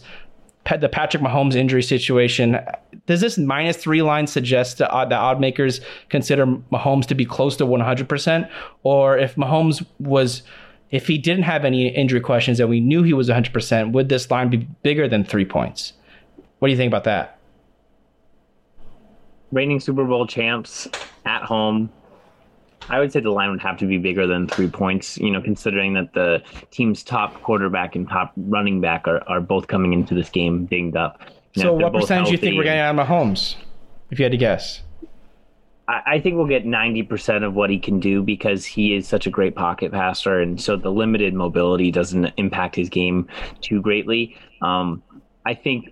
the 0.78 0.88
Patrick 0.88 1.22
Mahomes 1.22 1.54
injury 1.54 1.82
situation. 1.82 2.58
Does 3.06 3.20
this 3.20 3.38
minus 3.38 3.76
three 3.76 4.02
line 4.02 4.26
suggest 4.26 4.78
that 4.78 4.92
uh, 4.92 4.98
odd, 4.98 5.10
the 5.10 5.16
odd 5.16 5.40
makers 5.40 5.80
consider 6.08 6.46
Mahomes 6.46 7.06
to 7.06 7.14
be 7.14 7.24
close 7.24 7.56
to 7.56 7.66
100%? 7.66 8.50
Or 8.84 9.18
if 9.18 9.34
Mahomes 9.34 9.84
was, 9.98 10.42
if 10.90 11.06
he 11.06 11.18
didn't 11.18 11.44
have 11.44 11.64
any 11.64 11.88
injury 11.88 12.20
questions 12.20 12.60
and 12.60 12.70
we 12.70 12.80
knew 12.80 13.02
he 13.02 13.12
was 13.12 13.28
100%, 13.28 13.92
would 13.92 14.08
this 14.08 14.30
line 14.30 14.50
be 14.50 14.58
bigger 14.82 15.08
than 15.08 15.24
three 15.24 15.44
points? 15.44 15.94
What 16.60 16.68
do 16.68 16.72
you 16.72 16.78
think 16.78 16.90
about 16.90 17.04
that? 17.04 17.38
Reigning 19.50 19.80
Super 19.80 20.04
Bowl 20.04 20.26
champs 20.26 20.86
at 21.24 21.42
home. 21.42 21.90
I 22.88 22.98
would 22.98 23.12
say 23.12 23.20
the 23.20 23.30
line 23.30 23.50
would 23.50 23.60
have 23.60 23.78
to 23.78 23.86
be 23.86 23.98
bigger 23.98 24.26
than 24.26 24.48
three 24.48 24.68
points, 24.68 25.18
you 25.18 25.30
know, 25.30 25.40
considering 25.40 25.94
that 25.94 26.12
the 26.14 26.42
team's 26.70 27.02
top 27.02 27.40
quarterback 27.42 27.94
and 27.94 28.08
top 28.08 28.32
running 28.36 28.80
back 28.80 29.06
are, 29.06 29.22
are 29.28 29.40
both 29.40 29.66
coming 29.68 29.92
into 29.92 30.14
this 30.14 30.30
game 30.30 30.66
dinged 30.66 30.96
up. 30.96 31.20
You 31.54 31.64
know, 31.64 31.78
so, 31.78 31.84
what 31.84 31.92
percentage 31.92 32.26
do 32.26 32.32
you 32.32 32.38
think 32.38 32.56
we're 32.56 32.64
getting 32.64 32.80
out 32.80 32.98
of 32.98 33.06
Mahomes, 33.06 33.56
if 34.10 34.18
you 34.18 34.24
had 34.24 34.32
to 34.32 34.38
guess? 34.38 34.82
I, 35.88 36.02
I 36.06 36.20
think 36.20 36.36
we'll 36.36 36.46
get 36.46 36.64
90% 36.64 37.44
of 37.44 37.54
what 37.54 37.70
he 37.70 37.78
can 37.78 38.00
do 38.00 38.22
because 38.22 38.64
he 38.64 38.94
is 38.94 39.06
such 39.06 39.26
a 39.26 39.30
great 39.30 39.56
pocket 39.56 39.92
passer. 39.92 40.40
And 40.40 40.60
so 40.60 40.76
the 40.76 40.90
limited 40.90 41.34
mobility 41.34 41.90
doesn't 41.90 42.32
impact 42.36 42.76
his 42.76 42.88
game 42.88 43.28
too 43.60 43.82
greatly. 43.82 44.36
Um, 44.62 45.02
I 45.44 45.54
think 45.54 45.86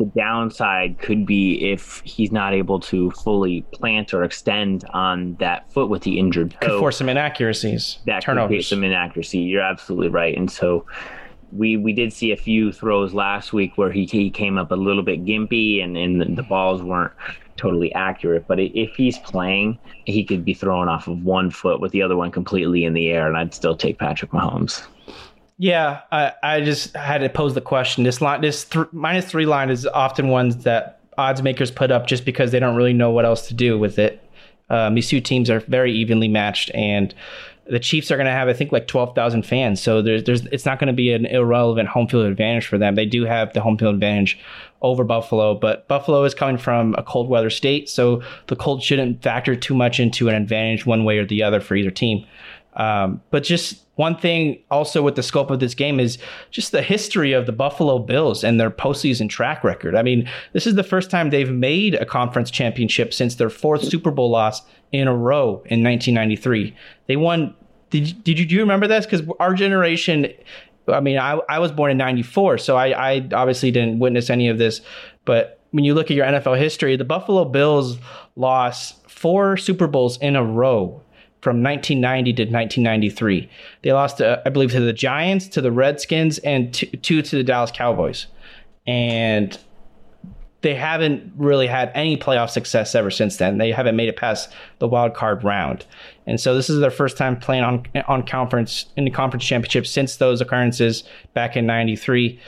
the 0.00 0.06
downside 0.06 0.98
could 0.98 1.26
be 1.26 1.70
if 1.70 2.00
he's 2.04 2.32
not 2.32 2.54
able 2.54 2.80
to 2.80 3.10
fully 3.10 3.60
plant 3.72 4.14
or 4.14 4.24
extend 4.24 4.82
on 4.94 5.34
that 5.34 5.70
foot 5.70 5.90
with 5.90 6.02
the 6.02 6.18
injured 6.18 6.52
toe. 6.52 6.68
Could 6.68 6.80
force 6.80 6.96
some 6.96 7.10
inaccuracies. 7.10 7.98
That 8.06 8.22
turnovers. 8.22 8.44
could 8.44 8.48
create 8.48 8.64
some 8.64 8.82
inaccuracy. 8.82 9.38
You're 9.40 9.62
absolutely 9.62 10.08
right. 10.08 10.34
And 10.36 10.50
so 10.50 10.86
we 11.52 11.76
we 11.76 11.92
did 11.92 12.14
see 12.14 12.32
a 12.32 12.36
few 12.36 12.72
throws 12.72 13.12
last 13.12 13.52
week 13.52 13.76
where 13.76 13.92
he, 13.92 14.06
he 14.06 14.30
came 14.30 14.56
up 14.56 14.70
a 14.70 14.76
little 14.76 15.02
bit 15.02 15.24
gimpy 15.24 15.84
and, 15.84 15.98
and 15.98 16.36
the 16.36 16.42
balls 16.44 16.82
weren't 16.82 17.12
totally 17.56 17.92
accurate. 17.92 18.46
But 18.48 18.58
if 18.58 18.96
he's 18.96 19.18
playing, 19.18 19.78
he 20.06 20.24
could 20.24 20.46
be 20.46 20.54
thrown 20.54 20.88
off 20.88 21.08
of 21.08 21.22
one 21.22 21.50
foot 21.50 21.78
with 21.78 21.92
the 21.92 22.00
other 22.00 22.16
one 22.16 22.30
completely 22.30 22.84
in 22.84 22.94
the 22.94 23.08
air, 23.10 23.28
and 23.28 23.36
I'd 23.36 23.52
still 23.52 23.76
take 23.76 23.98
Patrick 23.98 24.30
Mahomes. 24.30 24.82
Yeah, 25.62 26.00
I, 26.10 26.32
I 26.42 26.60
just 26.62 26.96
had 26.96 27.18
to 27.18 27.28
pose 27.28 27.52
the 27.52 27.60
question. 27.60 28.02
This 28.02 28.22
line, 28.22 28.40
this 28.40 28.64
th- 28.64 28.86
minus 28.92 29.26
three 29.26 29.44
line 29.44 29.68
is 29.68 29.86
often 29.86 30.28
ones 30.28 30.64
that 30.64 31.00
odds 31.18 31.42
makers 31.42 31.70
put 31.70 31.90
up 31.90 32.06
just 32.06 32.24
because 32.24 32.50
they 32.50 32.58
don't 32.58 32.76
really 32.76 32.94
know 32.94 33.10
what 33.10 33.26
else 33.26 33.46
to 33.48 33.54
do 33.54 33.78
with 33.78 33.98
it. 33.98 34.26
Um, 34.70 34.94
these 34.94 35.10
two 35.10 35.20
teams 35.20 35.50
are 35.50 35.60
very 35.60 35.92
evenly 35.92 36.28
matched, 36.28 36.70
and 36.74 37.14
the 37.66 37.78
Chiefs 37.78 38.10
are 38.10 38.16
going 38.16 38.24
to 38.24 38.32
have, 38.32 38.48
I 38.48 38.54
think, 38.54 38.72
like 38.72 38.86
twelve 38.86 39.14
thousand 39.14 39.42
fans. 39.44 39.82
So 39.82 40.00
there's, 40.00 40.24
there's, 40.24 40.46
it's 40.46 40.64
not 40.64 40.78
going 40.78 40.86
to 40.86 40.94
be 40.94 41.12
an 41.12 41.26
irrelevant 41.26 41.90
home 41.90 42.08
field 42.08 42.24
advantage 42.24 42.66
for 42.66 42.78
them. 42.78 42.94
They 42.94 43.04
do 43.04 43.26
have 43.26 43.52
the 43.52 43.60
home 43.60 43.76
field 43.76 43.96
advantage 43.96 44.38
over 44.80 45.04
Buffalo, 45.04 45.54
but 45.54 45.86
Buffalo 45.88 46.24
is 46.24 46.34
coming 46.34 46.56
from 46.56 46.94
a 46.96 47.02
cold 47.02 47.28
weather 47.28 47.50
state, 47.50 47.90
so 47.90 48.22
the 48.46 48.56
cold 48.56 48.82
shouldn't 48.82 49.22
factor 49.22 49.54
too 49.54 49.74
much 49.74 50.00
into 50.00 50.30
an 50.30 50.34
advantage 50.36 50.86
one 50.86 51.04
way 51.04 51.18
or 51.18 51.26
the 51.26 51.42
other 51.42 51.60
for 51.60 51.76
either 51.76 51.90
team. 51.90 52.24
Um, 52.74 53.20
but 53.30 53.42
just 53.42 53.84
one 53.96 54.16
thing 54.16 54.58
also 54.70 55.02
with 55.02 55.16
the 55.16 55.22
scope 55.22 55.50
of 55.50 55.60
this 55.60 55.74
game 55.74 56.00
is 56.00 56.18
just 56.50 56.72
the 56.72 56.82
history 56.82 57.32
of 57.32 57.46
the 57.46 57.52
Buffalo 57.52 57.98
Bills 57.98 58.42
and 58.42 58.58
their 58.58 58.70
postseason 58.70 59.28
track 59.28 59.62
record. 59.62 59.94
I 59.94 60.02
mean, 60.02 60.28
this 60.52 60.66
is 60.66 60.74
the 60.74 60.82
first 60.82 61.10
time 61.10 61.30
they've 61.30 61.50
made 61.50 61.94
a 61.94 62.06
conference 62.06 62.50
championship 62.50 63.12
since 63.12 63.34
their 63.34 63.50
fourth 63.50 63.84
Super 63.84 64.10
Bowl 64.10 64.30
loss 64.30 64.62
in 64.92 65.08
a 65.08 65.14
row 65.14 65.62
in 65.66 65.84
1993. 65.84 66.74
They 67.06 67.16
won. 67.16 67.54
Did, 67.90 68.22
did 68.22 68.38
you 68.38 68.46
do 68.46 68.54
you 68.54 68.60
remember 68.60 68.86
this? 68.86 69.04
Because 69.04 69.22
our 69.40 69.52
generation, 69.52 70.28
I 70.86 71.00
mean, 71.00 71.18
I, 71.18 71.40
I 71.48 71.58
was 71.58 71.72
born 71.72 71.90
in 71.90 71.98
94, 71.98 72.58
so 72.58 72.76
I, 72.76 73.14
I 73.14 73.28
obviously 73.32 73.72
didn't 73.72 73.98
witness 73.98 74.30
any 74.30 74.48
of 74.48 74.58
this. 74.58 74.80
But 75.24 75.60
when 75.72 75.84
you 75.84 75.94
look 75.94 76.10
at 76.10 76.16
your 76.16 76.24
NFL 76.24 76.56
history, 76.58 76.96
the 76.96 77.04
Buffalo 77.04 77.44
Bills 77.44 77.98
lost 78.36 79.10
four 79.10 79.56
Super 79.56 79.88
Bowls 79.88 80.18
in 80.18 80.36
a 80.36 80.44
row 80.44 81.02
from 81.40 81.62
1990 81.62 82.32
to 82.34 82.42
1993. 82.42 83.48
They 83.82 83.92
lost, 83.92 84.18
to, 84.18 84.42
I 84.44 84.50
believe, 84.50 84.72
to 84.72 84.80
the 84.80 84.92
Giants, 84.92 85.48
to 85.48 85.60
the 85.60 85.72
Redskins, 85.72 86.38
and 86.38 86.72
two, 86.72 86.86
two 86.86 87.22
to 87.22 87.36
the 87.36 87.44
Dallas 87.44 87.70
Cowboys. 87.70 88.26
And 88.86 89.58
they 90.62 90.74
haven't 90.74 91.32
really 91.36 91.66
had 91.66 91.90
any 91.94 92.16
playoff 92.16 92.50
success 92.50 92.94
ever 92.94 93.10
since 93.10 93.38
then. 93.38 93.58
They 93.58 93.72
haven't 93.72 93.96
made 93.96 94.08
it 94.08 94.16
past 94.16 94.52
the 94.78 94.88
wild 94.88 95.14
card 95.14 95.42
round, 95.42 95.86
and 96.26 96.38
so 96.38 96.54
this 96.54 96.68
is 96.68 96.80
their 96.80 96.90
first 96.90 97.16
time 97.16 97.38
playing 97.38 97.64
on 97.64 97.86
on 98.06 98.26
conference 98.26 98.86
in 98.96 99.04
the 99.04 99.10
conference 99.10 99.44
championship 99.44 99.86
since 99.86 100.16
those 100.16 100.40
occurrences 100.40 101.04
back 101.34 101.56
in 101.56 101.66
'93. 101.66 102.38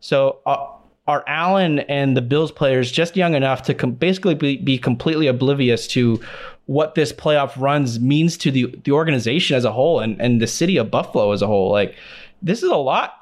So. 0.00 0.38
Uh, 0.46 0.68
are 1.06 1.24
Allen 1.26 1.78
and 1.78 2.14
the 2.14 2.20
Bills 2.20 2.52
players 2.52 2.92
just 2.92 3.16
young 3.16 3.32
enough 3.32 3.62
to 3.62 3.72
com- 3.72 3.92
basically 3.92 4.34
be, 4.34 4.58
be 4.58 4.76
completely 4.76 5.26
oblivious 5.26 5.86
to 5.86 6.20
what 6.68 6.94
this 6.94 7.14
playoff 7.14 7.58
runs 7.58 7.98
means 7.98 8.36
to 8.36 8.50
the 8.50 8.66
the 8.84 8.92
organization 8.92 9.56
as 9.56 9.64
a 9.64 9.72
whole 9.72 10.00
and 10.00 10.20
and 10.20 10.40
the 10.40 10.46
city 10.46 10.76
of 10.76 10.90
Buffalo 10.90 11.32
as 11.32 11.40
a 11.40 11.46
whole. 11.46 11.72
Like 11.72 11.96
this 12.42 12.62
is 12.62 12.70
a 12.70 12.76
lot. 12.76 13.14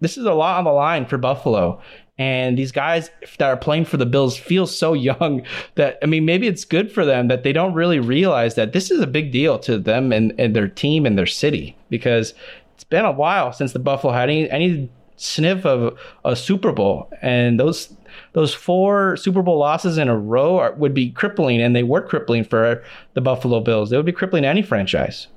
This 0.00 0.16
is 0.16 0.24
a 0.24 0.32
lot 0.32 0.58
on 0.58 0.64
the 0.64 0.70
line 0.70 1.06
for 1.06 1.18
Buffalo. 1.18 1.82
And 2.16 2.56
these 2.56 2.70
guys 2.70 3.10
that 3.38 3.48
are 3.48 3.56
playing 3.56 3.86
for 3.86 3.96
the 3.96 4.06
Bills 4.06 4.36
feel 4.36 4.68
so 4.68 4.92
young 5.10 5.42
that 5.74 5.98
I 6.00 6.06
mean 6.06 6.24
maybe 6.24 6.46
it's 6.46 6.64
good 6.64 6.92
for 6.92 7.04
them 7.04 7.26
that 7.26 7.42
they 7.42 7.52
don't 7.52 7.74
really 7.74 7.98
realize 7.98 8.54
that 8.54 8.72
this 8.72 8.88
is 8.92 9.00
a 9.00 9.06
big 9.08 9.32
deal 9.32 9.58
to 9.60 9.78
them 9.78 10.12
and, 10.12 10.32
and 10.38 10.54
their 10.54 10.68
team 10.68 11.04
and 11.04 11.18
their 11.18 11.26
city 11.26 11.76
because 11.90 12.34
it's 12.76 12.84
been 12.84 13.04
a 13.04 13.10
while 13.10 13.52
since 13.52 13.72
the 13.72 13.80
Buffalo 13.80 14.12
had 14.12 14.30
any 14.30 14.48
any 14.48 14.88
sniff 15.16 15.66
of 15.66 15.98
a 16.24 16.36
Super 16.36 16.70
Bowl 16.70 17.10
and 17.20 17.58
those 17.58 17.92
those 18.32 18.54
four 18.54 19.16
Super 19.16 19.42
Bowl 19.42 19.58
losses 19.58 19.98
in 19.98 20.08
a 20.08 20.16
row 20.16 20.58
are, 20.58 20.72
would 20.74 20.94
be 20.94 21.10
crippling, 21.10 21.60
and 21.60 21.76
they 21.76 21.82
were 21.82 22.00
crippling 22.00 22.44
for 22.44 22.82
the 23.14 23.20
Buffalo 23.20 23.60
Bills. 23.60 23.90
They 23.90 23.96
would 23.96 24.06
be 24.06 24.12
crippling 24.12 24.44
any 24.44 24.62
franchise. 24.62 25.28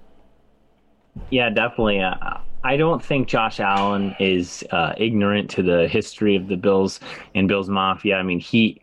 Yeah, 1.30 1.50
definitely. 1.50 2.02
Uh, 2.02 2.38
I 2.64 2.78
don't 2.78 3.04
think 3.04 3.28
Josh 3.28 3.60
Allen 3.60 4.16
is 4.20 4.64
uh, 4.72 4.94
ignorant 4.98 5.50
to 5.52 5.64
the 5.64 5.88
history 5.88 6.36
of 6.36 6.48
the 6.48 6.58
Bills 6.58 7.00
and 7.36 7.48
Bills 7.48 7.70
Mafia. 7.70 8.16
I 8.16 8.24
mean, 8.24 8.40
he 8.40 8.82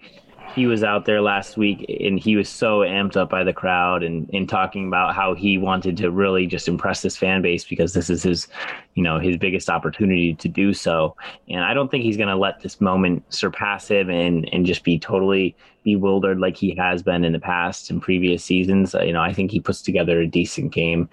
he 0.55 0.66
was 0.66 0.84
out 0.84 1.05
there 1.05 1.20
last 1.20 1.57
week 1.57 1.84
and 2.00 2.18
he 2.18 2.36
was 2.36 2.48
so 2.48 2.80
amped 2.80 3.16
up 3.16 3.30
by 3.30 3.42
the 3.42 3.53
crowd 3.53 4.03
and, 4.03 4.28
and 4.32 4.48
talking 4.48 4.86
about 4.86 5.14
how 5.14 5.34
he 5.34 5.57
wanted 5.57 5.96
to 5.96 6.11
really 6.11 6.46
just 6.46 6.68
impress 6.68 7.03
this 7.03 7.16
fan 7.16 7.42
base 7.42 7.64
because 7.64 7.94
this 7.94 8.11
is 8.11 8.22
his 8.22 8.48
you 8.94 9.03
know 9.03 9.18
his 9.18 9.36
biggest 9.36 9.70
opportunity 9.70 10.34
to 10.34 10.48
do 10.48 10.72
so. 10.74 11.16
And 11.48 11.64
i 11.64 11.74
don't 11.74 11.90
think 11.90 12.05
he's 12.05 12.16
going 12.16 12.28
to 12.28 12.36
let 12.36 12.61
this 12.61 12.80
moment 12.80 13.24
surpass 13.32 13.88
him 13.88 14.11
and 14.11 14.48
and 14.53 14.66
just 14.66 14.84
be 14.84 14.98
totally 14.98 15.57
bewildered 15.84 16.38
like 16.38 16.57
he 16.57 16.74
has 16.76 17.03
been 17.03 17.24
in 17.24 17.32
the 17.32 17.40
past 17.40 17.90
and 17.90 18.00
previous 18.00 18.44
seasons. 18.44 18.94
You 18.94 19.12
know 19.12 19.22
i 19.22 19.32
think 19.32 19.50
he 19.50 19.61
puts 19.61 19.82
together 19.82 20.20
a 20.20 20.26
decent 20.26 20.72
game. 20.72 21.09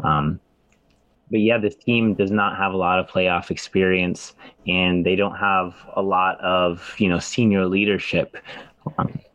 Um, 0.00 0.40
but 1.30 1.40
yeah, 1.40 1.58
this 1.58 1.74
team 1.74 2.14
does 2.14 2.30
not 2.30 2.56
have 2.56 2.74
a 2.74 2.76
lot 2.76 2.98
of 2.98 3.08
playoff 3.08 3.50
experience, 3.50 4.34
and 4.68 5.04
they 5.04 5.16
don't 5.16 5.34
have 5.34 5.74
a 5.96 6.02
lot 6.02 6.38
of 6.40 6.94
you 6.98 7.08
know 7.08 7.18
senior 7.18 7.66
leadership 7.66 8.36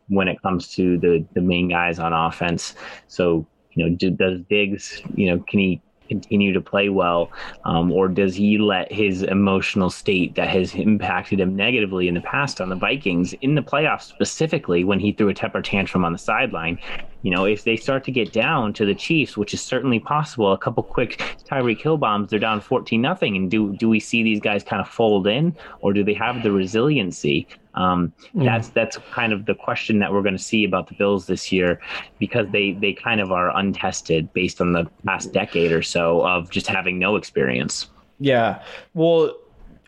when 0.07 0.27
it 0.27 0.41
comes 0.41 0.69
to 0.75 0.97
the 0.97 1.25
the 1.33 1.41
main 1.41 1.69
guys 1.69 1.99
on 1.99 2.13
offense. 2.13 2.75
So 3.07 3.47
you 3.71 3.87
know, 3.87 4.09
does 4.15 4.41
Diggs, 4.49 5.01
you 5.15 5.27
know, 5.27 5.43
can 5.47 5.59
he 5.59 5.81
continue 6.09 6.51
to 6.51 6.59
play 6.59 6.89
well, 6.89 7.31
um, 7.65 7.91
or 7.91 8.07
does 8.07 8.35
he 8.35 8.57
let 8.57 8.91
his 8.91 9.21
emotional 9.23 9.89
state 9.89 10.35
that 10.35 10.49
has 10.49 10.73
impacted 10.73 11.39
him 11.39 11.55
negatively 11.55 12.07
in 12.07 12.15
the 12.15 12.21
past 12.21 12.59
on 12.59 12.69
the 12.69 12.75
Vikings 12.75 13.33
in 13.41 13.55
the 13.55 13.61
playoffs 13.61 14.03
specifically 14.03 14.83
when 14.83 14.99
he 14.99 15.13
threw 15.13 15.29
a 15.29 15.33
temper 15.33 15.61
tantrum 15.61 16.03
on 16.03 16.11
the 16.11 16.19
sideline? 16.19 16.79
You 17.21 17.31
know, 17.31 17.45
if 17.45 17.63
they 17.65 17.75
start 17.75 18.03
to 18.05 18.11
get 18.11 18.31
down 18.31 18.73
to 18.73 18.85
the 18.85 18.95
Chiefs, 18.95 19.35
which 19.35 19.53
is 19.53 19.61
certainly 19.61 19.99
possible, 19.99 20.53
a 20.53 20.57
couple 20.57 20.83
quick 20.83 21.17
Tyreek 21.49 21.81
Hill 21.81 21.97
bombs, 21.97 22.29
they're 22.29 22.39
down 22.39 22.61
fourteen 22.61 23.01
nothing, 23.01 23.35
and 23.35 23.51
do 23.51 23.75
do 23.75 23.89
we 23.89 23.99
see 23.99 24.23
these 24.23 24.39
guys 24.39 24.63
kind 24.63 24.81
of 24.81 24.87
fold 24.87 25.27
in, 25.27 25.55
or 25.81 25.91
do 25.91 26.03
they 26.03 26.13
have 26.13 26.43
the 26.43 26.51
resiliency? 26.51 27.47
Um, 27.75 28.13
mm. 28.33 28.45
That's 28.45 28.69
that's 28.69 28.97
kind 29.11 29.33
of 29.33 29.45
the 29.45 29.53
question 29.53 29.99
that 29.99 30.11
we're 30.11 30.21
going 30.21 30.37
to 30.37 30.43
see 30.43 30.63
about 30.63 30.87
the 30.87 30.95
Bills 30.95 31.27
this 31.27 31.51
year, 31.51 31.81
because 32.19 32.47
they 32.51 32.71
they 32.71 32.93
kind 32.93 33.19
of 33.19 33.31
are 33.31 33.55
untested 33.57 34.31
based 34.33 34.61
on 34.61 34.71
the 34.73 34.85
past 35.05 35.33
decade 35.33 35.71
or 35.71 35.81
so 35.81 36.25
of 36.25 36.49
just 36.49 36.67
having 36.67 36.99
no 36.99 37.15
experience. 37.17 37.89
Yeah, 38.19 38.61
well, 38.93 39.33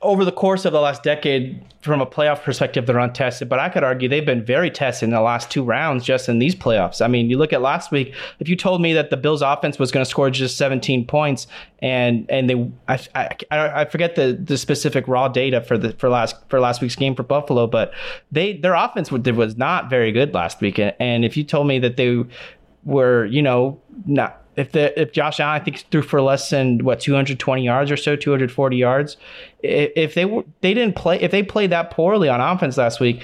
over 0.02 0.26
the 0.26 0.32
course 0.32 0.66
of 0.66 0.74
the 0.74 0.82
last 0.82 1.04
decade, 1.04 1.64
from 1.82 2.02
a 2.02 2.06
playoff 2.06 2.42
perspective, 2.44 2.86
they're 2.86 2.98
untested. 2.98 3.50
But 3.50 3.60
I 3.60 3.70
could 3.70 3.84
argue 3.84 4.10
they've 4.10 4.26
been 4.26 4.44
very 4.44 4.72
tested 4.72 5.08
in 5.08 5.12
the 5.12 5.22
last 5.22 5.52
two 5.52 5.64
rounds 5.64 6.04
just 6.04 6.28
in 6.28 6.40
these 6.40 6.56
playoffs. 6.56 7.04
I 7.04 7.08
mean, 7.08 7.30
you 7.30 7.38
look 7.38 7.54
at 7.54 7.62
last 7.62 7.92
week. 7.92 8.14
If 8.40 8.50
you 8.50 8.56
told 8.56 8.82
me 8.82 8.94
that 8.94 9.10
the 9.10 9.18
Bills' 9.18 9.42
offense 9.42 9.78
was 9.78 9.92
going 9.92 10.04
to 10.04 10.10
score 10.10 10.30
just 10.30 10.58
17 10.58 11.06
points, 11.06 11.48
and 11.80 12.26
and 12.30 12.50
they, 12.50 12.72
I, 12.88 13.00
I, 13.16 13.82
I 13.82 13.86
forget 13.86 14.16
the, 14.16 14.34
the 14.34 14.58
specific 14.58 15.08
raw 15.08 15.28
data 15.28 15.62
for 15.62 15.78
the 15.78 15.94
for 15.94 16.10
last 16.10 16.36
for 16.50 16.60
last 16.60 16.82
week's 16.82 16.96
game 16.96 17.16
for 17.16 17.24
Buffalo, 17.24 17.68
but 17.68 17.94
they 18.32 18.58
their 18.58 18.74
offense 18.74 19.12
was 19.12 19.58
not 19.58 19.90
very 19.90 20.12
good 20.12 20.34
last 20.34 20.62
week. 20.62 20.80
And 20.80 21.26
if 21.26 21.38
you 21.38 21.44
told 21.44 21.68
me 21.68 21.80
that 21.80 21.98
they 21.98 22.24
were, 22.84 23.26
you 23.26 23.42
know, 23.42 23.80
not 24.06 24.41
if 24.56 24.72
the 24.74 25.00
if 25.00 25.12
Josh 25.12 25.40
Allen 25.40 25.62
I 25.62 25.64
think 25.64 25.86
threw 25.92 26.02
for 26.02 26.22
less 26.22 26.50
than 26.50 26.84
what 26.84 27.00
220 27.00 27.64
yards 27.64 27.92
or 27.92 27.98
so, 27.98 28.16
240 28.16 28.78
yards. 28.78 29.18
If, 29.64 30.14
they 30.14 30.26
were 30.26 30.44
they 30.62 30.74
didn't 30.74 30.96
play 30.96 31.20
if 31.22 31.32
they 31.32 31.44
played 31.44 31.70
that 31.70 31.92
poorly 31.92 32.28
on 32.30 32.42
offense 32.42 32.78
last 32.78 33.00
week, 33.00 33.24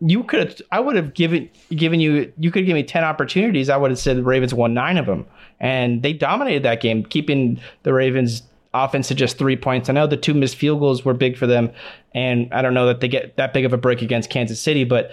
you 0.00 0.24
could 0.24 0.40
have 0.40 0.60
I 0.70 0.80
would 0.80 0.96
have 0.96 1.14
given 1.14 1.48
given 1.70 2.00
you 2.00 2.32
you 2.38 2.50
could 2.50 2.66
give 2.66 2.74
me 2.74 2.82
10 2.82 3.02
opportunities. 3.04 3.70
I 3.70 3.76
would 3.76 3.90
have 3.90 3.98
said 3.98 4.18
the 4.18 4.22
Ravens 4.22 4.52
won 4.52 4.74
9 4.74 4.98
of 4.98 5.06
them. 5.06 5.26
And 5.60 6.02
they 6.02 6.12
dominated 6.12 6.64
that 6.64 6.80
game, 6.80 7.04
keeping 7.04 7.60
the 7.84 7.92
Ravens 7.92 8.42
offense 8.74 9.08
to 9.08 9.14
just 9.14 9.38
3 9.38 9.56
points. 9.56 9.88
I 9.88 9.92
know 9.92 10.06
the 10.06 10.16
two 10.16 10.34
missed 10.34 10.56
field 10.56 10.80
goals 10.80 11.04
were 11.04 11.14
big 11.14 11.36
for 11.36 11.46
them 11.46 11.70
and 12.14 12.52
I 12.52 12.62
don't 12.62 12.74
know 12.74 12.86
that 12.86 13.00
they 13.00 13.08
get 13.08 13.36
that 13.36 13.54
big 13.54 13.64
of 13.64 13.72
a 13.72 13.78
break 13.78 14.02
against 14.02 14.28
Kansas 14.28 14.60
City, 14.60 14.84
but 14.84 15.12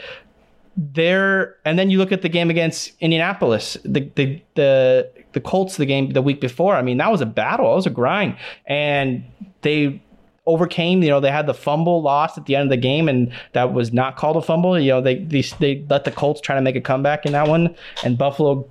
there 0.75 1.57
and 1.65 1.77
then 1.77 1.89
you 1.89 1.97
look 1.97 2.11
at 2.11 2.21
the 2.21 2.29
game 2.29 2.49
against 2.49 2.93
Indianapolis, 2.99 3.77
the 3.83 4.09
the 4.15 4.41
the 4.55 5.11
the 5.33 5.39
Colts 5.39 5.77
the 5.77 5.85
game 5.85 6.11
the 6.11 6.21
week 6.21 6.41
before. 6.41 6.75
I 6.75 6.81
mean, 6.81 6.97
that 6.97 7.11
was 7.11 7.21
a 7.21 7.25
battle. 7.25 7.71
It 7.73 7.75
was 7.75 7.85
a 7.85 7.91
grind. 7.91 8.37
And 8.65 9.23
they 9.61 10.01
overcame, 10.45 11.03
you 11.03 11.09
know, 11.09 11.19
they 11.19 11.31
had 11.31 11.45
the 11.45 11.53
fumble 11.53 12.01
lost 12.01 12.37
at 12.37 12.45
the 12.45 12.55
end 12.55 12.63
of 12.63 12.69
the 12.69 12.77
game 12.77 13.07
and 13.07 13.31
that 13.53 13.73
was 13.73 13.93
not 13.93 14.17
called 14.17 14.37
a 14.37 14.41
fumble. 14.41 14.79
You 14.79 14.93
know, 14.93 15.01
they 15.01 15.19
they, 15.19 15.41
they 15.59 15.85
let 15.89 16.05
the 16.05 16.11
Colts 16.11 16.41
try 16.41 16.55
to 16.55 16.61
make 16.61 16.75
a 16.75 16.81
comeback 16.81 17.25
in 17.25 17.33
that 17.33 17.47
one 17.47 17.75
and 18.03 18.17
Buffalo 18.17 18.67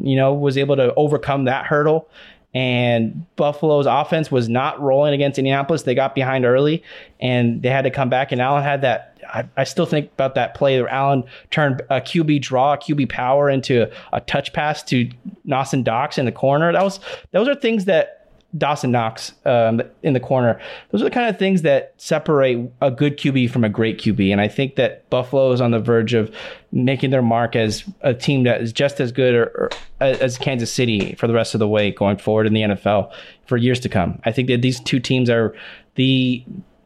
you 0.00 0.16
know, 0.16 0.32
was 0.32 0.56
able 0.56 0.76
to 0.76 0.94
overcome 0.94 1.44
that 1.44 1.66
hurdle 1.66 2.08
and 2.54 3.26
Buffalo's 3.36 3.86
offense 3.86 4.30
was 4.30 4.48
not 4.48 4.80
rolling 4.80 5.12
against 5.12 5.38
Indianapolis. 5.38 5.82
They 5.82 5.94
got 5.94 6.14
behind 6.14 6.46
early 6.46 6.82
and 7.20 7.62
they 7.62 7.68
had 7.68 7.82
to 7.82 7.90
come 7.90 8.08
back. 8.08 8.32
And 8.32 8.40
Allen 8.40 8.62
had 8.62 8.82
that. 8.82 9.07
I, 9.28 9.48
I 9.56 9.64
still 9.64 9.86
think 9.86 10.10
about 10.12 10.34
that 10.34 10.54
play 10.54 10.80
where 10.80 10.90
Allen 10.90 11.24
turned 11.50 11.82
a 11.90 12.00
QB 12.00 12.42
draw, 12.42 12.74
a 12.74 12.78
QB 12.78 13.08
power 13.08 13.50
into 13.50 13.90
a, 14.12 14.20
touch 14.20 14.52
pass 14.52 14.82
to 14.84 15.10
Dawson 15.46 15.82
Knox 15.82 16.18
in 16.18 16.26
the 16.26 16.32
corner. 16.32 16.72
That 16.72 16.82
was 16.82 17.00
those 17.32 17.48
are 17.48 17.54
things 17.54 17.86
that 17.86 18.18
Dawson 18.56 18.90
Knox 18.90 19.34
um, 19.44 19.82
in 20.02 20.14
the 20.14 20.20
corner. 20.20 20.58
Those 20.90 21.02
are 21.02 21.04
the 21.04 21.10
kind 21.10 21.28
of 21.28 21.38
things 21.38 21.62
that 21.62 21.92
separate 21.98 22.70
a 22.80 22.90
good 22.90 23.18
QB 23.18 23.50
from 23.50 23.62
a 23.62 23.68
great 23.68 23.98
QB. 23.98 24.32
And 24.32 24.40
I 24.40 24.48
think 24.48 24.76
that 24.76 25.08
Buffalo 25.10 25.52
is 25.52 25.60
on 25.60 25.70
the 25.70 25.78
verge 25.78 26.14
of 26.14 26.34
making 26.72 27.10
their 27.10 27.22
mark 27.22 27.54
as 27.56 27.84
a 28.00 28.14
team 28.14 28.44
that 28.44 28.62
is 28.62 28.72
just 28.72 29.00
as 29.00 29.12
good 29.12 29.34
or, 29.34 29.44
or, 29.44 29.70
as 30.00 30.38
Kansas 30.38 30.72
City 30.72 31.14
for 31.16 31.26
the 31.26 31.34
rest 31.34 31.54
of 31.54 31.58
the 31.58 31.68
way 31.68 31.90
going 31.90 32.16
forward 32.16 32.46
in 32.46 32.54
the 32.54 32.62
NFL 32.62 33.12
for 33.46 33.58
years 33.58 33.80
to 33.80 33.88
come. 33.88 34.18
I 34.24 34.32
think 34.32 34.48
that 34.48 34.62
these 34.62 34.80
two 34.80 35.00
teams 35.00 35.28
are 35.28 35.54
the 35.96 36.42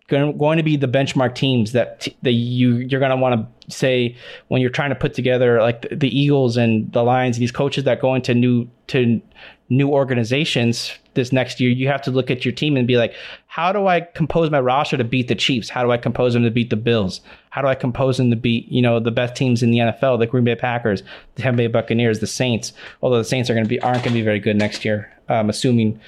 going 0.08 0.56
to 0.58 0.62
be 0.62 0.76
the 0.76 0.88
benchmark 0.88 1.34
teams 1.34 1.72
that 1.72 2.08
that 2.22 2.32
you 2.32 2.76
you're 2.76 3.00
going 3.00 3.10
to 3.10 3.16
want 3.16 3.48
to 3.66 3.72
say 3.72 4.16
when 4.48 4.60
you're 4.60 4.70
trying 4.70 4.90
to 4.90 4.96
put 4.96 5.14
together 5.14 5.60
like 5.60 5.82
the, 5.82 5.96
the 5.96 6.18
Eagles 6.20 6.56
and 6.56 6.92
the 6.92 7.02
Lions 7.02 7.38
these 7.38 7.52
coaches 7.52 7.84
that 7.84 8.00
go 8.00 8.14
into 8.14 8.34
new 8.34 8.68
to 8.88 9.20
new 9.72 9.88
organizations 9.88 10.92
this 11.14 11.32
next 11.32 11.60
year, 11.60 11.70
you 11.70 11.88
have 11.88 12.02
to 12.02 12.10
look 12.10 12.30
at 12.30 12.44
your 12.44 12.52
team 12.52 12.76
and 12.76 12.86
be 12.86 12.96
like, 12.96 13.14
how 13.46 13.72
do 13.72 13.86
I 13.86 14.00
compose 14.00 14.50
my 14.50 14.60
roster 14.60 14.96
to 14.96 15.04
beat 15.04 15.28
the 15.28 15.34
Chiefs? 15.34 15.68
How 15.68 15.82
do 15.82 15.90
I 15.90 15.96
compose 15.96 16.34
them 16.34 16.42
to 16.42 16.50
beat 16.50 16.70
the 16.70 16.76
Bills? 16.76 17.20
How 17.50 17.62
do 17.62 17.68
I 17.68 17.74
compose 17.74 18.18
them 18.18 18.30
to 18.30 18.36
beat, 18.36 18.68
you 18.68 18.82
know, 18.82 19.00
the 19.00 19.10
best 19.10 19.34
teams 19.34 19.62
in 19.62 19.70
the 19.70 19.78
NFL, 19.78 20.18
the 20.18 20.26
Green 20.26 20.44
Bay 20.44 20.54
Packers, 20.54 21.02
the 21.34 21.42
Tampa 21.42 21.58
Bay 21.58 21.66
Buccaneers, 21.68 22.20
the 22.20 22.26
Saints? 22.26 22.72
Although 23.02 23.18
the 23.18 23.24
Saints 23.24 23.50
are 23.50 23.54
going 23.54 23.64
to 23.64 23.68
be 23.68 23.80
aren't 23.80 23.98
going 23.98 24.14
to 24.14 24.20
be 24.20 24.22
very 24.22 24.40
good 24.40 24.56
next 24.56 24.84
year, 24.84 25.10
I'm 25.28 25.50
assuming 25.50 26.00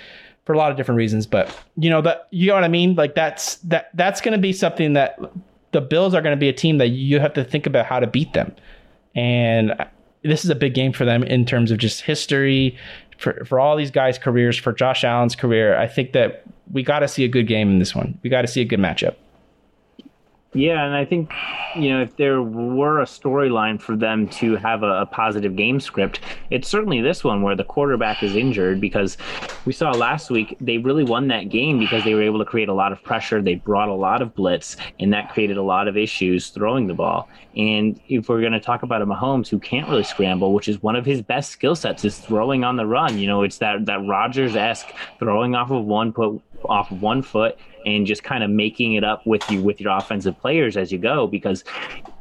for 0.44 0.52
a 0.52 0.58
lot 0.58 0.70
of 0.70 0.76
different 0.76 0.98
reasons. 0.98 1.26
But 1.26 1.56
you 1.76 1.90
know 1.90 2.02
that 2.02 2.28
you 2.30 2.48
know 2.48 2.54
what 2.54 2.64
I 2.64 2.68
mean. 2.68 2.94
Like 2.94 3.14
that's 3.14 3.56
that 3.56 3.90
that's 3.94 4.20
going 4.20 4.32
to 4.32 4.38
be 4.40 4.52
something 4.52 4.92
that 4.94 5.18
the 5.72 5.80
Bills 5.80 6.14
are 6.14 6.22
going 6.22 6.36
to 6.36 6.40
be 6.40 6.48
a 6.48 6.52
team 6.52 6.78
that 6.78 6.88
you 6.88 7.20
have 7.20 7.34
to 7.34 7.44
think 7.44 7.66
about 7.66 7.86
how 7.86 8.00
to 8.00 8.06
beat 8.06 8.32
them, 8.32 8.54
and 9.14 9.74
this 10.22 10.44
is 10.44 10.50
a 10.50 10.54
big 10.54 10.74
game 10.74 10.92
for 10.92 11.04
them 11.04 11.22
in 11.22 11.44
terms 11.44 11.70
of 11.70 11.78
just 11.78 12.02
history 12.02 12.76
for 13.18 13.44
for 13.44 13.58
all 13.60 13.76
these 13.76 13.90
guys' 13.90 14.18
careers, 14.18 14.56
for 14.56 14.72
Josh 14.72 15.04
Allen's 15.04 15.36
career. 15.36 15.76
I 15.76 15.86
think 15.86 16.12
that 16.12 16.44
we 16.72 16.82
got 16.82 17.00
to 17.00 17.08
see 17.08 17.24
a 17.24 17.28
good 17.28 17.46
game 17.46 17.70
in 17.70 17.78
this 17.78 17.94
one. 17.94 18.18
We 18.22 18.30
got 18.30 18.42
to 18.42 18.48
see 18.48 18.60
a 18.60 18.64
good 18.64 18.80
matchup. 18.80 19.16
Yeah, 20.54 20.84
and 20.84 20.94
I 20.94 21.04
think 21.04 21.32
you 21.74 21.90
know 21.90 22.00
if 22.00 22.16
there 22.16 22.40
were 22.40 23.00
a 23.00 23.04
storyline 23.04 23.80
for 23.80 23.96
them 23.96 24.28
to 24.28 24.54
have 24.54 24.84
a, 24.84 25.00
a, 25.00 25.06
positive 25.06 25.56
game 25.56 25.80
script, 25.80 26.20
it's 26.50 26.68
certainly 26.68 27.00
this 27.00 27.24
one 27.24 27.42
where 27.42 27.56
the 27.56 27.64
quarterback 27.64 28.22
is 28.22 28.36
injured 28.36 28.80
because 28.80 29.16
we 29.64 29.72
saw 29.72 29.90
last 29.90 30.30
week 30.30 30.56
they 30.60 30.78
really 30.78 31.02
won 31.02 31.26
that 31.28 31.48
game 31.48 31.80
because 31.80 32.04
they 32.04 32.14
were 32.14 32.22
able 32.22 32.38
to 32.38 32.44
create 32.44 32.68
a 32.68 32.72
lot 32.72 32.92
of 32.92 33.02
pressure. 33.02 33.42
They 33.42 33.56
brought 33.56 33.88
a 33.88 33.94
lot 33.94 34.22
of 34.22 34.32
blitz, 34.36 34.76
and 35.00 35.12
that 35.12 35.32
created 35.32 35.56
a 35.56 35.62
lot 35.62 35.88
of 35.88 35.96
issues 35.96 36.50
throwing 36.50 36.86
the 36.86 36.94
ball. 36.94 37.28
And 37.56 38.00
if 38.08 38.28
we're 38.28 38.40
going 38.40 38.52
to 38.52 38.60
talk 38.60 38.84
about 38.84 39.02
a 39.02 39.06
Mahomes 39.06 39.48
who 39.48 39.58
can't 39.58 39.88
really 39.88 40.04
scramble, 40.04 40.54
which 40.54 40.68
is 40.68 40.80
one 40.84 40.94
of 40.94 41.04
his 41.04 41.20
best 41.20 41.50
skill 41.50 41.74
sets, 41.74 42.04
is 42.04 42.18
throwing 42.18 42.62
on 42.62 42.76
the 42.76 42.86
run. 42.86 43.18
You 43.18 43.26
know, 43.26 43.42
it's 43.42 43.58
that 43.58 43.86
that 43.86 44.06
Rodgers 44.06 44.54
esque 44.54 44.92
throwing 45.18 45.56
off 45.56 45.72
of 45.72 45.84
one 45.84 46.12
put 46.12 46.40
off 46.68 46.90
one 46.90 47.22
foot 47.22 47.58
and 47.86 48.06
just 48.06 48.22
kind 48.22 48.42
of 48.42 48.50
making 48.50 48.94
it 48.94 49.04
up 49.04 49.26
with 49.26 49.48
you 49.50 49.62
with 49.62 49.80
your 49.80 49.96
offensive 49.96 50.38
players 50.40 50.76
as 50.76 50.90
you 50.90 50.98
go 50.98 51.26
because 51.26 51.64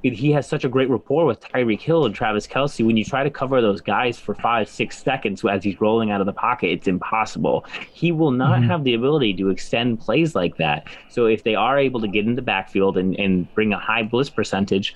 he 0.02 0.32
has 0.32 0.48
such 0.48 0.66
a 0.66 0.70
great 0.70 0.90
rapport 0.90 1.26
with 1.26 1.40
Tyreek 1.40 1.80
Hill 1.80 2.06
and 2.06 2.14
Travis 2.14 2.46
Kelce. 2.46 2.86
When 2.86 2.98
you 2.98 3.06
try 3.06 3.24
to 3.24 3.30
cover 3.30 3.62
those 3.62 3.80
guys 3.80 4.20
for 4.20 4.36
five, 4.36 4.68
six 4.68 5.02
seconds 5.02 5.44
as 5.46 5.64
he's 5.64 5.80
rolling 5.80 6.12
out 6.12 6.20
of 6.20 6.26
the 6.26 6.34
pocket, 6.34 6.68
it's 6.68 6.88
impossible. 6.88 7.66
He 7.94 8.12
will 8.12 8.32
not 8.32 8.60
mm-hmm. 8.60 8.70
have 8.70 8.84
the 8.84 8.94
ability 8.94 9.34
to 9.36 9.50
extend 9.50 10.02
plays 10.02 10.36
like 10.36 10.58
that. 10.58 10.88
So 11.10 11.28
if 11.28 11.44
they 11.44 11.56
are 11.56 11.80
able 11.80 12.02
to 12.02 12.08
get 12.08 12.26
in 12.26 12.36
the 12.36 12.42
backfield 12.42 12.98
and, 12.98 13.18
and 13.18 13.52
bring 13.54 13.72
a 13.72 13.80
high 13.80 14.04
blitz 14.04 14.30
percentage, 14.30 14.94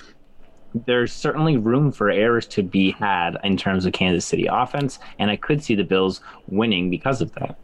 there's 0.86 1.14
certainly 1.14 1.58
room 1.58 1.92
for 1.92 2.10
errors 2.10 2.46
to 2.48 2.62
be 2.62 2.92
had 2.92 3.38
in 3.44 3.58
terms 3.58 3.86
of 3.86 3.94
Kansas 3.94 4.26
City 4.26 4.48
offense, 4.52 5.00
and 5.18 5.32
I 5.32 5.38
could 5.38 5.64
see 5.64 5.76
the 5.76 5.84
Bills 5.84 6.22
winning 6.48 6.90
because 6.90 7.22
of 7.22 7.32
that. 7.34 7.58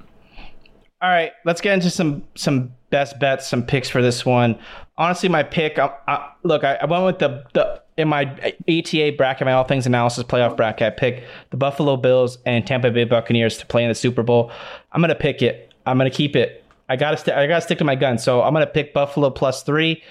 All 1.04 1.10
right, 1.10 1.34
let's 1.44 1.60
get 1.60 1.74
into 1.74 1.90
some 1.90 2.24
some 2.34 2.74
best 2.90 3.20
bets, 3.20 3.46
some 3.46 3.62
picks 3.62 3.90
for 3.90 4.02
this 4.02 4.26
one. 4.26 4.58
Honestly, 4.98 5.28
my 5.28 5.44
pick. 5.44 5.78
I, 5.78 5.92
I, 6.08 6.32
look, 6.44 6.64
I, 6.64 6.76
I, 6.76 6.86
went 6.86 7.04
with 7.04 7.20
the 7.20 7.44
the 7.52 7.82
in 7.98 8.08
my 8.08 8.24
ATA 8.70 9.12
bracket, 9.18 9.44
my 9.44 9.52
All 9.52 9.66
Things 9.66 9.86
Analysis 9.86 10.24
playoff 10.24 10.56
bracket. 10.56 10.88
I 10.88 10.90
pick 10.92 11.26
the 11.50 11.58
Buffalo 11.58 11.98
Bills 11.98 12.38
and 12.46 12.66
Tampa 12.66 12.90
Bay 12.90 13.04
Buccaneers 13.04 13.58
to 13.58 13.66
play 13.66 13.84
in 13.84 13.90
the 13.90 13.96
Super 13.96 14.24
Bowl. 14.24 14.50
I'm 14.94 15.02
gonna 15.02 15.14
pick 15.14 15.42
it. 15.42 15.74
I'm 15.86 15.98
gonna 15.98 16.10
keep 16.10 16.38
it. 16.38 16.63
I 16.90 16.96
gotta 16.96 17.18
st- 17.18 17.38
I 17.38 17.48
gotta 17.48 17.62
stick 17.62 17.78
to 17.80 17.84
my 17.84 17.96
gun. 17.96 18.18
So 18.18 18.42
I'm 18.42 18.54
gonna 18.54 18.66
pick 18.68 18.94
Buffalo 18.94 19.30
plus 19.30 19.64
three. 19.64 20.04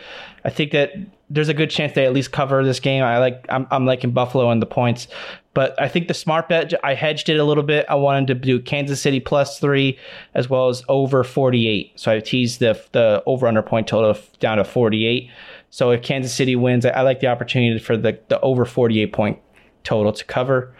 I 0.44 0.50
think 0.50 0.72
that 0.72 0.92
there's 1.30 1.48
a 1.48 1.54
good 1.54 1.70
chance 1.70 1.92
they 1.92 2.04
at 2.04 2.12
least 2.12 2.32
cover 2.32 2.64
this 2.64 2.80
game. 2.80 3.02
I 3.02 3.18
like 3.18 3.46
I'm 3.48 3.66
I'm 3.70 3.86
liking 3.86 4.12
Buffalo 4.12 4.50
and 4.50 4.60
the 4.60 4.66
points. 4.66 5.08
But 5.54 5.80
I 5.80 5.88
think 5.88 6.08
the 6.08 6.14
smart 6.14 6.48
bet, 6.48 6.72
I 6.82 6.94
hedged 6.94 7.28
it 7.28 7.36
a 7.36 7.44
little 7.44 7.62
bit. 7.62 7.84
I 7.88 7.94
wanted 7.94 8.26
to 8.28 8.34
do 8.34 8.58
Kansas 8.58 9.02
City 9.02 9.20
plus 9.20 9.58
three 9.58 9.98
as 10.34 10.48
well 10.48 10.68
as 10.68 10.82
over 10.88 11.24
48. 11.24 11.92
So 12.00 12.10
I 12.10 12.20
teased 12.20 12.60
the, 12.60 12.80
the 12.92 13.22
over 13.26 13.46
under 13.46 13.60
point 13.60 13.86
total 13.86 14.18
down 14.40 14.56
to 14.56 14.64
48. 14.64 15.30
So 15.68 15.90
if 15.90 16.02
Kansas 16.02 16.32
City 16.32 16.56
wins, 16.56 16.86
I, 16.86 16.90
I 16.90 17.00
like 17.02 17.20
the 17.20 17.26
opportunity 17.26 17.78
for 17.78 17.98
the, 17.98 18.18
the 18.28 18.40
over 18.40 18.64
48 18.64 19.12
point 19.12 19.38
total 19.84 20.12
to 20.12 20.24
cover. 20.24 20.74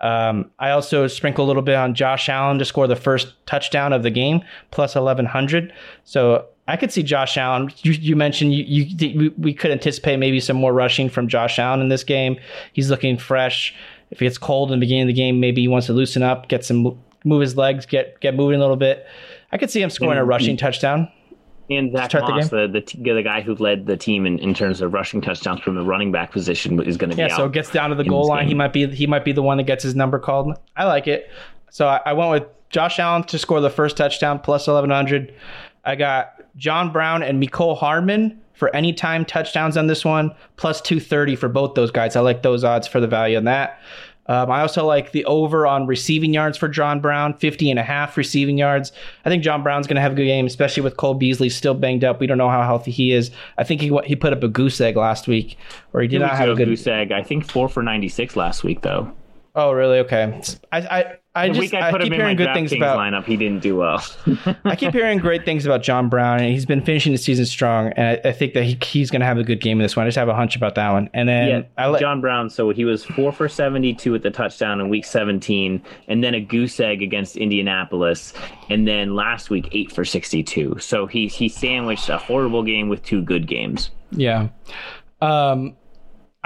Um, 0.00 0.50
I 0.58 0.70
also 0.70 1.06
sprinkle 1.06 1.44
a 1.44 1.48
little 1.48 1.62
bit 1.62 1.74
on 1.74 1.94
Josh 1.94 2.28
Allen 2.28 2.58
to 2.58 2.64
score 2.64 2.86
the 2.86 2.96
first 2.96 3.32
touchdown 3.46 3.92
of 3.92 4.02
the 4.02 4.10
game, 4.10 4.42
plus 4.70 4.94
1100. 4.94 5.72
So 6.04 6.46
I 6.68 6.76
could 6.76 6.92
see 6.92 7.02
Josh 7.02 7.36
Allen. 7.36 7.72
You, 7.78 7.92
you 7.92 8.16
mentioned 8.16 8.52
you, 8.52 8.64
you 8.64 9.34
we 9.38 9.54
could 9.54 9.70
anticipate 9.70 10.18
maybe 10.18 10.40
some 10.40 10.56
more 10.56 10.72
rushing 10.72 11.08
from 11.08 11.28
Josh 11.28 11.58
Allen 11.58 11.80
in 11.80 11.88
this 11.88 12.04
game. 12.04 12.38
He's 12.72 12.90
looking 12.90 13.16
fresh 13.16 13.74
if 14.10 14.22
it 14.22 14.24
gets 14.24 14.38
cold 14.38 14.70
in 14.70 14.78
the 14.78 14.84
beginning 14.84 15.02
of 15.02 15.08
the 15.08 15.14
game, 15.14 15.40
maybe 15.40 15.60
he 15.60 15.68
wants 15.68 15.86
to 15.86 15.92
loosen 15.92 16.22
up, 16.22 16.48
get 16.48 16.64
some 16.64 16.96
move 17.24 17.40
his 17.40 17.56
legs, 17.56 17.86
get 17.86 18.20
get 18.20 18.34
moving 18.34 18.56
a 18.56 18.60
little 18.60 18.76
bit. 18.76 19.06
I 19.52 19.58
could 19.58 19.70
see 19.70 19.82
him 19.82 19.90
scoring 19.90 20.18
a 20.18 20.24
rushing 20.24 20.56
touchdown. 20.56 21.10
And 21.68 21.92
Zach 21.92 22.12
Moss, 22.14 22.48
the, 22.48 22.68
the, 22.68 22.80
the, 22.98 23.12
the 23.12 23.22
guy 23.22 23.40
who 23.40 23.54
led 23.56 23.86
the 23.86 23.96
team 23.96 24.24
in, 24.24 24.38
in 24.38 24.54
terms 24.54 24.80
of 24.80 24.92
rushing 24.92 25.20
touchdowns 25.20 25.60
from 25.60 25.74
the 25.74 25.82
running 25.82 26.12
back 26.12 26.30
position, 26.30 26.80
is 26.82 26.96
going 26.96 27.10
to 27.10 27.16
be 27.16 27.22
yeah. 27.22 27.36
so 27.36 27.46
it 27.46 27.52
gets 27.52 27.70
down 27.70 27.90
to 27.90 27.96
the 27.96 28.04
goal 28.04 28.28
line. 28.28 28.42
Game. 28.42 28.48
He 28.48 28.54
might 28.54 28.72
be 28.72 28.86
he 28.86 29.06
might 29.06 29.24
be 29.24 29.32
the 29.32 29.42
one 29.42 29.56
that 29.56 29.64
gets 29.64 29.82
his 29.82 29.94
number 29.94 30.18
called. 30.18 30.56
I 30.76 30.84
like 30.84 31.08
it. 31.08 31.30
So 31.70 31.88
I, 31.88 32.00
I 32.06 32.12
went 32.12 32.30
with 32.30 32.44
Josh 32.70 32.98
Allen 32.98 33.24
to 33.24 33.38
score 33.38 33.60
the 33.60 33.70
first 33.70 33.96
touchdown 33.96 34.38
plus 34.38 34.68
eleven 34.68 34.90
hundred. 34.90 35.34
I 35.84 35.96
got 35.96 36.40
John 36.56 36.92
Brown 36.92 37.22
and 37.22 37.42
Mecole 37.42 37.76
Hardman 37.76 38.40
for 38.56 38.74
anytime 38.74 39.24
touchdowns 39.24 39.76
on 39.76 39.86
this 39.86 40.04
one, 40.04 40.34
plus 40.56 40.80
230 40.80 41.36
for 41.36 41.48
both 41.48 41.74
those 41.74 41.90
guys. 41.90 42.16
I 42.16 42.20
like 42.20 42.42
those 42.42 42.64
odds 42.64 42.88
for 42.88 43.00
the 43.00 43.06
value 43.06 43.36
on 43.36 43.44
that. 43.44 43.80
Um, 44.28 44.50
I 44.50 44.60
also 44.60 44.84
like 44.84 45.12
the 45.12 45.24
over 45.26 45.66
on 45.66 45.86
receiving 45.86 46.34
yards 46.34 46.58
for 46.58 46.68
John 46.68 47.00
Brown, 47.00 47.34
50 47.34 47.70
and 47.70 47.78
a 47.78 47.82
half 47.82 48.16
receiving 48.16 48.58
yards. 48.58 48.92
I 49.24 49.28
think 49.28 49.42
John 49.42 49.62
Brown's 49.62 49.86
going 49.86 49.96
to 49.96 50.00
have 50.00 50.12
a 50.12 50.14
good 50.14 50.24
game, 50.24 50.46
especially 50.46 50.82
with 50.82 50.96
Cole 50.96 51.14
Beasley 51.14 51.48
still 51.48 51.74
banged 51.74 52.04
up. 52.04 52.20
We 52.20 52.26
don't 52.26 52.38
know 52.38 52.50
how 52.50 52.62
healthy 52.62 52.90
he 52.90 53.12
is. 53.12 53.30
I 53.58 53.64
think 53.64 53.80
he 53.80 53.96
he 54.04 54.16
put 54.16 54.32
up 54.32 54.42
a 54.42 54.48
goose 54.48 54.80
egg 54.80 54.96
last 54.96 55.28
week, 55.28 55.56
or 55.92 56.00
he 56.00 56.08
did 56.08 56.16
he 56.16 56.18
not 56.20 56.36
have 56.36 56.48
a 56.48 56.54
good 56.54 56.68
goose 56.68 56.86
egg. 56.86 57.12
I 57.12 57.22
think 57.22 57.50
four 57.50 57.68
for 57.68 57.82
96 57.82 58.36
last 58.36 58.64
week, 58.64 58.82
though. 58.82 59.12
Oh, 59.54 59.72
really? 59.72 59.98
Okay. 60.00 60.38
I, 60.70 60.78
I 60.80 61.16
I 61.36 61.48
just 61.50 61.74
I 61.74 61.88
I 61.88 61.92
keep 61.92 62.00
him 62.00 62.12
in 62.14 62.18
my 62.18 62.24
hearing 62.24 62.36
good 62.36 62.54
things 62.54 62.72
DraftKings 62.72 62.76
about. 62.78 62.98
lineup, 62.98 63.24
he 63.24 63.36
didn't 63.36 63.62
do 63.62 63.76
well. 63.76 64.04
I 64.64 64.74
keep 64.74 64.92
hearing 64.92 65.18
great 65.18 65.44
things 65.44 65.66
about 65.66 65.82
John 65.82 66.08
Brown, 66.08 66.40
and 66.40 66.50
he's 66.50 66.66
been 66.66 66.82
finishing 66.82 67.12
the 67.12 67.18
season 67.18 67.46
strong. 67.46 67.92
And 67.96 68.18
I, 68.24 68.28
I 68.30 68.32
think 68.32 68.54
that 68.54 68.64
he, 68.64 68.78
he's 68.82 69.10
going 69.10 69.20
to 69.20 69.26
have 69.26 69.38
a 69.38 69.44
good 69.44 69.60
game 69.60 69.78
in 69.78 69.82
this 69.82 69.96
one. 69.96 70.06
I 70.06 70.08
just 70.08 70.18
have 70.18 70.28
a 70.28 70.34
hunch 70.34 70.56
about 70.56 70.74
that 70.76 70.90
one. 70.92 71.10
And 71.14 71.28
then 71.28 71.48
yeah, 71.48 71.62
I 71.76 71.88
let 71.88 72.00
John 72.00 72.20
Brown. 72.20 72.48
So 72.50 72.70
he 72.70 72.84
was 72.84 73.04
four 73.04 73.32
for 73.32 73.48
seventy-two 73.48 74.12
with 74.12 74.22
the 74.22 74.30
touchdown 74.30 74.80
in 74.80 74.88
week 74.88 75.04
seventeen, 75.04 75.82
and 76.08 76.24
then 76.24 76.34
a 76.34 76.40
goose 76.40 76.80
egg 76.80 77.02
against 77.02 77.36
Indianapolis, 77.36 78.32
and 78.70 78.88
then 78.88 79.14
last 79.14 79.50
week 79.50 79.68
eight 79.72 79.92
for 79.92 80.04
sixty-two. 80.04 80.78
So 80.80 81.06
he 81.06 81.28
he 81.28 81.48
sandwiched 81.48 82.08
a 82.08 82.18
horrible 82.18 82.62
game 82.62 82.88
with 82.88 83.02
two 83.04 83.22
good 83.22 83.46
games. 83.46 83.90
yeah. 84.12 84.48
Um, 85.22 85.76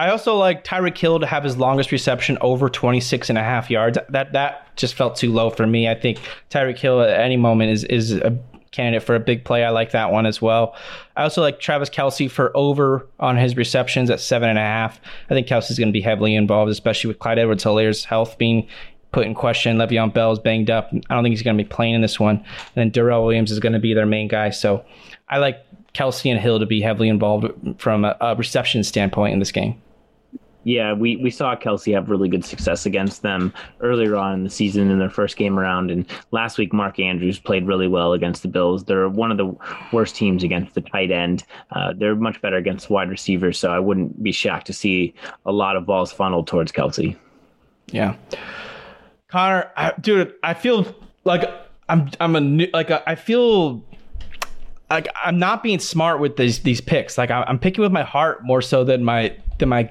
I 0.01 0.09
also 0.09 0.35
like 0.35 0.65
Tyreek 0.65 0.97
Hill 0.97 1.21
to 1.21 1.27
have 1.27 1.45
his 1.45 1.59
longest 1.59 1.93
reception 1.93 2.39
over 2.41 2.71
26 2.71 3.29
and 3.29 3.37
a 3.37 3.43
half 3.43 3.69
yards. 3.69 3.99
That 4.09 4.33
that 4.33 4.75
just 4.75 4.95
felt 4.95 5.15
too 5.17 5.31
low 5.31 5.51
for 5.51 5.67
me. 5.67 5.91
I 5.91 5.95
think 5.95 6.19
Tyreek 6.49 6.79
Hill 6.79 7.03
at 7.03 7.21
any 7.21 7.37
moment 7.37 7.71
is 7.71 7.85
is 7.85 8.13
a 8.13 8.39
candidate 8.71 9.03
for 9.03 9.15
a 9.15 9.21
big 9.21 9.45
play. 9.45 9.63
I 9.63 9.69
like 9.69 9.91
that 9.91 10.11
one 10.11 10.25
as 10.25 10.41
well. 10.41 10.75
I 11.19 11.25
also 11.25 11.43
like 11.43 11.61
Travis 11.61 11.91
Kelce 11.91 12.31
for 12.31 12.51
over 12.57 13.07
on 13.19 13.37
his 13.37 13.59
receptions 13.59 14.09
at 14.09 14.21
seven 14.21 14.49
and 14.49 14.59
a 14.59 14.63
half. 14.63 15.03
I 15.29 15.35
think 15.35 15.47
Kelce's 15.47 15.79
going 15.79 15.89
to 15.89 15.93
be 15.93 16.01
heavily 16.01 16.35
involved, 16.35 16.73
especially 16.73 17.09
with 17.09 17.19
Clyde 17.19 17.39
Edwards 17.39 17.65
Helaire's 17.65 18.07
health 18.07 18.39
being 18.39 18.67
put 19.13 19.27
in 19.27 19.35
question. 19.35 19.77
Le'Veon 19.77 20.15
Bell 20.15 20.33
is 20.33 20.39
banged 20.39 20.71
up. 20.71 20.89
I 21.11 21.15
don't 21.15 21.23
think 21.23 21.35
he's 21.35 21.43
going 21.43 21.59
to 21.59 21.63
be 21.63 21.69
playing 21.69 21.93
in 21.93 22.01
this 22.01 22.19
one. 22.19 22.37
And 22.37 22.47
then 22.75 22.91
Darrel 22.91 23.23
Williams 23.23 23.51
is 23.51 23.61
going 23.61 23.75
to 23.75 23.79
be 23.79 23.93
their 23.93 24.07
main 24.07 24.29
guy. 24.29 24.49
So 24.49 24.83
I 25.29 25.37
like 25.37 25.63
Kelce 25.93 26.31
and 26.31 26.41
Hill 26.41 26.59
to 26.59 26.65
be 26.65 26.81
heavily 26.81 27.11
involved 27.11 27.53
from 27.79 28.07
a, 28.07 28.17
a 28.23 28.35
reception 28.37 28.83
standpoint 28.83 29.35
in 29.35 29.41
this 29.41 29.53
game. 29.53 29.79
Yeah, 30.65 30.93
we, 30.93 31.17
we 31.17 31.31
saw 31.31 31.57
Kelce 31.57 31.95
have 31.95 32.11
really 32.11 32.29
good 32.29 32.45
success 32.45 32.85
against 32.85 33.23
them 33.23 33.53
earlier 33.81 34.17
on 34.17 34.35
in 34.35 34.45
the 34.45 34.51
season 34.51 34.91
in 34.91 34.99
their 34.99 35.09
first 35.09 35.37
game 35.37 35.59
around. 35.59 35.91
And 35.91 36.05
last 36.33 36.59
week, 36.59 36.73
Mark 36.73 36.99
Andrews 36.99 37.39
played 37.39 37.67
really 37.67 37.89
well 37.89 38.13
against 38.13 38.43
the 38.43 38.49
Bills. 38.49 38.85
They're 38.85 39.09
one 39.09 39.31
of 39.31 39.39
the 39.39 39.57
worst 39.93 40.17
teams 40.17 40.45
against 40.45 40.75
the 40.75 40.83
tight 40.83 41.11
end. 41.11 41.45
Uh, 41.71 41.95
they're 41.97 42.15
much 42.15 42.43
better 42.43 42.57
against 42.57 42.91
wide 42.91 43.09
receivers, 43.09 43.59
so 43.59 43.71
I 43.71 43.79
wouldn't 43.79 44.23
be 44.23 44.33
shocked 44.33 44.67
to 44.67 44.73
see 44.75 45.15
a 45.47 45.53
lot 45.53 45.77
of 45.77 45.87
balls 45.87 46.13
funneled 46.13 46.47
towards 46.47 46.73
Kelce. 46.73 47.17
Yeah, 47.91 48.15
Connor, 49.29 49.71
I, 49.77 49.93
dude, 50.01 50.35
I 50.43 50.55
feel 50.55 50.95
like 51.25 51.49
I'm 51.89 52.11
I'm 52.21 52.37
a 52.37 52.41
new, 52.41 52.69
like 52.73 52.91
I 52.91 53.15
feel 53.15 53.83
like 54.91 55.09
I'm 55.23 55.39
not 55.39 55.63
being 55.63 55.79
smart 55.79 56.21
with 56.21 56.37
these 56.37 56.61
these 56.61 56.81
picks. 56.81 57.17
Like 57.17 57.31
I'm 57.31 57.59
picking 57.59 57.83
with 57.83 57.93
my 57.93 58.03
heart 58.03 58.45
more 58.45 58.63
so 58.63 58.85
than 58.85 59.05
my 59.05 59.37
than 59.59 59.69
my 59.69 59.91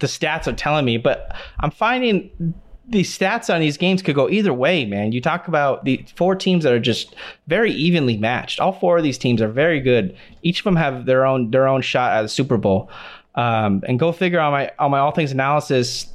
the 0.00 0.06
stats 0.06 0.46
are 0.46 0.52
telling 0.52 0.84
me. 0.84 0.96
But 0.96 1.34
I'm 1.60 1.70
finding 1.70 2.54
these 2.88 3.16
stats 3.16 3.52
on 3.52 3.60
these 3.60 3.76
games 3.76 4.00
could 4.00 4.14
go 4.14 4.28
either 4.30 4.52
way, 4.52 4.86
man. 4.86 5.12
You 5.12 5.20
talk 5.20 5.46
about 5.46 5.84
the 5.84 6.04
four 6.16 6.34
teams 6.34 6.64
that 6.64 6.72
are 6.72 6.80
just 6.80 7.14
very 7.46 7.72
evenly 7.72 8.16
matched. 8.16 8.60
All 8.60 8.72
four 8.72 8.96
of 8.96 9.04
these 9.04 9.18
teams 9.18 9.42
are 9.42 9.48
very 9.48 9.80
good. 9.80 10.16
Each 10.42 10.60
of 10.60 10.64
them 10.64 10.76
have 10.76 11.04
their 11.04 11.26
own 11.26 11.50
their 11.50 11.68
own 11.68 11.82
shot 11.82 12.12
at 12.12 12.22
the 12.22 12.28
Super 12.28 12.56
Bowl. 12.56 12.90
Um, 13.34 13.84
and 13.86 13.98
go 13.98 14.10
figure 14.10 14.40
on 14.40 14.52
my 14.52 14.72
on 14.78 14.90
my 14.90 14.98
all 14.98 15.12
things 15.12 15.32
analysis 15.32 16.12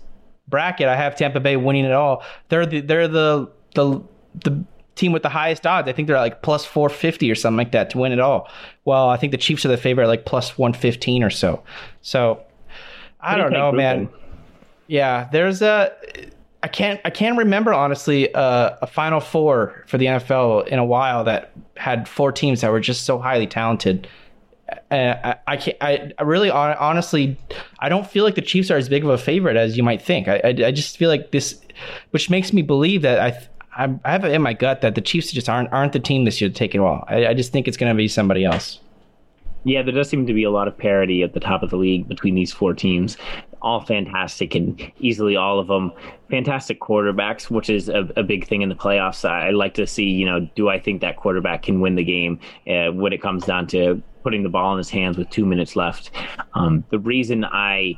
bracket, 0.47 0.87
I 0.87 0.95
have 0.95 1.15
Tampa 1.15 1.39
Bay 1.39 1.57
winning 1.57 1.85
it 1.85 1.91
all. 1.91 2.23
They're 2.49 2.65
the 2.65 2.81
they're 2.81 3.07
the 3.07 3.49
the 3.75 4.01
the 4.43 4.63
team 4.95 5.11
with 5.11 5.23
the 5.23 5.29
highest 5.29 5.65
odds. 5.65 5.87
I 5.87 5.93
think 5.93 6.07
they're 6.07 6.17
like 6.17 6.41
plus 6.41 6.65
450 6.65 7.31
or 7.31 7.35
something 7.35 7.57
like 7.57 7.71
that 7.71 7.89
to 7.91 7.97
win 7.97 8.11
it 8.11 8.19
all. 8.19 8.47
Well, 8.85 9.09
I 9.09 9.17
think 9.17 9.31
the 9.31 9.37
Chiefs 9.37 9.65
are 9.65 9.69
the 9.69 9.77
favorite, 9.77 10.07
like 10.07 10.25
plus 10.25 10.57
115 10.57 11.23
or 11.23 11.29
so. 11.29 11.63
So 12.01 12.43
I 13.23 13.37
don't 13.37 13.53
know, 13.53 13.71
man. 13.71 14.09
Yeah, 14.87 15.29
there's 15.31 15.61
a 15.61 15.91
I 16.61 16.67
can't 16.67 16.99
I 17.03 17.09
can't 17.09 17.37
remember 17.37 17.73
honestly 17.73 18.33
uh, 18.33 18.77
a 18.81 18.87
Final 18.87 19.19
Four 19.19 19.83
for 19.87 19.97
the 19.97 20.05
NFL 20.05 20.67
in 20.67 20.79
a 20.79 20.85
while 20.85 21.23
that 21.23 21.51
had 21.77 22.07
four 22.07 22.31
teams 22.31 22.61
that 22.61 22.71
were 22.71 22.79
just 22.79 23.05
so 23.05 23.19
highly 23.19 23.47
talented. 23.47 24.07
Uh, 24.89 25.15
I, 25.23 25.35
I 25.47 25.57
can't. 25.57 25.77
I, 25.81 26.11
I 26.17 26.23
really, 26.23 26.49
honestly, 26.49 27.37
I 27.79 27.89
don't 27.89 28.07
feel 28.07 28.23
like 28.23 28.35
the 28.35 28.41
Chiefs 28.41 28.71
are 28.71 28.77
as 28.77 28.89
big 28.89 29.03
of 29.03 29.09
a 29.09 29.17
favorite 29.17 29.57
as 29.57 29.75
you 29.75 29.83
might 29.83 30.01
think. 30.01 30.27
I, 30.27 30.41
I, 30.43 30.47
I 30.47 30.71
just 30.71 30.97
feel 30.97 31.09
like 31.09 31.31
this, 31.31 31.59
which 32.11 32.29
makes 32.29 32.53
me 32.53 32.61
believe 32.61 33.01
that 33.01 33.19
I, 33.19 33.83
I, 33.83 33.99
I 34.05 34.11
have 34.11 34.23
it 34.23 34.31
in 34.31 34.41
my 34.41 34.53
gut 34.53 34.81
that 34.81 34.95
the 34.95 35.01
Chiefs 35.01 35.31
just 35.31 35.49
aren't 35.49 35.71
aren't 35.73 35.93
the 35.93 35.99
team 35.99 36.23
this 36.25 36.39
year 36.39 36.49
to 36.49 36.55
take 36.55 36.73
it 36.73 36.79
all. 36.79 37.03
I, 37.07 37.27
I 37.27 37.33
just 37.33 37.51
think 37.51 37.67
it's 37.67 37.77
going 37.77 37.91
to 37.91 37.97
be 37.97 38.07
somebody 38.07 38.45
else. 38.45 38.79
Yeah, 39.65 39.81
there 39.81 39.93
does 39.93 40.09
seem 40.09 40.27
to 40.27 40.33
be 40.33 40.43
a 40.43 40.51
lot 40.51 40.67
of 40.67 40.77
parity 40.77 41.23
at 41.23 41.33
the 41.33 41.39
top 41.39 41.63
of 41.63 41.69
the 41.69 41.77
league 41.77 42.07
between 42.07 42.35
these 42.35 42.51
four 42.51 42.73
teams. 42.73 43.17
All 43.61 43.79
fantastic 43.79 44.55
and 44.55 44.91
easily 44.99 45.37
all 45.37 45.57
of 45.57 45.67
them 45.67 45.93
fantastic 46.29 46.81
quarterbacks, 46.81 47.49
which 47.49 47.69
is 47.69 47.87
a, 47.87 48.09
a 48.17 48.23
big 48.23 48.47
thing 48.47 48.61
in 48.61 48.69
the 48.69 48.75
playoffs. 48.75 49.27
I, 49.27 49.47
I 49.47 49.49
like 49.51 49.73
to 49.75 49.87
see, 49.87 50.05
you 50.05 50.25
know, 50.25 50.41
do 50.55 50.67
I 50.67 50.79
think 50.79 50.99
that 51.01 51.15
quarterback 51.15 51.63
can 51.63 51.79
win 51.79 51.95
the 51.95 52.03
game 52.03 52.39
uh, 52.67 52.91
when 52.91 53.13
it 53.13 53.21
comes 53.21 53.45
down 53.45 53.67
to 53.67 54.01
putting 54.23 54.43
the 54.43 54.49
ball 54.49 54.73
in 54.73 54.79
his 54.79 54.89
hands 54.89 55.17
with 55.17 55.29
two 55.29 55.45
minutes 55.45 55.75
left? 55.75 56.11
Um, 56.55 56.83
the 56.89 56.99
reason 56.99 57.45
I 57.45 57.95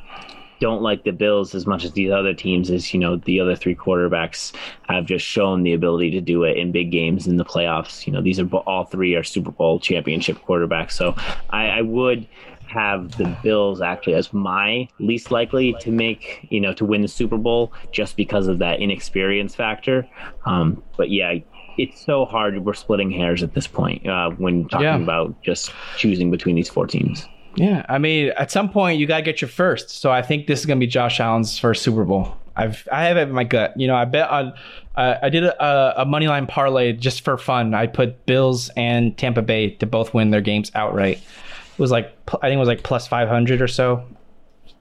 don't 0.60 0.82
like 0.82 1.04
the 1.04 1.12
Bills 1.12 1.54
as 1.54 1.66
much 1.68 1.84
as 1.84 1.92
these 1.94 2.12
other 2.12 2.34
teams 2.34 2.70
is, 2.70 2.94
you 2.94 3.00
know, 3.00 3.18
the 3.18 3.40
other 3.40 3.56
three 3.56 3.76
quarterbacks 3.76 4.54
have 4.88 5.06
just 5.06 5.26
shown 5.26 5.64
the 5.64 5.74
ability 5.74 6.12
to 6.12 6.22
do 6.22 6.44
it 6.44 6.58
in 6.58 6.72
big 6.72 6.92
games 6.92 7.28
in 7.28 7.38
the 7.38 7.46
playoffs. 7.46 8.06
You 8.08 8.14
know, 8.14 8.22
these 8.22 8.40
are 8.40 8.48
all 8.66 8.86
three 8.86 9.16
are 9.16 9.24
Super 9.24 9.52
Bowl 9.52 9.80
championship 9.80 10.38
quarterbacks. 10.48 10.92
So 10.94 11.16
I, 11.50 11.68
I 11.68 11.82
would 11.82 12.28
have 12.68 13.16
the 13.18 13.38
Bills 13.44 13.82
actually 13.82 14.16
as 14.16 14.34
my 14.34 14.88
least 15.00 15.30
likely 15.32 15.74
to 15.82 15.92
make, 15.92 16.48
you 16.50 16.60
know, 16.60 16.74
to 16.74 16.86
win 16.86 17.02
the 17.02 17.08
Super 17.08 17.38
Bowl 17.38 17.72
just 17.92 18.18
because 18.18 18.48
of 18.48 18.60
that 18.60 18.80
inexperience 18.80 19.56
factor. 19.56 20.08
Um, 20.46 20.82
but 20.98 21.10
yeah, 21.12 21.36
it's 21.78 22.04
so 22.04 22.26
hard. 22.26 22.58
We're 22.66 22.74
splitting 22.74 23.12
hairs 23.12 23.44
at 23.44 23.54
this 23.54 23.68
point 23.68 24.08
uh, 24.08 24.32
when 24.32 24.68
talking 24.70 24.86
Yeah. 24.86 24.96
about 25.02 25.42
just 25.44 25.72
choosing 25.98 26.32
between 26.32 26.56
these 26.56 26.70
four 26.70 26.88
teams. 26.88 27.28
Yeah, 27.56 27.86
I 27.88 27.98
mean, 27.98 28.32
at 28.38 28.52
some 28.52 28.70
point 28.70 29.00
you 29.00 29.08
got 29.08 29.18
to 29.18 29.24
get 29.24 29.42
your 29.42 29.50
first. 29.50 29.90
So 29.90 30.12
I 30.12 30.22
think 30.22 30.48
this 30.48 30.60
is 30.60 30.66
to 30.66 30.76
be 30.76 30.88
Josh 30.88 31.20
Allen's 31.20 31.58
first 31.58 31.84
Super 31.84 32.04
Bowl. 32.04 32.36
I've 32.56 32.88
I 32.92 33.06
have 33.06 33.18
it 33.18 33.24
in 33.24 33.32
my 33.32 33.44
gut. 33.44 33.78
You 33.80 33.88
know, 33.88 33.96
I 33.96 34.06
bet 34.06 34.30
on. 34.30 34.54
Uh, 34.96 35.16
I 35.22 35.30
did 35.30 35.44
a, 35.44 36.02
a 36.02 36.06
money 36.06 36.28
line 36.28 36.48
parlay 36.48 36.94
just 36.94 37.26
for 37.26 37.38
fun. 37.38 37.74
I 37.74 37.86
put 37.88 38.26
Bills 38.26 38.70
and 38.78 39.18
Tampa 39.18 39.42
Bay 39.42 39.72
to 39.72 39.86
both 39.86 40.14
win 40.14 40.32
their 40.32 40.42
games 40.42 40.72
outright. 40.74 41.18
It 41.18 41.80
was 41.80 41.92
like 41.92 42.16
I 42.42 42.48
think 42.48 42.56
it 42.56 42.60
was 42.60 42.70
like 42.70 42.84
plus 42.84 43.08
five 43.08 43.28
hundred 43.28 43.62
or 43.62 43.68
so. 43.68 44.06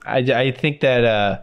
I, 0.07 0.19
I 0.19 0.51
think 0.53 0.81
that, 0.81 1.05
uh, 1.05 1.41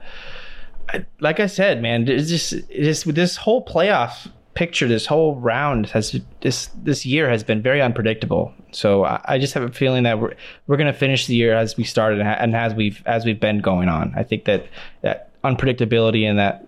I, 0.89 1.05
like 1.19 1.39
I 1.39 1.47
said, 1.47 1.81
man, 1.81 2.07
it's 2.07 2.29
just 2.29 2.53
it's 2.53 3.03
just 3.03 3.15
this 3.15 3.35
whole 3.35 3.65
playoff 3.65 4.29
picture, 4.53 4.87
this 4.87 5.05
whole 5.05 5.35
round 5.35 5.87
has 5.87 6.19
this 6.41 6.69
this 6.83 7.05
year 7.05 7.29
has 7.29 7.43
been 7.43 7.61
very 7.61 7.81
unpredictable. 7.81 8.53
So 8.71 9.05
I, 9.05 9.21
I 9.25 9.39
just 9.39 9.53
have 9.53 9.63
a 9.63 9.71
feeling 9.71 10.03
that 10.03 10.19
we're 10.19 10.33
we're 10.67 10.77
gonna 10.77 10.93
finish 10.93 11.27
the 11.27 11.35
year 11.35 11.53
as 11.55 11.77
we 11.77 11.83
started 11.83 12.19
and, 12.19 12.27
and 12.27 12.55
as 12.55 12.73
we've 12.73 13.01
as 13.05 13.25
we've 13.25 13.39
been 13.39 13.59
going 13.59 13.89
on. 13.89 14.13
I 14.15 14.23
think 14.23 14.45
that 14.45 14.67
that 15.01 15.29
unpredictability 15.43 16.23
and 16.23 16.37
that 16.39 16.67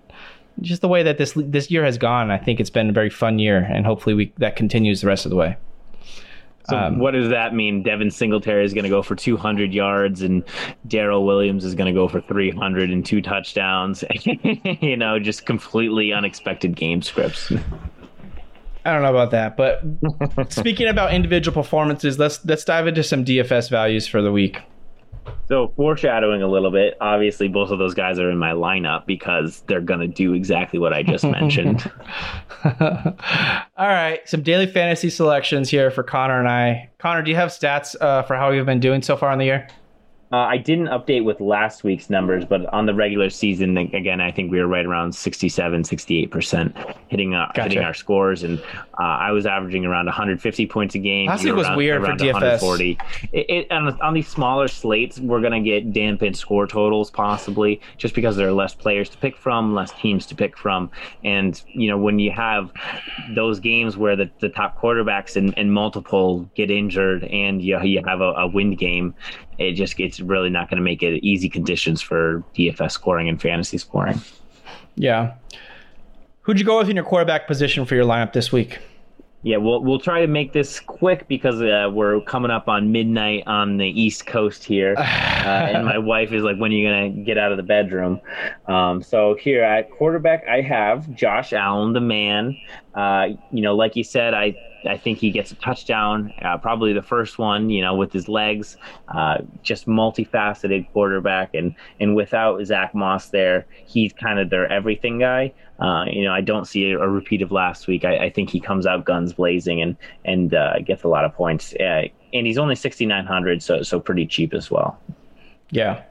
just 0.62 0.82
the 0.82 0.88
way 0.88 1.04
that 1.04 1.18
this 1.18 1.34
this 1.36 1.72
year 1.72 1.84
has 1.84 1.98
gone, 1.98 2.32
I 2.32 2.38
think 2.38 2.60
it's 2.60 2.70
been 2.70 2.90
a 2.90 2.94
very 2.94 3.10
fun 3.10 3.40
year, 3.40 3.58
and 3.58 3.86
hopefully 3.86 4.16
we 4.16 4.34
that 4.38 4.56
continues 4.56 5.02
the 5.02 5.08
rest 5.08 5.26
of 5.26 5.30
the 5.30 5.36
way. 5.36 5.58
So 6.69 6.77
Um, 6.77 6.99
what 6.99 7.11
does 7.11 7.30
that 7.30 7.53
mean? 7.53 7.84
Devin 7.84 8.10
Singletary 8.10 8.64
is 8.64 8.73
going 8.73 8.85
to 8.85 8.90
go 8.90 9.02
for 9.02 9.15
200 9.15 9.73
yards, 9.73 10.22
and 10.22 10.44
Darrel 10.88 11.26
Williams 11.26 11.65
is 11.65 11.76
going 11.76 11.94
to 11.94 11.98
go 11.98 12.07
for 12.07 12.22
300 12.22 12.90
and 12.90 13.06
two 13.06 13.22
touchdowns. 13.22 14.03
you 14.23 14.95
know, 14.95 15.19
just 15.19 15.45
completely 15.45 16.14
unexpected 16.14 16.76
game 16.76 17.02
scripts. 17.02 17.52
I 18.85 18.91
don't 18.91 19.02
know 19.02 19.10
about 19.10 19.31
that, 19.31 19.56
but 19.56 19.81
speaking 20.52 20.88
about 20.88 21.14
individual 21.14 21.53
performances, 21.53 22.19
let's 22.19 22.44
let's 22.45 22.65
dive 22.65 22.88
into 22.88 23.03
some 23.03 23.23
DFS 23.23 23.69
values 23.69 24.07
for 24.07 24.22
the 24.22 24.31
week. 24.31 24.61
So 25.48 25.74
foreshadowing 25.76 26.41
a 26.41 26.48
little 26.48 26.72
bit, 26.72 26.95
obviously 27.02 27.48
both 27.48 27.70
of 27.70 27.80
those 27.80 27.94
guys 27.94 28.18
are 28.20 28.32
in 28.32 28.38
my 28.38 28.52
lineup 28.52 29.06
because 29.06 29.62
they're 29.68 29.82
going 29.82 30.00
to 30.00 30.08
do 30.08 30.34
exactly 30.34 30.80
what 30.80 30.94
I 30.94 31.04
just 31.04 31.24
mentioned. 31.26 31.91
All 32.66 33.88
right, 33.88 34.22
some 34.28 34.41
daily 34.41 34.68
fantasy 34.68 35.10
selections 35.10 35.70
here 35.70 35.91
for 35.91 36.04
Connor 36.04 36.40
and 36.40 36.48
I. 36.48 36.90
Connor, 36.98 37.22
do 37.22 37.30
you 37.32 37.36
have 37.36 37.50
stats 37.50 37.95
uh, 38.00 38.24
for 38.24 38.36
how 38.36 38.52
we've 38.52 38.66
been 38.66 38.80
doing 38.80 39.02
so 39.02 39.18
far 39.18 39.32
in 39.32 39.40
the 39.40 39.45
year? 39.45 39.68
Uh, 40.34 40.48
I 40.48 40.58
didn't 40.58 40.88
update 40.88 41.24
with 41.24 41.40
last 41.40 41.84
week's 41.84 42.10
numbers, 42.10 42.44
but 42.44 42.66
on 42.74 42.88
the 42.88 42.94
regular 42.96 43.30
season, 43.30 43.78
again, 43.78 44.20
I 44.20 44.32
think 44.32 44.52
we 44.52 44.60
were 44.60 44.66
right 44.66 44.84
around 44.84 45.14
67, 45.14 45.84
68% 45.84 46.96
hitting, 47.08 47.36
uh, 47.36 47.46
Gotcha. 47.50 47.62
hitting 47.62 47.84
our 47.84 47.94
scores. 47.94 48.42
And 48.42 48.60
uh, 49.00 49.04
I 49.04 49.30
was 49.30 49.46
averaging 49.46 49.86
around 49.86 50.08
150 50.08 50.66
points 50.66 50.96
a 50.96 50.98
game. 50.98 51.28
Last 51.28 51.44
week 51.44 51.54
was 51.54 51.68
around- 51.68 51.78
weird 51.78 52.02
for 52.04 52.14
DFS. 52.14 52.34
140. 52.34 52.98
It, 53.32 53.46
it, 53.48 53.72
on, 53.72 54.02
on 54.02 54.16
these 54.16 54.28
smaller 54.28 54.68
slates, 54.68 55.20
we're 55.20 55.40
going 55.40 55.54
to 55.54 55.70
get 55.70 55.94
dampened 55.94 56.36
score 56.36 56.66
totals 56.66 57.12
possibly 57.12 57.80
just 58.00 58.16
because 58.16 58.36
there 58.36 58.48
are 58.48 58.54
less 58.54 58.74
players 58.74 59.10
to 59.10 59.20
pick 59.20 59.38
from, 59.38 59.76
less 59.76 59.92
teams 59.92 60.26
to 60.26 60.34
pick 60.34 60.58
from. 60.58 60.90
And, 61.24 61.62
you 61.68 61.90
know, 61.90 62.00
when 62.00 62.18
you 62.18 62.32
have 62.32 62.72
those 63.36 63.60
games 63.60 63.98
where 63.98 64.16
the, 64.16 64.32
the 64.40 64.50
top 64.50 64.82
quarterbacks 64.82 65.36
and, 65.36 65.56
and 65.60 65.72
multiple 65.72 66.50
get 66.56 66.72
injured 66.72 67.24
and 67.26 67.62
you, 67.62 67.80
you 67.84 68.02
have 68.08 68.22
a, 68.22 68.32
a 68.34 68.48
wind 68.48 68.80
game, 68.80 69.14
it 69.58 69.74
just 69.74 70.00
it's 70.00 70.20
really 70.20 70.50
not 70.50 70.70
going 70.70 70.78
to 70.78 70.84
make 70.84 71.04
it 71.04 71.24
easy 71.24 71.50
conditions 71.50 72.02
for 72.02 72.44
DFS 72.56 72.92
scoring 72.92 73.30
and 73.30 73.42
fantasy 73.42 73.78
scoring. 73.78 74.22
Yeah. 74.96 75.34
Who'd 76.42 76.60
you 76.60 76.66
go 76.66 76.78
with 76.78 76.90
in 76.90 76.96
your 76.96 77.06
quarterback 77.06 77.48
position 77.48 77.86
for 77.86 77.96
your 77.96 78.06
lineup 78.06 78.34
this 78.34 78.52
week? 78.52 78.80
Yeah, 79.44 79.57
we'll 79.57 79.84
we'll 79.84 79.99
try 79.99 80.22
to 80.22 80.28
make 80.28 80.53
this 80.53 80.80
quick 80.80 81.28
because 81.28 81.61
uh, 81.61 81.90
we're 81.91 82.22
coming 82.22 82.49
up 82.49 82.70
on 82.70 82.94
midnight 82.94 83.44
on 83.45 83.76
the 83.76 83.88
East 83.88 84.26
Coast 84.26 84.64
here, 84.64 84.95
uh, 84.98 85.02
and 85.02 85.86
my 85.86 85.98
wife 85.98 86.32
is 86.32 86.44
like, 86.44 86.57
"When 86.57 86.72
are 86.72 86.76
you 86.76 86.88
gonna 86.88 87.10
get 87.10 87.38
out 87.38 87.52
of 87.52 87.57
the 87.57 87.64
bedroom?" 87.64 88.22
Um, 88.68 89.03
so 89.03 89.36
here 89.36 89.61
at 89.61 89.91
quarterback, 89.91 90.45
I 90.48 90.61
have 90.61 91.14
Josh 91.14 91.52
Allen, 91.52 91.91
the 91.91 91.99
man. 91.99 92.57
Uh, 92.95 93.30
you 93.52 93.61
know, 93.61 93.76
like 93.76 93.98
you 93.98 94.03
said, 94.06 94.34
I 94.34 94.56
I 94.88 94.98
think 94.98 95.20
he 95.20 95.32
gets 95.32 95.52
a 95.52 95.56
touchdown, 95.56 96.34
uh, 96.41 96.57
probably 96.57 96.94
the 96.94 97.02
first 97.02 97.38
one, 97.38 97.70
you 97.70 97.82
know, 97.82 97.95
with 97.95 98.11
his 98.11 98.28
legs. 98.28 98.78
Uh, 99.07 99.40
just 99.61 99.88
multifaceted 99.88 100.90
quarterback, 100.94 101.53
and 101.53 101.76
and 101.99 102.15
without 102.15 102.64
Zach 102.65 102.95
Moss 102.95 103.30
there, 103.30 103.65
he's 103.86 104.14
kind 104.14 104.40
of 104.40 104.49
their 104.49 104.72
everything 104.72 105.20
guy. 105.20 105.53
Uh, 105.84 106.06
you 106.10 106.24
know, 106.24 106.32
I 106.32 106.40
don't 106.40 106.66
see 106.66 106.92
a, 106.92 107.00
a 107.00 107.10
repeat 107.10 107.42
of 107.42 107.52
last 107.52 107.88
week. 107.88 108.06
I, 108.06 108.18
I, 108.18 108.30
think 108.30 108.50
he 108.50 108.62
comes 108.62 108.86
out 108.86 109.04
guns 109.04 109.34
blazing 109.34 109.82
and 109.82 109.98
and 110.24 110.54
uh, 110.54 110.80
gets 110.80 111.04
a 111.04 111.10
lot 111.10 111.26
of 111.26 111.34
points. 111.34 111.74
Uh, 111.74 112.04
and 112.34 112.48
he's 112.48 112.58
only 112.58 112.76
sixty 112.76 113.06
nine 113.06 113.26
hundred, 113.26 113.62
so 113.62 113.84
so 113.84 114.00
pretty 114.00 114.26
cheap 114.26 114.54
as 114.54 114.72
well. 114.72 114.98
Yeah. 115.72 116.02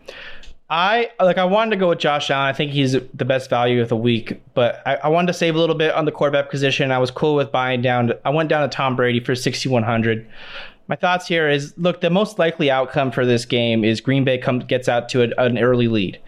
I 0.68 1.10
like. 1.20 1.38
I 1.38 1.44
wanted 1.44 1.70
to 1.70 1.76
go 1.76 1.90
with 1.90 1.98
Josh 1.98 2.30
Allen. 2.30 2.48
I 2.48 2.52
think 2.54 2.72
he's 2.72 2.92
the 2.92 3.24
best 3.24 3.50
value 3.50 3.82
of 3.82 3.90
the 3.90 3.96
week, 3.96 4.40
but 4.54 4.82
I, 4.86 4.96
I 4.96 5.08
wanted 5.08 5.26
to 5.26 5.34
save 5.34 5.54
a 5.54 5.58
little 5.58 5.76
bit 5.76 5.94
on 5.94 6.06
the 6.06 6.12
quarterback 6.12 6.50
position. 6.50 6.90
I 6.90 6.98
was 6.98 7.10
cool 7.10 7.34
with 7.34 7.52
buying 7.52 7.82
down. 7.82 8.06
To, 8.06 8.18
I 8.24 8.30
went 8.30 8.48
down 8.48 8.68
to 8.68 8.74
Tom 8.74 8.96
Brady 8.96 9.20
for 9.20 9.34
sixty 9.34 9.68
one 9.68 9.82
hundred. 9.82 10.26
My 10.88 10.96
thoughts 10.96 11.28
here 11.28 11.46
is: 11.46 11.74
look, 11.76 12.00
the 12.00 12.08
most 12.08 12.38
likely 12.38 12.70
outcome 12.70 13.10
for 13.10 13.26
this 13.26 13.44
game 13.44 13.84
is 13.84 14.00
Green 14.00 14.24
Bay 14.24 14.38
comes 14.38 14.64
gets 14.64 14.88
out 14.88 15.10
to 15.10 15.22
a, 15.22 15.44
an 15.44 15.58
early 15.58 15.88
lead, 15.88 16.18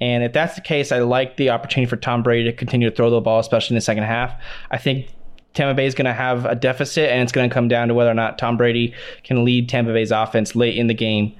and 0.00 0.24
if 0.24 0.32
that's 0.32 0.54
the 0.54 0.60
case, 0.60 0.92
I 0.92 1.00
like 1.00 1.36
the 1.36 1.50
opportunity 1.50 1.88
for 1.88 1.96
Tom 1.96 2.22
Brady 2.22 2.50
to 2.50 2.56
continue 2.56 2.88
to 2.88 2.94
throw 2.94 3.10
the 3.10 3.20
ball, 3.20 3.38
especially 3.38 3.74
in 3.74 3.76
the 3.76 3.82
second 3.82 4.04
half. 4.04 4.40
I 4.70 4.78
think 4.78 5.08
Tampa 5.52 5.74
Bay 5.74 5.86
is 5.86 5.94
going 5.94 6.06
to 6.06 6.12
have 6.12 6.46
a 6.46 6.54
deficit, 6.54 7.10
and 7.10 7.22
it's 7.22 7.32
going 7.32 7.48
to 7.48 7.52
come 7.52 7.68
down 7.68 7.88
to 7.88 7.94
whether 7.94 8.10
or 8.10 8.14
not 8.14 8.38
Tom 8.38 8.56
Brady 8.56 8.94
can 9.24 9.44
lead 9.44 9.68
Tampa 9.68 9.92
Bay's 9.92 10.10
offense 10.10 10.54
late 10.54 10.76
in 10.76 10.86
the 10.86 10.94
game 10.94 11.34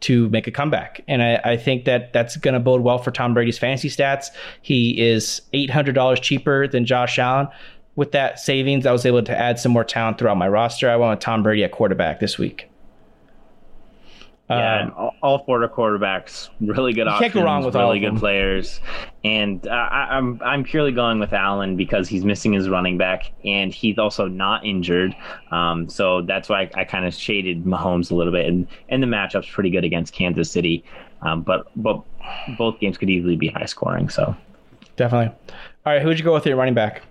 to 0.00 0.28
make 0.30 0.46
a 0.46 0.50
comeback. 0.50 1.02
And 1.08 1.22
I, 1.22 1.40
I 1.44 1.56
think 1.56 1.84
that 1.84 2.12
that's 2.12 2.36
going 2.36 2.54
to 2.54 2.60
bode 2.60 2.82
well 2.82 2.98
for 2.98 3.10
Tom 3.10 3.34
Brady's 3.34 3.58
fantasy 3.58 3.88
stats. 3.88 4.26
He 4.62 5.00
is 5.00 5.42
$800 5.52 6.20
cheaper 6.22 6.68
than 6.68 6.84
Josh 6.84 7.18
Allen. 7.18 7.48
With 7.96 8.12
that 8.12 8.38
savings, 8.38 8.86
I 8.86 8.92
was 8.92 9.06
able 9.06 9.22
to 9.22 9.38
add 9.38 9.58
some 9.58 9.72
more 9.72 9.84
talent 9.84 10.18
throughout 10.18 10.36
my 10.36 10.48
roster. 10.48 10.90
I 10.90 10.96
went 10.96 11.10
with 11.10 11.20
Tom 11.20 11.42
Brady 11.42 11.64
at 11.64 11.72
quarterback 11.72 12.20
this 12.20 12.38
week. 12.38 12.68
Yeah, 14.48 14.82
um, 14.82 14.92
all, 14.96 15.14
all 15.22 15.44
Florida 15.44 15.72
quarterbacks, 15.72 16.50
really 16.60 16.92
good 16.92 17.08
options. 17.08 17.32
Can't 17.32 17.34
go 17.34 17.42
wrong 17.42 17.64
with 17.64 17.74
really 17.74 17.98
good 17.98 18.16
players, 18.16 18.80
and 19.24 19.66
uh, 19.66 19.70
I, 19.70 20.16
am 20.16 20.40
I'm, 20.40 20.48
I'm 20.48 20.64
purely 20.64 20.92
going 20.92 21.18
with 21.18 21.32
Allen 21.32 21.76
because 21.76 22.08
he's 22.08 22.24
missing 22.24 22.52
his 22.52 22.68
running 22.68 22.96
back, 22.96 23.32
and 23.44 23.74
he's 23.74 23.98
also 23.98 24.28
not 24.28 24.64
injured. 24.64 25.16
Um, 25.50 25.88
so 25.88 26.22
that's 26.22 26.48
why 26.48 26.62
I, 26.62 26.82
I 26.82 26.84
kind 26.84 27.04
of 27.04 27.12
shaded 27.12 27.64
Mahomes 27.64 28.12
a 28.12 28.14
little 28.14 28.32
bit, 28.32 28.46
and 28.46 28.68
and 28.88 29.02
the 29.02 29.08
matchup's 29.08 29.48
pretty 29.48 29.70
good 29.70 29.84
against 29.84 30.12
Kansas 30.12 30.48
City, 30.48 30.84
um, 31.22 31.42
but 31.42 31.66
but 31.74 32.00
both 32.56 32.78
games 32.78 32.98
could 32.98 33.10
easily 33.10 33.34
be 33.34 33.48
high 33.48 33.66
scoring. 33.66 34.08
So 34.08 34.36
definitely. 34.94 35.34
All 35.84 35.92
right, 35.92 36.02
who'd 36.02 36.20
you 36.20 36.24
go 36.24 36.32
with 36.32 36.46
your 36.46 36.56
running 36.56 36.74
back? 36.74 37.02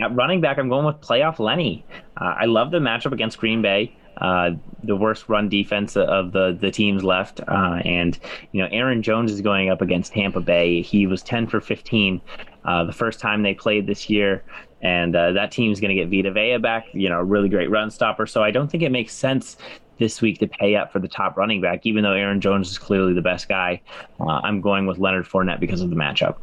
At 0.00 0.14
running 0.14 0.40
back, 0.40 0.58
I'm 0.58 0.68
going 0.68 0.86
with 0.86 1.00
playoff 1.00 1.40
Lenny. 1.40 1.84
Uh, 2.16 2.36
I 2.38 2.44
love 2.44 2.70
the 2.70 2.78
matchup 2.78 3.10
against 3.10 3.38
Green 3.38 3.60
Bay 3.60 3.96
uh, 4.20 4.50
the 4.82 4.96
worst 4.96 5.28
run 5.28 5.48
defense 5.48 5.96
of 5.96 6.32
the 6.32 6.56
the 6.60 6.70
teams 6.70 7.04
left. 7.04 7.40
Uh, 7.48 7.80
and 7.84 8.18
you 8.52 8.62
know, 8.62 8.68
Aaron 8.70 9.02
Jones 9.02 9.32
is 9.32 9.40
going 9.40 9.70
up 9.70 9.80
against 9.80 10.12
Tampa 10.12 10.40
Bay. 10.40 10.82
He 10.82 11.06
was 11.06 11.22
10 11.22 11.46
for 11.46 11.60
15 11.60 12.20
uh, 12.64 12.84
the 12.84 12.92
first 12.92 13.20
time 13.20 13.42
they 13.42 13.54
played 13.54 13.86
this 13.86 14.10
year. 14.10 14.44
And 14.80 15.16
uh, 15.16 15.32
that 15.32 15.58
is 15.58 15.80
going 15.80 15.96
to 15.96 16.04
get 16.04 16.08
Vita 16.08 16.30
Vea 16.30 16.58
back, 16.58 16.86
you 16.92 17.08
know, 17.08 17.18
a 17.18 17.24
really 17.24 17.48
great 17.48 17.70
run 17.70 17.90
stopper. 17.90 18.26
So 18.26 18.44
I 18.44 18.50
don't 18.50 18.70
think 18.70 18.82
it 18.82 18.92
makes 18.92 19.12
sense 19.12 19.56
this 19.98 20.20
week 20.20 20.38
to 20.38 20.46
pay 20.46 20.76
up 20.76 20.92
for 20.92 21.00
the 21.00 21.08
top 21.08 21.36
running 21.36 21.60
back, 21.60 21.84
even 21.84 22.04
though 22.04 22.12
Aaron 22.12 22.40
Jones 22.40 22.70
is 22.70 22.78
clearly 22.78 23.12
the 23.12 23.22
best 23.22 23.48
guy. 23.48 23.80
Uh, 24.20 24.40
I'm 24.44 24.60
going 24.60 24.86
with 24.86 24.98
Leonard 24.98 25.26
Fournette 25.26 25.58
because 25.58 25.80
of 25.80 25.90
the 25.90 25.96
matchup. 25.96 26.36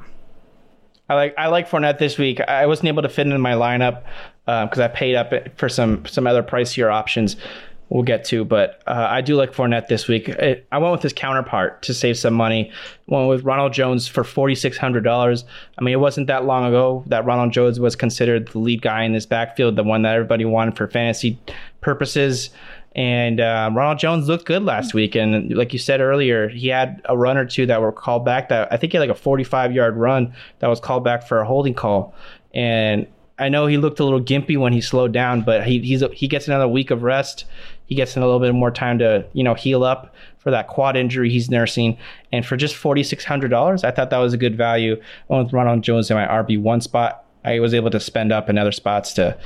I 1.08 1.14
like 1.14 1.36
I 1.38 1.48
like 1.48 1.70
Fournette 1.70 2.00
this 2.00 2.18
week. 2.18 2.42
I 2.42 2.66
wasn't 2.66 2.88
able 2.88 3.04
to 3.04 3.10
fit 3.10 3.28
in 3.28 3.40
my 3.40 3.54
lineup 3.54 4.04
because 4.46 4.80
uh, 4.80 4.84
I 4.84 4.88
paid 4.88 5.16
up 5.16 5.34
for 5.58 5.70
some 5.70 6.06
some 6.06 6.28
other 6.28 6.44
pricier 6.44 6.92
options. 6.92 7.36
We'll 7.90 8.04
get 8.04 8.26
to, 8.26 8.44
but 8.44 8.82
uh, 8.88 9.08
I 9.10 9.22
do 9.22 9.36
like 9.36 9.54
Fournette 9.54 9.88
this 9.88 10.08
week. 10.08 10.30
I 10.72 10.78
went 10.80 10.92
with 10.92 11.04
his 11.04 11.14
counterpart 11.14 11.84
to 11.84 11.94
save 11.94 12.18
some 12.18 12.34
money. 12.34 12.72
Went 13.06 13.30
with 13.30 13.44
Ronald 13.44 13.74
Jones 13.74 14.08
for 14.08 14.24
forty 14.24 14.56
six 14.56 14.78
hundred 14.78 15.04
dollars. 15.04 15.46
I 15.78 15.84
mean, 15.84 15.94
it 15.94 16.00
wasn't 16.00 16.28
that 16.28 16.46
long 16.46 16.66
ago 16.66 17.04
that 17.08 17.26
Ronald 17.26 17.54
Jones 17.54 17.80
was 17.80 17.96
considered 17.96 18.48
the 18.48 18.60
lead 18.60 18.82
guy 18.82 19.04
in 19.04 19.14
this 19.14 19.28
backfield, 19.28 19.76
the 19.76 19.84
one 19.84 20.02
that 20.02 20.16
everybody 20.16 20.46
wanted 20.46 20.76
for 20.76 20.88
fantasy 20.88 21.40
purposes. 21.82 22.50
And 22.96 23.42
uh, 23.42 23.70
Ronald 23.74 24.00
Jones 24.00 24.28
looked 24.28 24.46
good 24.46 24.64
last 24.64 24.94
week, 24.94 25.16
and 25.16 25.54
like 25.54 25.74
you 25.74 25.80
said 25.80 26.00
earlier, 26.00 26.48
he 26.48 26.70
had 26.70 27.02
a 27.06 27.18
run 27.18 27.38
or 27.38 27.46
two 27.46 27.66
that 27.66 27.82
were 27.82 27.92
called 27.92 28.24
back. 28.26 28.50
That 28.50 28.72
I 28.72 28.78
think 28.78 28.94
he 28.94 28.98
had 28.98 29.08
like 29.08 29.16
a 29.16 29.20
45 29.20 29.74
yard 29.74 29.98
run 29.98 30.34
that 30.60 30.68
was 30.68 30.80
called 30.80 31.04
back 31.04 31.28
for 31.28 31.40
a 31.40 31.46
holding 31.46 31.74
call. 31.74 32.16
And 32.54 33.06
I 33.38 33.50
know 33.50 33.68
he 33.68 33.78
looked 33.78 34.00
a 34.00 34.04
little 34.04 34.22
gimpy 34.22 34.58
when 34.58 34.72
he 34.72 34.82
slowed 34.82 35.12
down, 35.12 35.42
but 35.42 35.66
he 35.66 35.80
he's 35.80 36.04
he 36.14 36.28
gets 36.28 36.48
another 36.48 36.68
week 36.68 36.90
of 36.90 37.04
rest. 37.04 37.46
He 37.86 37.96
gets 37.96 38.16
a 38.16 38.20
little 38.20 38.40
bit 38.40 38.54
more 38.54 38.72
time 38.72 38.98
to 39.00 39.26
you 39.34 39.44
know 39.44 39.54
heal 39.54 39.84
up 39.84 40.14
for 40.38 40.52
that 40.52 40.68
quad 40.68 40.96
injury 40.96 41.30
he's 41.30 41.50
nursing. 41.50 41.98
And 42.32 42.46
for 42.46 42.56
just 42.56 42.76
forty 42.76 43.04
six 43.04 43.26
hundred 43.26 43.50
dollars, 43.50 43.84
I 43.84 43.92
thought 43.92 44.10
that 44.10 44.18
was 44.20 44.34
a 44.34 44.38
good 44.38 44.56
value. 44.56 45.02
with 45.28 45.52
Ronald 45.52 45.82
Jones 45.82 46.10
in 46.10 46.18
my 46.18 46.26
RB 46.26 46.60
one 46.60 46.82
spot, 46.82 47.26
I 47.44 47.60
was 47.60 47.74
able 47.74 47.92
to 47.92 48.00
spend 48.00 48.32
up 48.32 48.50
in 48.50 48.58
other 48.58 48.72
spots 48.72 49.14
to 49.14 49.38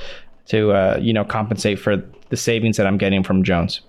to 0.46 0.72
uh, 0.72 0.98
you 1.00 1.12
know 1.12 1.24
compensate 1.24 1.78
for 1.78 1.96
the 2.28 2.36
savings 2.36 2.76
that 2.76 2.86
I'm 2.86 2.98
getting 2.98 3.24
from 3.24 3.42
Jones. 3.42 3.80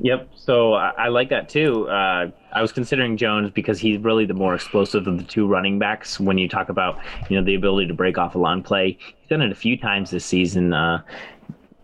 Yep. 0.00 0.28
So 0.36 0.74
I, 0.74 0.90
I 0.96 1.08
like 1.08 1.28
that 1.30 1.48
too. 1.48 1.88
Uh, 1.88 2.30
I 2.52 2.62
was 2.62 2.72
considering 2.72 3.16
Jones 3.16 3.50
because 3.50 3.78
he's 3.78 3.98
really 3.98 4.24
the 4.26 4.34
more 4.34 4.54
explosive 4.54 5.06
of 5.06 5.18
the 5.18 5.24
two 5.24 5.46
running 5.46 5.78
backs. 5.78 6.20
When 6.20 6.38
you 6.38 6.48
talk 6.48 6.68
about 6.68 6.98
you 7.28 7.36
know 7.36 7.44
the 7.44 7.54
ability 7.54 7.88
to 7.88 7.94
break 7.94 8.16
off 8.16 8.34
a 8.34 8.38
long 8.38 8.62
play, 8.62 8.96
he's 9.00 9.28
done 9.28 9.42
it 9.42 9.50
a 9.50 9.56
few 9.56 9.76
times 9.76 10.10
this 10.10 10.24
season. 10.24 10.72
Uh, 10.72 11.02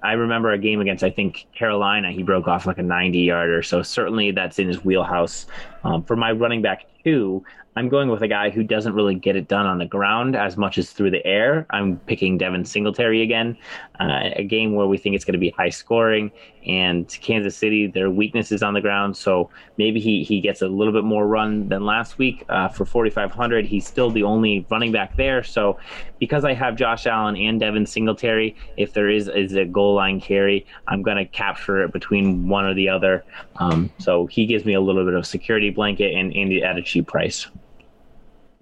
I 0.02 0.12
remember 0.12 0.52
a 0.52 0.58
game 0.58 0.80
against 0.80 1.02
I 1.02 1.10
think 1.10 1.46
Carolina. 1.54 2.12
He 2.12 2.22
broke 2.22 2.46
off 2.46 2.66
like 2.66 2.78
a 2.78 2.82
90 2.82 3.18
yarder. 3.18 3.62
So 3.62 3.82
certainly 3.82 4.30
that's 4.30 4.58
in 4.58 4.68
his 4.68 4.84
wheelhouse. 4.84 5.46
Um, 5.82 6.04
for 6.04 6.14
my 6.14 6.30
running 6.32 6.62
back 6.62 6.86
two, 7.02 7.44
I'm 7.76 7.88
going 7.88 8.08
with 8.08 8.22
a 8.22 8.28
guy 8.28 8.50
who 8.50 8.62
doesn't 8.62 8.94
really 8.94 9.16
get 9.16 9.34
it 9.34 9.48
done 9.48 9.66
on 9.66 9.78
the 9.78 9.86
ground 9.86 10.36
as 10.36 10.56
much 10.56 10.78
as 10.78 10.92
through 10.92 11.10
the 11.10 11.26
air. 11.26 11.66
I'm 11.70 11.98
picking 12.06 12.38
Devin 12.38 12.64
Singletary 12.64 13.20
again, 13.20 13.58
uh, 13.98 14.30
a 14.36 14.44
game 14.44 14.74
where 14.74 14.86
we 14.86 14.96
think 14.96 15.16
it's 15.16 15.24
going 15.24 15.32
to 15.32 15.40
be 15.40 15.50
high 15.50 15.70
scoring. 15.70 16.30
And 16.66 17.08
Kansas 17.20 17.56
City, 17.56 17.88
their 17.88 18.10
weakness 18.10 18.52
is 18.52 18.62
on 18.62 18.74
the 18.74 18.80
ground, 18.80 19.16
so 19.16 19.50
maybe 19.76 20.00
he 20.00 20.22
he 20.22 20.40
gets 20.40 20.62
a 20.62 20.68
little 20.68 20.92
bit 20.92 21.04
more 21.04 21.26
run 21.26 21.68
than 21.68 21.84
last 21.84 22.16
week 22.16 22.44
uh, 22.48 22.68
for 22.68 22.84
4,500. 22.84 23.66
He's 23.66 23.86
still 23.86 24.10
the 24.10 24.22
only 24.22 24.64
running 24.70 24.92
back 24.92 25.16
there. 25.16 25.42
So 25.42 25.78
because 26.20 26.44
I 26.44 26.54
have 26.54 26.76
Josh 26.76 27.06
Allen 27.06 27.36
and 27.36 27.60
Devin 27.60 27.86
Singletary, 27.86 28.56
if 28.76 28.92
there 28.92 29.10
is 29.10 29.28
is 29.28 29.56
a 29.56 29.64
goal 29.64 29.94
line 29.94 30.20
carry, 30.20 30.64
I'm 30.86 31.02
going 31.02 31.16
to 31.16 31.26
capture 31.26 31.82
it 31.82 31.92
between 31.92 32.48
one 32.48 32.64
or 32.64 32.72
the 32.72 32.88
other. 32.88 33.24
Um, 33.56 33.90
so 33.98 34.26
he 34.26 34.46
gives 34.46 34.64
me 34.64 34.74
a 34.74 34.80
little 34.80 35.04
bit 35.04 35.14
of 35.14 35.26
security 35.26 35.70
blanket 35.70 36.14
and, 36.14 36.32
and 36.32 36.52
at 36.62 36.78
a 36.78 36.82
cheap 36.82 37.08
price. 37.08 37.48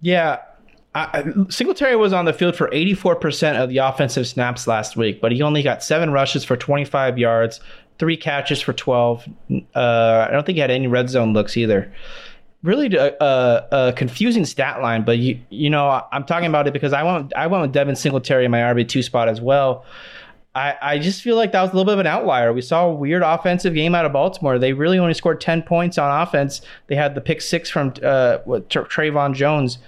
Yeah. 0.03 0.41
I, 0.95 1.24
Singletary 1.49 1.97
was 1.97 2.12
on 2.12 2.27
the 2.27 2.35
field 2.35 2.55
for 2.55 2.69
84% 2.69 3.57
of 3.57 3.70
the 3.70 3.79
offensive 3.79 4.27
snaps 4.27 4.66
last 4.66 4.95
week, 4.95 5.23
but 5.23 5.33
he 5.33 5.41
only 5.41 5.62
got 5.62 5.83
seven 5.83 6.11
rushes 6.11 6.45
for 6.45 6.55
25 6.55 7.16
yards, 7.16 7.61
three 7.99 8.16
catches 8.16 8.61
for 8.61 8.74
12. 8.74 9.27
Uh, 9.74 10.27
I 10.29 10.29
don't 10.31 10.45
think 10.45 10.57
he 10.57 10.61
had 10.61 10.70
any 10.70 10.89
red 10.89 11.09
zone 11.09 11.33
looks 11.33 11.57
either. 11.57 11.91
Really 12.62 12.95
a, 12.95 13.16
a, 13.20 13.69
a, 13.73 13.93
confusing 13.95 14.45
stat 14.45 14.83
line, 14.83 15.05
but 15.05 15.19
you 15.19 15.41
you 15.51 15.69
know 15.69 16.05
I'm 16.12 16.24
talking 16.24 16.47
about 16.47 16.69
it 16.69 16.73
because 16.73 16.93
I 16.93 17.03
went 17.03 17.33
I 17.35 17.49
went 17.49 17.62
with 17.62 17.73
Devin 17.73 17.97
Singletary 17.97 18.45
in 18.45 18.53
my 18.53 18.61
RB 18.61 18.89
two 18.89 19.03
spot 19.03 19.29
as 19.29 19.41
well. 19.41 19.85
I, 20.55 20.77
I 20.83 20.99
just 20.99 21.23
feel 21.23 21.37
like 21.37 21.53
that 21.53 21.62
was 21.62 21.70
a 21.70 21.74
little 21.74 21.87
bit 21.87 21.95
of 21.95 22.01
an 22.01 22.07
outlier. 22.07 22.53
We 22.53 22.61
saw 22.61 22.87
a 22.87 22.93
weird 22.93 23.23
offensive 23.23 23.74
game 23.74 23.95
out 23.95 24.05
of 24.05 24.12
Baltimore. 24.12 24.59
They 24.59 24.74
really 24.74 24.99
only 24.99 25.15
scored 25.15 25.41
10 25.41 25.62
points 25.62 25.97
on 25.97 26.23
offense. 26.23 26.61
They 26.89 26.95
had 26.95 27.15
the 27.15 27.23
pick 27.23 27.41
six 27.41 27.70
from 27.70 27.89
uh, 28.03 28.39
Trayvon 28.47 29.35
Jones 29.35 29.79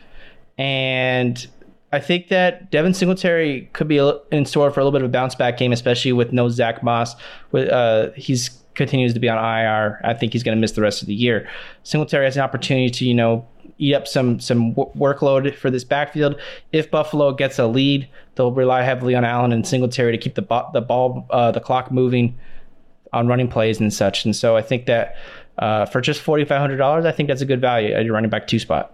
and 0.59 1.47
I 1.93 2.01
think 2.01 2.29
that 2.29 2.71
Devin 2.71 2.95
Singletary 2.95 3.71
could 3.73 3.87
be 3.87 3.99
in 4.33 4.47
store 4.47 4.71
for 4.71 4.81
a 4.81 4.85
little 4.85 4.99
bit 4.99 5.03
of 5.05 5.09
a 5.09 5.13
bounce 5.13 5.35
back 5.35 5.57
game, 5.57 5.73
especially 5.73 6.13
with 6.13 6.33
no 6.33 6.49
Zach 6.49 6.83
Moss. 6.83 7.15
With 7.53 7.69
uh, 7.69 8.11
he's 8.17 8.51
continues 8.75 9.15
to 9.15 9.21
be 9.21 9.29
on 9.29 9.39
IR. 9.39 10.01
I 10.05 10.15
think 10.15 10.33
he's 10.33 10.43
going 10.43 10.57
to 10.57 10.61
miss 10.61 10.73
the 10.73 10.83
rest 10.83 11.03
of 11.03 11.07
the 11.07 11.15
year. 11.15 11.49
Singletary 11.85 12.25
has 12.25 12.37
an 12.37 12.43
opportunity 12.43 12.91
to 12.91 13.05
you 13.05 13.15
know 13.15 13.47
eat 13.79 13.95
up 13.95 14.07
some 14.07 14.41
some 14.41 14.75
w- 14.75 14.91
workload 14.99 15.55
for 15.55 15.71
this 15.71 15.85
backfield. 15.85 16.41
If 16.73 16.91
Buffalo 16.91 17.33
gets 17.33 17.59
a 17.59 17.67
lead, 17.67 18.09
they'll 18.35 18.53
rely 18.53 18.83
heavily 18.83 19.15
on 19.15 19.25
Allen 19.25 19.53
and 19.53 19.67
Singletary 19.67 20.13
to 20.13 20.19
keep 20.19 20.35
the 20.35 20.43
bo- 20.43 20.71
the 20.73 20.81
ball 20.81 21.27
uh, 21.31 21.53
the 21.53 21.61
clock 21.61 21.91
moving 21.91 22.37
on 23.13 23.29
running 23.29 23.49
plays 23.49 23.79
and 23.81 23.93
such. 23.93 24.25
And 24.25 24.35
so 24.35 24.57
I 24.57 24.63
think 24.63 24.87
that 24.87 25.17
uh, 25.59 25.87
for 25.87 26.01
just 26.01 26.21
forty 26.21 26.45
five 26.45 26.61
hundred 26.61 26.79
dollars, 26.79 27.05
I 27.05 27.13
think 27.13 27.29
that's 27.29 27.43
a 27.43 27.47
good 27.47 27.61
value 27.61 27.93
at 27.93 28.05
your 28.05 28.15
running 28.15 28.31
back 28.31 28.47
two 28.47 28.59
spot. 28.59 28.94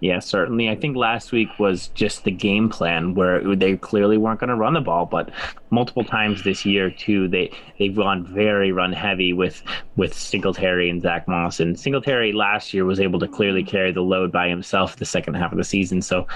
Yeah, 0.00 0.20
certainly. 0.20 0.70
I 0.70 0.76
think 0.76 0.96
last 0.96 1.32
week 1.32 1.48
was 1.58 1.88
just 1.88 2.22
the 2.22 2.30
game 2.30 2.68
plan 2.68 3.14
where 3.14 3.56
they 3.56 3.76
clearly 3.76 4.16
weren't 4.16 4.38
going 4.38 4.48
to 4.48 4.54
run 4.54 4.74
the 4.74 4.80
ball, 4.80 5.06
but 5.06 5.30
multiple 5.70 6.04
times 6.04 6.44
this 6.44 6.64
year 6.64 6.88
too, 6.88 7.26
they 7.26 7.50
they've 7.78 7.94
gone 7.94 8.24
very 8.24 8.70
run 8.70 8.92
heavy 8.92 9.32
with 9.32 9.60
with 9.96 10.14
Singletary 10.14 10.88
and 10.88 11.02
Zach 11.02 11.26
Moss. 11.26 11.58
And 11.58 11.78
Singletary 11.78 12.32
last 12.32 12.72
year 12.72 12.84
was 12.84 13.00
able 13.00 13.18
to 13.18 13.26
clearly 13.26 13.64
carry 13.64 13.90
the 13.90 14.02
load 14.02 14.30
by 14.30 14.48
himself 14.48 14.96
the 14.96 15.04
second 15.04 15.34
half 15.34 15.50
of 15.50 15.58
the 15.58 15.64
season. 15.64 16.00
So 16.00 16.28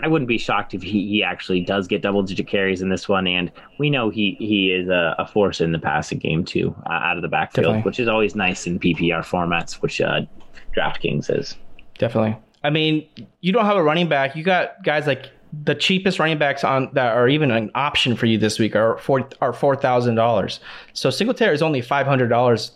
I 0.00 0.08
wouldn't 0.08 0.28
be 0.28 0.36
shocked 0.36 0.74
if 0.74 0.82
he, 0.82 1.08
he 1.08 1.22
actually 1.22 1.62
does 1.62 1.88
get 1.88 2.02
double 2.02 2.22
digit 2.22 2.46
carries 2.46 2.82
in 2.82 2.90
this 2.90 3.08
one. 3.08 3.26
And 3.26 3.50
we 3.78 3.88
know 3.88 4.10
he 4.10 4.36
he 4.38 4.72
is 4.72 4.90
a, 4.90 5.14
a 5.18 5.26
force 5.26 5.62
in 5.62 5.72
the 5.72 5.78
passing 5.78 6.18
game 6.18 6.44
too, 6.44 6.74
uh, 6.84 6.92
out 6.92 7.16
of 7.16 7.22
the 7.22 7.28
backfield, 7.28 7.64
Definitely. 7.64 7.88
which 7.88 7.98
is 7.98 8.08
always 8.08 8.34
nice 8.34 8.66
in 8.66 8.78
PPR 8.78 9.24
formats, 9.24 9.80
which 9.80 10.02
uh, 10.02 10.20
DraftKings 10.76 11.34
is. 11.34 11.56
Definitely. 11.98 12.36
I 12.66 12.70
mean, 12.70 13.08
you 13.42 13.52
don't 13.52 13.64
have 13.64 13.76
a 13.76 13.82
running 13.82 14.08
back. 14.08 14.34
You 14.34 14.42
got 14.42 14.82
guys 14.82 15.06
like 15.06 15.30
the 15.64 15.76
cheapest 15.76 16.18
running 16.18 16.36
backs 16.36 16.64
on 16.64 16.90
that 16.94 17.16
are 17.16 17.28
even 17.28 17.52
an 17.52 17.70
option 17.76 18.16
for 18.16 18.26
you 18.26 18.38
this 18.38 18.58
week 18.58 18.74
are 18.74 18.98
four 18.98 19.28
are 19.40 19.52
four 19.52 19.76
thousand 19.76 20.16
dollars. 20.16 20.58
So 20.92 21.08
Singletary 21.10 21.54
is 21.54 21.62
only 21.62 21.80
five 21.80 22.08
hundred 22.08 22.26
dollars 22.26 22.72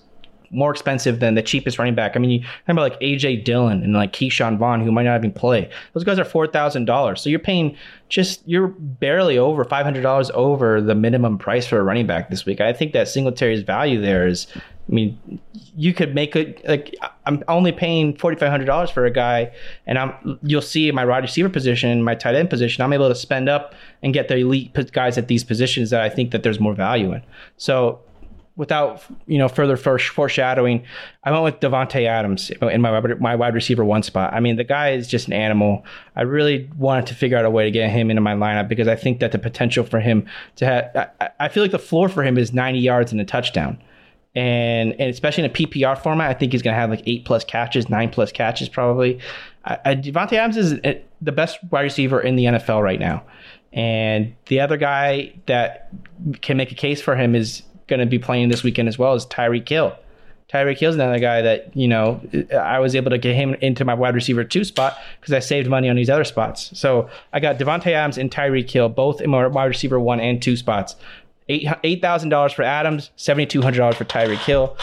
more 0.53 0.71
expensive 0.71 1.19
than 1.19 1.35
the 1.35 1.43
cheapest 1.43 1.77
running 1.77 1.97
back. 1.97 2.15
I 2.15 2.21
mean, 2.21 2.31
you 2.31 2.47
remember 2.69 2.83
like 2.83 3.01
AJ 3.01 3.45
Dillon 3.45 3.83
and 3.83 3.93
like 3.93 4.13
Ke'Shawn 4.13 4.59
Vaughn, 4.59 4.81
who 4.81 4.93
might 4.93 5.05
not 5.05 5.17
even 5.19 5.33
play. 5.33 5.69
Those 5.93 6.05
guys 6.05 6.21
are 6.21 6.25
four 6.25 6.47
thousand 6.47 6.85
dollars. 6.85 7.21
So 7.21 7.29
you're 7.29 7.41
paying 7.41 7.77
just 8.09 8.47
you're 8.47 8.69
barely 8.69 9.39
over 9.39 9.65
five 9.65 9.85
hundred 9.85 10.03
dollars 10.03 10.31
over 10.35 10.81
the 10.81 10.95
minimum 10.95 11.37
price 11.37 11.67
for 11.67 11.81
a 11.81 11.83
running 11.83 12.07
back 12.07 12.31
this 12.31 12.47
week. 12.47 12.61
I 12.61 12.73
think 12.73 12.93
that 12.93 13.09
Singletary's 13.09 13.63
value 13.63 14.01
there 14.01 14.29
is 14.29 14.47
I 14.91 14.93
mean, 14.93 15.41
you 15.77 15.95
could 15.95 16.15
make 16.17 16.35
it 16.35 16.67
like 16.67 16.97
I'm 17.25 17.45
only 17.47 17.71
paying 17.71 18.17
forty 18.17 18.37
five 18.37 18.51
hundred 18.51 18.65
dollars 18.65 18.91
for 18.91 19.07
a 19.07 19.11
guy, 19.11 19.53
and 19.87 19.97
I'm 19.97 20.39
you'll 20.43 20.63
see 20.63 20.91
my 20.91 21.05
wide 21.05 21.23
receiver 21.23 21.49
position, 21.49 22.03
my 22.03 22.17
tight 22.17 22.35
end 22.35 22.51
position. 22.51 22.83
I'm 22.83 22.93
able 22.93 23.09
to 23.09 23.15
spend 23.15 23.49
up 23.49 23.75
and 24.03 24.13
get 24.13 24.27
the 24.27 24.37
elite 24.39 24.75
guys 24.93 25.17
at 25.17 25.29
these 25.29 25.45
positions 25.45 25.91
that 25.91 26.01
I 26.01 26.09
think 26.09 26.33
that 26.33 26.43
there's 26.43 26.59
more 26.59 26.75
value 26.75 27.13
in. 27.13 27.23
So, 27.57 28.01
without 28.57 29.05
you 29.27 29.39
know 29.39 29.47
further 29.47 29.77
foreshadowing, 29.77 30.85
I 31.23 31.31
went 31.31 31.45
with 31.45 31.61
Davante 31.61 32.05
Adams 32.05 32.51
in 32.51 32.81
my 32.81 33.01
my 33.21 33.37
wide 33.37 33.55
receiver 33.55 33.85
one 33.85 34.03
spot. 34.03 34.33
I 34.33 34.41
mean, 34.41 34.57
the 34.57 34.65
guy 34.65 34.91
is 34.91 35.07
just 35.07 35.29
an 35.29 35.35
animal. 35.35 35.85
I 36.17 36.23
really 36.23 36.69
wanted 36.77 37.07
to 37.07 37.15
figure 37.15 37.39
out 37.39 37.45
a 37.45 37.51
way 37.51 37.63
to 37.63 37.71
get 37.71 37.91
him 37.91 38.11
into 38.11 38.23
my 38.23 38.35
lineup 38.35 38.67
because 38.67 38.89
I 38.89 38.97
think 38.97 39.21
that 39.21 39.31
the 39.31 39.39
potential 39.39 39.85
for 39.85 40.01
him 40.01 40.27
to 40.57 40.67
have, 40.67 41.13
I, 41.21 41.31
I 41.39 41.49
feel 41.49 41.63
like 41.63 41.71
the 41.71 41.79
floor 41.79 42.09
for 42.09 42.25
him 42.25 42.37
is 42.37 42.53
90 42.53 42.81
yards 42.81 43.13
and 43.13 43.21
a 43.21 43.25
touchdown 43.25 43.81
and 44.35 44.93
and 44.93 45.11
especially 45.11 45.45
in 45.45 45.51
a 45.51 45.53
PPR 45.53 46.01
format, 46.01 46.31
I 46.31 46.35
think 46.35 46.53
he's 46.53 46.63
going 46.63 46.75
to 46.75 46.81
have 46.81 46.91
like 46.91 47.03
eight 47.07 47.25
plus 47.25 47.45
catches, 47.45 47.89
nine 47.89 48.11
plus 48.11 48.31
catches 48.33 48.69
probably. 48.69 49.19
Uh, 49.65 49.77
Davante 49.87 50.35
Adams 50.35 50.57
is 50.57 50.73
uh, 50.85 50.95
the 51.21 51.33
best 51.33 51.59
wide 51.71 51.83
receiver 51.83 52.21
in 52.21 52.37
the 52.37 52.45
NFL 52.45 52.83
right 52.83 53.01
now, 53.01 53.23
and 53.73 54.35
the 54.47 54.61
other 54.61 54.77
guy 54.77 55.35
that 55.47 55.91
can 56.43 56.57
make 56.57 56.71
a 56.73 56.75
case 56.75 57.03
for 57.03 57.17
him 57.17 57.35
is 57.35 57.63
going 57.89 58.01
to 58.01 58.07
be 58.07 58.19
playing 58.19 58.49
this 58.49 58.63
weekend 58.63 58.89
as 58.89 58.99
well 58.99 59.15
is 59.15 59.27
Tyreek 59.27 59.69
Hill. 59.69 59.97
Tyreek 60.51 60.79
Hill's 60.79 60.97
another 60.97 61.21
guy 61.21 61.43
that 61.43 61.77
you 61.77 61.87
know 61.87 62.21
I 62.53 62.81
was 62.81 62.97
able 62.97 63.11
to 63.11 63.19
get 63.19 63.37
him 63.37 63.55
into 63.55 63.85
my 63.85 63.95
wide 63.95 64.15
receiver 64.15 64.43
two 64.43 64.65
spot 64.65 64.97
because 65.21 65.33
I 65.33 65.39
saved 65.39 65.69
money 65.69 65.89
on 65.89 65.97
these 65.97 66.11
other 66.11 66.25
spots. 66.25 66.77
So 66.79 67.09
I 67.33 67.41
got 67.41 67.59
Davante 67.59 67.93
Adams 67.93 68.19
and 68.19 68.31
Tyreek 68.31 68.69
Hill 68.69 68.89
both 68.89 69.21
in 69.21 69.31
my 69.31 69.47
wide 69.47 69.67
receiver 69.67 70.01
one 70.01 70.19
and 70.19 70.43
two 70.43 70.57
spots 70.57 70.97
eight 71.51 72.03
thousand 72.03 72.29
dollars 72.29 72.53
for 72.53 72.63
Adams, 72.63 73.11
seventy 73.17 73.47
two 73.47 73.63
hundred 73.63 73.79
dollars 73.79 73.97
for 73.97 74.05
Tyreek 74.05 74.39
Hill. 74.39 74.77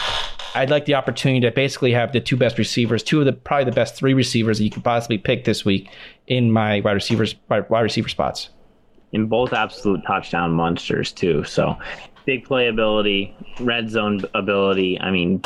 I'd 0.54 0.70
like 0.70 0.86
the 0.86 0.94
opportunity 0.94 1.40
to 1.40 1.50
basically 1.50 1.92
have 1.92 2.12
the 2.12 2.20
two 2.20 2.36
best 2.36 2.58
receivers, 2.58 3.02
two 3.02 3.20
of 3.20 3.26
the 3.26 3.32
probably 3.32 3.64
the 3.64 3.72
best 3.72 3.94
three 3.94 4.14
receivers 4.14 4.58
that 4.58 4.64
you 4.64 4.70
could 4.70 4.84
possibly 4.84 5.18
pick 5.18 5.44
this 5.44 5.64
week 5.64 5.88
in 6.26 6.50
my 6.50 6.80
wide 6.80 6.92
receivers 6.92 7.34
wide 7.48 7.70
receiver 7.70 8.08
spots. 8.08 8.50
In 9.12 9.26
both 9.26 9.52
absolute 9.52 10.00
touchdown 10.06 10.52
monsters 10.52 11.12
too. 11.12 11.44
So 11.44 11.78
big 12.26 12.44
playability, 12.46 13.32
red 13.58 13.88
zone 13.88 14.20
ability. 14.34 15.00
I 15.00 15.10
mean, 15.10 15.40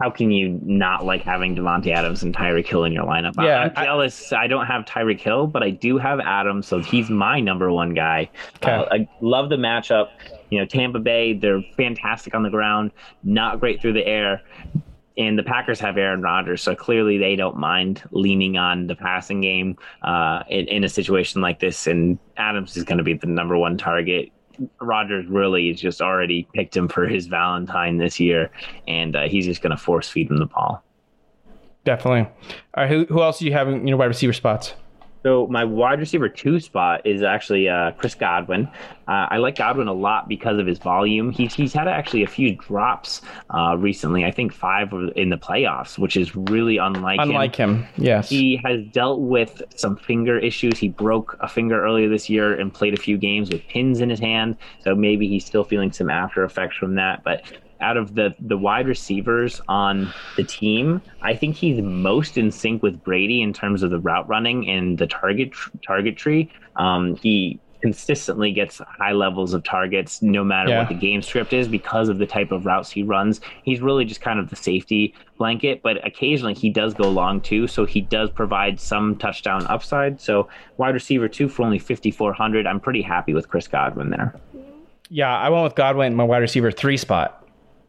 how 0.00 0.08
can 0.08 0.30
you 0.30 0.58
not 0.62 1.04
like 1.04 1.22
having 1.22 1.54
Davante 1.54 1.92
Adams 1.94 2.22
and 2.22 2.34
Tyreek 2.34 2.66
Hill 2.66 2.84
in 2.84 2.92
your 2.94 3.04
lineup? 3.04 3.34
Yeah, 3.38 3.70
I'm 3.76 3.84
jealous. 3.84 4.32
I, 4.32 4.44
I 4.44 4.46
don't 4.46 4.64
have 4.64 4.86
Tyreek 4.86 5.20
Hill, 5.20 5.46
but 5.46 5.62
I 5.62 5.68
do 5.68 5.98
have 5.98 6.20
Adams, 6.20 6.66
so 6.66 6.78
he's 6.80 7.10
my 7.10 7.38
number 7.38 7.70
one 7.70 7.92
guy. 7.92 8.30
Okay. 8.62 8.72
Uh, 8.72 8.84
I 8.90 9.08
love 9.20 9.50
the 9.50 9.56
matchup. 9.56 10.08
You 10.52 10.58
know, 10.58 10.66
Tampa 10.66 10.98
Bay, 10.98 11.32
they're 11.32 11.62
fantastic 11.78 12.34
on 12.34 12.42
the 12.42 12.50
ground, 12.50 12.90
not 13.24 13.58
great 13.58 13.80
through 13.80 13.94
the 13.94 14.06
air. 14.06 14.42
And 15.16 15.38
the 15.38 15.42
Packers 15.42 15.80
have 15.80 15.96
Aaron 15.96 16.20
Rodgers, 16.20 16.60
so 16.60 16.74
clearly 16.74 17.16
they 17.16 17.36
don't 17.36 17.56
mind 17.56 18.02
leaning 18.10 18.58
on 18.58 18.86
the 18.86 18.94
passing 18.94 19.40
game 19.40 19.78
uh, 20.02 20.42
in, 20.50 20.68
in 20.68 20.84
a 20.84 20.90
situation 20.90 21.40
like 21.40 21.58
this. 21.58 21.86
And 21.86 22.18
Adams 22.36 22.76
is 22.76 22.84
going 22.84 22.98
to 22.98 23.04
be 23.04 23.14
the 23.14 23.28
number 23.28 23.56
one 23.56 23.78
target. 23.78 24.30
Rodgers 24.78 25.26
really 25.26 25.70
is 25.70 25.80
just 25.80 26.02
already 26.02 26.46
picked 26.52 26.76
him 26.76 26.86
for 26.86 27.06
his 27.06 27.28
Valentine 27.28 27.96
this 27.96 28.20
year, 28.20 28.50
and 28.86 29.16
uh, 29.16 29.28
he's 29.28 29.46
just 29.46 29.62
going 29.62 29.74
to 29.74 29.82
force 29.82 30.10
feed 30.10 30.30
him 30.30 30.36
the 30.36 30.44
ball. 30.44 30.84
Definitely. 31.84 32.30
All 32.74 32.84
right, 32.84 32.90
who, 32.90 33.06
who 33.06 33.22
else 33.22 33.38
do 33.38 33.46
you 33.46 33.54
have 33.54 33.68
in 33.68 33.86
know 33.86 33.96
wide 33.96 34.04
receiver 34.04 34.34
spots? 34.34 34.74
So 35.22 35.46
my 35.46 35.64
wide 35.64 36.00
receiver 36.00 36.28
two 36.28 36.58
spot 36.60 37.06
is 37.06 37.22
actually 37.22 37.68
uh, 37.68 37.92
Chris 37.92 38.14
Godwin. 38.14 38.68
Uh, 39.06 39.26
I 39.30 39.38
like 39.38 39.56
Godwin 39.56 39.88
a 39.88 39.92
lot 39.92 40.28
because 40.28 40.58
of 40.58 40.66
his 40.66 40.78
volume. 40.78 41.30
He's 41.30 41.54
he's 41.54 41.72
had 41.72 41.88
actually 41.88 42.22
a 42.22 42.26
few 42.26 42.56
drops 42.56 43.20
uh, 43.50 43.76
recently. 43.78 44.24
I 44.24 44.30
think 44.30 44.52
five 44.52 44.92
in 45.16 45.30
the 45.30 45.36
playoffs, 45.36 45.98
which 45.98 46.16
is 46.16 46.34
really 46.34 46.78
unlike 46.78 47.20
unlike 47.20 47.54
him. 47.54 47.84
him. 47.84 47.88
Yes, 47.96 48.28
he 48.28 48.60
has 48.64 48.84
dealt 48.92 49.20
with 49.20 49.62
some 49.76 49.96
finger 49.96 50.38
issues. 50.38 50.78
He 50.78 50.88
broke 50.88 51.36
a 51.40 51.48
finger 51.48 51.84
earlier 51.84 52.08
this 52.08 52.28
year 52.28 52.58
and 52.58 52.72
played 52.72 52.94
a 52.94 53.00
few 53.00 53.16
games 53.16 53.50
with 53.50 53.66
pins 53.68 54.00
in 54.00 54.10
his 54.10 54.20
hand. 54.20 54.56
So 54.80 54.94
maybe 54.94 55.28
he's 55.28 55.44
still 55.44 55.64
feeling 55.64 55.92
some 55.92 56.10
after 56.10 56.44
effects 56.44 56.76
from 56.76 56.96
that. 56.96 57.22
But 57.22 57.44
out 57.82 57.96
of 57.96 58.14
the 58.14 58.34
the 58.40 58.56
wide 58.56 58.86
receivers 58.86 59.60
on 59.68 60.12
the 60.36 60.44
team, 60.44 61.02
I 61.20 61.34
think 61.34 61.56
he's 61.56 61.82
most 61.82 62.38
in 62.38 62.50
sync 62.50 62.82
with 62.82 63.02
Brady 63.04 63.42
in 63.42 63.52
terms 63.52 63.82
of 63.82 63.90
the 63.90 64.00
route 64.00 64.28
running 64.28 64.68
and 64.68 64.96
the 64.98 65.06
target 65.06 65.52
target 65.84 66.16
tree. 66.16 66.50
Um, 66.76 67.16
he 67.16 67.60
consistently 67.82 68.52
gets 68.52 68.80
high 68.98 69.12
levels 69.12 69.52
of 69.52 69.64
targets 69.64 70.22
no 70.22 70.44
matter 70.44 70.70
yeah. 70.70 70.78
what 70.78 70.88
the 70.88 70.94
game 70.94 71.20
script 71.20 71.52
is 71.52 71.66
because 71.66 72.08
of 72.08 72.18
the 72.18 72.26
type 72.26 72.52
of 72.52 72.64
routes 72.64 72.90
he 72.90 73.02
runs. 73.02 73.40
He's 73.64 73.80
really 73.80 74.04
just 74.04 74.20
kind 74.20 74.38
of 74.38 74.48
the 74.48 74.56
safety 74.56 75.14
blanket, 75.36 75.82
but 75.82 76.04
occasionally 76.06 76.54
he 76.54 76.70
does 76.70 76.94
go 76.94 77.10
long 77.10 77.40
too, 77.40 77.66
so 77.66 77.84
he 77.84 78.00
does 78.00 78.30
provide 78.30 78.78
some 78.78 79.16
touchdown 79.16 79.66
upside. 79.66 80.20
So 80.20 80.48
wide 80.76 80.94
receiver 80.94 81.28
two 81.28 81.48
for 81.48 81.64
only 81.64 81.80
5400. 81.80 82.66
I'm 82.66 82.80
pretty 82.80 83.02
happy 83.02 83.34
with 83.34 83.48
Chris 83.48 83.66
Godwin 83.66 84.10
there. 84.10 84.36
Yeah, 85.10 85.36
I 85.36 85.50
went 85.50 85.64
with 85.64 85.74
Godwin 85.74 86.12
in 86.12 86.14
my 86.14 86.24
wide 86.24 86.38
receiver 86.38 86.70
3 86.70 86.96
spot 86.96 87.41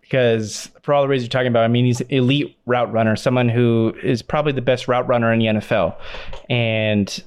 because 0.04 0.70
for 0.84 0.94
all 0.94 1.02
the 1.02 1.08
reasons 1.08 1.28
you're 1.28 1.40
talking 1.40 1.48
about, 1.48 1.64
I 1.64 1.70
mean, 1.70 1.86
he's 1.86 2.02
elite 2.02 2.58
route 2.66 2.92
runner, 2.92 3.16
someone 3.16 3.48
who 3.48 3.96
is 4.04 4.22
probably 4.22 4.52
the 4.52 4.62
best 4.62 4.90
route 4.90 5.08
runner 5.08 5.32
in 5.32 5.40
the 5.40 5.46
NFL. 5.46 5.96
And 6.50 7.24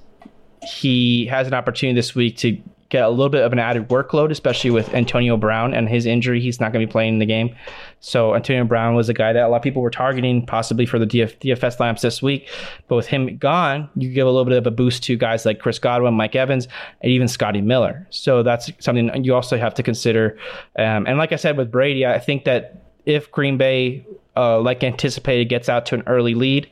he 0.63 1.27
has 1.27 1.47
an 1.47 1.55
opportunity 1.55 1.97
this 1.97 2.15
week 2.15 2.37
to 2.39 2.61
get 2.97 3.05
a 3.05 3.11
little 3.11 3.29
bit 3.29 3.45
of 3.45 3.53
an 3.53 3.59
added 3.59 3.89
workload, 3.89 4.31
especially 4.31 4.71
with 4.71 4.93
Antonio 4.95 5.37
Brown 5.37 5.75
and 5.75 5.89
his 5.89 6.07
injury. 6.07 6.41
He's 6.41 6.61
not 6.61 6.73
going 6.73 6.81
to 6.81 6.87
be 6.87 6.91
playing 6.91 7.15
in 7.15 7.19
the 7.19 7.27
game. 7.27 7.55
So 8.01 8.35
Antonio 8.35 8.65
Brown 8.65 8.95
was 8.95 9.09
a 9.11 9.15
guy 9.15 9.33
that 9.35 9.45
a 9.45 9.49
lot 9.49 9.59
of 9.59 9.63
people 9.63 9.83
were 9.83 9.91
targeting, 9.91 10.47
possibly 10.47 10.87
for 10.87 10.99
the 10.99 11.07
DF, 11.07 11.39
DFS 11.41 11.79
lamps 11.79 12.03
this 12.03 12.23
week. 12.23 12.49
But 12.89 12.97
with 12.97 13.07
him 13.07 13.37
gone, 13.37 13.91
you 13.97 14.13
give 14.13 14.27
a 14.27 14.31
little 14.31 14.47
bit 14.47 14.57
of 14.57 14.67
a 14.67 14.71
boost 14.71 15.03
to 15.05 15.17
guys 15.17 15.45
like 15.45 15.59
Chris 15.59 15.79
Godwin, 15.79 16.15
Mike 16.15 16.35
Evans, 16.35 16.69
and 17.03 17.13
even 17.13 17.29
Scotty 17.29 17.61
Miller. 17.61 18.07
So 18.11 18.43
that's 18.43 18.71
something 18.79 19.25
you 19.25 19.35
also 19.35 19.59
have 19.59 19.75
to 19.75 19.83
consider. 19.83 20.39
Um, 20.79 21.07
and 21.07 21.19
like 21.19 21.33
I 21.33 21.37
said 21.37 21.59
with 21.59 21.71
Brady, 21.71 22.07
I 22.07 22.19
think 22.19 22.45
that 22.45 22.83
if 23.05 23.31
Green 23.31 23.59
Bay 23.59 24.07
uh, 24.37 24.61
like 24.61 24.83
anticipated, 24.83 25.49
gets 25.49 25.69
out 25.69 25.87
to 25.87 25.95
an 25.95 26.03
early 26.07 26.35
lead, 26.35 26.69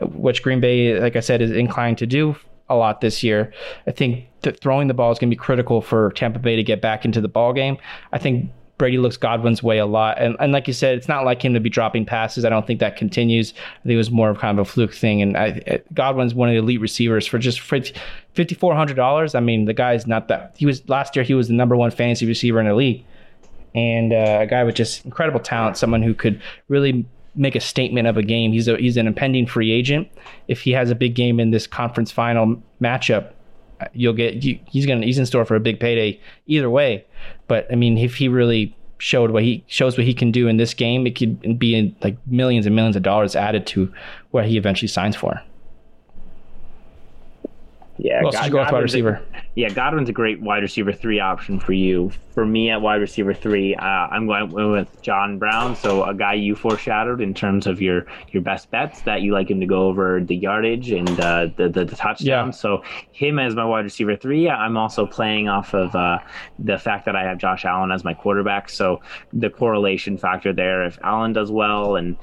which 0.00 0.42
Green 0.42 0.60
Bay, 0.60 0.98
like 1.00 1.16
I 1.16 1.20
said, 1.20 1.40
is 1.40 1.50
inclined 1.50 1.98
to 1.98 2.06
do 2.06 2.36
a 2.68 2.76
lot 2.76 3.00
this 3.00 3.22
year. 3.22 3.52
I 3.86 3.90
think 3.90 4.28
that 4.42 4.60
throwing 4.60 4.88
the 4.88 4.94
ball 4.94 5.10
is 5.10 5.18
going 5.18 5.30
to 5.30 5.34
be 5.34 5.40
critical 5.40 5.80
for 5.80 6.12
Tampa 6.12 6.38
Bay 6.38 6.56
to 6.56 6.62
get 6.62 6.80
back 6.80 7.04
into 7.04 7.20
the 7.20 7.28
ball 7.28 7.52
game. 7.52 7.78
I 8.12 8.18
think 8.18 8.50
Brady 8.78 8.98
looks 8.98 9.16
Godwin's 9.16 9.60
way 9.60 9.78
a 9.78 9.86
lot, 9.86 10.18
and 10.20 10.36
and 10.38 10.52
like 10.52 10.68
you 10.68 10.72
said, 10.72 10.96
it's 10.96 11.08
not 11.08 11.24
like 11.24 11.44
him 11.44 11.52
to 11.54 11.60
be 11.60 11.68
dropping 11.68 12.06
passes. 12.06 12.44
I 12.44 12.48
don't 12.48 12.64
think 12.64 12.78
that 12.78 12.96
continues. 12.96 13.52
I 13.52 13.82
think 13.82 13.94
it 13.94 13.96
was 13.96 14.12
more 14.12 14.30
of 14.30 14.38
kind 14.38 14.56
of 14.56 14.66
a 14.66 14.70
fluke 14.70 14.94
thing. 14.94 15.20
And 15.20 15.36
I, 15.36 15.80
Godwin's 15.92 16.32
one 16.32 16.48
of 16.48 16.52
the 16.52 16.60
elite 16.60 16.80
receivers 16.80 17.26
for 17.26 17.38
just 17.38 17.60
fifty 17.60 18.54
four 18.54 18.76
hundred 18.76 18.94
dollars. 18.94 19.34
I 19.34 19.40
mean, 19.40 19.64
the 19.64 19.74
guy's 19.74 20.06
not 20.06 20.28
that. 20.28 20.54
He 20.56 20.64
was 20.64 20.88
last 20.88 21.16
year. 21.16 21.24
He 21.24 21.34
was 21.34 21.48
the 21.48 21.54
number 21.54 21.76
one 21.76 21.90
fantasy 21.90 22.24
receiver 22.24 22.60
in 22.60 22.66
the 22.66 22.74
league, 22.74 23.04
and 23.74 24.12
uh, 24.12 24.38
a 24.42 24.46
guy 24.46 24.62
with 24.62 24.76
just 24.76 25.04
incredible 25.04 25.40
talent. 25.40 25.76
Someone 25.76 26.02
who 26.02 26.14
could 26.14 26.40
really 26.68 27.04
make 27.38 27.54
a 27.54 27.60
statement 27.60 28.06
of 28.06 28.16
a 28.16 28.22
game. 28.22 28.52
He's 28.52 28.68
a 28.68 28.76
he's 28.76 28.96
an 28.96 29.06
impending 29.06 29.46
free 29.46 29.72
agent. 29.72 30.08
If 30.48 30.60
he 30.60 30.72
has 30.72 30.90
a 30.90 30.94
big 30.94 31.14
game 31.14 31.40
in 31.40 31.50
this 31.50 31.66
conference 31.66 32.10
final 32.10 32.60
matchup, 32.82 33.32
you'll 33.92 34.12
get 34.12 34.42
you, 34.42 34.58
he's 34.66 34.86
gonna 34.86 35.06
he's 35.06 35.18
in 35.18 35.26
store 35.26 35.44
for 35.44 35.54
a 35.54 35.60
big 35.60 35.80
payday 35.80 36.20
either 36.46 36.68
way. 36.68 37.06
But 37.46 37.66
I 37.72 37.76
mean, 37.76 37.96
if 37.96 38.16
he 38.16 38.28
really 38.28 38.76
showed 38.98 39.30
what 39.30 39.44
he 39.44 39.64
shows 39.68 39.96
what 39.96 40.06
he 40.06 40.12
can 40.12 40.32
do 40.32 40.48
in 40.48 40.56
this 40.56 40.74
game, 40.74 41.06
it 41.06 41.16
could 41.16 41.58
be 41.58 41.74
in 41.74 41.96
like 42.02 42.18
millions 42.26 42.66
and 42.66 42.74
millions 42.74 42.96
of 42.96 43.02
dollars 43.02 43.36
added 43.36 43.66
to 43.68 43.92
what 44.32 44.46
he 44.46 44.56
eventually 44.56 44.88
signs 44.88 45.16
for. 45.16 45.40
Yeah, 47.98 48.22
else 48.22 48.36
did 48.36 48.44
you 48.44 48.50
go 48.52 48.58
with 48.58 48.66
wide 48.66 48.70
Godwin's 48.70 48.94
a- 48.94 48.96
receiver? 48.98 49.26
yeah, 49.56 49.70
Godwin's 49.70 50.08
a 50.08 50.12
great 50.12 50.40
wide 50.40 50.62
receiver 50.62 50.92
three 50.92 51.18
option 51.18 51.58
for 51.58 51.72
you. 51.72 52.12
For 52.32 52.46
me, 52.46 52.70
at 52.70 52.80
wide 52.80 53.00
receiver 53.00 53.34
three, 53.34 53.74
uh, 53.74 53.82
I'm 53.84 54.26
going 54.26 54.52
with 54.72 54.88
John 55.02 55.38
Brown. 55.38 55.74
So 55.74 56.04
a 56.04 56.14
guy 56.14 56.34
you 56.34 56.54
foreshadowed 56.54 57.20
in 57.20 57.34
terms 57.34 57.66
of 57.66 57.82
your 57.82 58.06
your 58.30 58.42
best 58.42 58.70
bets 58.70 59.02
that 59.02 59.22
you 59.22 59.32
like 59.32 59.50
him 59.50 59.58
to 59.60 59.66
go 59.66 59.88
over 59.88 60.20
the 60.20 60.36
yardage 60.36 60.90
and 60.92 61.18
uh, 61.18 61.48
the, 61.56 61.68
the 61.68 61.84
the 61.84 61.96
touchdown. 61.96 62.46
Yeah. 62.46 62.50
So 62.52 62.82
him 63.10 63.40
as 63.40 63.56
my 63.56 63.64
wide 63.64 63.84
receiver 63.84 64.14
three. 64.16 64.48
I'm 64.48 64.76
also 64.76 65.04
playing 65.04 65.48
off 65.48 65.74
of 65.74 65.94
uh, 65.96 66.18
the 66.58 66.78
fact 66.78 67.04
that 67.06 67.16
I 67.16 67.24
have 67.24 67.38
Josh 67.38 67.64
Allen 67.64 67.90
as 67.90 68.04
my 68.04 68.14
quarterback. 68.14 68.68
So 68.68 69.00
the 69.32 69.50
correlation 69.50 70.16
factor 70.18 70.52
there. 70.52 70.84
If 70.84 70.98
Allen 71.02 71.32
does 71.32 71.50
well 71.50 71.96
and 71.96 72.16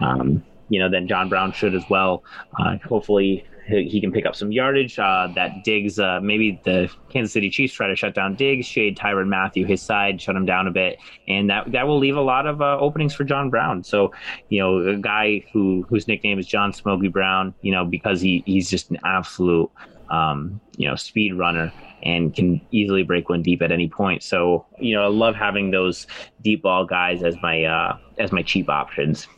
um, 0.00 0.44
you 0.68 0.80
know, 0.80 0.90
then 0.90 1.06
John 1.06 1.28
Brown 1.28 1.52
should 1.52 1.74
as 1.74 1.84
well. 1.88 2.24
Uh, 2.58 2.76
hopefully, 2.88 3.44
he 3.72 4.00
can 4.00 4.12
pick 4.12 4.26
up 4.26 4.36
some 4.36 4.52
yardage. 4.52 4.98
Uh, 4.98 5.28
that 5.34 5.64
Diggs, 5.64 5.98
uh, 5.98 6.20
maybe 6.22 6.60
the 6.64 6.90
Kansas 7.10 7.32
City 7.32 7.50
Chiefs 7.50 7.74
try 7.74 7.88
to 7.88 7.96
shut 7.96 8.14
down 8.14 8.34
Diggs, 8.34 8.66
shade 8.66 8.96
Tyrann 8.96 9.28
Mathieu 9.28 9.64
his 9.66 9.82
side, 9.82 10.20
shut 10.20 10.36
him 10.36 10.46
down 10.46 10.66
a 10.66 10.70
bit, 10.70 10.98
and 11.28 11.50
that 11.50 11.70
that 11.72 11.86
will 11.86 11.98
leave 11.98 12.16
a 12.16 12.22
lot 12.22 12.46
of 12.46 12.60
uh, 12.60 12.78
openings 12.78 13.14
for 13.14 13.24
John 13.24 13.50
Brown. 13.50 13.82
So, 13.82 14.12
you 14.48 14.60
know, 14.60 14.78
a 14.78 14.96
guy 14.96 15.44
who 15.52 15.84
whose 15.88 16.06
nickname 16.08 16.38
is 16.38 16.46
John 16.46 16.72
Smokey 16.72 17.08
Brown, 17.08 17.54
you 17.62 17.72
know, 17.72 17.84
because 17.84 18.20
he 18.20 18.42
he's 18.46 18.70
just 18.70 18.90
an 18.90 18.98
absolute, 19.04 19.70
um, 20.10 20.60
you 20.76 20.88
know, 20.88 20.96
speed 20.96 21.34
runner 21.34 21.72
and 22.02 22.34
can 22.34 22.60
easily 22.72 23.04
break 23.04 23.28
one 23.28 23.42
deep 23.42 23.62
at 23.62 23.70
any 23.70 23.88
point. 23.88 24.22
So, 24.22 24.66
you 24.78 24.94
know, 24.94 25.04
I 25.04 25.08
love 25.08 25.36
having 25.36 25.70
those 25.70 26.06
deep 26.42 26.62
ball 26.62 26.84
guys 26.84 27.22
as 27.22 27.36
my 27.42 27.64
uh, 27.64 27.96
as 28.18 28.32
my 28.32 28.42
cheap 28.42 28.68
options 28.68 29.28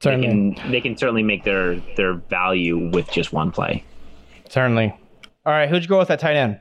they 0.00 0.20
can 0.20 0.56
they 0.70 0.80
can 0.80 0.96
certainly 0.96 1.22
make 1.22 1.44
their 1.44 1.76
their 1.96 2.14
value 2.14 2.90
with 2.90 3.10
just 3.10 3.32
one 3.32 3.50
play. 3.50 3.84
Certainly. 4.48 4.94
All 5.46 5.52
right, 5.52 5.68
who'd 5.68 5.82
you 5.82 5.88
go 5.88 5.98
with 5.98 6.10
at 6.10 6.20
tight 6.20 6.36
end? 6.36 6.58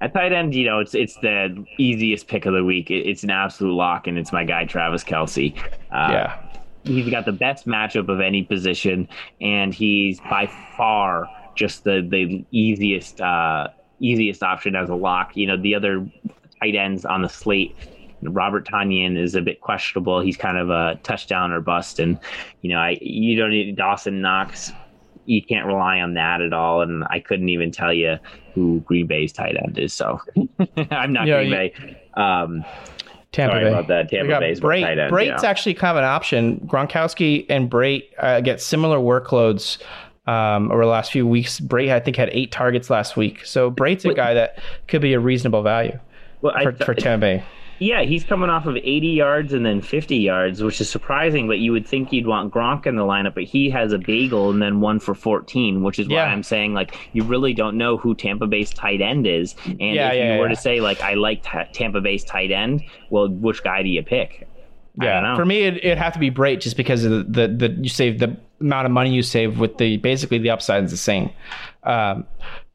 At 0.00 0.12
tight 0.12 0.32
end, 0.32 0.54
you 0.54 0.66
know, 0.66 0.78
it's 0.78 0.94
it's 0.94 1.16
the 1.16 1.64
easiest 1.78 2.28
pick 2.28 2.44
of 2.46 2.52
the 2.52 2.64
week. 2.64 2.90
It, 2.90 3.08
it's 3.08 3.24
an 3.24 3.30
absolute 3.30 3.74
lock, 3.74 4.06
and 4.06 4.18
it's 4.18 4.32
my 4.32 4.44
guy 4.44 4.64
Travis 4.64 5.04
Kelce. 5.04 5.56
Uh, 5.90 6.10
yeah. 6.10 6.38
he's 6.84 7.08
got 7.08 7.24
the 7.24 7.32
best 7.32 7.66
matchup 7.66 8.08
of 8.08 8.20
any 8.20 8.42
position, 8.42 9.08
and 9.40 9.72
he's 9.72 10.20
by 10.20 10.46
far 10.76 11.28
just 11.54 11.84
the 11.84 12.06
the 12.10 12.44
easiest 12.50 13.20
uh, 13.20 13.68
easiest 14.00 14.42
option 14.42 14.76
as 14.76 14.90
a 14.90 14.94
lock. 14.94 15.36
You 15.36 15.46
know, 15.46 15.56
the 15.56 15.74
other 15.74 16.06
tight 16.60 16.74
ends 16.74 17.04
on 17.04 17.22
the 17.22 17.28
slate. 17.28 17.74
Robert 18.22 18.66
Tonyan 18.66 19.18
is 19.18 19.34
a 19.34 19.40
bit 19.42 19.60
questionable. 19.60 20.20
He's 20.20 20.36
kind 20.36 20.56
of 20.58 20.70
a 20.70 20.98
touchdown 21.02 21.52
or 21.52 21.60
bust, 21.60 21.98
and 21.98 22.18
you 22.62 22.70
know, 22.70 22.78
I 22.78 22.98
you 23.00 23.36
don't 23.36 23.50
need 23.50 23.76
Dawson 23.76 24.20
Knox. 24.20 24.72
You 25.26 25.42
can't 25.42 25.66
rely 25.66 26.00
on 26.00 26.14
that 26.14 26.40
at 26.40 26.52
all, 26.52 26.82
and 26.82 27.04
I 27.10 27.20
couldn't 27.20 27.48
even 27.48 27.70
tell 27.72 27.92
you 27.92 28.16
who 28.54 28.80
Green 28.86 29.06
Bay's 29.06 29.32
tight 29.32 29.56
end 29.62 29.78
is. 29.78 29.92
So 29.92 30.20
I'm 30.90 31.12
not 31.12 31.26
Yeah, 31.26 31.38
Green 31.38 31.50
you- 31.50 31.56
Bay. 31.56 31.98
Um, 32.14 32.64
Tampa 33.32 33.52
Sorry 33.54 33.64
Bay. 33.64 33.68
about 33.70 33.88
that. 33.88 34.08
Tampa 34.08 34.38
Bay's 34.40 34.60
Brate. 34.60 34.82
tight 34.82 34.98
end, 34.98 35.12
Brate's 35.12 35.42
yeah. 35.42 35.50
actually 35.50 35.74
kind 35.74 35.90
of 35.98 36.02
an 36.02 36.08
option. 36.08 36.58
Gronkowski 36.66 37.44
and 37.50 37.70
Brate 37.70 38.04
uh, 38.18 38.40
get 38.40 38.62
similar 38.62 38.98
workloads 38.98 39.78
um, 40.26 40.72
over 40.72 40.82
the 40.84 40.90
last 40.90 41.12
few 41.12 41.26
weeks. 41.26 41.60
Brate, 41.60 41.92
I 41.92 42.00
think, 42.00 42.16
had 42.16 42.30
eight 42.32 42.50
targets 42.50 42.88
last 42.88 43.14
week. 43.16 43.44
So 43.44 43.70
Brate's 43.70 44.06
a 44.06 44.14
guy 44.14 44.32
that 44.32 44.58
could 44.88 45.02
be 45.02 45.12
a 45.12 45.20
reasonable 45.20 45.62
value 45.62 45.98
well, 46.40 46.54
I 46.56 46.62
for, 46.64 46.72
th- 46.72 46.84
for 46.86 46.94
Tampa 46.94 47.20
Bay. 47.20 47.44
Yeah, 47.78 48.02
he's 48.02 48.24
coming 48.24 48.48
off 48.48 48.66
of 48.66 48.76
80 48.76 49.06
yards 49.08 49.52
and 49.52 49.64
then 49.66 49.82
50 49.82 50.16
yards, 50.16 50.62
which 50.62 50.80
is 50.80 50.88
surprising. 50.88 51.46
But 51.46 51.58
you 51.58 51.72
would 51.72 51.86
think 51.86 52.12
you'd 52.12 52.26
want 52.26 52.52
Gronk 52.52 52.86
in 52.86 52.96
the 52.96 53.02
lineup, 53.02 53.34
but 53.34 53.44
he 53.44 53.68
has 53.70 53.92
a 53.92 53.98
bagel 53.98 54.50
and 54.50 54.62
then 54.62 54.80
one 54.80 54.98
for 54.98 55.14
14, 55.14 55.82
which 55.82 55.98
is 55.98 56.08
why 56.08 56.14
Yeah. 56.16 56.24
I'm 56.24 56.42
saying 56.42 56.72
like 56.74 56.96
you 57.12 57.22
really 57.22 57.52
don't 57.52 57.76
know 57.76 57.96
who 57.96 58.14
Tampa 58.14 58.46
Bay's 58.46 58.70
tight 58.72 59.00
end 59.00 59.26
is. 59.26 59.54
And 59.66 59.80
Yeah, 59.80 60.10
if 60.10 60.16
yeah, 60.16 60.34
you 60.34 60.40
were 60.40 60.48
to 60.48 60.56
say 60.56 60.80
like 60.80 61.00
I 61.02 61.14
like 61.14 61.42
ta- 61.42 61.66
Tampa 61.72 62.00
Bay's 62.00 62.24
tight 62.24 62.50
end, 62.50 62.82
well, 63.10 63.28
which 63.28 63.62
guy 63.62 63.82
do 63.82 63.88
you 63.88 64.02
pick? 64.02 64.48
I 64.98 65.04
don't 65.04 65.12
Yeah, 65.14 65.20
know. 65.20 65.36
for 65.36 65.44
me, 65.44 65.62
it, 65.64 65.76
it'd 65.84 65.98
have 65.98 66.14
to 66.14 66.18
be 66.18 66.30
Brate 66.30 66.60
just 66.60 66.76
because 66.78 67.04
of 67.04 67.10
the, 67.32 67.46
the, 67.48 67.68
the 67.68 67.78
you 67.82 67.90
save 67.90 68.18
the 68.18 68.36
amount 68.60 68.86
of 68.86 68.92
money 68.92 69.12
you 69.14 69.22
save 69.22 69.58
with 69.58 69.76
the 69.76 69.98
basically 69.98 70.38
the 70.38 70.48
upside 70.50 70.84
is 70.84 70.90
the 70.90 70.96
same. 70.96 71.28
Um, 71.82 72.24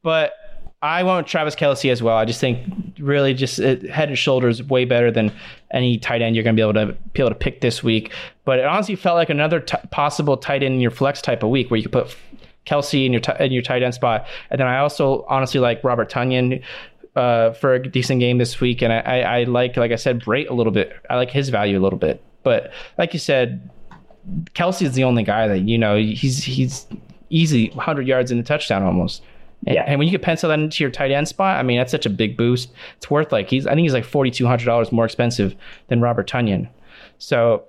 but 0.04 0.34
I 0.82 1.04
want 1.04 1.28
Travis 1.28 1.56
Kelce 1.56 1.92
as 1.92 2.02
well. 2.02 2.18
I 2.18 2.26
just 2.26 2.40
think 2.40 2.60
really 2.98 3.34
just 3.34 3.60
it, 3.60 3.88
head 3.90 4.10
and 4.10 4.18
shoulders 4.18 4.64
way 4.64 4.86
better 4.86 5.12
than 5.12 5.32
any 5.72 6.00
tight 6.00 6.22
end 6.22 6.36
you're 6.36 6.44
going 6.44 6.56
to 6.56 6.60
be 6.60 6.68
able 6.68 6.74
to 6.74 6.98
be 7.14 7.22
able 7.22 7.30
to 7.30 7.36
pick 7.36 7.62
this 7.62 7.84
week. 7.84 8.12
But 8.46 8.60
it 8.60 8.66
honestly 8.66 8.96
felt 8.96 9.16
like 9.16 9.30
another 9.30 9.60
t- 9.60 9.78
possible 9.92 10.38
tight 10.38 10.64
end 10.64 10.76
in 10.76 10.80
your 10.80 10.92
flex 10.92 11.22
type 11.22 11.44
of 11.44 11.50
week 11.50 11.70
where 11.70 11.78
you 11.78 11.84
could 11.84 11.92
put 11.92 12.18
Kelce 12.66 13.06
in 13.06 13.12
your 13.12 13.22
t- 13.22 13.34
in 13.40 13.52
your 13.52 13.62
tight 13.62 13.84
end 13.84 13.94
spot. 13.94 14.26
And 14.50 14.60
then 14.60 14.68
I 14.68 14.80
also 14.80 15.24
honestly 15.30 15.60
like 15.60 15.84
Robert 15.84 16.12
Tonyan 16.12 16.64
uh, 17.16 17.52
for 17.54 17.76
a 17.76 17.88
decent 17.88 18.20
game 18.20 18.40
this 18.40 18.60
week, 18.60 18.82
and 18.82 18.92
I, 18.92 19.00
I, 19.00 19.20
I 19.20 19.44
like 19.44 19.78
like 19.78 19.92
I 19.92 19.98
said 19.98 20.22
Brate 20.22 20.50
a 20.50 20.54
little 20.54 20.74
bit. 20.74 20.94
I 21.10 21.16
like 21.16 21.30
his 21.30 21.50
value 21.50 21.78
a 21.78 21.82
little 21.82 22.00
bit, 22.00 22.24
but 22.42 22.72
like 22.98 23.14
you 23.14 23.20
said, 23.20 23.70
Kelce 24.56 24.82
is 24.82 24.94
the 24.94 25.04
only 25.04 25.24
guy 25.24 25.48
that 25.48 25.60
you 25.60 25.78
know 25.78 25.98
he's 25.98 26.44
he's 26.44 26.88
easy 27.30 27.70
100 27.70 28.08
yards 28.08 28.32
in 28.32 28.40
a 28.40 28.44
touchdown 28.44 28.84
almost. 28.84 29.22
Yeah. 29.64 29.84
and 29.86 30.00
when 30.00 30.08
you 30.08 30.12
could 30.12 30.24
pencil 30.24 30.50
that 30.50 30.60
into 30.60 30.84
your 30.84 30.92
tight 30.92 31.12
end 31.12 31.28
spot, 31.28 31.60
I 31.60 31.64
mean 31.64 31.78
that's 31.78 31.92
such 31.92 32.06
a 32.06 32.10
big 32.10 32.36
boost. 32.36 32.72
It's 32.98 33.10
worth 33.10 33.32
like 33.32 33.50
he's 33.50 33.68
I 33.68 33.76
think 33.76 33.86
he's 33.86 33.94
like 33.94 34.06
forty 34.06 34.32
two 34.32 34.48
hundred 34.48 34.66
dollars 34.66 34.92
more 34.92 35.06
expensive 35.06 35.56
than 35.88 36.02
Robert 36.02 36.30
Tonyan. 36.30 36.68
So, 37.20 37.64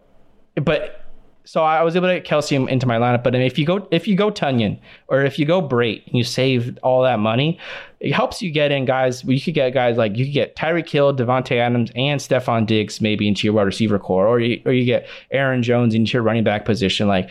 but 0.55 1.02
so 1.44 1.62
I 1.62 1.82
was 1.82 1.97
able 1.97 2.09
to 2.09 2.20
get 2.20 2.27
Kelce 2.27 2.69
into 2.69 2.86
my 2.86 2.98
lineup. 2.98 3.24
But 3.24 3.35
if 3.35 3.59
you 3.59 3.66
go 3.66 3.86
if 3.90 4.06
you 4.06 4.16
go 4.16 4.31
Tonyan 4.31 4.78
or 5.09 5.23
if 5.23 5.39
you 5.39 5.44
go 5.44 5.60
Brate 5.60 6.06
and 6.06 6.14
you 6.14 6.24
save 6.24 6.78
all 6.82 7.02
that 7.02 7.19
money, 7.19 7.59
it 8.01 8.12
helps 8.12 8.40
you 8.40 8.51
get 8.51 8.70
in 8.70 8.85
guys. 8.85 9.24
You 9.24 9.40
could 9.40 9.55
get 9.55 9.70
guys 9.74 9.97
like 9.97 10.16
you 10.16 10.24
could 10.24 10.35
get 10.35 10.56
Tyreek 10.56 10.89
Hill, 10.89 11.14
Davante 11.14 11.56
Adams, 11.56 11.90
and 11.97 12.20
Stefon 12.20 12.66
Diggs 12.66 13.01
maybe 13.01 13.27
into 13.27 13.47
your 13.47 13.55
wide 13.55 13.64
receiver 13.64 13.98
core, 13.98 14.27
or 14.27 14.40
you, 14.40 14.62
or 14.64 14.73
you 14.73 14.85
get 14.85 15.06
Aaron 15.31 15.62
Jones 15.62 15.94
into 15.94 16.12
your 16.12 16.23
running 16.23 16.44
back 16.44 16.64
position. 16.64 17.09
Like 17.09 17.28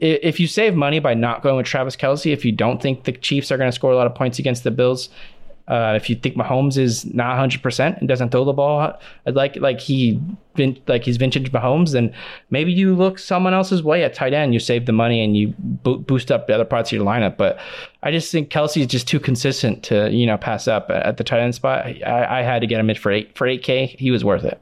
if 0.00 0.38
you 0.40 0.46
save 0.46 0.74
money 0.74 0.98
by 0.98 1.14
not 1.14 1.42
going 1.42 1.56
with 1.56 1.66
Travis 1.66 1.96
Kelce, 1.96 2.32
if 2.32 2.44
you 2.44 2.52
don't 2.52 2.82
think 2.82 3.04
the 3.04 3.12
Chiefs 3.12 3.50
are 3.50 3.56
going 3.56 3.68
to 3.68 3.74
score 3.74 3.92
a 3.92 3.96
lot 3.96 4.06
of 4.06 4.14
points 4.14 4.38
against 4.38 4.64
the 4.64 4.70
Bills, 4.70 5.08
uh, 5.68 5.92
if 5.96 6.08
you 6.08 6.16
think 6.16 6.34
Mahomes 6.34 6.78
is 6.78 7.04
not 7.14 7.28
100 7.28 7.62
percent 7.62 7.98
and 7.98 8.08
doesn't 8.08 8.30
throw 8.30 8.44
the 8.44 8.54
ball 8.54 8.98
like 9.26 9.54
like 9.56 9.80
he 9.80 10.20
like 10.86 11.04
he's 11.04 11.18
vintage 11.18 11.52
Mahomes, 11.52 11.92
then 11.92 12.12
maybe 12.50 12.72
you 12.72 12.94
look 12.94 13.18
someone 13.18 13.54
else's 13.54 13.82
way 13.82 14.02
at 14.02 14.14
tight 14.14 14.32
end. 14.32 14.54
You 14.54 14.60
save 14.60 14.86
the 14.86 14.92
money 14.92 15.22
and 15.22 15.36
you 15.36 15.54
bo- 15.58 15.98
boost 15.98 16.32
up 16.32 16.46
the 16.46 16.54
other 16.54 16.64
parts 16.64 16.90
of 16.90 16.96
your 16.96 17.06
lineup. 17.06 17.36
But 17.36 17.58
I 18.02 18.10
just 18.10 18.32
think 18.32 18.50
Kelce 18.50 18.80
is 18.80 18.86
just 18.86 19.06
too 19.06 19.20
consistent 19.20 19.82
to 19.84 20.10
you 20.10 20.26
know 20.26 20.38
pass 20.38 20.66
up 20.66 20.90
at 20.90 21.18
the 21.18 21.24
tight 21.24 21.40
end 21.40 21.54
spot. 21.54 21.84
I, 21.84 22.40
I 22.40 22.42
had 22.42 22.60
to 22.60 22.66
get 22.66 22.80
him 22.80 22.88
in 22.88 22.96
for 22.96 23.12
eight 23.12 23.36
for 23.36 23.46
8K. 23.46 23.98
He 23.98 24.10
was 24.10 24.24
worth 24.24 24.44
it. 24.44 24.60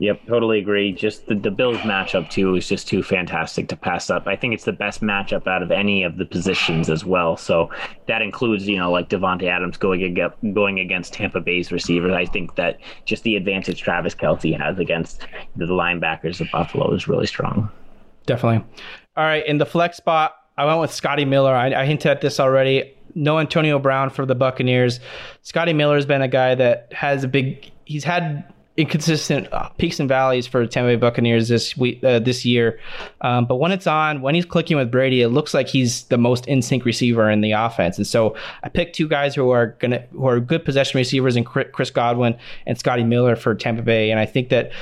Yep, 0.00 0.26
totally 0.26 0.58
agree. 0.58 0.92
Just 0.92 1.26
the, 1.26 1.36
the 1.36 1.52
Bills 1.52 1.78
matchup 1.78 2.28
too 2.28 2.56
is 2.56 2.68
just 2.68 2.88
too 2.88 3.02
fantastic 3.02 3.68
to 3.68 3.76
pass 3.76 4.10
up. 4.10 4.26
I 4.26 4.34
think 4.34 4.52
it's 4.52 4.64
the 4.64 4.72
best 4.72 5.02
matchup 5.02 5.46
out 5.46 5.62
of 5.62 5.70
any 5.70 6.02
of 6.02 6.16
the 6.16 6.24
positions 6.24 6.90
as 6.90 7.04
well. 7.04 7.36
So 7.36 7.70
that 8.06 8.20
includes, 8.20 8.66
you 8.66 8.76
know, 8.76 8.90
like 8.90 9.08
Davante 9.08 9.44
Adams 9.44 9.76
going 9.76 10.02
against 10.02 10.36
going 10.52 10.80
against 10.80 11.12
Tampa 11.12 11.40
Bay's 11.40 11.70
receivers. 11.70 12.12
I 12.12 12.26
think 12.26 12.56
that 12.56 12.80
just 13.04 13.22
the 13.22 13.36
advantage 13.36 13.80
Travis 13.80 14.16
Kelce 14.16 14.58
has 14.58 14.78
against 14.80 15.26
the 15.54 15.66
linebackers 15.66 16.40
of 16.40 16.48
Buffalo 16.50 16.92
is 16.92 17.06
really 17.06 17.26
strong. 17.26 17.70
Definitely. 18.26 18.66
All 19.16 19.24
right, 19.24 19.46
in 19.46 19.58
the 19.58 19.66
flex 19.66 19.96
spot, 19.96 20.34
I 20.58 20.64
went 20.64 20.80
with 20.80 20.92
Scotty 20.92 21.24
Miller. 21.24 21.54
I, 21.54 21.72
I 21.72 21.84
hinted 21.84 22.10
at 22.10 22.20
this 22.20 22.40
already. 22.40 22.92
No 23.14 23.38
Antonio 23.38 23.78
Brown 23.78 24.10
for 24.10 24.26
the 24.26 24.34
Buccaneers. 24.34 24.98
Scotty 25.42 25.72
Miller 25.72 25.94
has 25.94 26.06
been 26.06 26.22
a 26.22 26.26
guy 26.26 26.56
that 26.56 26.92
has 26.92 27.22
a 27.22 27.28
big. 27.28 27.70
He's 27.84 28.02
had 28.02 28.52
inconsistent 28.76 29.52
uh, 29.52 29.68
peaks 29.78 30.00
and 30.00 30.08
valleys 30.08 30.46
for 30.46 30.66
Tampa 30.66 30.88
Bay 30.88 30.96
Buccaneers 30.96 31.48
this 31.48 31.76
week, 31.76 32.02
uh, 32.02 32.18
this 32.18 32.44
year. 32.44 32.80
Um, 33.20 33.46
but 33.46 33.56
when 33.56 33.70
it's 33.70 33.86
on, 33.86 34.20
when 34.20 34.34
he's 34.34 34.44
clicking 34.44 34.76
with 34.76 34.90
Brady, 34.90 35.22
it 35.22 35.28
looks 35.28 35.54
like 35.54 35.68
he's 35.68 36.04
the 36.04 36.18
most 36.18 36.46
in 36.46 36.60
sync 36.60 36.84
receiver 36.84 37.30
in 37.30 37.40
the 37.40 37.52
offense. 37.52 37.98
And 37.98 38.06
so 38.06 38.36
I 38.64 38.68
picked 38.68 38.96
two 38.96 39.08
guys 39.08 39.34
who 39.34 39.50
are 39.50 39.68
gonna 39.78 40.04
who 40.12 40.26
are 40.26 40.40
good 40.40 40.64
possession 40.64 40.98
receivers, 40.98 41.36
and 41.36 41.46
Chris 41.46 41.90
Godwin 41.90 42.36
and 42.66 42.78
Scotty 42.78 43.04
Miller 43.04 43.36
for 43.36 43.54
Tampa 43.54 43.82
Bay. 43.82 44.10
And 44.10 44.18
I 44.18 44.26
think 44.26 44.48
that 44.48 44.72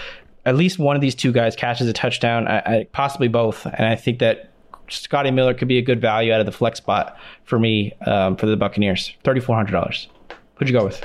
at 0.46 0.56
least 0.56 0.78
one 0.78 0.96
of 0.96 1.02
these 1.02 1.14
two 1.14 1.32
guys 1.32 1.54
catches 1.54 1.86
a 1.86 1.92
touchdown, 1.92 2.48
I, 2.48 2.58
I, 2.58 2.86
possibly 2.92 3.28
both. 3.28 3.66
And 3.66 3.86
I 3.86 3.94
think 3.94 4.18
that 4.20 4.50
Scotty 4.88 5.30
Miller 5.30 5.54
could 5.54 5.68
be 5.68 5.78
a 5.78 5.82
good 5.82 6.00
value 6.00 6.32
out 6.32 6.40
of 6.40 6.46
the 6.46 6.52
flex 6.52 6.78
spot 6.78 7.16
for 7.44 7.58
me 7.58 7.92
um, 8.06 8.36
for 8.36 8.46
the 8.46 8.56
Buccaneers. 8.56 9.12
Thirty 9.22 9.40
four 9.40 9.54
hundred 9.54 9.72
dollars. 9.72 10.08
Who'd 10.56 10.68
you 10.68 10.78
go 10.78 10.84
with? 10.84 11.04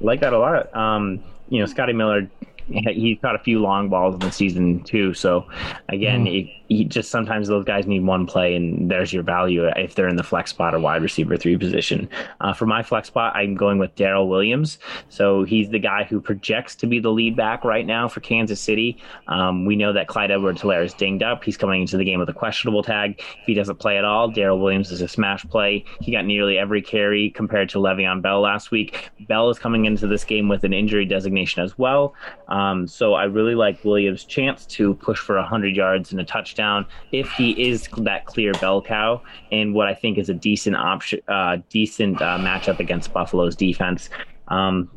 like 0.00 0.20
that 0.20 0.32
a 0.32 0.38
lot. 0.38 0.74
Um, 0.76 1.22
you 1.48 1.60
know, 1.60 1.66
hmm. 1.66 1.70
Scotty 1.70 1.92
Miller 1.92 2.28
he's 2.68 3.18
caught 3.20 3.34
a 3.34 3.40
few 3.40 3.60
long 3.60 3.88
balls 3.88 4.14
in 4.14 4.20
the 4.20 4.32
season 4.32 4.82
too. 4.82 5.14
So 5.14 5.46
again, 5.88 6.24
mm. 6.24 6.52
he 6.68 6.84
just 6.84 7.10
sometimes 7.10 7.48
those 7.48 7.64
guys 7.64 7.86
need 7.86 8.04
one 8.04 8.26
play, 8.26 8.54
and 8.56 8.90
there's 8.90 9.12
your 9.12 9.22
value 9.22 9.66
if 9.76 9.94
they're 9.94 10.08
in 10.08 10.16
the 10.16 10.22
flex 10.22 10.50
spot 10.50 10.74
or 10.74 10.80
wide 10.80 11.02
receiver 11.02 11.36
three 11.36 11.56
position. 11.56 12.08
Uh, 12.40 12.52
for 12.52 12.66
my 12.66 12.82
flex 12.82 13.08
spot, 13.08 13.36
I'm 13.36 13.54
going 13.54 13.78
with 13.78 13.94
Darrel 13.94 14.28
Williams. 14.28 14.78
So 15.08 15.44
he's 15.44 15.70
the 15.70 15.78
guy 15.78 16.04
who 16.04 16.20
projects 16.20 16.74
to 16.76 16.86
be 16.86 16.98
the 16.98 17.10
lead 17.10 17.36
back 17.36 17.64
right 17.64 17.86
now 17.86 18.08
for 18.08 18.20
Kansas 18.20 18.60
City. 18.60 18.98
Um, 19.28 19.64
we 19.64 19.76
know 19.76 19.92
that 19.92 20.08
Clyde 20.08 20.30
Edwards-Helaire 20.30 20.84
is 20.84 20.94
dinged 20.94 21.22
up. 21.22 21.44
He's 21.44 21.56
coming 21.56 21.82
into 21.82 21.96
the 21.96 22.04
game 22.04 22.18
with 22.18 22.28
a 22.28 22.34
questionable 22.34 22.82
tag. 22.82 23.18
If 23.18 23.46
he 23.46 23.54
doesn't 23.54 23.76
play 23.76 23.98
at 23.98 24.04
all, 24.04 24.28
Darrel 24.30 24.58
Williams 24.58 24.90
is 24.90 25.02
a 25.02 25.08
smash 25.08 25.44
play. 25.44 25.84
He 26.00 26.10
got 26.10 26.24
nearly 26.24 26.58
every 26.58 26.82
carry 26.82 27.30
compared 27.30 27.68
to 27.70 27.78
Le'Veon 27.78 28.22
Bell 28.22 28.40
last 28.40 28.70
week. 28.70 29.10
Bell 29.28 29.50
is 29.50 29.58
coming 29.58 29.84
into 29.84 30.06
this 30.06 30.24
game 30.24 30.48
with 30.48 30.64
an 30.64 30.72
injury 30.72 31.04
designation 31.04 31.62
as 31.62 31.78
well. 31.78 32.14
Um, 32.48 32.55
so 32.86 33.14
I 33.14 33.24
really 33.24 33.54
like 33.54 33.84
Williams' 33.84 34.24
chance 34.24 34.66
to 34.66 34.94
push 34.94 35.18
for 35.18 35.36
100 35.36 35.74
yards 35.76 36.12
and 36.12 36.20
a 36.20 36.24
touchdown 36.24 36.86
if 37.12 37.30
he 37.32 37.50
is 37.68 37.88
that 37.98 38.24
clear 38.26 38.52
bell 38.54 38.80
cow 38.80 39.20
and 39.52 39.74
what 39.74 39.88
I 39.88 39.94
think 39.94 40.16
is 40.16 40.28
a 40.28 40.34
decent 40.34 40.76
option, 40.76 41.20
uh, 41.28 41.58
decent 41.70 42.22
uh, 42.22 42.38
matchup 42.38 42.78
against 42.78 43.12
Buffalo's 43.12 43.56
defense. 43.56 44.08
Um, 44.48 44.90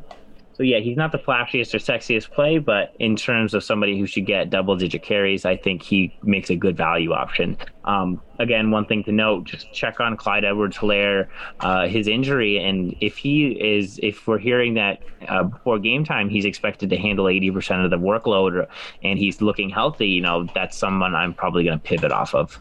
so 0.60 0.64
yeah, 0.64 0.78
he's 0.78 0.98
not 0.98 1.10
the 1.10 1.18
flashiest 1.18 1.72
or 1.72 1.78
sexiest 1.78 2.32
play, 2.32 2.58
but 2.58 2.94
in 2.98 3.16
terms 3.16 3.54
of 3.54 3.64
somebody 3.64 3.98
who 3.98 4.04
should 4.04 4.26
get 4.26 4.50
double 4.50 4.76
digit 4.76 5.02
carries, 5.02 5.46
I 5.46 5.56
think 5.56 5.82
he 5.82 6.14
makes 6.22 6.50
a 6.50 6.54
good 6.54 6.76
value 6.76 7.14
option. 7.14 7.56
Um, 7.86 8.20
again, 8.38 8.70
one 8.70 8.84
thing 8.84 9.02
to 9.04 9.12
note: 9.12 9.44
just 9.44 9.72
check 9.72 10.00
on 10.00 10.18
Clyde 10.18 10.44
Edwards-Helaire, 10.44 11.28
uh, 11.60 11.88
his 11.88 12.06
injury, 12.06 12.58
and 12.58 12.94
if 13.00 13.16
he 13.16 13.52
is, 13.52 13.98
if 14.02 14.26
we're 14.26 14.36
hearing 14.36 14.74
that 14.74 14.98
uh, 15.28 15.44
before 15.44 15.78
game 15.78 16.04
time 16.04 16.28
he's 16.28 16.44
expected 16.44 16.90
to 16.90 16.98
handle 16.98 17.26
eighty 17.26 17.50
percent 17.50 17.82
of 17.82 17.90
the 17.90 17.98
workload, 17.98 18.66
and 19.02 19.18
he's 19.18 19.40
looking 19.40 19.70
healthy, 19.70 20.08
you 20.08 20.20
know, 20.20 20.46
that's 20.54 20.76
someone 20.76 21.14
I'm 21.14 21.32
probably 21.32 21.64
going 21.64 21.78
to 21.78 21.82
pivot 21.82 22.12
off 22.12 22.34
of. 22.34 22.60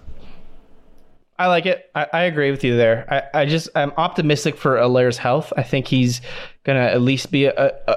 I 1.40 1.48
like 1.48 1.66
it. 1.66 1.90
I, 1.96 2.06
I, 2.12 2.22
agree 2.24 2.52
with 2.52 2.66
you 2.66 2.76
there. 2.76 3.32
I, 3.34 3.42
I 3.42 3.46
just 3.46 3.70
I'm 3.74 3.94
optimistic 3.98 4.58
for 4.58 4.78
Helaire's 4.78 5.18
health. 5.18 5.54
I 5.56 5.64
think 5.64 5.88
he's 5.88 6.22
gonna 6.66 6.80
at 6.80 7.02
least 7.02 7.32
be 7.32 7.46
a, 7.46 7.74
a, 7.88 7.96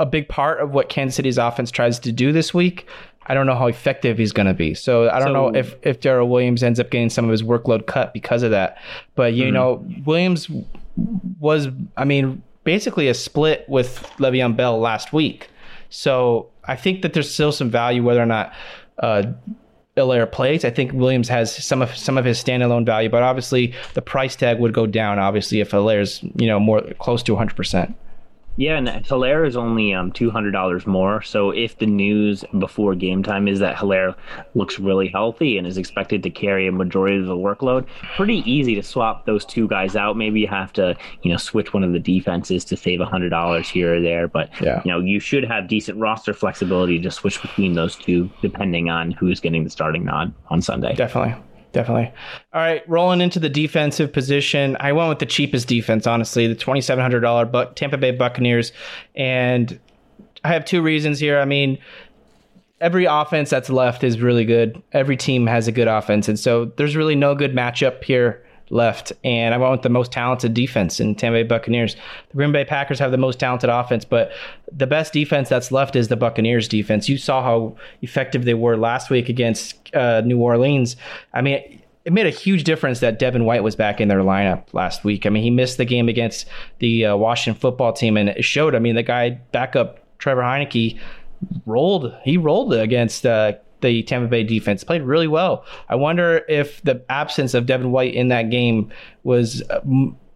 a 0.00 0.06
big 0.06 0.28
part 0.28 0.60
of 0.60 0.72
what 0.72 0.90
Kansas 0.90 1.16
City's 1.16 1.38
offense 1.38 1.70
tries 1.70 1.98
to 2.00 2.12
do 2.12 2.32
this 2.32 2.52
week. 2.52 2.86
I 3.26 3.34
don't 3.34 3.46
know 3.46 3.54
how 3.54 3.68
effective 3.68 4.18
he's 4.18 4.32
going 4.32 4.48
to 4.48 4.54
be. 4.54 4.74
So 4.74 5.08
I 5.08 5.20
don't 5.20 5.28
so, 5.28 5.32
know 5.32 5.48
if 5.54 5.74
if 5.82 6.00
Darrel 6.00 6.28
Williams 6.28 6.62
ends 6.62 6.80
up 6.80 6.90
getting 6.90 7.08
some 7.08 7.24
of 7.24 7.30
his 7.30 7.42
workload 7.42 7.86
cut 7.86 8.12
because 8.12 8.42
of 8.42 8.50
that. 8.50 8.78
But 9.14 9.34
you 9.34 9.44
mm-hmm. 9.44 9.54
know, 9.54 9.86
Williams 10.04 10.50
was 11.38 11.68
I 11.96 12.04
mean 12.04 12.42
basically 12.64 13.08
a 13.08 13.14
split 13.14 13.64
with 13.68 14.02
Le'Veon 14.18 14.56
Bell 14.56 14.78
last 14.78 15.12
week. 15.12 15.48
So 15.88 16.48
I 16.64 16.76
think 16.76 17.02
that 17.02 17.12
there's 17.12 17.32
still 17.32 17.52
some 17.52 17.70
value 17.70 18.02
whether 18.02 18.22
or 18.22 18.26
not 18.26 18.52
uh, 18.98 19.24
Helaire 19.96 20.30
plays. 20.30 20.64
I 20.64 20.70
think 20.70 20.92
Williams 20.92 21.28
has 21.28 21.54
some 21.64 21.82
of 21.82 21.94
some 21.96 22.16
of 22.16 22.24
his 22.24 22.42
standalone 22.42 22.86
value, 22.86 23.10
but 23.10 23.22
obviously 23.22 23.74
the 23.94 24.02
price 24.02 24.34
tag 24.36 24.58
would 24.58 24.72
go 24.72 24.86
down. 24.86 25.18
Obviously, 25.18 25.60
if 25.60 25.70
Helaire's 25.70 26.22
you 26.36 26.46
know 26.46 26.58
more 26.58 26.80
close 26.98 27.22
to 27.24 27.32
100. 27.34 27.54
percent 27.54 27.94
yeah, 28.56 28.76
and 28.76 28.88
Helaire 28.88 29.46
is 29.46 29.56
only 29.56 29.94
um, 29.94 30.12
two 30.12 30.30
hundred 30.30 30.50
dollars 30.50 30.86
more. 30.86 31.22
So 31.22 31.50
if 31.50 31.78
the 31.78 31.86
news 31.86 32.44
before 32.58 32.94
game 32.94 33.22
time 33.22 33.48
is 33.48 33.58
that 33.60 33.76
Helaire 33.76 34.14
looks 34.54 34.78
really 34.78 35.08
healthy 35.08 35.56
and 35.58 35.66
is 35.66 35.78
expected 35.78 36.22
to 36.22 36.30
carry 36.30 36.66
a 36.66 36.72
majority 36.72 37.18
of 37.18 37.26
the 37.26 37.36
workload, 37.36 37.86
pretty 38.16 38.38
easy 38.50 38.74
to 38.74 38.82
swap 38.82 39.24
those 39.26 39.44
two 39.44 39.68
guys 39.68 39.96
out. 39.96 40.16
Maybe 40.16 40.40
you 40.40 40.48
have 40.48 40.72
to, 40.74 40.96
you 41.22 41.30
know, 41.30 41.38
switch 41.38 41.72
one 41.72 41.82
of 41.82 41.92
the 41.92 41.98
defenses 41.98 42.64
to 42.66 42.76
save 42.76 43.00
hundred 43.00 43.30
dollars 43.30 43.68
here 43.68 43.96
or 43.96 44.00
there. 44.00 44.28
But 44.28 44.50
yeah. 44.60 44.82
you 44.84 44.90
know, 44.90 45.00
you 45.00 45.18
should 45.18 45.44
have 45.44 45.68
decent 45.68 45.98
roster 45.98 46.34
flexibility 46.34 46.98
to 47.00 47.10
switch 47.10 47.40
between 47.40 47.74
those 47.74 47.96
two, 47.96 48.30
depending 48.42 48.90
on 48.90 49.12
who's 49.12 49.40
getting 49.40 49.64
the 49.64 49.70
starting 49.70 50.04
nod 50.04 50.32
on 50.48 50.60
Sunday. 50.60 50.94
Definitely. 50.94 51.34
Definitely. 51.72 52.12
All 52.52 52.60
right, 52.60 52.86
rolling 52.86 53.22
into 53.22 53.40
the 53.40 53.48
defensive 53.48 54.12
position. 54.12 54.76
I 54.78 54.92
went 54.92 55.08
with 55.08 55.20
the 55.20 55.26
cheapest 55.26 55.68
defense, 55.68 56.06
honestly, 56.06 56.46
the 56.46 56.54
twenty-seven 56.54 57.00
hundred 57.02 57.20
dollar 57.20 57.46
but 57.46 57.76
Tampa 57.76 57.96
Bay 57.96 58.10
Buccaneers, 58.10 58.72
and 59.16 59.80
I 60.44 60.48
have 60.48 60.66
two 60.66 60.82
reasons 60.82 61.18
here. 61.18 61.40
I 61.40 61.46
mean, 61.46 61.78
every 62.80 63.06
offense 63.06 63.48
that's 63.48 63.70
left 63.70 64.04
is 64.04 64.20
really 64.20 64.44
good. 64.44 64.82
Every 64.92 65.16
team 65.16 65.46
has 65.46 65.66
a 65.66 65.72
good 65.72 65.88
offense, 65.88 66.28
and 66.28 66.38
so 66.38 66.66
there's 66.76 66.94
really 66.94 67.16
no 67.16 67.34
good 67.34 67.54
matchup 67.54 68.04
here 68.04 68.44
left. 68.72 69.12
And 69.22 69.54
I 69.54 69.58
went 69.58 69.72
with 69.72 69.82
the 69.82 69.88
most 69.88 70.10
talented 70.10 70.54
defense 70.54 70.98
in 70.98 71.14
Tampa 71.14 71.38
Bay 71.38 71.42
Buccaneers. 71.42 71.94
The 72.30 72.36
Green 72.36 72.52
Bay 72.52 72.64
Packers 72.64 72.98
have 72.98 73.10
the 73.10 73.18
most 73.18 73.38
talented 73.38 73.70
offense, 73.70 74.04
but 74.04 74.32
the 74.72 74.86
best 74.86 75.12
defense 75.12 75.48
that's 75.48 75.70
left 75.70 75.94
is 75.94 76.08
the 76.08 76.16
Buccaneers 76.16 76.68
defense. 76.68 77.08
You 77.08 77.18
saw 77.18 77.42
how 77.42 77.76
effective 78.00 78.44
they 78.44 78.54
were 78.54 78.76
last 78.76 79.10
week 79.10 79.28
against 79.28 79.94
uh, 79.94 80.22
New 80.22 80.38
Orleans. 80.38 80.96
I 81.34 81.42
mean, 81.42 81.80
it 82.04 82.12
made 82.12 82.26
a 82.26 82.30
huge 82.30 82.64
difference 82.64 83.00
that 83.00 83.18
Devin 83.18 83.44
White 83.44 83.62
was 83.62 83.76
back 83.76 84.00
in 84.00 84.08
their 84.08 84.20
lineup 84.20 84.64
last 84.72 85.04
week. 85.04 85.26
I 85.26 85.28
mean, 85.28 85.42
he 85.42 85.50
missed 85.50 85.76
the 85.76 85.84
game 85.84 86.08
against 86.08 86.48
the 86.80 87.06
uh, 87.06 87.16
Washington 87.16 87.60
football 87.60 87.92
team, 87.92 88.16
and 88.16 88.30
it 88.30 88.44
showed. 88.44 88.74
I 88.74 88.80
mean, 88.80 88.96
the 88.96 89.04
guy 89.04 89.30
backup 89.52 90.00
Trevor 90.18 90.42
Heinicke 90.42 90.98
rolled. 91.66 92.14
He 92.24 92.36
rolled 92.38 92.74
against 92.74 93.26
uh, 93.26 93.52
the 93.82 94.02
Tampa 94.04 94.28
Bay 94.28 94.42
defense. 94.42 94.84
Played 94.84 95.02
really 95.02 95.28
well. 95.28 95.64
I 95.88 95.94
wonder 95.94 96.44
if 96.48 96.82
the 96.82 97.04
absence 97.08 97.54
of 97.54 97.66
Devin 97.66 97.92
White 97.92 98.14
in 98.14 98.28
that 98.28 98.50
game 98.50 98.90
was 99.24 99.62
uh, 99.70 99.80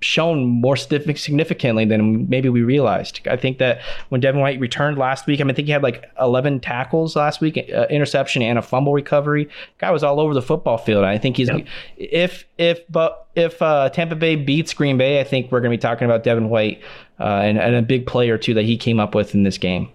shown 0.00 0.44
more 0.44 0.76
significantly 0.76 1.84
than 1.84 2.28
maybe 2.28 2.48
we 2.48 2.62
realized. 2.62 3.26
I 3.28 3.36
think 3.36 3.58
that 3.58 3.80
when 4.10 4.20
Devin 4.20 4.40
White 4.40 4.60
returned 4.60 4.98
last 4.98 5.26
week, 5.26 5.40
I 5.40 5.44
mean, 5.44 5.52
I 5.52 5.54
think 5.54 5.66
he 5.66 5.72
had 5.72 5.82
like 5.82 6.04
11 6.20 6.60
tackles 6.60 7.16
last 7.16 7.40
week, 7.40 7.56
uh, 7.74 7.86
interception 7.88 8.42
and 8.42 8.58
a 8.58 8.62
fumble 8.62 8.92
recovery. 8.92 9.48
Guy 9.78 9.90
was 9.90 10.04
all 10.04 10.20
over 10.20 10.34
the 10.34 10.42
football 10.42 10.78
field. 10.78 11.04
I 11.04 11.18
think 11.18 11.36
he's 11.36 11.48
yep. 11.48 11.66
if 11.96 12.44
if 12.58 12.80
but 12.90 13.26
if 13.34 13.60
uh, 13.62 13.88
Tampa 13.90 14.16
Bay 14.16 14.36
beats 14.36 14.74
Green 14.74 14.98
Bay, 14.98 15.20
I 15.20 15.24
think 15.24 15.50
we're 15.50 15.60
going 15.60 15.72
to 15.72 15.76
be 15.76 15.80
talking 15.80 16.04
about 16.04 16.22
Devin 16.22 16.50
White 16.50 16.82
uh, 17.18 17.24
and, 17.24 17.58
and 17.58 17.74
a 17.74 17.82
big 17.82 18.06
player 18.06 18.36
too 18.36 18.54
that 18.54 18.64
he 18.64 18.76
came 18.76 19.00
up 19.00 19.14
with 19.14 19.34
in 19.34 19.42
this 19.44 19.58
game. 19.58 19.88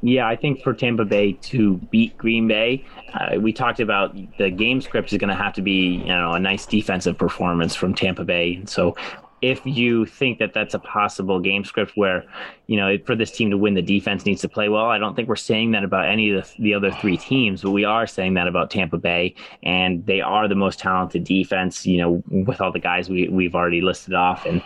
Yeah, 0.00 0.28
I 0.28 0.36
think 0.36 0.62
for 0.62 0.72
Tampa 0.74 1.04
Bay 1.04 1.32
to 1.32 1.76
beat 1.90 2.16
Green 2.16 2.46
Bay, 2.46 2.84
uh, 3.14 3.40
we 3.40 3.52
talked 3.52 3.80
about 3.80 4.16
the 4.38 4.50
game 4.50 4.80
script 4.80 5.12
is 5.12 5.18
going 5.18 5.28
to 5.28 5.34
have 5.34 5.52
to 5.54 5.62
be, 5.62 5.96
you 5.96 6.06
know, 6.06 6.34
a 6.34 6.38
nice 6.38 6.66
defensive 6.66 7.18
performance 7.18 7.74
from 7.74 7.94
Tampa 7.94 8.24
Bay. 8.24 8.54
And 8.54 8.68
So 8.68 8.94
if 9.40 9.64
you 9.64 10.04
think 10.04 10.38
that 10.38 10.52
that's 10.52 10.74
a 10.74 10.78
possible 10.78 11.38
game 11.40 11.64
script 11.64 11.92
where, 11.94 12.24
you 12.66 12.76
know, 12.76 12.96
for 13.06 13.14
this 13.14 13.30
team 13.30 13.50
to 13.50 13.58
win, 13.58 13.74
the 13.74 13.82
defense 13.82 14.26
needs 14.26 14.40
to 14.40 14.48
play 14.48 14.68
well, 14.68 14.86
I 14.86 14.98
don't 14.98 15.14
think 15.14 15.28
we're 15.28 15.36
saying 15.36 15.72
that 15.72 15.84
about 15.84 16.06
any 16.06 16.30
of 16.30 16.44
the, 16.44 16.62
the 16.62 16.74
other 16.74 16.90
three 16.90 17.16
teams, 17.16 17.62
but 17.62 17.70
we 17.70 17.84
are 17.84 18.06
saying 18.06 18.34
that 18.34 18.48
about 18.48 18.70
Tampa 18.70 18.98
Bay, 18.98 19.34
and 19.62 20.04
they 20.06 20.20
are 20.20 20.48
the 20.48 20.56
most 20.56 20.78
talented 20.78 21.24
defense, 21.24 21.86
you 21.86 21.98
know, 21.98 22.22
with 22.28 22.60
all 22.60 22.72
the 22.72 22.80
guys 22.80 23.08
we, 23.08 23.28
we've 23.28 23.54
already 23.54 23.80
listed 23.80 24.14
off. 24.14 24.44
And 24.44 24.62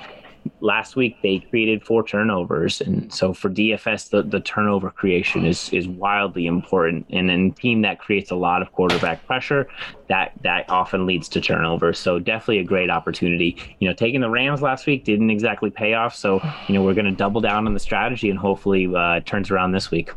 last 0.61 0.97
week 0.97 1.17
they 1.23 1.39
created 1.39 1.85
four 1.85 2.07
turnovers 2.07 2.81
and 2.81 3.13
so 3.13 3.33
for 3.33 3.49
dfs 3.49 4.11
the, 4.11 4.23
the 4.23 4.41
turnover 4.41 4.91
creation 4.91 5.45
is 5.45 5.69
is 5.71 5.89
wildly 5.89 6.47
important. 6.47 7.07
And 7.11 7.31
in 7.31 7.53
team 7.53 7.83
that 7.83 7.99
creates 7.99 8.31
a 8.31 8.37
lot 8.37 8.63
of 8.63 8.73
quarterback 8.73 9.27
pressure 9.27 9.69
that 10.09 10.33
that 10.43 10.69
often 10.69 11.07
leads 11.07 11.29
to 11.31 11.41
turnovers. 11.41 11.99
So 11.99 12.19
definitely 12.19 12.59
a 12.59 12.65
great 12.65 12.91
opportunity. 12.91 13.57
You 13.79 13.89
know 13.89 13.95
taking 13.95 14.21
the 14.21 14.31
rams 14.31 14.63
last 14.63 14.87
week 14.87 15.05
didn't 15.05 15.31
exactly 15.31 15.71
pay 15.71 15.95
off. 15.95 16.15
So 16.15 16.41
you 16.69 16.75
know 16.75 16.83
we're 16.83 16.95
going 16.95 17.07
to 17.07 17.13
double 17.13 17.41
down 17.41 17.67
on 17.67 17.75
the 17.75 17.81
strategy 17.81 18.31
and 18.31 18.39
hopefully 18.39 18.87
uh, 18.95 19.15
it 19.17 19.27
turns 19.27 19.51
around 19.51 19.73
this 19.73 19.91
week. 19.91 20.11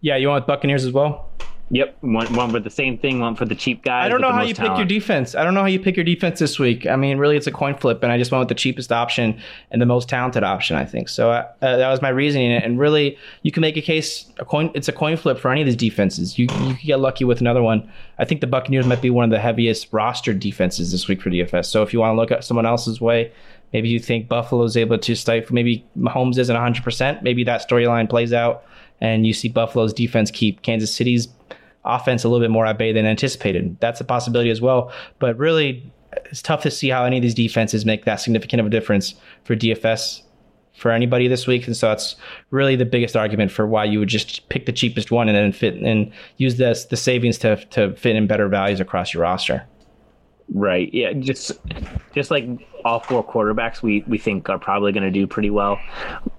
Yeah 0.00 0.16
you 0.16 0.28
want 0.28 0.46
buccaneers 0.46 0.84
as 0.84 0.92
well 0.92 1.30
Yep, 1.70 1.96
one, 2.00 2.32
one 2.36 2.50
for 2.52 2.60
the 2.60 2.70
same 2.70 2.96
thing, 2.96 3.18
one 3.18 3.34
for 3.34 3.44
the 3.44 3.56
cheap 3.56 3.82
guy. 3.82 4.04
I 4.04 4.08
don't 4.08 4.20
know 4.20 4.30
how 4.30 4.42
you 4.42 4.54
talent. 4.54 4.74
pick 4.74 4.78
your 4.78 4.86
defense. 4.86 5.34
I 5.34 5.42
don't 5.42 5.52
know 5.52 5.62
how 5.62 5.66
you 5.66 5.80
pick 5.80 5.96
your 5.96 6.04
defense 6.04 6.38
this 6.38 6.60
week. 6.60 6.86
I 6.86 6.94
mean, 6.94 7.18
really, 7.18 7.36
it's 7.36 7.48
a 7.48 7.52
coin 7.52 7.74
flip, 7.74 8.04
and 8.04 8.12
I 8.12 8.18
just 8.18 8.30
went 8.30 8.38
with 8.40 8.48
the 8.48 8.54
cheapest 8.54 8.92
option 8.92 9.40
and 9.72 9.82
the 9.82 9.86
most 9.86 10.08
talented 10.08 10.44
option. 10.44 10.76
I 10.76 10.84
think 10.84 11.08
so. 11.08 11.32
Uh, 11.32 11.48
uh, 11.62 11.76
that 11.76 11.90
was 11.90 12.00
my 12.00 12.10
reasoning, 12.10 12.52
and 12.52 12.78
really, 12.78 13.18
you 13.42 13.50
can 13.50 13.62
make 13.62 13.76
a 13.76 13.82
case. 13.82 14.30
A 14.38 14.44
coin. 14.44 14.70
It's 14.74 14.86
a 14.86 14.92
coin 14.92 15.16
flip 15.16 15.38
for 15.38 15.50
any 15.50 15.60
of 15.60 15.66
these 15.66 15.74
defenses. 15.74 16.38
You 16.38 16.46
you 16.62 16.74
could 16.74 16.86
get 16.86 17.00
lucky 17.00 17.24
with 17.24 17.40
another 17.40 17.62
one. 17.62 17.90
I 18.20 18.24
think 18.24 18.42
the 18.42 18.46
Buccaneers 18.46 18.86
might 18.86 19.02
be 19.02 19.10
one 19.10 19.24
of 19.24 19.30
the 19.30 19.40
heaviest 19.40 19.90
rostered 19.90 20.38
defenses 20.38 20.92
this 20.92 21.08
week 21.08 21.20
for 21.20 21.30
DFS. 21.30 21.66
So 21.66 21.82
if 21.82 21.92
you 21.92 21.98
want 21.98 22.12
to 22.12 22.20
look 22.20 22.30
at 22.30 22.44
someone 22.44 22.64
else's 22.64 23.00
way, 23.00 23.32
maybe 23.72 23.88
you 23.88 23.98
think 23.98 24.28
Buffalo's 24.28 24.76
able 24.76 24.98
to 24.98 25.16
stifle. 25.16 25.52
Maybe 25.52 25.84
Mahomes 25.98 26.38
isn't 26.38 26.54
100. 26.54 26.84
percent 26.84 27.24
Maybe 27.24 27.42
that 27.42 27.68
storyline 27.68 28.08
plays 28.08 28.32
out, 28.32 28.64
and 29.00 29.26
you 29.26 29.32
see 29.32 29.48
Buffalo's 29.48 29.92
defense 29.92 30.30
keep 30.30 30.62
Kansas 30.62 30.94
City's 30.94 31.26
offense 31.86 32.24
a 32.24 32.28
little 32.28 32.44
bit 32.44 32.50
more 32.50 32.66
at 32.66 32.78
bay 32.78 32.92
than 32.92 33.06
anticipated. 33.06 33.76
That's 33.80 34.00
a 34.00 34.04
possibility 34.04 34.50
as 34.50 34.60
well. 34.60 34.92
But 35.18 35.36
really, 35.38 35.92
it's 36.26 36.42
tough 36.42 36.62
to 36.62 36.70
see 36.70 36.88
how 36.88 37.04
any 37.04 37.16
of 37.16 37.22
these 37.22 37.34
defenses 37.34 37.84
make 37.84 38.04
that 38.04 38.16
significant 38.16 38.60
of 38.60 38.66
a 38.66 38.70
difference 38.70 39.14
for 39.44 39.54
DFS 39.54 40.22
for 40.76 40.90
anybody 40.90 41.26
this 41.26 41.46
week. 41.46 41.66
And 41.66 41.76
so 41.76 41.88
that's 41.88 42.16
really 42.50 42.76
the 42.76 42.84
biggest 42.84 43.16
argument 43.16 43.50
for 43.50 43.66
why 43.66 43.84
you 43.84 43.98
would 43.98 44.08
just 44.08 44.48
pick 44.48 44.66
the 44.66 44.72
cheapest 44.72 45.10
one 45.10 45.28
and 45.28 45.36
then 45.36 45.52
fit 45.52 45.74
and 45.74 46.12
use 46.36 46.56
this 46.56 46.84
the 46.84 46.96
savings 46.96 47.38
to 47.38 47.56
to 47.66 47.94
fit 47.96 48.16
in 48.16 48.26
better 48.26 48.48
values 48.48 48.80
across 48.80 49.14
your 49.14 49.22
roster. 49.22 49.66
Right. 50.52 50.92
Yeah. 50.94 51.12
Just 51.12 51.52
just 52.14 52.30
like 52.30 52.48
all 52.84 53.00
four 53.00 53.26
quarterbacks, 53.26 53.82
we 53.82 54.04
we 54.06 54.16
think 54.16 54.48
are 54.48 54.60
probably 54.60 54.92
going 54.92 55.02
to 55.02 55.10
do 55.10 55.26
pretty 55.26 55.50
well. 55.50 55.78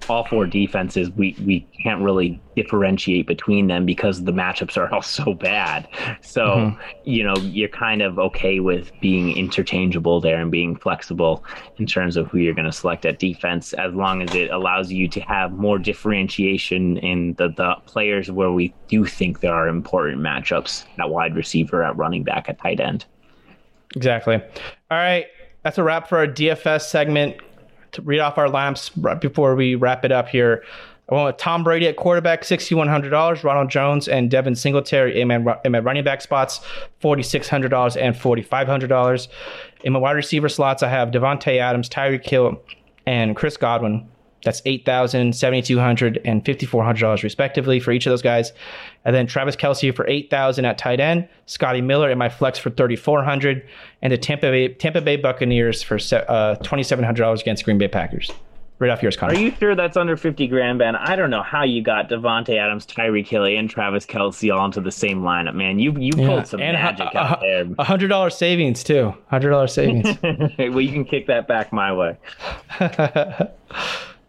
All 0.07 0.25
four 0.25 0.45
defenses, 0.47 1.11
we 1.11 1.35
we 1.45 1.67
can't 1.83 2.01
really 2.01 2.41
differentiate 2.55 3.27
between 3.27 3.67
them 3.67 3.85
because 3.85 4.23
the 4.23 4.31
matchups 4.31 4.77
are 4.77 4.91
all 4.93 5.01
so 5.19 5.33
bad. 5.33 5.89
So 6.21 6.45
mm-hmm. 6.45 6.81
you 7.03 7.23
know 7.23 7.35
you're 7.37 7.67
kind 7.67 8.01
of 8.01 8.17
okay 8.17 8.61
with 8.61 8.93
being 9.01 9.35
interchangeable 9.35 10.21
there 10.21 10.39
and 10.39 10.49
being 10.49 10.77
flexible 10.77 11.43
in 11.77 11.85
terms 11.85 12.15
of 12.15 12.27
who 12.27 12.37
you're 12.37 12.55
going 12.55 12.65
to 12.65 12.71
select 12.71 13.05
at 13.05 13.19
defense, 13.19 13.73
as 13.73 13.93
long 13.93 14.21
as 14.21 14.33
it 14.33 14.49
allows 14.51 14.89
you 14.89 15.09
to 15.09 15.19
have 15.19 15.51
more 15.51 15.77
differentiation 15.77 16.97
in 16.99 17.33
the 17.33 17.49
the 17.49 17.75
players 17.85 18.31
where 18.31 18.51
we 18.51 18.73
do 18.87 19.05
think 19.05 19.41
there 19.41 19.53
are 19.53 19.67
important 19.67 20.21
matchups 20.21 20.85
at 20.97 21.09
wide 21.09 21.35
receiver, 21.35 21.83
at 21.83 21.97
running 21.97 22.23
back, 22.23 22.47
at 22.47 22.57
tight 22.57 22.79
end. 22.79 23.05
Exactly. 23.97 24.35
All 24.35 24.97
right. 24.97 25.25
That's 25.63 25.77
a 25.77 25.83
wrap 25.83 26.07
for 26.07 26.19
our 26.19 26.27
DFS 26.27 26.83
segment. 26.83 27.37
To 27.93 28.01
read 28.01 28.19
off 28.19 28.37
our 28.37 28.49
lamps 28.49 28.95
right 28.97 29.19
before 29.19 29.55
we 29.55 29.75
wrap 29.75 30.05
it 30.05 30.11
up 30.11 30.27
here. 30.27 30.63
I 31.09 31.15
went 31.15 31.25
with 31.25 31.37
Tom 31.37 31.63
Brady 31.63 31.87
at 31.87 31.95
quarterback, 31.95 32.41
$6,100. 32.41 33.43
Ronald 33.43 33.69
Jones 33.69 34.09
and 34.09 34.29
Devin 34.29 34.55
Singletary 34.55 35.19
in 35.19 35.29
my, 35.29 35.57
in 35.63 35.71
my 35.71 35.79
running 35.79 36.03
back 36.03 36.21
spots, 36.21 36.59
$4,600 37.01 37.99
and 37.99 38.13
$4,500. 38.13 39.27
In 39.83 39.93
my 39.93 39.99
wide 39.99 40.11
receiver 40.11 40.49
slots, 40.49 40.83
I 40.83 40.89
have 40.89 41.11
Davante 41.11 41.57
Adams, 41.57 41.87
Tyreek 41.87 42.27
Hill, 42.27 42.61
and 43.05 43.37
Chris 43.37 43.55
Godwin. 43.55 44.07
That's 44.43 44.61
eight 44.65 44.85
thousand, 44.85 45.35
seventy 45.35 45.61
two 45.61 45.79
hundred, 45.79 46.21
and 46.23 46.45
fifty 46.45 46.65
four 46.65 46.83
hundred 46.83 47.01
dollars 47.01 47.23
respectively 47.23 47.79
for 47.79 47.91
each 47.91 48.05
of 48.05 48.11
those 48.11 48.21
guys. 48.21 48.53
And 49.03 49.15
then 49.15 49.27
Travis 49.27 49.55
Kelce 49.55 49.93
for 49.95 50.07
eight 50.07 50.29
thousand 50.29 50.65
at 50.65 50.77
tight 50.77 50.99
end, 50.99 51.27
Scotty 51.47 51.81
Miller 51.81 52.09
in 52.09 52.17
my 52.17 52.29
flex 52.29 52.59
for 52.59 52.69
thirty 52.69 52.95
four 52.95 53.23
hundred, 53.23 53.67
and 54.01 54.13
the 54.13 54.17
Tampa 54.17 54.51
Bay 54.51 54.69
Tampa 54.69 55.01
Bay 55.01 55.15
Buccaneers 55.15 55.81
for 55.81 55.97
uh, 56.27 56.55
twenty 56.55 56.83
seven 56.83 57.03
hundred 57.03 57.23
dollars 57.23 57.41
against 57.41 57.65
Green 57.65 57.77
Bay 57.77 57.87
Packers. 57.87 58.31
Right 58.79 58.91
off 58.91 59.01
yours, 59.01 59.17
Connor. 59.17 59.33
Are 59.33 59.39
you 59.39 59.51
sure 59.59 59.73
that's 59.73 59.97
under 59.97 60.15
50 60.15 60.45
grand, 60.47 60.77
Ben? 60.77 60.95
I 60.95 61.15
don't 61.15 61.31
know 61.31 61.41
how 61.41 61.63
you 61.63 61.81
got 61.81 62.09
Davante 62.09 62.59
Adams, 62.59 62.85
Tyreek 62.85 63.27
Hill, 63.27 63.45
and 63.45 63.67
Travis 63.67 64.05
Kelce 64.05 64.55
all 64.55 64.65
into 64.65 64.81
the 64.81 64.91
same 64.91 65.23
lineup, 65.23 65.55
man. 65.55 65.79
You 65.79 65.93
you 65.97 66.13
pulled 66.13 66.45
some 66.45 66.61
and 66.61 66.73
magic 66.73 67.07
a, 67.07 67.17
out 67.17 67.41
there. 67.41 67.65
A 67.79 67.83
hundred 67.83 68.09
dollar 68.09 68.29
savings 68.29 68.83
too. 68.83 69.15
Hundred 69.29 69.49
dollar 69.49 69.65
savings. 69.65 70.15
well, 70.59 70.81
you 70.81 70.91
can 70.91 71.05
kick 71.05 71.25
that 71.25 71.47
back 71.47 71.73
my 71.73 71.91
way. 71.91 72.17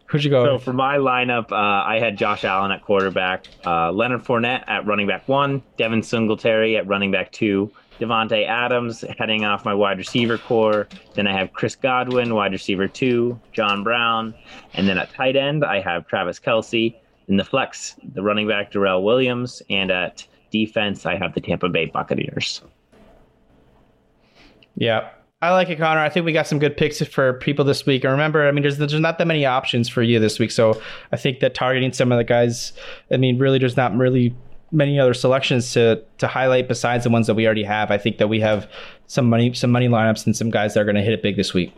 Who'd 0.09 0.23
you 0.23 0.31
go? 0.31 0.43
So 0.43 0.53
with? 0.55 0.63
for 0.63 0.73
my 0.73 0.97
lineup, 0.97 1.51
uh, 1.51 1.55
I 1.55 1.99
had 1.99 2.17
Josh 2.17 2.43
Allen 2.43 2.71
at 2.71 2.81
quarterback, 2.81 3.45
uh, 3.63 3.91
Leonard 3.91 4.23
Fournette 4.23 4.63
at 4.67 4.85
running 4.87 5.05
back 5.05 5.27
one, 5.27 5.61
Devin 5.77 6.01
Singletary 6.01 6.77
at 6.77 6.87
running 6.87 7.11
back 7.11 7.31
two, 7.31 7.71
Davante 7.99 8.47
Adams 8.47 9.05
heading 9.19 9.45
off 9.45 9.65
my 9.65 9.73
wide 9.73 9.99
receiver 9.99 10.39
corps. 10.39 10.87
Then 11.13 11.27
I 11.27 11.37
have 11.37 11.53
Chris 11.53 11.75
Godwin, 11.75 12.33
wide 12.33 12.53
receiver 12.53 12.87
two, 12.87 13.39
John 13.51 13.83
Brown, 13.83 14.33
and 14.73 14.87
then 14.87 14.97
at 14.97 15.13
tight 15.13 15.35
end 15.35 15.63
I 15.63 15.79
have 15.79 16.07
Travis 16.07 16.39
Kelce. 16.39 16.95
In 17.27 17.37
the 17.37 17.45
flex, 17.45 17.95
the 18.15 18.23
running 18.23 18.47
back 18.47 18.71
Darrel 18.71 19.03
Williams, 19.03 19.61
and 19.69 19.91
at 19.91 20.25
defense 20.49 21.05
I 21.05 21.17
have 21.17 21.35
the 21.35 21.41
Tampa 21.41 21.69
Bay 21.69 21.85
Buccaneers. 21.85 22.63
Yeah, 24.75 25.09
I 25.41 25.51
like 25.51 25.69
it, 25.69 25.77
Connor. 25.77 26.01
I 26.01 26.09
think 26.09 26.25
we 26.25 26.33
got 26.33 26.47
some 26.47 26.59
good 26.59 26.75
picks 26.75 27.01
for 27.05 27.33
people 27.33 27.63
this 27.63 27.85
week. 27.85 28.03
And 28.03 28.11
remember, 28.11 28.45
I 28.45 28.51
mean, 28.51 28.61
there's 28.61 28.77
there's 28.77 28.93
not 28.93 29.17
that 29.19 29.27
many 29.27 29.45
options 29.45 29.87
for 29.87 30.01
you 30.01 30.19
this 30.19 30.37
week, 30.37 30.51
so 30.51 30.81
I 31.13 31.17
think 31.17 31.39
that 31.39 31.53
targeting 31.53 31.93
some 31.93 32.11
of 32.11 32.17
the 32.17 32.25
guys, 32.25 32.73
I 33.09 33.15
mean, 33.17 33.39
really, 33.39 33.57
there's 33.57 33.77
not 33.77 33.95
really 33.95 34.35
many 34.71 34.99
other 34.99 35.13
selections 35.13 35.71
to 35.73 36.03
to 36.17 36.27
highlight 36.27 36.67
besides 36.67 37.05
the 37.05 37.09
ones 37.09 37.27
that 37.27 37.35
we 37.35 37.45
already 37.45 37.63
have. 37.63 37.89
I 37.89 37.97
think 37.97 38.17
that 38.17 38.27
we 38.27 38.41
have 38.41 38.69
some 39.07 39.29
money 39.29 39.53
some 39.53 39.71
money 39.71 39.87
lineups 39.87 40.25
and 40.25 40.35
some 40.35 40.49
guys 40.49 40.73
that 40.73 40.81
are 40.81 40.85
going 40.85 40.97
to 40.97 41.01
hit 41.01 41.13
it 41.13 41.23
big 41.23 41.37
this 41.37 41.53
week. 41.53 41.73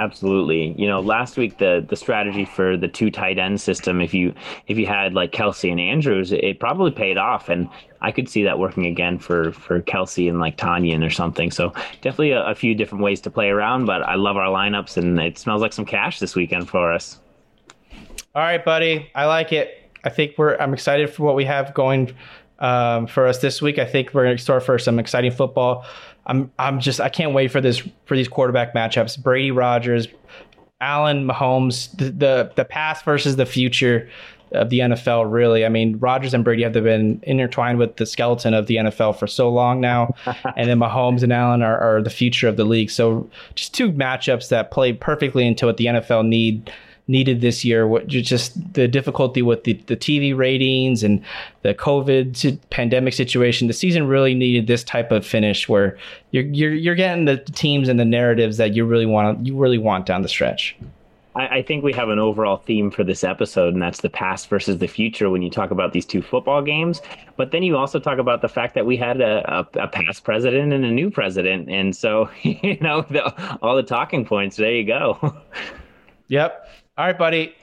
Absolutely. 0.00 0.80
You 0.80 0.86
know, 0.86 1.00
last 1.00 1.36
week 1.36 1.58
the 1.58 1.84
the 1.88 1.96
strategy 1.96 2.44
for 2.44 2.76
the 2.76 2.86
two 2.86 3.10
tight 3.10 3.36
end 3.36 3.60
system, 3.60 4.00
if 4.00 4.14
you 4.14 4.32
if 4.68 4.78
you 4.78 4.86
had 4.86 5.14
like 5.14 5.32
Kelce 5.32 5.70
and 5.70 5.80
Andrews, 5.80 6.30
it 6.30 6.60
probably 6.60 6.92
paid 6.92 7.18
off, 7.18 7.48
and 7.48 7.68
I 8.00 8.12
could 8.12 8.28
see 8.28 8.44
that 8.44 8.60
working 8.60 8.86
again 8.86 9.18
for 9.18 9.50
for 9.50 9.82
Kelce 9.82 10.28
and 10.28 10.38
like 10.38 10.56
Tonyan 10.56 11.04
or 11.04 11.10
something. 11.10 11.50
So 11.50 11.72
definitely 12.00 12.30
a, 12.30 12.44
a 12.44 12.54
few 12.54 12.76
different 12.76 13.02
ways 13.02 13.20
to 13.22 13.30
play 13.30 13.48
around, 13.48 13.86
but 13.86 14.02
I 14.04 14.14
love 14.14 14.36
our 14.36 14.46
lineups, 14.46 14.96
and 14.96 15.18
it 15.18 15.36
smells 15.36 15.62
like 15.62 15.72
some 15.72 15.84
cash 15.84 16.20
this 16.20 16.36
weekend 16.36 16.68
for 16.68 16.92
us. 16.92 17.18
All 18.36 18.42
right, 18.42 18.64
buddy, 18.64 19.10
I 19.16 19.24
like 19.24 19.52
it. 19.52 19.90
I 20.04 20.10
think 20.10 20.38
we're 20.38 20.56
I'm 20.58 20.74
excited 20.74 21.10
for 21.10 21.24
what 21.24 21.34
we 21.34 21.44
have 21.44 21.74
going 21.74 22.14
um, 22.60 23.06
for 23.08 23.26
us 23.26 23.38
this 23.38 23.60
week. 23.60 23.78
I 23.78 23.84
think 23.84 24.14
we're 24.14 24.24
going 24.24 24.36
to 24.36 24.42
start 24.42 24.62
for 24.62 24.78
some 24.78 24.98
exciting 24.98 25.32
football. 25.32 25.84
I'm 26.28 26.52
I'm 26.58 26.78
just 26.78 27.00
I 27.00 27.08
can't 27.08 27.32
wait 27.32 27.50
for 27.50 27.60
this 27.60 27.82
for 28.04 28.16
these 28.16 28.28
quarterback 28.28 28.74
matchups. 28.74 29.20
Brady 29.20 29.50
Rodgers, 29.50 30.06
Allen 30.80 31.26
Mahomes, 31.26 31.96
the, 31.96 32.10
the 32.10 32.52
the 32.54 32.64
past 32.64 33.04
versus 33.04 33.36
the 33.36 33.46
future 33.46 34.08
of 34.52 34.70
the 34.70 34.80
NFL. 34.80 35.30
Really, 35.32 35.64
I 35.64 35.68
mean, 35.68 35.98
Rodgers 35.98 36.34
and 36.34 36.44
Brady 36.44 36.62
have 36.62 36.74
been 36.74 37.20
intertwined 37.22 37.78
with 37.78 37.96
the 37.96 38.06
skeleton 38.06 38.54
of 38.54 38.66
the 38.66 38.76
NFL 38.76 39.18
for 39.18 39.26
so 39.26 39.48
long 39.48 39.80
now, 39.80 40.14
and 40.56 40.68
then 40.68 40.78
Mahomes 40.78 41.22
and 41.22 41.32
Allen 41.32 41.62
are, 41.62 41.78
are 41.78 42.02
the 42.02 42.10
future 42.10 42.46
of 42.46 42.56
the 42.56 42.64
league. 42.64 42.90
So, 42.90 43.28
just 43.54 43.74
two 43.74 43.90
matchups 43.90 44.50
that 44.50 44.70
play 44.70 44.92
perfectly 44.92 45.46
into 45.46 45.66
what 45.66 45.78
the 45.78 45.86
NFL 45.86 46.26
need 46.26 46.70
needed 47.08 47.40
this 47.40 47.64
year. 47.64 47.88
What 47.88 48.06
just 48.06 48.74
the 48.74 48.86
difficulty 48.86 49.42
with 49.42 49.64
the, 49.64 49.72
the 49.86 49.96
TV 49.96 50.36
ratings 50.36 51.02
and 51.02 51.24
the 51.62 51.74
COVID 51.74 52.60
pandemic 52.70 53.14
situation. 53.14 53.66
The 53.66 53.74
season 53.74 54.06
really 54.06 54.34
needed 54.34 54.66
this 54.66 54.84
type 54.84 55.10
of 55.10 55.26
finish 55.26 55.68
where 55.68 55.98
you're 56.30 56.44
you're 56.44 56.74
you're 56.74 56.94
getting 56.94 57.24
the 57.24 57.38
teams 57.38 57.88
and 57.88 57.98
the 57.98 58.04
narratives 58.04 58.58
that 58.58 58.74
you 58.74 58.84
really 58.84 59.06
want 59.06 59.44
you 59.46 59.56
really 59.56 59.78
want 59.78 60.06
down 60.06 60.22
the 60.22 60.28
stretch. 60.28 60.76
I, 61.36 61.62
think 61.62 61.84
we 61.84 61.92
have 61.92 62.08
an 62.08 62.18
overall 62.18 62.56
theme 62.56 62.90
for 62.90 63.04
this 63.04 63.22
episode, 63.22 63.72
and 63.72 63.80
that's 63.80 64.00
the 64.00 64.10
past 64.10 64.48
versus 64.48 64.78
the 64.78 64.88
future 64.88 65.30
when 65.30 65.40
you 65.40 65.50
talk 65.50 65.70
about 65.70 65.92
these 65.92 66.04
two 66.04 66.20
football 66.20 66.62
games. 66.62 67.00
But 67.36 67.52
then 67.52 67.62
you 67.62 67.76
also 67.76 68.00
talk 68.00 68.18
about 68.18 68.42
the 68.42 68.48
fact 68.48 68.74
that 68.74 68.86
we 68.86 68.96
had 68.96 69.20
a, 69.20 69.60
a, 69.76 69.84
a 69.84 69.86
past 69.86 70.24
president 70.24 70.72
and 70.72 70.84
a 70.84 70.90
new 70.90 71.12
president. 71.12 71.68
And 71.70 71.94
so, 71.94 72.28
you 72.42 72.78
know, 72.80 73.02
the, 73.02 73.22
all 73.62 73.76
the 73.76 73.84
talking 73.84 74.24
points, 74.24 74.56
there 74.56 74.72
you 74.72 74.84
go. 74.84 75.36
Yep. 76.28 76.67
All 76.98 77.06
right, 77.06 77.16
buddy. 77.16 77.54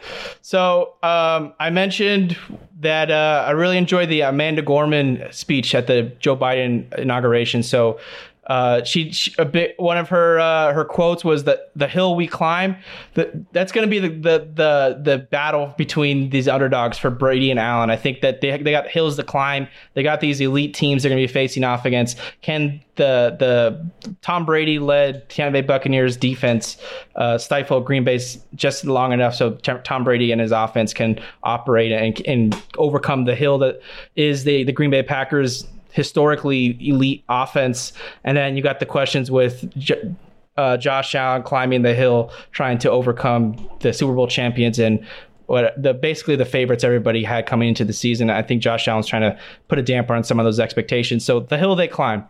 So 0.41 0.93
um, 1.03 1.53
I 1.59 1.69
mentioned 1.69 2.37
that 2.79 3.11
uh, 3.11 3.43
I 3.45 3.51
really 3.51 3.77
enjoyed 3.77 4.07
the 4.07 4.21
Amanda 4.21 4.61
Gorman 4.61 5.27
speech 5.31 5.75
at 5.75 5.87
the 5.87 6.03
Joe 6.19 6.37
Biden 6.37 6.97
inauguration. 6.97 7.61
So 7.61 7.99
uh, 8.47 8.83
she, 8.83 9.11
she, 9.11 9.33
a 9.39 9.45
bit 9.45 9.73
one 9.77 9.97
of 9.97 10.09
her 10.09 10.39
uh, 10.39 10.71
her 10.73 10.85
quotes 10.85 11.23
was 11.23 11.45
that 11.45 11.71
the 11.75 11.87
hill 11.87 12.15
we 12.15 12.27
climb. 12.27 12.77
That 13.15 13.51
that's 13.53 13.71
going 13.71 13.87
to 13.87 13.89
be 13.89 13.99
the, 13.99 14.09
the 14.09 14.49
the 14.53 15.01
the 15.01 15.17
battle 15.17 15.73
between 15.77 16.29
these 16.29 16.47
underdogs 16.47 16.97
for 16.97 17.09
Brady 17.09 17.49
and 17.49 17.59
Allen. 17.59 17.89
I 17.89 17.95
think 17.95 18.21
that 18.21 18.41
they 18.41 18.57
they 18.57 18.71
got 18.71 18.87
hills 18.87 19.15
to 19.15 19.23
climb. 19.23 19.67
They 19.95 20.03
got 20.03 20.19
these 20.19 20.39
elite 20.41 20.75
teams 20.75 21.01
they're 21.01 21.09
going 21.09 21.21
to 21.21 21.27
be 21.27 21.33
facing 21.33 21.63
off 21.63 21.85
against. 21.85 22.19
Can 22.41 22.81
the 22.95 23.35
the 23.39 24.13
Tom 24.21 24.45
Brady 24.45 24.79
led 24.79 25.27
Tampa 25.29 25.53
Bay 25.53 25.61
Buccaneers 25.61 26.15
defense 26.15 26.77
uh, 27.15 27.37
stifle 27.37 27.81
Green 27.81 28.03
Bay's 28.03 28.37
just 28.55 28.85
long 28.85 29.11
enough 29.11 29.35
so 29.35 29.55
Tom 29.55 30.03
Brady 30.03 30.31
and 30.31 30.39
his 30.39 30.51
offense 30.51 30.93
can 30.93 31.19
operate 31.43 31.91
and 31.91 32.25
and 32.27 32.61
overcome 32.77 33.25
the 33.25 33.35
hill 33.35 33.57
that 33.57 33.81
is 34.15 34.43
the 34.43 34.63
the 34.63 34.71
Green 34.71 34.91
Bay 34.91 35.03
Packers 35.03 35.67
historically 35.95 36.77
elite 36.85 37.23
offense. 37.29 37.93
And 38.25 38.37
then 38.37 38.57
you 38.57 38.61
got 38.61 38.79
the 38.79 38.85
questions 38.85 39.31
with 39.31 39.73
J- 39.77 40.13
uh, 40.57 40.77
Josh 40.77 41.15
Allen 41.15 41.41
climbing 41.41 41.81
the 41.81 41.93
hill, 41.93 42.31
trying 42.51 42.77
to 42.79 42.91
overcome 42.91 43.69
the 43.79 43.93
Super 43.93 44.13
Bowl 44.13 44.27
champions 44.27 44.77
and 44.77 45.05
what 45.45 45.81
the 45.81 45.93
basically 45.93 46.35
the 46.35 46.45
favorites 46.45 46.83
everybody 46.83 47.23
had 47.23 47.45
coming 47.45 47.69
into 47.69 47.85
the 47.85 47.93
season. 47.93 48.29
I 48.29 48.41
think 48.41 48.61
Josh 48.61 48.87
Allen's 48.87 49.07
trying 49.07 49.21
to 49.21 49.39
put 49.69 49.79
a 49.79 49.81
damper 49.81 50.13
on 50.13 50.23
some 50.23 50.37
of 50.37 50.43
those 50.43 50.59
expectations. 50.59 51.23
So 51.23 51.39
the 51.39 51.57
hill 51.57 51.75
they 51.75 51.87
climb. 51.87 52.27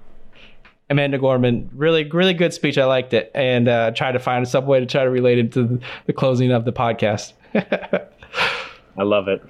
Amanda 0.87 1.17
Gorman, 1.17 1.67
really, 1.73 2.03
really 2.03 2.35
good 2.35 2.53
speech. 2.53 2.77
I 2.77 2.85
liked 2.85 3.11
it, 3.15 3.31
and 3.33 3.67
uh, 3.67 3.89
tried 3.89 4.11
to 4.11 4.19
find 4.19 4.47
some 4.47 4.67
way 4.67 4.79
to 4.79 4.85
try 4.85 5.03
to 5.03 5.09
relate 5.09 5.39
it 5.39 5.51
to 5.53 5.81
the 6.05 6.13
closing 6.13 6.51
of 6.51 6.63
the 6.63 6.71
podcast. 6.71 7.33
I 8.97 9.01
love 9.01 9.27
it. 9.27 9.41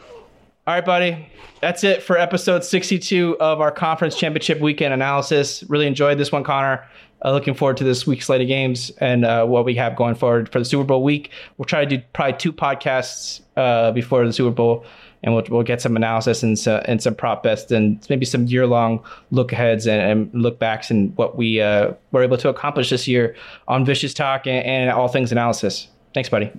All 0.67 0.73
right, 0.73 0.83
buddy. 0.83 1.29
That's 1.61 1.83
it 1.83 2.01
for 2.01 2.17
episode 2.17 2.63
62 2.63 3.37
of 3.39 3.61
our 3.61 3.69
conference 3.69 4.15
championship 4.15 4.59
weekend 4.59 4.95
analysis. 4.95 5.63
Really 5.67 5.85
enjoyed 5.85 6.17
this 6.17 6.31
one, 6.31 6.43
Connor. 6.43 6.87
Uh, 7.23 7.33
looking 7.33 7.53
forward 7.53 7.77
to 7.77 7.83
this 7.83 8.07
week's 8.07 8.25
slate 8.25 8.41
of 8.41 8.47
games 8.47 8.89
and 8.97 9.25
uh, 9.25 9.45
what 9.45 9.63
we 9.63 9.75
have 9.75 9.95
going 9.95 10.15
forward 10.15 10.51
for 10.51 10.57
the 10.57 10.65
Super 10.65 10.83
Bowl 10.83 11.03
week. 11.03 11.29
We'll 11.57 11.65
try 11.65 11.85
to 11.85 11.97
do 11.97 12.03
probably 12.13 12.39
two 12.39 12.51
podcasts 12.51 13.41
uh, 13.55 13.91
before 13.91 14.25
the 14.25 14.33
Super 14.33 14.49
Bowl, 14.49 14.83
and 15.21 15.35
we'll, 15.35 15.43
we'll 15.49 15.61
get 15.61 15.81
some 15.81 15.95
analysis 15.95 16.41
and, 16.41 16.57
uh, 16.67 16.81
and 16.85 17.01
some 17.01 17.13
prop 17.13 17.43
bets 17.43 17.69
and 17.69 18.03
maybe 18.09 18.25
some 18.25 18.47
year 18.47 18.65
long 18.65 19.03
look 19.29 19.51
aheads 19.51 19.85
and, 19.85 20.01
and, 20.01 20.41
look 20.41 20.57
backs 20.57 20.89
and 20.89 21.15
what 21.15 21.37
we 21.37 21.61
uh, 21.61 21.93
were 22.11 22.23
able 22.23 22.37
to 22.37 22.49
accomplish 22.49 22.89
this 22.89 23.07
year 23.07 23.35
on 23.67 23.85
Vicious 23.85 24.15
Talk 24.15 24.47
and, 24.47 24.65
and 24.65 24.89
all 24.89 25.09
things 25.09 25.31
analysis. 25.31 25.89
Thanks, 26.15 26.29
buddy. 26.29 26.51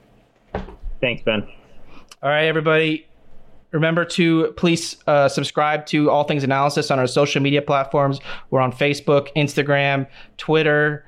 Thanks, 1.01 1.25
Ben. 1.25 1.43
All 2.23 2.31
right, 2.31 2.45
everybody 2.45 3.06
Remember 3.77 4.07
to 4.07 4.55
please 4.57 4.97
uh, 5.07 5.29
subscribe 5.29 5.85
to 5.87 6.11
All 6.11 6.25
Things 6.25 6.43
Analysis 6.43 6.91
on 6.91 6.99
our 6.99 7.07
social 7.07 7.43
media 7.43 7.61
platforms. 7.61 8.21
We're 8.49 8.63
on 8.63 8.73
Facebook, 8.73 9.29
Instagram, 9.37 10.07
Twitter 10.39 11.05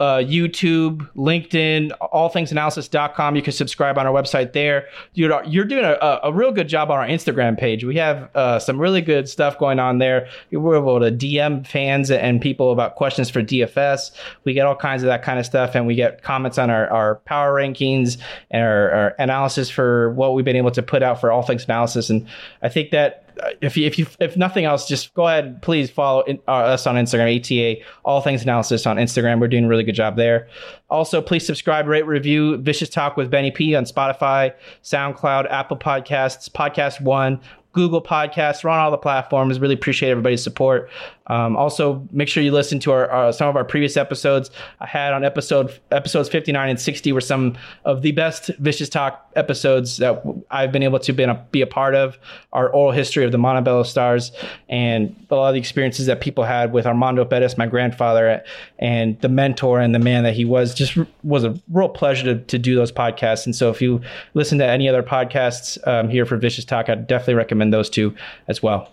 uh, 0.00 0.18
YouTube, 0.18 1.08
LinkedIn, 1.14 1.92
allthingsanalysis.com. 2.12 3.36
You 3.36 3.42
can 3.42 3.52
subscribe 3.52 3.98
on 3.98 4.06
our 4.06 4.12
website 4.12 4.52
there. 4.52 4.86
You're, 5.14 5.42
you're 5.44 5.64
doing 5.64 5.84
a, 5.84 6.20
a 6.22 6.32
real 6.32 6.52
good 6.52 6.68
job 6.68 6.90
on 6.90 6.98
our 6.98 7.06
Instagram 7.06 7.58
page. 7.58 7.84
We 7.84 7.96
have 7.96 8.30
uh, 8.34 8.58
some 8.58 8.78
really 8.78 9.00
good 9.00 9.28
stuff 9.28 9.58
going 9.58 9.78
on 9.78 9.98
there. 9.98 10.28
We're 10.50 10.76
able 10.76 11.00
to 11.00 11.10
DM 11.10 11.66
fans 11.66 12.10
and 12.10 12.40
people 12.40 12.72
about 12.72 12.96
questions 12.96 13.30
for 13.30 13.42
DFS. 13.42 14.12
We 14.44 14.52
get 14.52 14.66
all 14.66 14.76
kinds 14.76 15.02
of 15.02 15.08
that 15.08 15.22
kind 15.22 15.38
of 15.38 15.46
stuff, 15.46 15.74
and 15.74 15.86
we 15.86 15.94
get 15.94 16.22
comments 16.22 16.58
on 16.58 16.70
our, 16.70 16.90
our 16.90 17.16
power 17.16 17.54
rankings 17.54 18.18
and 18.50 18.62
our, 18.62 18.90
our 18.90 19.14
analysis 19.18 19.70
for 19.70 20.12
what 20.12 20.34
we've 20.34 20.44
been 20.44 20.56
able 20.56 20.70
to 20.72 20.82
put 20.82 21.02
out 21.02 21.20
for 21.20 21.30
all 21.32 21.42
things 21.42 21.64
analysis. 21.64 22.10
And 22.10 22.26
I 22.62 22.68
think 22.68 22.90
that 22.90 23.21
if 23.60 23.76
you, 23.76 23.86
if 23.86 23.98
you 23.98 24.06
if 24.20 24.36
nothing 24.36 24.64
else, 24.64 24.86
just 24.86 25.14
go 25.14 25.26
ahead, 25.26 25.62
please 25.62 25.90
follow 25.90 26.22
in, 26.22 26.38
uh, 26.48 26.52
us 26.52 26.86
on 26.86 26.96
Instagram, 26.96 27.38
ATA 27.38 27.84
All 28.04 28.20
Things 28.20 28.42
Analysis 28.42 28.86
on 28.86 28.96
Instagram. 28.96 29.40
We're 29.40 29.48
doing 29.48 29.64
a 29.64 29.68
really 29.68 29.84
good 29.84 29.94
job 29.94 30.16
there. 30.16 30.48
Also, 30.90 31.20
please 31.20 31.46
subscribe, 31.46 31.86
rate, 31.86 32.06
review 32.06 32.56
Vicious 32.58 32.88
Talk 32.88 33.16
with 33.16 33.30
Benny 33.30 33.50
P 33.50 33.74
on 33.74 33.84
Spotify, 33.84 34.52
SoundCloud, 34.82 35.50
Apple 35.50 35.76
Podcasts, 35.76 36.50
Podcast 36.50 37.00
One, 37.00 37.40
Google 37.72 38.02
Podcasts. 38.02 38.62
We're 38.62 38.70
on 38.70 38.80
all 38.80 38.90
the 38.90 38.98
platforms. 38.98 39.58
Really 39.58 39.74
appreciate 39.74 40.10
everybody's 40.10 40.42
support. 40.42 40.90
Um, 41.28 41.56
also, 41.56 42.06
make 42.10 42.28
sure 42.28 42.42
you 42.42 42.52
listen 42.52 42.78
to 42.80 42.92
our 42.92 43.10
uh, 43.10 43.32
some 43.32 43.48
of 43.48 43.56
our 43.56 43.64
previous 43.64 43.96
episodes. 43.96 44.50
I 44.80 44.86
had 44.86 45.12
on 45.12 45.24
episode 45.24 45.78
episodes 45.90 46.28
59 46.28 46.68
and 46.68 46.80
60 46.80 47.12
were 47.12 47.20
some 47.20 47.56
of 47.84 48.02
the 48.02 48.12
best 48.12 48.50
Vicious 48.58 48.88
Talk 48.88 49.30
episodes 49.36 49.98
that 49.98 50.22
I've 50.50 50.72
been 50.72 50.82
able 50.82 50.98
to 51.00 51.12
be 51.12 51.22
a, 51.22 51.46
be 51.50 51.60
a 51.60 51.66
part 51.66 51.94
of. 51.94 52.18
Our 52.52 52.68
oral 52.68 52.92
history 52.92 53.24
of 53.24 53.32
the 53.32 53.38
Montebello 53.38 53.84
Stars 53.84 54.32
and 54.68 55.14
a 55.30 55.34
lot 55.34 55.48
of 55.48 55.54
the 55.54 55.60
experiences 55.60 56.06
that 56.06 56.20
people 56.20 56.44
had 56.44 56.72
with 56.72 56.86
Armando 56.86 57.24
Bettis, 57.24 57.56
my 57.56 57.66
grandfather, 57.66 58.42
and 58.78 59.20
the 59.20 59.28
mentor 59.28 59.80
and 59.80 59.94
the 59.94 59.98
man 59.98 60.24
that 60.24 60.34
he 60.34 60.44
was. 60.44 60.74
Just 60.74 60.98
was 61.22 61.44
a 61.44 61.58
real 61.70 61.88
pleasure 61.88 62.34
to, 62.34 62.44
to 62.44 62.58
do 62.58 62.74
those 62.74 62.92
podcasts. 62.92 63.46
And 63.46 63.54
so, 63.54 63.70
if 63.70 63.80
you 63.80 64.00
listen 64.34 64.58
to 64.58 64.66
any 64.66 64.88
other 64.88 65.02
podcasts 65.02 65.78
um, 65.86 66.08
here 66.08 66.26
for 66.26 66.36
Vicious 66.36 66.64
Talk, 66.64 66.88
I'd 66.88 67.06
definitely 67.06 67.34
recommend 67.34 67.72
those 67.72 67.88
two 67.88 68.14
as 68.48 68.62
well. 68.62 68.90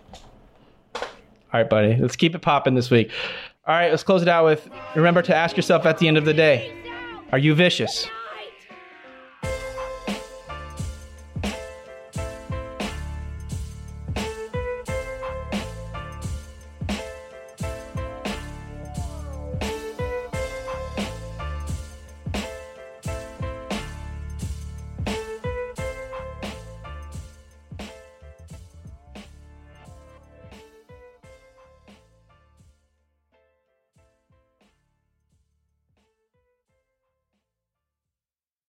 All 1.52 1.60
right, 1.60 1.68
buddy. 1.68 1.96
Let's 1.96 2.16
keep 2.16 2.34
it 2.34 2.42
popping 2.42 2.74
this 2.74 2.90
week. 2.90 3.10
All 3.66 3.74
right, 3.74 3.90
let's 3.90 4.02
close 4.02 4.22
it 4.22 4.28
out 4.28 4.44
with 4.44 4.68
remember 4.94 5.22
to 5.22 5.34
ask 5.34 5.56
yourself 5.56 5.86
at 5.86 5.98
the 5.98 6.08
end 6.08 6.16
of 6.16 6.24
the 6.24 6.34
day 6.34 6.72
are 7.32 7.38
you 7.38 7.54
vicious? 7.54 8.08